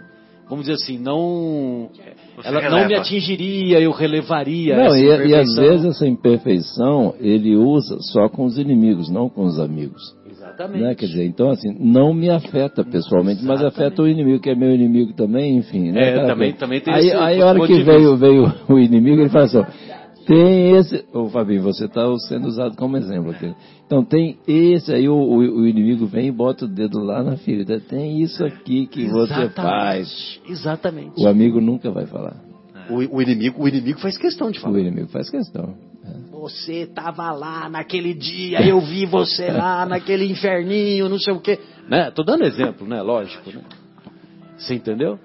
vamos 0.48 0.64
dizer 0.64 0.82
assim, 0.82 0.98
não 0.98 1.90
Você 2.38 2.48
ela 2.48 2.60
releva. 2.60 2.80
não 2.80 2.88
me 2.88 2.94
atingiria, 2.94 3.80
eu 3.80 3.90
relevaria. 3.90 4.76
Não, 4.76 4.96
e, 4.96 5.28
e, 5.28 5.34
às 5.34 5.56
vezes 5.56 5.86
essa 5.86 6.06
imperfeição 6.06 7.14
ele 7.20 7.56
usa 7.56 7.98
só 8.00 8.28
com 8.28 8.44
os 8.44 8.56
inimigos, 8.58 9.10
não 9.10 9.28
com 9.28 9.42
os 9.42 9.58
amigos. 9.58 10.16
Exatamente. 10.30 10.82
Né? 10.82 10.94
Quer 10.94 11.06
dizer, 11.06 11.24
então 11.26 11.50
assim, 11.50 11.76
não 11.80 12.14
me 12.14 12.30
afeta 12.30 12.84
pessoalmente, 12.84 13.42
Exatamente. 13.42 13.64
mas 13.64 13.74
afeta 13.74 14.02
o 14.02 14.08
inimigo, 14.08 14.40
que 14.40 14.50
é 14.50 14.54
meu 14.54 14.72
inimigo 14.72 15.12
também, 15.14 15.56
enfim. 15.56 15.90
Né, 15.90 16.10
é, 16.10 16.26
também, 16.26 16.52
também 16.52 16.80
tem 16.80 16.94
Aí, 16.94 17.06
esse 17.08 17.16
aí 17.16 17.42
a 17.42 17.46
hora 17.46 17.66
que 17.66 17.82
veio, 17.82 18.16
veio 18.16 18.52
o 18.68 18.78
inimigo, 18.78 19.20
ele 19.20 19.30
fala 19.30 19.44
assim, 19.44 19.64
tem 20.28 20.76
esse. 20.76 21.06
Ô 21.10 21.30
Fabinho, 21.30 21.62
você 21.62 21.86
está 21.86 22.04
sendo 22.28 22.48
usado 22.48 22.76
como 22.76 22.98
exemplo 22.98 23.30
aqui. 23.30 23.54
Então 23.86 24.04
tem 24.04 24.38
esse, 24.46 24.92
aí 24.92 25.08
o, 25.08 25.14
o, 25.14 25.38
o, 25.38 25.66
inimigo 25.66 26.06
vem 26.06 26.28
e 26.28 26.30
bota 26.30 26.66
o 26.66 26.68
dedo 26.68 26.98
lá 26.98 27.22
na 27.22 27.38
ferida. 27.38 27.80
Tem 27.80 28.20
isso 28.20 28.44
aqui 28.44 28.86
que 28.86 29.04
Exatamente. 29.04 29.48
você 29.48 29.48
faz. 29.54 30.40
Exatamente. 30.46 31.24
O 31.24 31.26
amigo 31.26 31.62
nunca 31.62 31.90
vai 31.90 32.04
falar. 32.04 32.36
O, 32.90 33.16
o, 33.16 33.22
inimigo, 33.22 33.62
o 33.62 33.66
inimigo 33.66 33.98
faz 34.00 34.18
questão 34.18 34.50
de 34.50 34.60
falar. 34.60 34.74
O 34.74 34.78
inimigo 34.78 35.08
faz 35.08 35.30
questão. 35.30 35.74
Você 36.30 36.82
estava 36.82 37.32
lá 37.32 37.68
naquele 37.70 38.12
dia, 38.12 38.60
eu 38.66 38.80
vi 38.80 39.06
você 39.06 39.48
lá 39.50 39.86
naquele 39.86 40.30
inferninho, 40.30 41.08
não 41.08 41.18
sei 41.18 41.32
o 41.32 41.40
quê. 41.40 41.58
Né? 41.88 42.10
Tô 42.10 42.22
dando 42.22 42.44
exemplo, 42.44 42.86
né? 42.86 43.00
Lógico, 43.00 43.50
né? 43.50 43.62
Você 44.58 44.74
entendeu? 44.74 45.18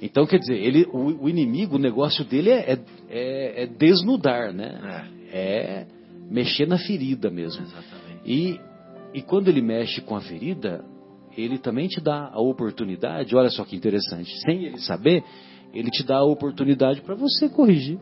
Então, 0.00 0.26
quer 0.26 0.38
dizer, 0.38 0.54
ele, 0.54 0.86
o, 0.92 1.24
o 1.24 1.28
inimigo, 1.28 1.76
o 1.76 1.78
negócio 1.78 2.24
dele 2.24 2.50
é, 2.50 2.78
é, 3.08 3.62
é 3.62 3.66
desnudar, 3.66 4.52
né? 4.52 5.08
É. 5.32 5.38
é. 5.38 5.86
mexer 6.30 6.66
na 6.66 6.78
ferida 6.78 7.30
mesmo. 7.30 7.62
Exatamente. 7.62 8.20
E, 8.24 8.60
e 9.14 9.22
quando 9.22 9.48
ele 9.48 9.60
mexe 9.60 10.00
com 10.00 10.14
a 10.14 10.20
ferida, 10.20 10.84
ele 11.36 11.58
também 11.58 11.88
te 11.88 12.00
dá 12.00 12.30
a 12.32 12.40
oportunidade, 12.40 13.34
olha 13.34 13.50
só 13.50 13.64
que 13.64 13.76
interessante, 13.76 14.30
sem 14.42 14.64
ele 14.64 14.78
saber, 14.78 15.22
ele 15.72 15.90
te 15.90 16.04
dá 16.04 16.18
a 16.18 16.24
oportunidade 16.24 17.00
para 17.02 17.14
você 17.14 17.48
corrigir. 17.48 17.98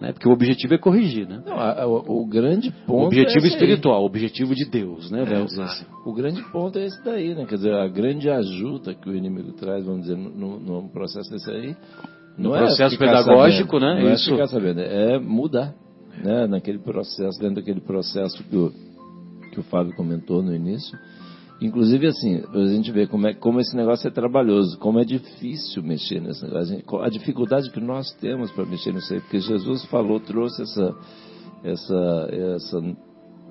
Né? 0.00 0.12
Porque 0.12 0.28
o 0.28 0.32
objetivo 0.32 0.74
é 0.74 0.78
corrigir, 0.78 1.26
né? 1.26 1.42
Não, 1.44 1.58
a, 1.58 1.86
o, 1.86 2.20
o, 2.22 2.26
grande 2.26 2.70
ponto. 2.86 3.04
O 3.04 3.06
objetivo 3.06 3.46
é 3.46 3.48
espiritual, 3.48 4.02
o 4.02 4.06
objetivo 4.06 4.54
de 4.54 4.66
Deus, 4.66 5.10
né? 5.10 5.24
Dizer 5.24 5.62
assim. 5.62 5.86
O 6.04 6.12
grande 6.12 6.42
ponto 6.52 6.78
é 6.78 6.84
esse 6.84 7.02
daí, 7.02 7.34
né? 7.34 7.46
Quer 7.46 7.54
dizer, 7.54 7.74
a 7.74 7.88
grande 7.88 8.28
ajuda 8.28 8.94
que 8.94 9.08
o 9.08 9.14
inimigo 9.14 9.52
traz, 9.52 9.86
vamos 9.86 10.02
dizer, 10.02 10.16
no, 10.16 10.60
no 10.60 10.88
processo 10.90 11.30
desse 11.30 11.50
aí. 11.50 11.76
No 12.36 12.54
é 12.54 12.58
processo 12.58 12.98
pedagógico, 12.98 13.80
sabendo, 13.80 13.94
né? 13.94 14.02
Não 14.02 14.10
é 14.10 14.14
Isso. 14.14 14.30
ficar 14.30 14.48
sabendo, 14.48 14.80
é 14.80 15.18
mudar. 15.18 15.74
Né? 16.22 16.46
Naquele 16.46 16.78
processo, 16.78 17.38
dentro 17.38 17.56
daquele 17.56 17.80
processo 17.80 18.42
que 18.44 18.56
o, 18.56 18.72
que 19.52 19.60
o 19.60 19.62
Fábio 19.62 19.94
comentou 19.96 20.42
no 20.42 20.54
início 20.54 20.98
Inclusive, 21.60 22.06
assim, 22.08 22.42
a 22.52 22.66
gente 22.66 22.92
vê 22.92 23.06
como, 23.06 23.26
é, 23.26 23.34
como 23.34 23.60
esse 23.60 23.74
negócio 23.74 24.06
é 24.06 24.10
trabalhoso, 24.10 24.78
como 24.78 24.98
é 24.98 25.04
difícil 25.04 25.82
mexer 25.82 26.20
nesse 26.20 26.44
negócio. 26.44 26.82
A 27.00 27.08
dificuldade 27.08 27.70
que 27.70 27.80
nós 27.80 28.12
temos 28.20 28.50
para 28.52 28.66
mexer 28.66 28.92
nisso 28.92 29.12
aí, 29.14 29.20
porque 29.20 29.40
Jesus 29.40 29.84
falou, 29.86 30.20
trouxe 30.20 30.62
essa, 30.62 30.94
essa, 31.64 32.28
essa 32.56 32.96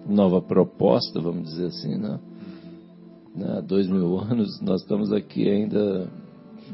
nova 0.07 0.40
proposta, 0.40 1.19
vamos 1.19 1.49
dizer 1.49 1.65
assim, 1.65 1.98
né? 1.98 2.19
Há 3.57 3.61
dois 3.61 3.88
mil 3.88 4.19
anos, 4.22 4.61
nós 4.61 4.82
estamos 4.82 5.11
aqui 5.11 5.49
ainda 5.49 6.07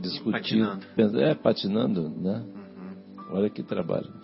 discutindo. 0.01 0.81
Patinando. 0.97 1.21
É, 1.21 1.33
patinando, 1.33 2.09
né? 2.09 2.43
Uhum. 2.45 3.37
Olha 3.37 3.49
que 3.49 3.63
trabalho. 3.63 4.20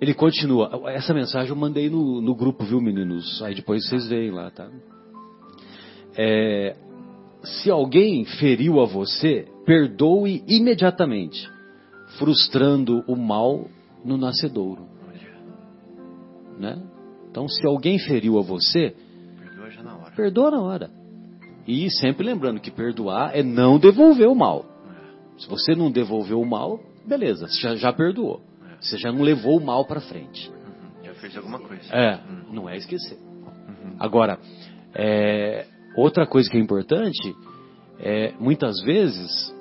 Ele 0.00 0.14
continua. 0.14 0.70
Essa 0.90 1.12
mensagem 1.12 1.50
eu 1.50 1.56
mandei 1.56 1.90
no, 1.90 2.20
no 2.20 2.34
grupo, 2.34 2.64
viu, 2.64 2.80
meninos? 2.80 3.42
Aí 3.42 3.54
depois 3.54 3.86
vocês 3.88 4.08
veem 4.08 4.30
lá, 4.30 4.50
tá? 4.50 4.68
É, 6.16 6.76
se 7.42 7.70
alguém 7.70 8.24
feriu 8.24 8.80
a 8.80 8.86
você, 8.86 9.46
perdoe 9.64 10.42
imediatamente, 10.46 11.48
frustrando 12.18 13.04
o 13.06 13.16
mal 13.16 13.66
no 14.04 14.16
nascedouro. 14.16 14.86
Né? 16.58 16.82
Então, 17.30 17.48
se 17.48 17.64
alguém 17.66 17.98
feriu 17.98 18.38
a 18.38 18.42
você, 18.42 18.94
perdoa 19.38 19.70
já 19.70 19.82
na 19.82 19.96
hora. 19.96 20.10
Perdoa 20.16 20.50
na 20.50 20.60
hora. 20.60 20.90
E 21.66 21.90
sempre 21.90 22.26
lembrando 22.26 22.60
que 22.60 22.70
perdoar 22.70 23.36
é 23.36 23.42
não 23.42 23.78
devolver 23.78 24.28
o 24.28 24.34
mal. 24.34 24.64
Se 25.38 25.48
você 25.48 25.74
não 25.74 25.90
devolveu 25.90 26.40
o 26.40 26.46
mal, 26.46 26.80
beleza, 27.06 27.46
você 27.46 27.60
já, 27.60 27.76
já 27.76 27.92
perdoou. 27.92 28.40
Você 28.80 28.96
já 28.96 29.10
não 29.10 29.22
levou 29.22 29.58
o 29.58 29.64
mal 29.64 29.84
para 29.84 30.00
frente. 30.00 30.50
Uhum. 30.50 31.04
Já 31.04 31.14
fez 31.14 31.36
alguma 31.36 31.58
coisa. 31.58 31.92
É, 31.92 32.16
uhum. 32.16 32.52
não 32.52 32.68
é 32.68 32.76
esquecer. 32.76 33.18
Uhum. 33.18 33.96
Agora, 33.98 34.38
é, 34.94 35.66
outra 35.96 36.26
coisa 36.26 36.50
que 36.50 36.56
é 36.56 36.60
importante 36.60 37.34
é 37.98 38.32
muitas 38.38 38.80
vezes 38.82 39.52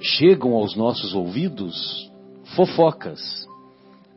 chegam 0.00 0.54
aos 0.54 0.76
nossos 0.76 1.14
ouvidos 1.14 2.10
fofocas. 2.54 3.20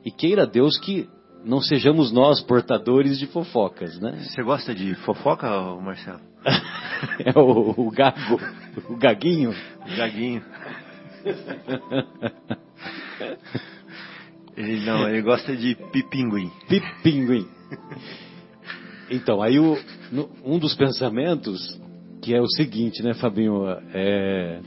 E 0.06 0.11
queira 0.11 0.45
Deus 0.45 0.77
que 0.80 1.10
não 1.44 1.61
sejamos 1.61 2.11
nós 2.11 2.41
portadores 2.41 3.19
de 3.19 3.27
fofocas, 3.27 3.99
né? 3.99 4.18
Você 4.19 4.41
gosta 4.44 4.73
de 4.73 4.95
fofoca, 4.95 5.49
Marcelo? 5.81 6.22
é 7.26 7.38
o, 7.38 7.73
o 7.77 7.91
gago, 7.91 8.40
o 8.90 8.95
gaguinho. 8.95 9.52
O 9.52 9.98
gaguinho. 9.98 10.44
Ele 14.55 14.85
não, 14.85 15.07
ele 15.07 15.21
gosta 15.21 15.55
de 15.55 15.75
pipinguim. 15.91 16.51
Pipinguim. 16.67 17.47
Então, 19.09 19.41
aí 19.41 19.59
o, 19.59 19.77
no, 20.11 20.30
um 20.45 20.57
dos 20.57 20.75
pensamentos, 20.75 21.80
que 22.21 22.34
é 22.34 22.41
o 22.41 22.47
seguinte, 22.47 23.03
né, 23.03 23.13
Fabinho? 23.13 23.65
É, 23.93 24.61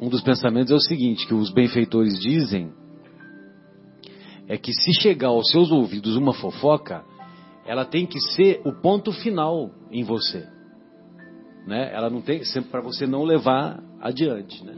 um 0.00 0.08
dos 0.08 0.22
pensamentos 0.22 0.70
é 0.70 0.74
o 0.74 0.80
seguinte, 0.80 1.26
que 1.26 1.34
os 1.34 1.52
benfeitores 1.52 2.18
dizem, 2.18 2.72
é 4.48 4.56
que 4.56 4.72
se 4.72 4.92
chegar 5.00 5.28
aos 5.28 5.50
seus 5.50 5.70
ouvidos 5.70 6.16
uma 6.16 6.34
fofoca, 6.34 7.04
ela 7.64 7.84
tem 7.84 8.06
que 8.06 8.20
ser 8.20 8.60
o 8.64 8.72
ponto 8.72 9.12
final 9.12 9.70
em 9.90 10.02
você. 10.02 10.46
Né? 11.66 11.92
Ela 11.94 12.10
não 12.10 12.20
tem, 12.20 12.42
para 12.70 12.80
você 12.80 13.06
não 13.06 13.22
levar 13.24 13.82
adiante, 14.00 14.64
né? 14.64 14.74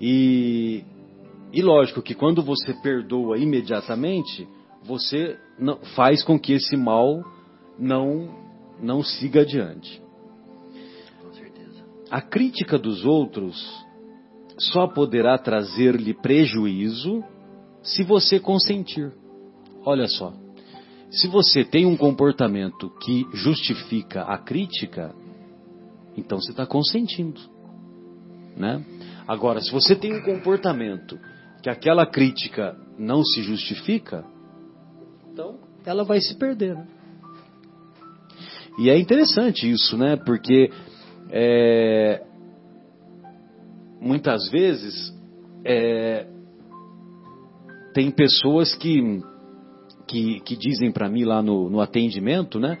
E 0.00 0.84
e 1.56 1.62
lógico 1.62 2.02
que 2.02 2.14
quando 2.14 2.42
você 2.42 2.74
perdoa 2.74 3.38
imediatamente, 3.38 4.46
você 4.84 5.38
não, 5.58 5.78
faz 5.96 6.22
com 6.22 6.38
que 6.38 6.52
esse 6.52 6.76
mal 6.76 7.24
não, 7.78 8.28
não 8.78 9.02
siga 9.02 9.40
adiante. 9.40 10.02
Com 11.22 11.32
certeza. 11.32 11.82
A 12.10 12.20
crítica 12.20 12.78
dos 12.78 13.06
outros 13.06 13.56
só 14.58 14.86
poderá 14.86 15.38
trazer-lhe 15.38 16.12
prejuízo 16.12 17.24
se 17.82 18.02
você 18.02 18.38
consentir. 18.38 19.10
Olha 19.82 20.08
só. 20.08 20.34
Se 21.10 21.26
você 21.26 21.64
tem 21.64 21.86
um 21.86 21.96
comportamento 21.96 22.90
que 23.00 23.26
justifica 23.32 24.24
a 24.24 24.36
crítica, 24.36 25.14
então 26.18 26.38
você 26.38 26.50
está 26.50 26.66
consentindo. 26.66 27.40
Né? 28.54 28.84
Agora, 29.26 29.62
se 29.62 29.72
você 29.72 29.96
tem 29.96 30.14
um 30.14 30.22
comportamento 30.22 31.18
que 31.66 31.70
aquela 31.70 32.06
crítica 32.06 32.76
não 32.96 33.24
se 33.24 33.42
justifica, 33.42 34.24
então 35.32 35.58
ela 35.84 36.04
vai 36.04 36.20
se 36.20 36.38
perder. 36.38 36.76
Né? 36.76 36.86
E 38.78 38.88
é 38.88 38.96
interessante 38.96 39.68
isso, 39.68 39.98
né? 39.98 40.14
Porque 40.14 40.70
é, 41.28 42.22
muitas 44.00 44.48
vezes 44.48 45.12
é, 45.64 46.28
tem 47.92 48.12
pessoas 48.12 48.72
que, 48.76 49.20
que, 50.06 50.38
que 50.42 50.56
dizem 50.56 50.92
para 50.92 51.08
mim 51.08 51.24
lá 51.24 51.42
no, 51.42 51.68
no 51.68 51.80
atendimento, 51.80 52.60
né? 52.60 52.78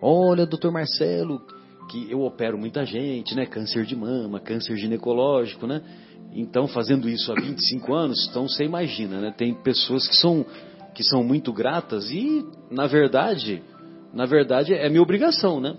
Olha, 0.00 0.46
doutor 0.46 0.70
Marcelo, 0.70 1.44
que 1.90 2.08
eu 2.08 2.20
opero 2.20 2.56
muita 2.56 2.84
gente, 2.84 3.34
né? 3.34 3.46
Câncer 3.46 3.84
de 3.84 3.96
mama, 3.96 4.38
câncer 4.38 4.76
ginecológico, 4.76 5.66
né? 5.66 5.82
Então, 6.34 6.66
fazendo 6.66 7.08
isso 7.08 7.30
há 7.30 7.34
25 7.34 7.94
anos, 7.94 8.26
então 8.28 8.48
você 8.48 8.64
imagina, 8.64 9.20
né? 9.20 9.34
Tem 9.36 9.52
pessoas 9.54 10.08
que 10.08 10.16
são, 10.16 10.46
que 10.94 11.04
são 11.04 11.22
muito 11.22 11.52
gratas 11.52 12.10
e, 12.10 12.44
na 12.70 12.86
verdade, 12.86 13.62
na 14.12 14.24
verdade 14.24 14.74
é 14.74 14.88
minha 14.88 15.02
obrigação, 15.02 15.60
né? 15.60 15.76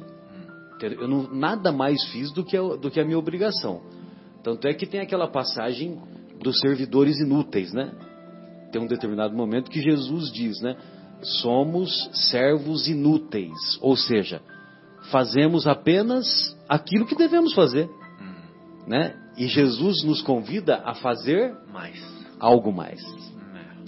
Eu 0.81 1.07
não, 1.07 1.33
nada 1.33 1.71
mais 1.71 2.03
fiz 2.11 2.31
do 2.31 2.43
que, 2.43 2.57
a, 2.57 2.61
do 2.61 2.91
que 2.91 2.99
a 2.99 3.05
minha 3.05 3.17
obrigação. 3.17 3.81
Tanto 4.43 4.67
é 4.67 4.73
que 4.73 4.85
tem 4.85 4.99
aquela 4.99 5.27
passagem 5.27 5.97
dos 6.41 6.59
servidores 6.59 7.19
inúteis, 7.19 7.71
né? 7.73 7.91
Tem 8.71 8.81
um 8.81 8.87
determinado 8.87 9.35
momento 9.35 9.71
que 9.71 9.81
Jesus 9.81 10.31
diz, 10.31 10.59
né? 10.61 10.75
Somos 11.21 12.09
servos 12.29 12.87
inúteis, 12.87 13.79
ou 13.81 13.95
seja, 13.95 14.41
fazemos 15.09 15.65
apenas 15.65 16.57
aquilo 16.67 17.05
que 17.05 17.15
devemos 17.15 17.53
fazer, 17.53 17.89
né? 18.85 19.15
E 19.37 19.47
Jesus 19.47 20.03
nos 20.03 20.21
convida 20.21 20.81
a 20.85 20.93
fazer 20.93 21.55
mais. 21.71 21.99
algo 22.39 22.71
mais. 22.71 23.01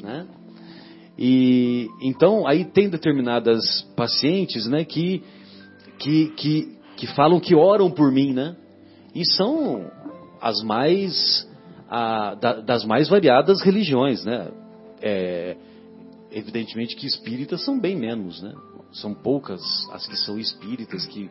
Né? 0.02 0.28
E 1.18 1.88
então 2.02 2.48
aí 2.48 2.66
tem 2.66 2.90
determinadas 2.90 3.82
pacientes, 3.96 4.68
né, 4.68 4.84
que, 4.84 5.24
que, 5.98 6.28
que, 6.32 6.78
que 6.98 7.08
falam 7.08 7.40
que 7.40 7.56
oram 7.56 7.90
por 7.90 8.12
mim, 8.12 8.34
né? 8.34 8.56
E 9.14 9.26
são 9.26 9.90
as 10.42 10.62
mais 10.62 11.48
a, 11.90 12.36
da, 12.36 12.60
das 12.60 12.84
mais 12.84 13.08
variadas 13.08 13.62
religiões, 13.62 14.26
né? 14.26 14.52
É, 15.02 15.56
evidentemente 16.32 16.96
que 16.96 17.08
espíritas 17.08 17.64
são 17.64 17.80
bem 17.80 17.96
menos, 17.96 18.42
né? 18.42 18.54
São 18.92 19.14
poucas 19.14 19.62
as 19.92 20.06
que 20.06 20.18
são 20.18 20.38
espíritas 20.38 21.06
que, 21.06 21.30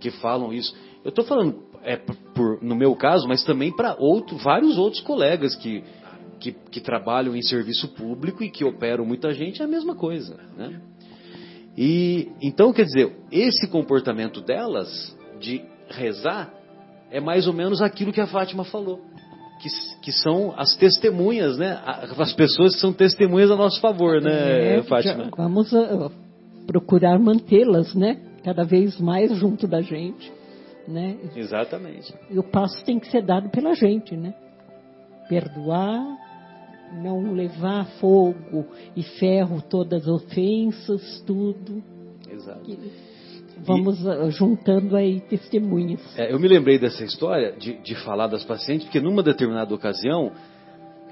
que 0.00 0.10
falam 0.10 0.52
isso. 0.52 0.74
Eu 1.04 1.10
estou 1.10 1.24
falando 1.24 1.67
é, 1.88 1.96
por, 1.96 2.62
no 2.62 2.76
meu 2.76 2.94
caso, 2.94 3.26
mas 3.26 3.42
também 3.44 3.74
para 3.74 3.96
outro, 3.98 4.36
vários 4.36 4.76
outros 4.76 5.02
colegas 5.02 5.56
que, 5.56 5.82
que, 6.38 6.52
que, 6.52 6.80
trabalham 6.82 7.34
em 7.34 7.40
serviço 7.40 7.88
público 7.94 8.44
e 8.44 8.50
que 8.50 8.62
operam 8.62 9.06
muita 9.06 9.32
gente, 9.32 9.62
é 9.62 9.64
a 9.64 9.68
mesma 9.68 9.94
coisa. 9.94 10.36
Né? 10.54 10.82
E 11.74 12.28
então, 12.42 12.74
quer 12.74 12.84
dizer, 12.84 13.16
esse 13.32 13.66
comportamento 13.68 14.42
delas 14.42 15.16
de 15.40 15.62
rezar 15.88 16.52
é 17.10 17.20
mais 17.20 17.46
ou 17.46 17.54
menos 17.54 17.80
aquilo 17.80 18.12
que 18.12 18.20
a 18.20 18.26
Fátima 18.26 18.64
falou. 18.64 19.00
Que, 19.62 19.68
que 20.02 20.12
são 20.12 20.52
as 20.56 20.76
testemunhas, 20.76 21.56
né? 21.58 21.80
As 21.84 22.32
pessoas 22.32 22.74
que 22.74 22.80
são 22.80 22.92
testemunhas 22.92 23.50
a 23.50 23.56
nosso 23.56 23.80
favor, 23.80 24.20
né, 24.20 24.76
é, 24.76 24.82
Fátima? 24.84 25.30
Vamos 25.36 25.72
uh, 25.72 26.12
procurar 26.64 27.18
mantê-las, 27.18 27.92
né? 27.94 28.20
Cada 28.44 28.62
vez 28.62 29.00
mais 29.00 29.34
junto 29.36 29.66
da 29.66 29.80
gente 29.80 30.37
né? 30.88 31.18
Exatamente. 31.36 32.14
E 32.30 32.38
o 32.38 32.42
passo 32.42 32.82
tem 32.84 32.98
que 32.98 33.08
ser 33.10 33.22
dado 33.22 33.50
pela 33.50 33.74
gente, 33.74 34.16
né? 34.16 34.34
Perdoar, 35.28 36.02
não 37.02 37.32
levar 37.32 37.84
fogo 38.00 38.66
e 38.96 39.02
ferro 39.02 39.60
todas 39.60 40.02
as 40.02 40.08
ofensas, 40.08 41.22
tudo. 41.26 41.82
Exato. 42.30 42.62
E 42.70 42.78
vamos 43.58 44.02
e, 44.02 44.08
ah, 44.08 44.30
juntando 44.30 44.96
aí 44.96 45.20
testemunhas. 45.20 46.00
É, 46.18 46.32
eu 46.32 46.40
me 46.40 46.48
lembrei 46.48 46.78
dessa 46.78 47.04
história 47.04 47.52
de, 47.52 47.74
de 47.82 47.94
falar 47.96 48.28
das 48.28 48.44
pacientes, 48.44 48.86
porque 48.86 49.00
numa 49.00 49.22
determinada 49.22 49.74
ocasião, 49.74 50.32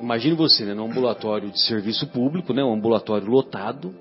imagine 0.01 0.35
você, 0.35 0.65
né, 0.65 0.73
num 0.73 0.87
ambulatório 0.87 1.51
de 1.51 1.61
serviço 1.61 2.07
público, 2.09 2.55
né, 2.55 2.65
um 2.65 2.73
ambulatório 2.73 3.29
lotado, 3.29 3.95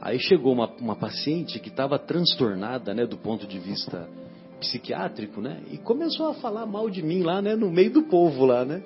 aí 0.00 0.18
chegou 0.18 0.52
uma, 0.52 0.68
uma 0.80 0.96
paciente 0.96 1.60
que 1.60 1.68
estava 1.68 1.98
transtornada, 1.98 2.92
né, 2.92 3.06
do 3.06 3.16
ponto 3.16 3.46
de 3.46 3.60
vista 3.60 4.08
psiquiátrico, 4.60 5.40
né? 5.40 5.62
E 5.70 5.78
começou 5.78 6.28
a 6.28 6.34
falar 6.34 6.66
mal 6.66 6.88
de 6.88 7.02
mim 7.02 7.22
lá, 7.22 7.42
né? 7.42 7.54
No 7.54 7.70
meio 7.70 7.92
do 7.92 8.02
povo 8.04 8.44
lá, 8.44 8.64
né? 8.64 8.82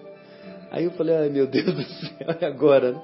Aí 0.71 0.85
eu 0.85 0.91
falei, 0.93 1.17
ai 1.17 1.29
meu 1.29 1.47
Deus 1.47 1.75
do 1.75 1.83
céu, 1.85 2.37
e 2.41 2.45
agora? 2.45 2.93
Né? 2.93 3.03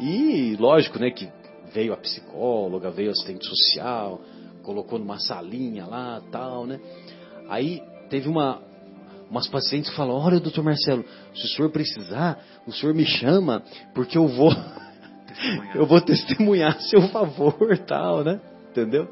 E 0.00 0.56
lógico, 0.58 0.98
né? 0.98 1.10
Que 1.10 1.28
veio 1.72 1.92
a 1.92 1.96
psicóloga, 1.96 2.90
veio 2.90 3.08
o 3.08 3.12
assistente 3.12 3.46
social, 3.46 4.20
colocou 4.62 4.98
numa 4.98 5.18
salinha 5.18 5.86
lá, 5.86 6.22
tal, 6.30 6.66
né? 6.66 6.80
Aí 7.48 7.82
teve 8.08 8.28
uma 8.28 8.62
umas 9.30 9.46
pacientes 9.46 9.90
que 9.90 10.00
olha, 10.00 10.40
doutor 10.40 10.64
Marcelo, 10.64 11.04
se 11.34 11.44
o 11.44 11.48
senhor 11.48 11.70
precisar, 11.70 12.42
o 12.66 12.72
senhor 12.72 12.94
me 12.94 13.04
chama, 13.04 13.62
porque 13.94 14.16
eu 14.16 14.26
vou 14.26 14.50
eu 15.74 15.86
vou 15.86 16.00
testemunhar 16.00 16.80
seu 16.80 17.02
favor, 17.08 17.78
tal, 17.86 18.24
né? 18.24 18.40
Entendeu? 18.70 19.08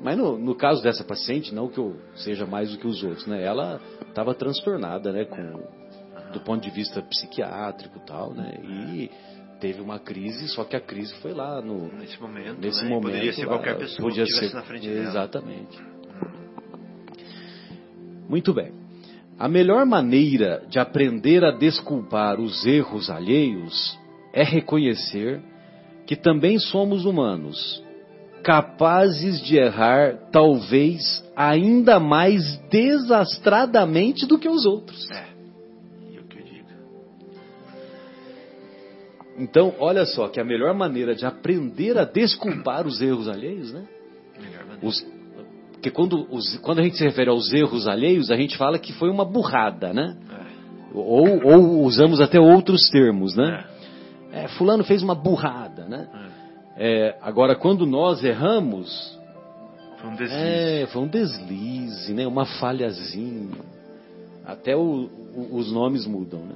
Mas 0.00 0.16
no, 0.16 0.38
no, 0.38 0.54
caso 0.54 0.82
dessa 0.82 1.02
paciente, 1.02 1.54
não 1.54 1.68
que 1.68 1.78
eu 1.78 1.96
seja 2.14 2.46
mais 2.46 2.70
do 2.70 2.78
que 2.78 2.86
os 2.86 3.02
outros, 3.02 3.26
né? 3.26 3.42
Ela 3.42 3.80
estava 4.08 4.34
transtornada, 4.34 5.12
né? 5.12 5.24
Com, 5.24 5.62
do 6.32 6.40
ponto 6.40 6.62
de 6.62 6.70
vista 6.70 7.02
psiquiátrico 7.02 7.98
e 7.98 8.06
tal, 8.06 8.32
né? 8.32 8.60
E 8.62 9.10
teve 9.60 9.80
uma 9.80 9.98
crise, 9.98 10.48
só 10.48 10.64
que 10.64 10.76
a 10.76 10.80
crise 10.80 11.14
foi 11.16 11.32
lá 11.32 11.60
no 11.60 11.92
nesse 11.94 12.20
momento. 12.20 12.60
Nesse 12.60 12.82
né? 12.82 12.88
momento 12.88 13.12
poderia 13.12 13.32
ser 13.32 13.46
lá, 13.46 13.54
qualquer 13.54 13.76
pessoa 13.76 14.08
podia 14.08 14.24
que 14.24 14.30
estivesse 14.30 14.54
na 14.54 14.62
frente 14.62 14.88
dela. 14.88 15.08
Exatamente. 15.08 15.78
Muito 18.28 18.52
bem. 18.52 18.72
A 19.38 19.48
melhor 19.48 19.86
maneira 19.86 20.64
de 20.68 20.78
aprender 20.78 21.44
a 21.44 21.50
desculpar 21.50 22.40
os 22.40 22.66
erros 22.66 23.08
alheios 23.08 23.98
é 24.32 24.42
reconhecer 24.42 25.40
que 26.06 26.16
também 26.16 26.58
somos 26.58 27.04
humanos, 27.04 27.82
capazes 28.42 29.40
de 29.40 29.56
errar 29.56 30.30
talvez 30.30 31.24
ainda 31.36 32.00
mais 32.00 32.58
desastradamente 32.70 34.26
do 34.26 34.38
que 34.38 34.48
os 34.48 34.66
outros. 34.66 35.10
É. 35.10 35.26
E 36.12 36.18
o 36.18 36.24
que 36.24 36.38
eu 36.38 36.44
digo? 36.44 36.68
Então, 39.38 39.74
olha 39.78 40.04
só, 40.04 40.28
que 40.28 40.40
a 40.40 40.44
melhor 40.44 40.74
maneira 40.74 41.14
de 41.14 41.24
aprender 41.24 41.96
a 41.98 42.04
desculpar 42.04 42.86
os 42.86 43.00
erros 43.00 43.28
alheios, 43.28 43.72
né? 43.72 43.84
Melhor 44.40 44.64
maneira. 44.66 44.86
Os, 44.86 45.06
porque 45.72 45.90
quando, 45.90 46.26
os, 46.30 46.56
quando 46.58 46.80
a 46.80 46.82
gente 46.82 46.96
se 46.96 47.04
refere 47.04 47.30
aos 47.30 47.52
erros 47.52 47.86
alheios, 47.86 48.30
a 48.30 48.36
gente 48.36 48.56
fala 48.56 48.78
que 48.78 48.92
foi 48.92 49.10
uma 49.10 49.24
burrada, 49.24 49.92
né? 49.92 50.16
É. 50.30 50.48
Ou, 50.92 51.44
ou 51.44 51.84
usamos 51.84 52.20
até 52.20 52.40
outros 52.40 52.88
termos, 52.90 53.36
né? 53.36 53.64
É. 53.74 53.78
É, 54.30 54.48
fulano 54.48 54.84
fez 54.84 55.02
uma 55.02 55.14
burrada, 55.14 55.84
né? 55.86 56.08
É, 56.78 57.16
agora, 57.20 57.56
quando 57.56 57.84
nós 57.84 58.22
erramos, 58.22 59.18
Foi 60.00 60.10
um 60.10 60.14
deslize. 60.14 60.34
é, 60.40 60.86
foi 60.92 61.02
um 61.02 61.08
deslize, 61.08 62.14
né? 62.14 62.24
Uma 62.26 62.46
falhazinha. 62.46 63.56
Até 64.46 64.76
o- 64.76 65.10
o- 65.34 65.56
os 65.56 65.72
nomes 65.72 66.06
mudam, 66.06 66.40
né? 66.40 66.54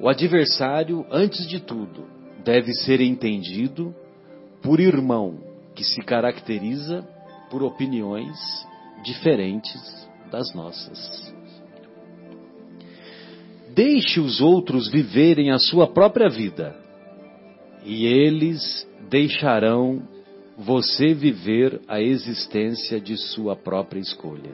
O 0.00 0.08
adversário, 0.08 1.04
antes 1.10 1.48
de 1.48 1.60
tudo, 1.60 2.04
deve 2.44 2.72
ser 2.72 3.00
entendido 3.00 3.94
por 4.62 4.78
irmão 4.80 5.38
que 5.74 5.82
se 5.82 6.00
caracteriza 6.02 7.04
por 7.50 7.62
opiniões 7.62 8.36
diferentes 9.02 9.80
das 10.30 10.54
nossas. 10.54 11.32
Deixe 13.74 14.20
os 14.20 14.40
outros 14.40 14.88
viverem 14.90 15.50
a 15.50 15.58
sua 15.58 15.86
própria 15.86 16.28
vida 16.28 16.76
e 17.88 18.06
eles 18.06 18.86
deixarão 19.08 20.02
você 20.58 21.14
viver 21.14 21.80
a 21.88 22.00
existência 22.02 23.00
de 23.00 23.16
sua 23.16 23.56
própria 23.56 23.98
escolha. 24.00 24.52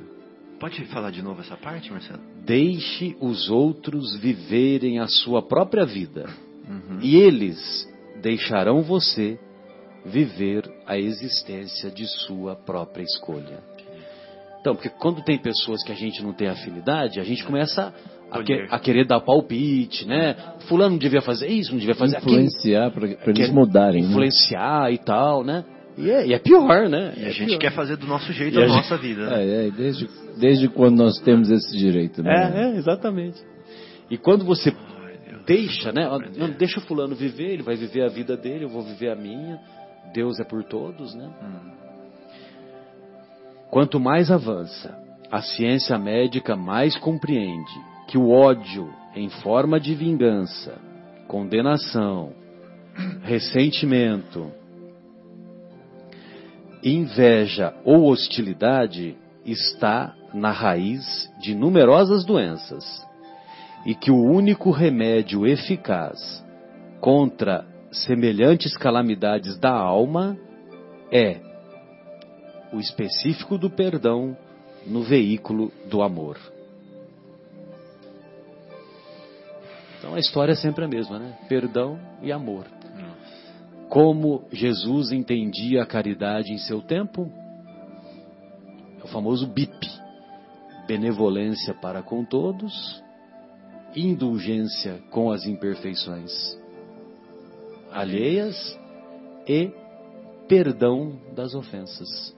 Pode 0.61 0.85
falar 0.87 1.11
de 1.11 1.21
novo 1.21 1.41
essa 1.41 1.57
parte, 1.57 1.91
Marcelo? 1.91 2.21
Deixe 2.45 3.17
os 3.21 3.51
outros 3.51 4.17
viverem 4.19 5.01
a 5.01 5.09
sua 5.09 5.43
própria 5.43 5.85
vida 5.85 6.27
Uhum. 6.67 7.01
e 7.03 7.17
eles 7.17 7.87
deixarão 8.23 8.83
você 8.83 9.39
viver 10.07 10.71
a 10.87 10.97
existência 10.97 11.91
de 11.91 12.07
sua 12.07 12.55
própria 12.55 13.03
escolha. 13.03 13.63
Então, 14.61 14.75
porque 14.75 14.89
quando 14.89 15.23
tem 15.23 15.37
pessoas 15.37 15.83
que 15.85 15.93
a 15.93 15.95
gente 15.95 16.23
não 16.23 16.33
tem 16.33 16.49
afinidade, 16.49 17.21
a 17.21 17.25
gente 17.25 17.45
começa 17.45 17.89
a, 17.89 17.93
que- 18.31 18.39
Poder. 18.57 18.67
a 18.71 18.79
querer 18.79 19.07
dar 19.07 19.21
palpite, 19.21 20.07
né? 20.07 20.35
Fulano 20.69 20.93
não 20.93 20.99
devia 20.99 21.21
fazer 21.23 21.47
isso, 21.49 21.71
não 21.73 21.79
devia 21.79 21.95
fazer 21.95 22.17
aquilo. 22.17 22.33
Influenciar 22.35 22.91
para 22.91 23.07
eles 23.07 23.19
Quer 23.47 23.53
mudarem, 23.53 24.03
né? 24.03 24.09
Influenciar 24.09 24.93
e 24.93 24.99
tal, 24.99 25.45
né? 25.45 25.65
E 25.97 26.11
é, 26.11 26.27
e 26.27 26.33
é 26.35 26.39
pior, 26.41 26.89
né? 26.89 27.15
E 27.17 27.23
É 27.25 27.27
a 27.29 27.31
gente 27.31 27.49
pior. 27.51 27.59
quer 27.61 27.73
fazer 27.73 27.97
do 27.97 28.07
nosso 28.07 28.33
jeito 28.33 28.59
E 28.59 28.63
a, 28.63 28.65
a 28.65 28.67
gente- 28.69 28.77
nossa 28.77 28.97
vida. 28.97 29.27
né? 29.31 29.45
É, 29.45 29.67
é, 29.67 29.71
desde, 29.71 30.09
desde 30.41 30.69
quando 30.69 30.97
nós 30.99 31.19
temos 31.21 31.51
esse 31.51 31.77
direito, 31.77 32.23
né? 32.23 32.33
É, 32.53 32.63
é, 32.75 32.77
exatamente. 32.77 33.41
E 34.11 34.19
quando 34.19 34.45
você 34.45 34.71
Ai, 34.71 35.39
deixa, 35.47 35.93
né? 35.93 36.09
Não, 36.37 36.51
deixa 36.51 36.81
o 36.81 36.83
fulano 36.83 37.15
viver, 37.15 37.53
ele 37.53 37.63
vai 37.63 37.77
viver 37.77 38.03
a 38.03 38.09
vida 38.09 38.37
dele, 38.37 38.65
eu 38.65 38.69
vou 38.69 38.83
viver 38.83 39.11
a 39.11 39.15
minha. 39.17 39.59
Deus 40.13 40.41
é 40.41 40.45
por 40.45 40.65
todos, 40.65 41.15
né? 41.15 41.31
Hum. 41.43 41.71
Quanto 43.71 43.99
mais 43.99 44.31
avança, 44.31 44.97
a 45.31 45.41
ciência 45.43 45.99
médica 45.99 46.55
mais 46.57 46.97
compreende 46.97 47.73
que 48.15 48.19
o 48.19 48.31
ódio 48.31 48.95
em 49.17 49.29
forma 49.29 49.81
de 49.81 49.93
vingança, 49.93 50.79
condenação, 51.27 52.33
ressentimento, 53.25 54.53
inveja 56.81 57.75
ou 57.85 58.05
hostilidade 58.05 59.17
está 59.45 60.15
na 60.33 60.53
raiz 60.53 61.29
de 61.41 61.57
numerosas 61.57 62.25
doenças 62.25 62.85
e 63.85 63.97
que 63.97 64.13
o 64.13 64.23
único 64.23 64.71
remédio 64.71 65.45
eficaz 65.45 66.41
contra 67.01 67.67
semelhantes 67.91 68.77
calamidades 68.77 69.59
da 69.59 69.73
alma 69.73 70.39
é 71.11 71.41
o 72.73 72.79
específico 72.79 73.59
do 73.59 73.69
perdão 73.69 74.37
no 74.87 75.03
veículo 75.03 75.73
do 75.91 76.01
amor. 76.01 76.54
Então 80.05 80.15
a 80.15 80.21
história 80.21 80.53
é 80.53 80.55
sempre 80.55 80.85
a 80.85 80.89
mesma, 80.89 81.19
né? 81.19 81.35
Perdão 81.49 81.99
e 82.21 82.31
amor. 82.31 82.67
Como 83.89 84.45
Jesus 84.53 85.11
entendia 85.13 85.83
a 85.83 85.87
caridade 85.87 86.53
em 86.53 86.59
seu 86.59 86.83
tempo? 86.83 87.33
É 89.01 89.05
o 89.05 89.09
famoso 89.09 89.47
BIP. 89.47 89.89
Benevolência 90.87 91.73
para 91.73 92.03
com 92.03 92.23
todos, 92.23 93.03
indulgência 93.97 95.01
com 95.11 95.33
as 95.33 95.47
imperfeições 95.47 96.31
alheias 97.91 98.79
e 99.49 99.73
perdão 100.47 101.19
das 101.35 101.55
ofensas. 101.55 102.37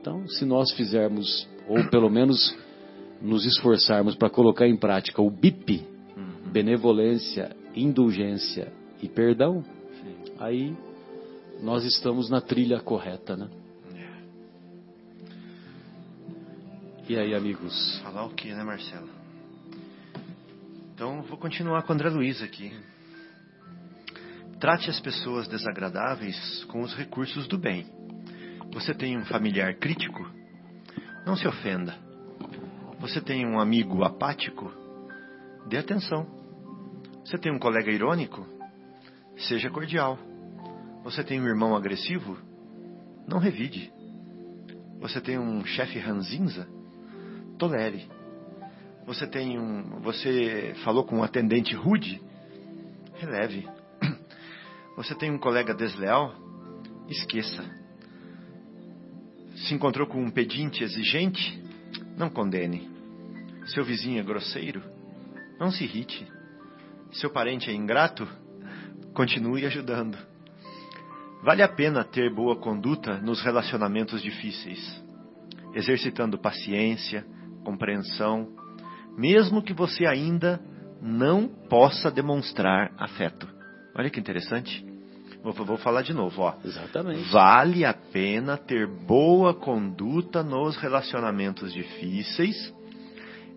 Então, 0.00 0.28
se 0.28 0.44
nós 0.44 0.70
fizermos, 0.74 1.48
ou 1.66 1.90
pelo 1.90 2.08
menos 2.08 2.56
nos 3.20 3.44
esforçarmos 3.44 4.14
para 4.14 4.30
colocar 4.30 4.66
em 4.66 4.76
prática 4.76 5.20
o 5.22 5.30
BIP, 5.30 5.86
Uhum. 6.16 6.50
benevolência, 6.52 7.54
indulgência 7.74 8.72
e 9.02 9.08
perdão, 9.08 9.62
Sim. 9.62 10.32
aí 10.38 10.76
nós 11.60 11.84
estamos 11.84 12.28
na 12.30 12.40
trilha 12.40 12.80
correta, 12.80 13.36
né? 13.36 13.48
E 17.08 17.16
aí, 17.16 17.34
amigos? 17.34 17.98
Falar 18.02 18.26
o 18.26 18.30
que, 18.34 18.52
né, 18.52 18.62
Marcelo? 18.62 19.08
Então, 20.94 21.22
vou 21.22 21.38
continuar 21.38 21.82
com 21.82 21.92
o 21.92 21.94
André 21.94 22.10
Luiz 22.10 22.42
aqui. 22.42 22.70
Trate 24.60 24.90
as 24.90 25.00
pessoas 25.00 25.48
desagradáveis 25.48 26.64
com 26.64 26.82
os 26.82 26.94
recursos 26.94 27.48
do 27.48 27.56
bem. 27.56 27.86
Você 28.74 28.92
tem 28.92 29.16
um 29.16 29.24
familiar 29.24 29.74
crítico? 29.76 30.28
Não 31.24 31.34
se 31.34 31.48
ofenda. 31.48 31.96
Você 33.00 33.20
tem 33.20 33.46
um 33.46 33.60
amigo 33.60 34.02
apático? 34.02 34.72
Dê 35.68 35.78
atenção. 35.78 36.26
Você 37.24 37.38
tem 37.38 37.52
um 37.52 37.58
colega 37.58 37.92
irônico? 37.92 38.44
Seja 39.36 39.70
cordial. 39.70 40.18
Você 41.04 41.22
tem 41.22 41.40
um 41.40 41.46
irmão 41.46 41.76
agressivo? 41.76 42.36
Não 43.26 43.38
revide. 43.38 43.92
Você 44.98 45.20
tem 45.20 45.38
um 45.38 45.64
chefe 45.64 45.98
ranzinza? 45.98 46.66
Tolere. 47.56 48.08
Você 49.06 49.26
tem 49.26 49.58
um, 49.58 50.00
você 50.00 50.74
falou 50.84 51.04
com 51.04 51.18
um 51.18 51.22
atendente 51.22 51.74
rude? 51.76 52.20
Releve. 53.14 53.66
Você 54.96 55.14
tem 55.14 55.30
um 55.30 55.38
colega 55.38 55.72
desleal? 55.72 56.34
Esqueça. 57.08 57.64
Se 59.56 59.72
encontrou 59.74 60.06
com 60.06 60.22
um 60.22 60.30
pedinte 60.30 60.82
exigente? 60.82 61.67
Não 62.18 62.28
condene. 62.28 62.90
Seu 63.66 63.84
vizinho 63.84 64.18
é 64.18 64.24
grosseiro? 64.24 64.82
Não 65.60 65.70
se 65.70 65.84
irrite. 65.84 66.26
Seu 67.12 67.30
parente 67.30 67.70
é 67.70 67.72
ingrato? 67.72 68.26
Continue 69.14 69.64
ajudando. 69.64 70.18
Vale 71.44 71.62
a 71.62 71.68
pena 71.68 72.02
ter 72.02 72.34
boa 72.34 72.56
conduta 72.56 73.18
nos 73.18 73.40
relacionamentos 73.40 74.20
difíceis, 74.20 75.00
exercitando 75.72 76.36
paciência, 76.36 77.24
compreensão, 77.64 78.48
mesmo 79.16 79.62
que 79.62 79.72
você 79.72 80.04
ainda 80.04 80.60
não 81.00 81.46
possa 81.46 82.10
demonstrar 82.10 82.92
afeto. 82.98 83.48
Olha 83.94 84.10
que 84.10 84.18
interessante. 84.18 84.84
Vou, 85.42 85.52
vou 85.52 85.76
falar 85.78 86.02
de 86.02 86.12
novo, 86.12 86.42
ó. 86.42 86.54
Exatamente. 86.64 87.30
Vale 87.30 87.84
a 87.84 87.94
pena 87.94 88.56
ter 88.56 88.86
boa 88.86 89.54
conduta 89.54 90.42
nos 90.42 90.76
relacionamentos 90.76 91.72
difíceis, 91.72 92.74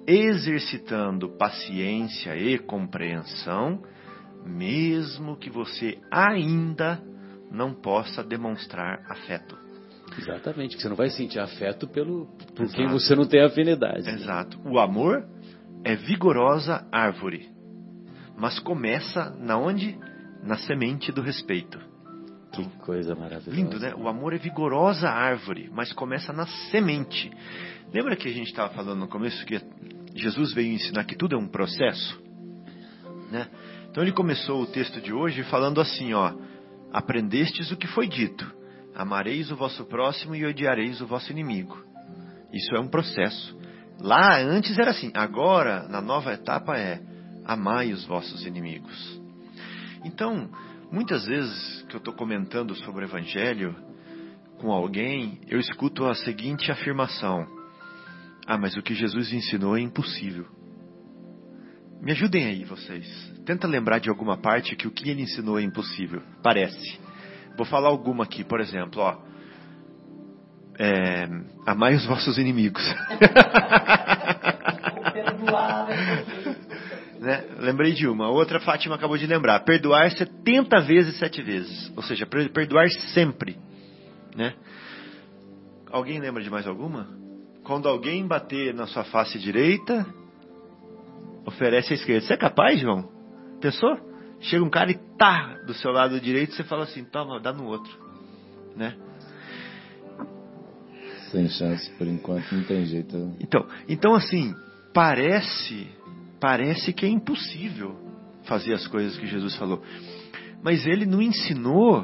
exercitando 0.07 1.29
paciência 1.37 2.35
e 2.35 2.57
compreensão, 2.59 3.81
mesmo 4.45 5.37
que 5.37 5.49
você 5.49 5.97
ainda 6.11 7.01
não 7.51 7.73
possa 7.73 8.23
demonstrar 8.23 9.03
afeto. 9.09 9.57
Exatamente, 10.17 10.75
que 10.75 10.81
você 10.81 10.89
não 10.89 10.95
vai 10.95 11.09
sentir 11.09 11.39
afeto 11.39 11.87
pelo 11.87 12.27
por 12.55 12.63
Exato. 12.63 12.75
quem 12.77 12.87
você 12.87 13.15
não 13.15 13.25
tem 13.25 13.41
afinidade. 13.43 14.09
Exato. 14.09 14.59
O 14.65 14.77
amor 14.79 15.25
é 15.83 15.95
vigorosa 15.95 16.85
árvore. 16.91 17.49
mas 18.37 18.59
começa 18.59 19.29
na 19.39 19.57
onde? 19.57 19.97
Na 20.43 20.57
semente 20.57 21.11
do 21.11 21.21
respeito. 21.21 21.79
Que 22.51 22.65
coisa 22.79 23.15
maravilhosa. 23.15 23.51
Lindo, 23.51 23.79
né? 23.79 23.93
O 23.95 24.07
amor 24.07 24.33
é 24.33 24.37
vigorosa 24.37 25.09
árvore, 25.09 25.69
mas 25.73 25.93
começa 25.93 26.33
na 26.33 26.45
semente. 26.69 27.31
Lembra 27.93 28.15
que 28.15 28.27
a 28.27 28.31
gente 28.31 28.47
estava 28.47 28.73
falando 28.73 28.99
no 28.99 29.07
começo 29.07 29.45
que 29.45 29.61
Jesus 30.13 30.53
veio 30.53 30.73
ensinar 30.73 31.05
que 31.05 31.15
tudo 31.15 31.35
é 31.35 31.37
um 31.37 31.47
processo? 31.47 32.21
Né? 33.31 33.47
Então 33.89 34.03
ele 34.03 34.11
começou 34.11 34.61
o 34.61 34.65
texto 34.65 34.99
de 34.99 35.13
hoje 35.13 35.43
falando 35.43 35.79
assim, 35.79 36.13
ó: 36.13 36.33
Aprendestes 36.91 37.71
o 37.71 37.77
que 37.77 37.87
foi 37.87 38.07
dito: 38.07 38.45
Amareis 38.93 39.49
o 39.51 39.55
vosso 39.55 39.85
próximo 39.85 40.35
e 40.35 40.45
odiareis 40.45 40.99
o 40.99 41.07
vosso 41.07 41.31
inimigo. 41.31 41.81
Isso 42.51 42.75
é 42.75 42.79
um 42.79 42.87
processo. 42.87 43.57
Lá 43.99 44.39
antes 44.39 44.77
era 44.77 44.91
assim, 44.91 45.11
agora 45.13 45.87
na 45.87 46.01
nova 46.01 46.33
etapa 46.33 46.77
é: 46.77 47.01
Amai 47.45 47.93
os 47.93 48.03
vossos 48.05 48.45
inimigos. 48.45 49.20
Então, 50.03 50.49
muitas 50.91 51.25
vezes 51.25 51.83
que 51.87 51.95
eu 51.95 51.99
estou 51.99 52.13
comentando 52.13 52.75
sobre 52.75 53.05
o 53.05 53.07
Evangelho 53.07 53.75
com 54.59 54.71
alguém, 54.71 55.39
eu 55.47 55.59
escuto 55.59 56.05
a 56.05 56.15
seguinte 56.15 56.71
afirmação: 56.71 57.45
Ah, 58.47 58.57
mas 58.57 58.75
o 58.75 58.81
que 58.81 58.93
Jesus 58.93 59.31
ensinou 59.31 59.77
é 59.77 59.81
impossível. 59.81 60.45
Me 62.01 62.11
ajudem 62.13 62.45
aí, 62.45 62.63
vocês. 62.63 63.07
Tenta 63.45 63.67
lembrar 63.67 63.99
de 63.99 64.09
alguma 64.09 64.37
parte 64.37 64.75
que 64.75 64.87
o 64.87 64.91
que 64.91 65.09
ele 65.09 65.21
ensinou 65.21 65.59
é 65.59 65.63
impossível. 65.63 66.21
Parece. 66.41 66.99
Vou 67.55 67.65
falar 67.65 67.89
alguma 67.89 68.23
aqui, 68.23 68.43
por 68.43 68.59
exemplo, 68.59 69.01
ó. 69.01 69.17
É, 70.79 71.27
amai 71.67 71.93
os 71.93 72.05
vossos 72.05 72.39
inimigos. 72.39 72.83
né? 77.21 77.45
Lembrei 77.59 77.93
de 77.93 78.07
uma. 78.07 78.29
Outra 78.29 78.59
Fátima 78.59 78.95
acabou 78.95 79.15
de 79.15 79.27
lembrar. 79.27 79.59
Perdoar 79.59 80.09
70 80.09 80.81
vezes, 80.81 81.19
sete 81.19 81.39
vezes. 81.43 81.93
Ou 81.95 82.01
seja, 82.01 82.25
perdoar 82.25 82.89
sempre. 83.13 83.57
Né? 84.35 84.55
Alguém 85.91 86.19
lembra 86.19 86.41
de 86.41 86.49
mais 86.49 86.65
alguma? 86.65 87.07
Quando 87.63 87.87
alguém 87.87 88.25
bater 88.25 88.73
na 88.73 88.87
sua 88.87 89.03
face 89.03 89.37
direita, 89.37 90.03
oferece 91.45 91.93
a 91.93 91.95
esquerda. 91.95 92.25
Você 92.25 92.33
é 92.33 92.37
capaz, 92.37 92.79
João? 92.79 93.07
Pensou? 93.61 93.99
Chega 94.39 94.63
um 94.63 94.69
cara 94.69 94.89
e 94.89 94.97
tá 95.15 95.59
do 95.67 95.75
seu 95.75 95.91
lado 95.91 96.19
direito, 96.19 96.55
você 96.55 96.63
fala 96.63 96.85
assim, 96.85 97.03
toma, 97.03 97.39
dá 97.39 97.53
no 97.53 97.65
outro. 97.65 97.91
Né? 98.75 98.97
Sem 101.29 101.47
chance, 101.49 101.87
por 101.99 102.07
enquanto, 102.07 102.51
não 102.51 102.63
tem 102.63 102.83
jeito. 102.85 103.35
Então, 103.39 103.67
então 103.87 104.15
assim, 104.15 104.55
parece, 104.91 105.87
parece 106.41 106.91
que 106.91 107.05
é 107.05 107.09
impossível 107.09 107.95
fazer 108.43 108.73
as 108.73 108.87
coisas 108.87 109.15
que 109.17 109.27
Jesus 109.27 109.55
falou. 109.55 109.81
Mas 110.63 110.85
ele 110.87 111.05
não 111.05 111.21
ensinou. 111.21 112.03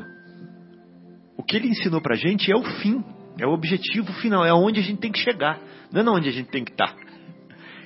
O 1.36 1.44
que 1.44 1.58
ele 1.58 1.68
ensinou 1.68 2.00
pra 2.00 2.16
gente 2.16 2.52
é 2.52 2.56
o 2.56 2.64
fim, 2.64 3.04
é 3.40 3.46
o 3.46 3.52
objetivo 3.52 4.14
final, 4.14 4.46
é 4.46 4.54
onde 4.54 4.80
a 4.80 4.84
gente 4.84 5.00
tem 5.00 5.12
que 5.12 5.20
chegar, 5.20 5.60
não 5.92 6.02
é 6.02 6.18
onde 6.18 6.30
a 6.30 6.32
gente 6.32 6.50
tem 6.50 6.64
que 6.64 6.72
estar. 6.72 6.96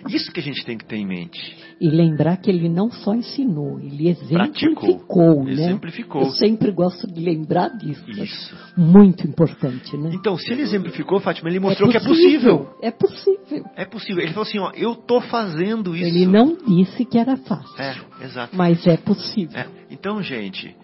Isso 0.10 0.32
que 0.32 0.40
a 0.40 0.44
gente 0.44 0.66
tem 0.66 0.78
que 0.78 0.86
ter 0.86 0.98
em 0.98 1.06
mente. 1.06 1.58
E 1.80 1.90
lembrar 1.90 2.38
que 2.38 2.50
ele 2.50 2.70
não 2.70 2.92
só 2.92 3.14
ensinou, 3.14 3.80
ele 3.80 4.10
exemplificou, 4.10 4.98
Praticou, 4.98 5.44
né? 5.44 5.52
Exemplificou. 5.52 6.22
Eu 6.24 6.32
sempre 6.32 6.72
gosto 6.72 7.08
de 7.08 7.20
lembrar 7.20 7.70
disso. 7.70 8.10
Isso. 8.10 8.56
Muito 8.78 9.28
importante, 9.28 9.98
né? 9.98 10.12
Então, 10.14 10.38
se 10.38 10.52
ele 10.52 10.62
exemplificou, 10.62 11.20
Fátima, 11.20 11.50
ele 11.50 11.60
mostrou 11.60 11.90
é 11.90 11.92
que 11.92 11.98
é 11.98 12.02
possível. 12.02 12.70
É 12.82 12.92
possível. 12.92 13.66
É 13.76 13.86
possível. 13.86 14.24
Ele 14.24 14.34
falou 14.34 14.48
assim, 14.48 14.60
ó, 14.60 14.72
eu 14.76 14.96
tô 14.96 15.22
fazendo 15.22 15.96
isso. 15.96 16.06
Ele 16.06 16.26
não 16.26 16.56
disse 16.56 17.06
que 17.06 17.18
era 17.18 17.38
fácil. 17.38 17.82
É, 17.82 17.96
exato. 18.26 18.56
Mas 18.56 18.86
é 18.86 18.98
possível. 18.98 19.58
É. 19.58 19.68
Então, 19.90 20.22
gente, 20.22 20.76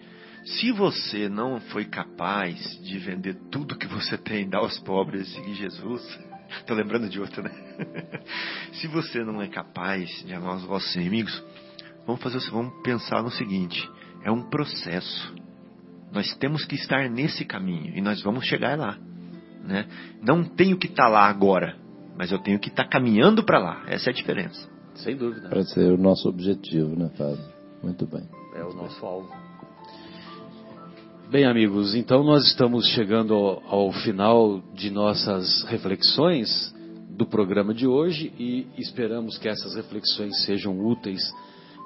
se 0.44 0.72
você 0.72 1.28
não 1.28 1.60
foi 1.60 1.84
capaz 1.84 2.58
de 2.82 2.98
vender 2.98 3.36
tudo 3.50 3.76
que 3.76 3.86
você 3.86 4.16
tem, 4.16 4.48
dar 4.48 4.58
aos 4.58 4.78
pobres 4.80 5.28
e 5.28 5.34
seguir 5.34 5.54
Jesus, 5.54 6.18
Estou 6.60 6.76
lembrando 6.76 7.08
de 7.08 7.20
outra, 7.20 7.42
né? 7.42 7.50
Se 8.74 8.86
você 8.86 9.24
não 9.24 9.40
é 9.40 9.48
capaz 9.48 10.08
de 10.24 10.32
amar 10.32 10.56
os 10.56 10.64
vossos 10.64 10.94
inimigos, 10.96 11.42
vamos 12.06 12.22
fazer, 12.22 12.38
vamos 12.50 12.82
pensar 12.82 13.22
no 13.22 13.30
seguinte: 13.30 13.88
é 14.22 14.30
um 14.30 14.48
processo. 14.48 15.34
Nós 16.12 16.34
temos 16.36 16.64
que 16.64 16.74
estar 16.74 17.08
nesse 17.10 17.44
caminho 17.44 17.96
e 17.96 18.00
nós 18.00 18.22
vamos 18.22 18.46
chegar 18.46 18.78
lá, 18.78 18.98
né? 19.62 19.86
Não 20.22 20.42
tenho 20.42 20.78
que 20.78 20.86
estar 20.86 21.04
tá 21.04 21.08
lá 21.08 21.28
agora, 21.28 21.76
mas 22.16 22.32
eu 22.32 22.38
tenho 22.38 22.58
que 22.58 22.68
estar 22.68 22.84
tá 22.84 22.88
caminhando 22.88 23.44
para 23.44 23.58
lá. 23.58 23.84
Essa 23.86 24.10
é 24.10 24.12
a 24.12 24.14
diferença. 24.14 24.68
Sem 24.94 25.16
dúvida. 25.16 25.48
Para 25.48 25.62
ser 25.64 25.92
o 25.92 25.98
nosso 25.98 26.28
objetivo, 26.28 26.96
né, 26.96 27.10
Fábio? 27.16 27.44
Muito 27.82 28.06
bem. 28.06 28.28
É 28.54 28.64
o 28.64 28.74
nosso 28.74 29.04
alvo. 29.04 29.47
Bem, 31.30 31.44
amigos, 31.44 31.94
então 31.94 32.24
nós 32.24 32.46
estamos 32.46 32.86
chegando 32.88 33.34
ao, 33.34 33.62
ao, 33.66 33.92
final 33.92 34.62
de 34.72 34.88
nossas 34.88 35.62
reflexões 35.64 36.74
do 37.10 37.26
programa 37.26 37.74
de 37.74 37.86
hoje 37.86 38.32
e 38.38 38.66
esperamos 38.78 39.36
que 39.36 39.46
essas 39.46 39.74
reflexões 39.74 40.46
sejam 40.46 40.80
úteis 40.80 41.20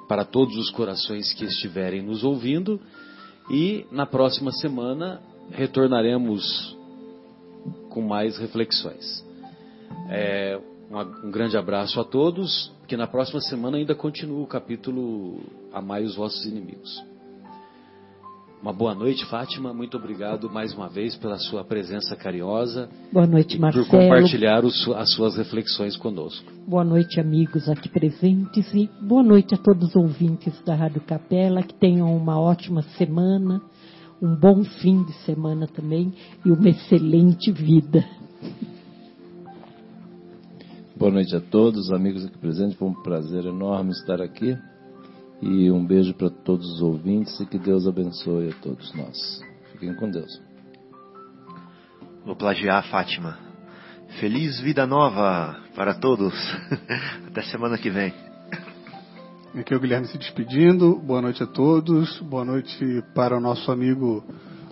para 0.07 0.23
todos 0.23 0.55
os 0.55 0.69
corações 0.69 1.33
que 1.33 1.43
estiverem 1.43 2.01
nos 2.01 2.23
ouvindo. 2.23 2.79
E 3.51 3.85
na 3.91 4.05
próxima 4.05 4.49
semana 4.53 5.21
retornaremos 5.51 6.77
com 7.89 8.01
mais 8.01 8.37
reflexões. 8.37 9.25
É, 10.09 10.57
um, 10.89 11.27
um 11.27 11.31
grande 11.31 11.57
abraço 11.57 11.99
a 11.99 12.05
todos, 12.05 12.71
que 12.87 12.95
na 12.95 13.07
próxima 13.07 13.41
semana 13.41 13.75
ainda 13.75 13.93
continua 13.93 14.41
o 14.41 14.47
capítulo 14.47 15.41
Amai 15.73 16.05
os 16.05 16.15
vossos 16.15 16.45
inimigos. 16.45 17.12
Uma 18.63 18.71
boa 18.71 18.95
noite, 18.95 19.25
Fátima. 19.25 19.73
Muito 19.73 19.97
obrigado 19.97 20.49
mais 20.49 20.73
uma 20.73 20.87
vez 20.87 21.17
pela 21.17 21.37
sua 21.37 21.65
presença 21.65 22.15
carinhosa. 22.15 22.89
Boa 23.11 23.27
noite, 23.27 23.59
Marcelo. 23.59 23.85
Por 23.85 23.99
compartilhar 23.99 24.63
as 24.63 25.13
suas 25.13 25.35
reflexões 25.35 25.97
conosco. 25.97 26.49
Boa 26.65 26.85
noite, 26.85 27.19
amigos 27.19 27.67
aqui 27.67 27.89
presentes 27.89 28.73
e 28.73 28.89
boa 29.01 29.21
noite 29.21 29.53
a 29.53 29.57
todos 29.57 29.89
os 29.89 29.95
ouvintes 29.97 30.57
da 30.61 30.75
Rádio 30.75 31.01
Capela. 31.01 31.61
Que 31.61 31.73
tenham 31.73 32.15
uma 32.15 32.39
ótima 32.39 32.83
semana, 32.97 33.61
um 34.21 34.33
bom 34.33 34.63
fim 34.63 35.03
de 35.03 35.11
semana 35.25 35.67
também 35.67 36.13
e 36.45 36.49
uma 36.49 36.69
excelente 36.69 37.51
vida. 37.51 38.07
Boa 40.95 41.11
noite 41.11 41.35
a 41.35 41.41
todos, 41.41 41.91
amigos 41.91 42.23
aqui 42.23 42.37
presentes. 42.37 42.77
Foi 42.77 42.87
um 42.87 43.03
prazer 43.03 43.43
enorme 43.43 43.91
estar 43.91 44.21
aqui. 44.21 44.57
E 45.45 45.69
um 45.69 45.85
beijo 45.85 46.13
para 46.13 46.29
todos 46.29 46.65
os 46.75 46.81
ouvintes 46.81 47.37
e 47.41 47.45
que 47.45 47.59
Deus 47.59 47.85
abençoe 47.85 48.49
a 48.49 48.53
todos 48.61 48.93
nós. 48.93 49.41
Fiquem 49.73 49.93
com 49.93 50.09
Deus. 50.09 50.41
Vou 52.25 52.33
plagiar 52.33 52.77
a 52.77 52.83
Fátima. 52.83 53.37
Feliz 54.21 54.61
vida 54.61 54.87
nova 54.87 55.61
para 55.75 55.95
todos. 55.95 56.33
Até 57.27 57.41
semana 57.41 57.77
que 57.77 57.89
vem. 57.89 58.13
Aqui 59.53 59.73
é 59.73 59.75
o 59.75 59.81
Guilherme 59.81 60.07
se 60.07 60.17
despedindo. 60.17 60.95
Boa 61.01 61.21
noite 61.21 61.43
a 61.43 61.47
todos. 61.47 62.21
Boa 62.21 62.45
noite 62.45 63.03
para 63.13 63.37
o 63.37 63.41
nosso 63.41 63.69
amigo 63.69 64.23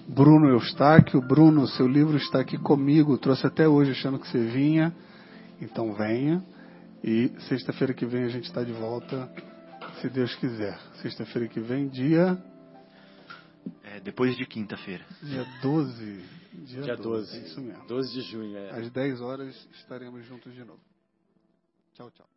Bruno 0.07 0.47
Eustáquio. 0.47 1.19
Bruno, 1.19 1.67
seu 1.67 1.85
livro 1.85 2.15
está 2.15 2.39
aqui 2.39 2.57
comigo. 2.57 3.17
Trouxe 3.17 3.45
até 3.45 3.67
hoje 3.67 3.91
achando 3.91 4.17
que 4.17 4.27
você 4.29 4.39
vinha. 4.45 4.93
Então 5.61 5.93
venha. 5.93 6.41
E 7.03 7.29
sexta-feira 7.49 7.93
que 7.93 8.05
vem 8.05 8.23
a 8.23 8.29
gente 8.29 8.45
está 8.45 8.63
de 8.63 8.71
volta 8.71 9.29
se 10.01 10.09
Deus 10.09 10.35
quiser. 10.35 10.77
Sexta-feira 11.01 11.47
que 11.47 11.59
vem, 11.59 11.87
dia. 11.87 12.37
É, 13.83 13.99
depois 13.99 14.35
de 14.35 14.45
quinta-feira. 14.45 15.05
Dia 15.21 15.45
12. 15.61 16.25
Dia, 16.53 16.81
dia 16.81 16.97
12. 16.97 17.03
12. 17.31 17.37
É 17.37 17.47
isso 17.47 17.61
mesmo. 17.61 17.87
12 17.87 18.13
de 18.13 18.21
junho, 18.21 18.57
é. 18.57 18.79
Às 18.79 18.89
10 18.89 19.21
horas 19.21 19.69
estaremos 19.73 20.25
juntos 20.25 20.53
de 20.53 20.63
novo. 20.63 20.81
Tchau, 21.93 22.09
tchau. 22.11 22.30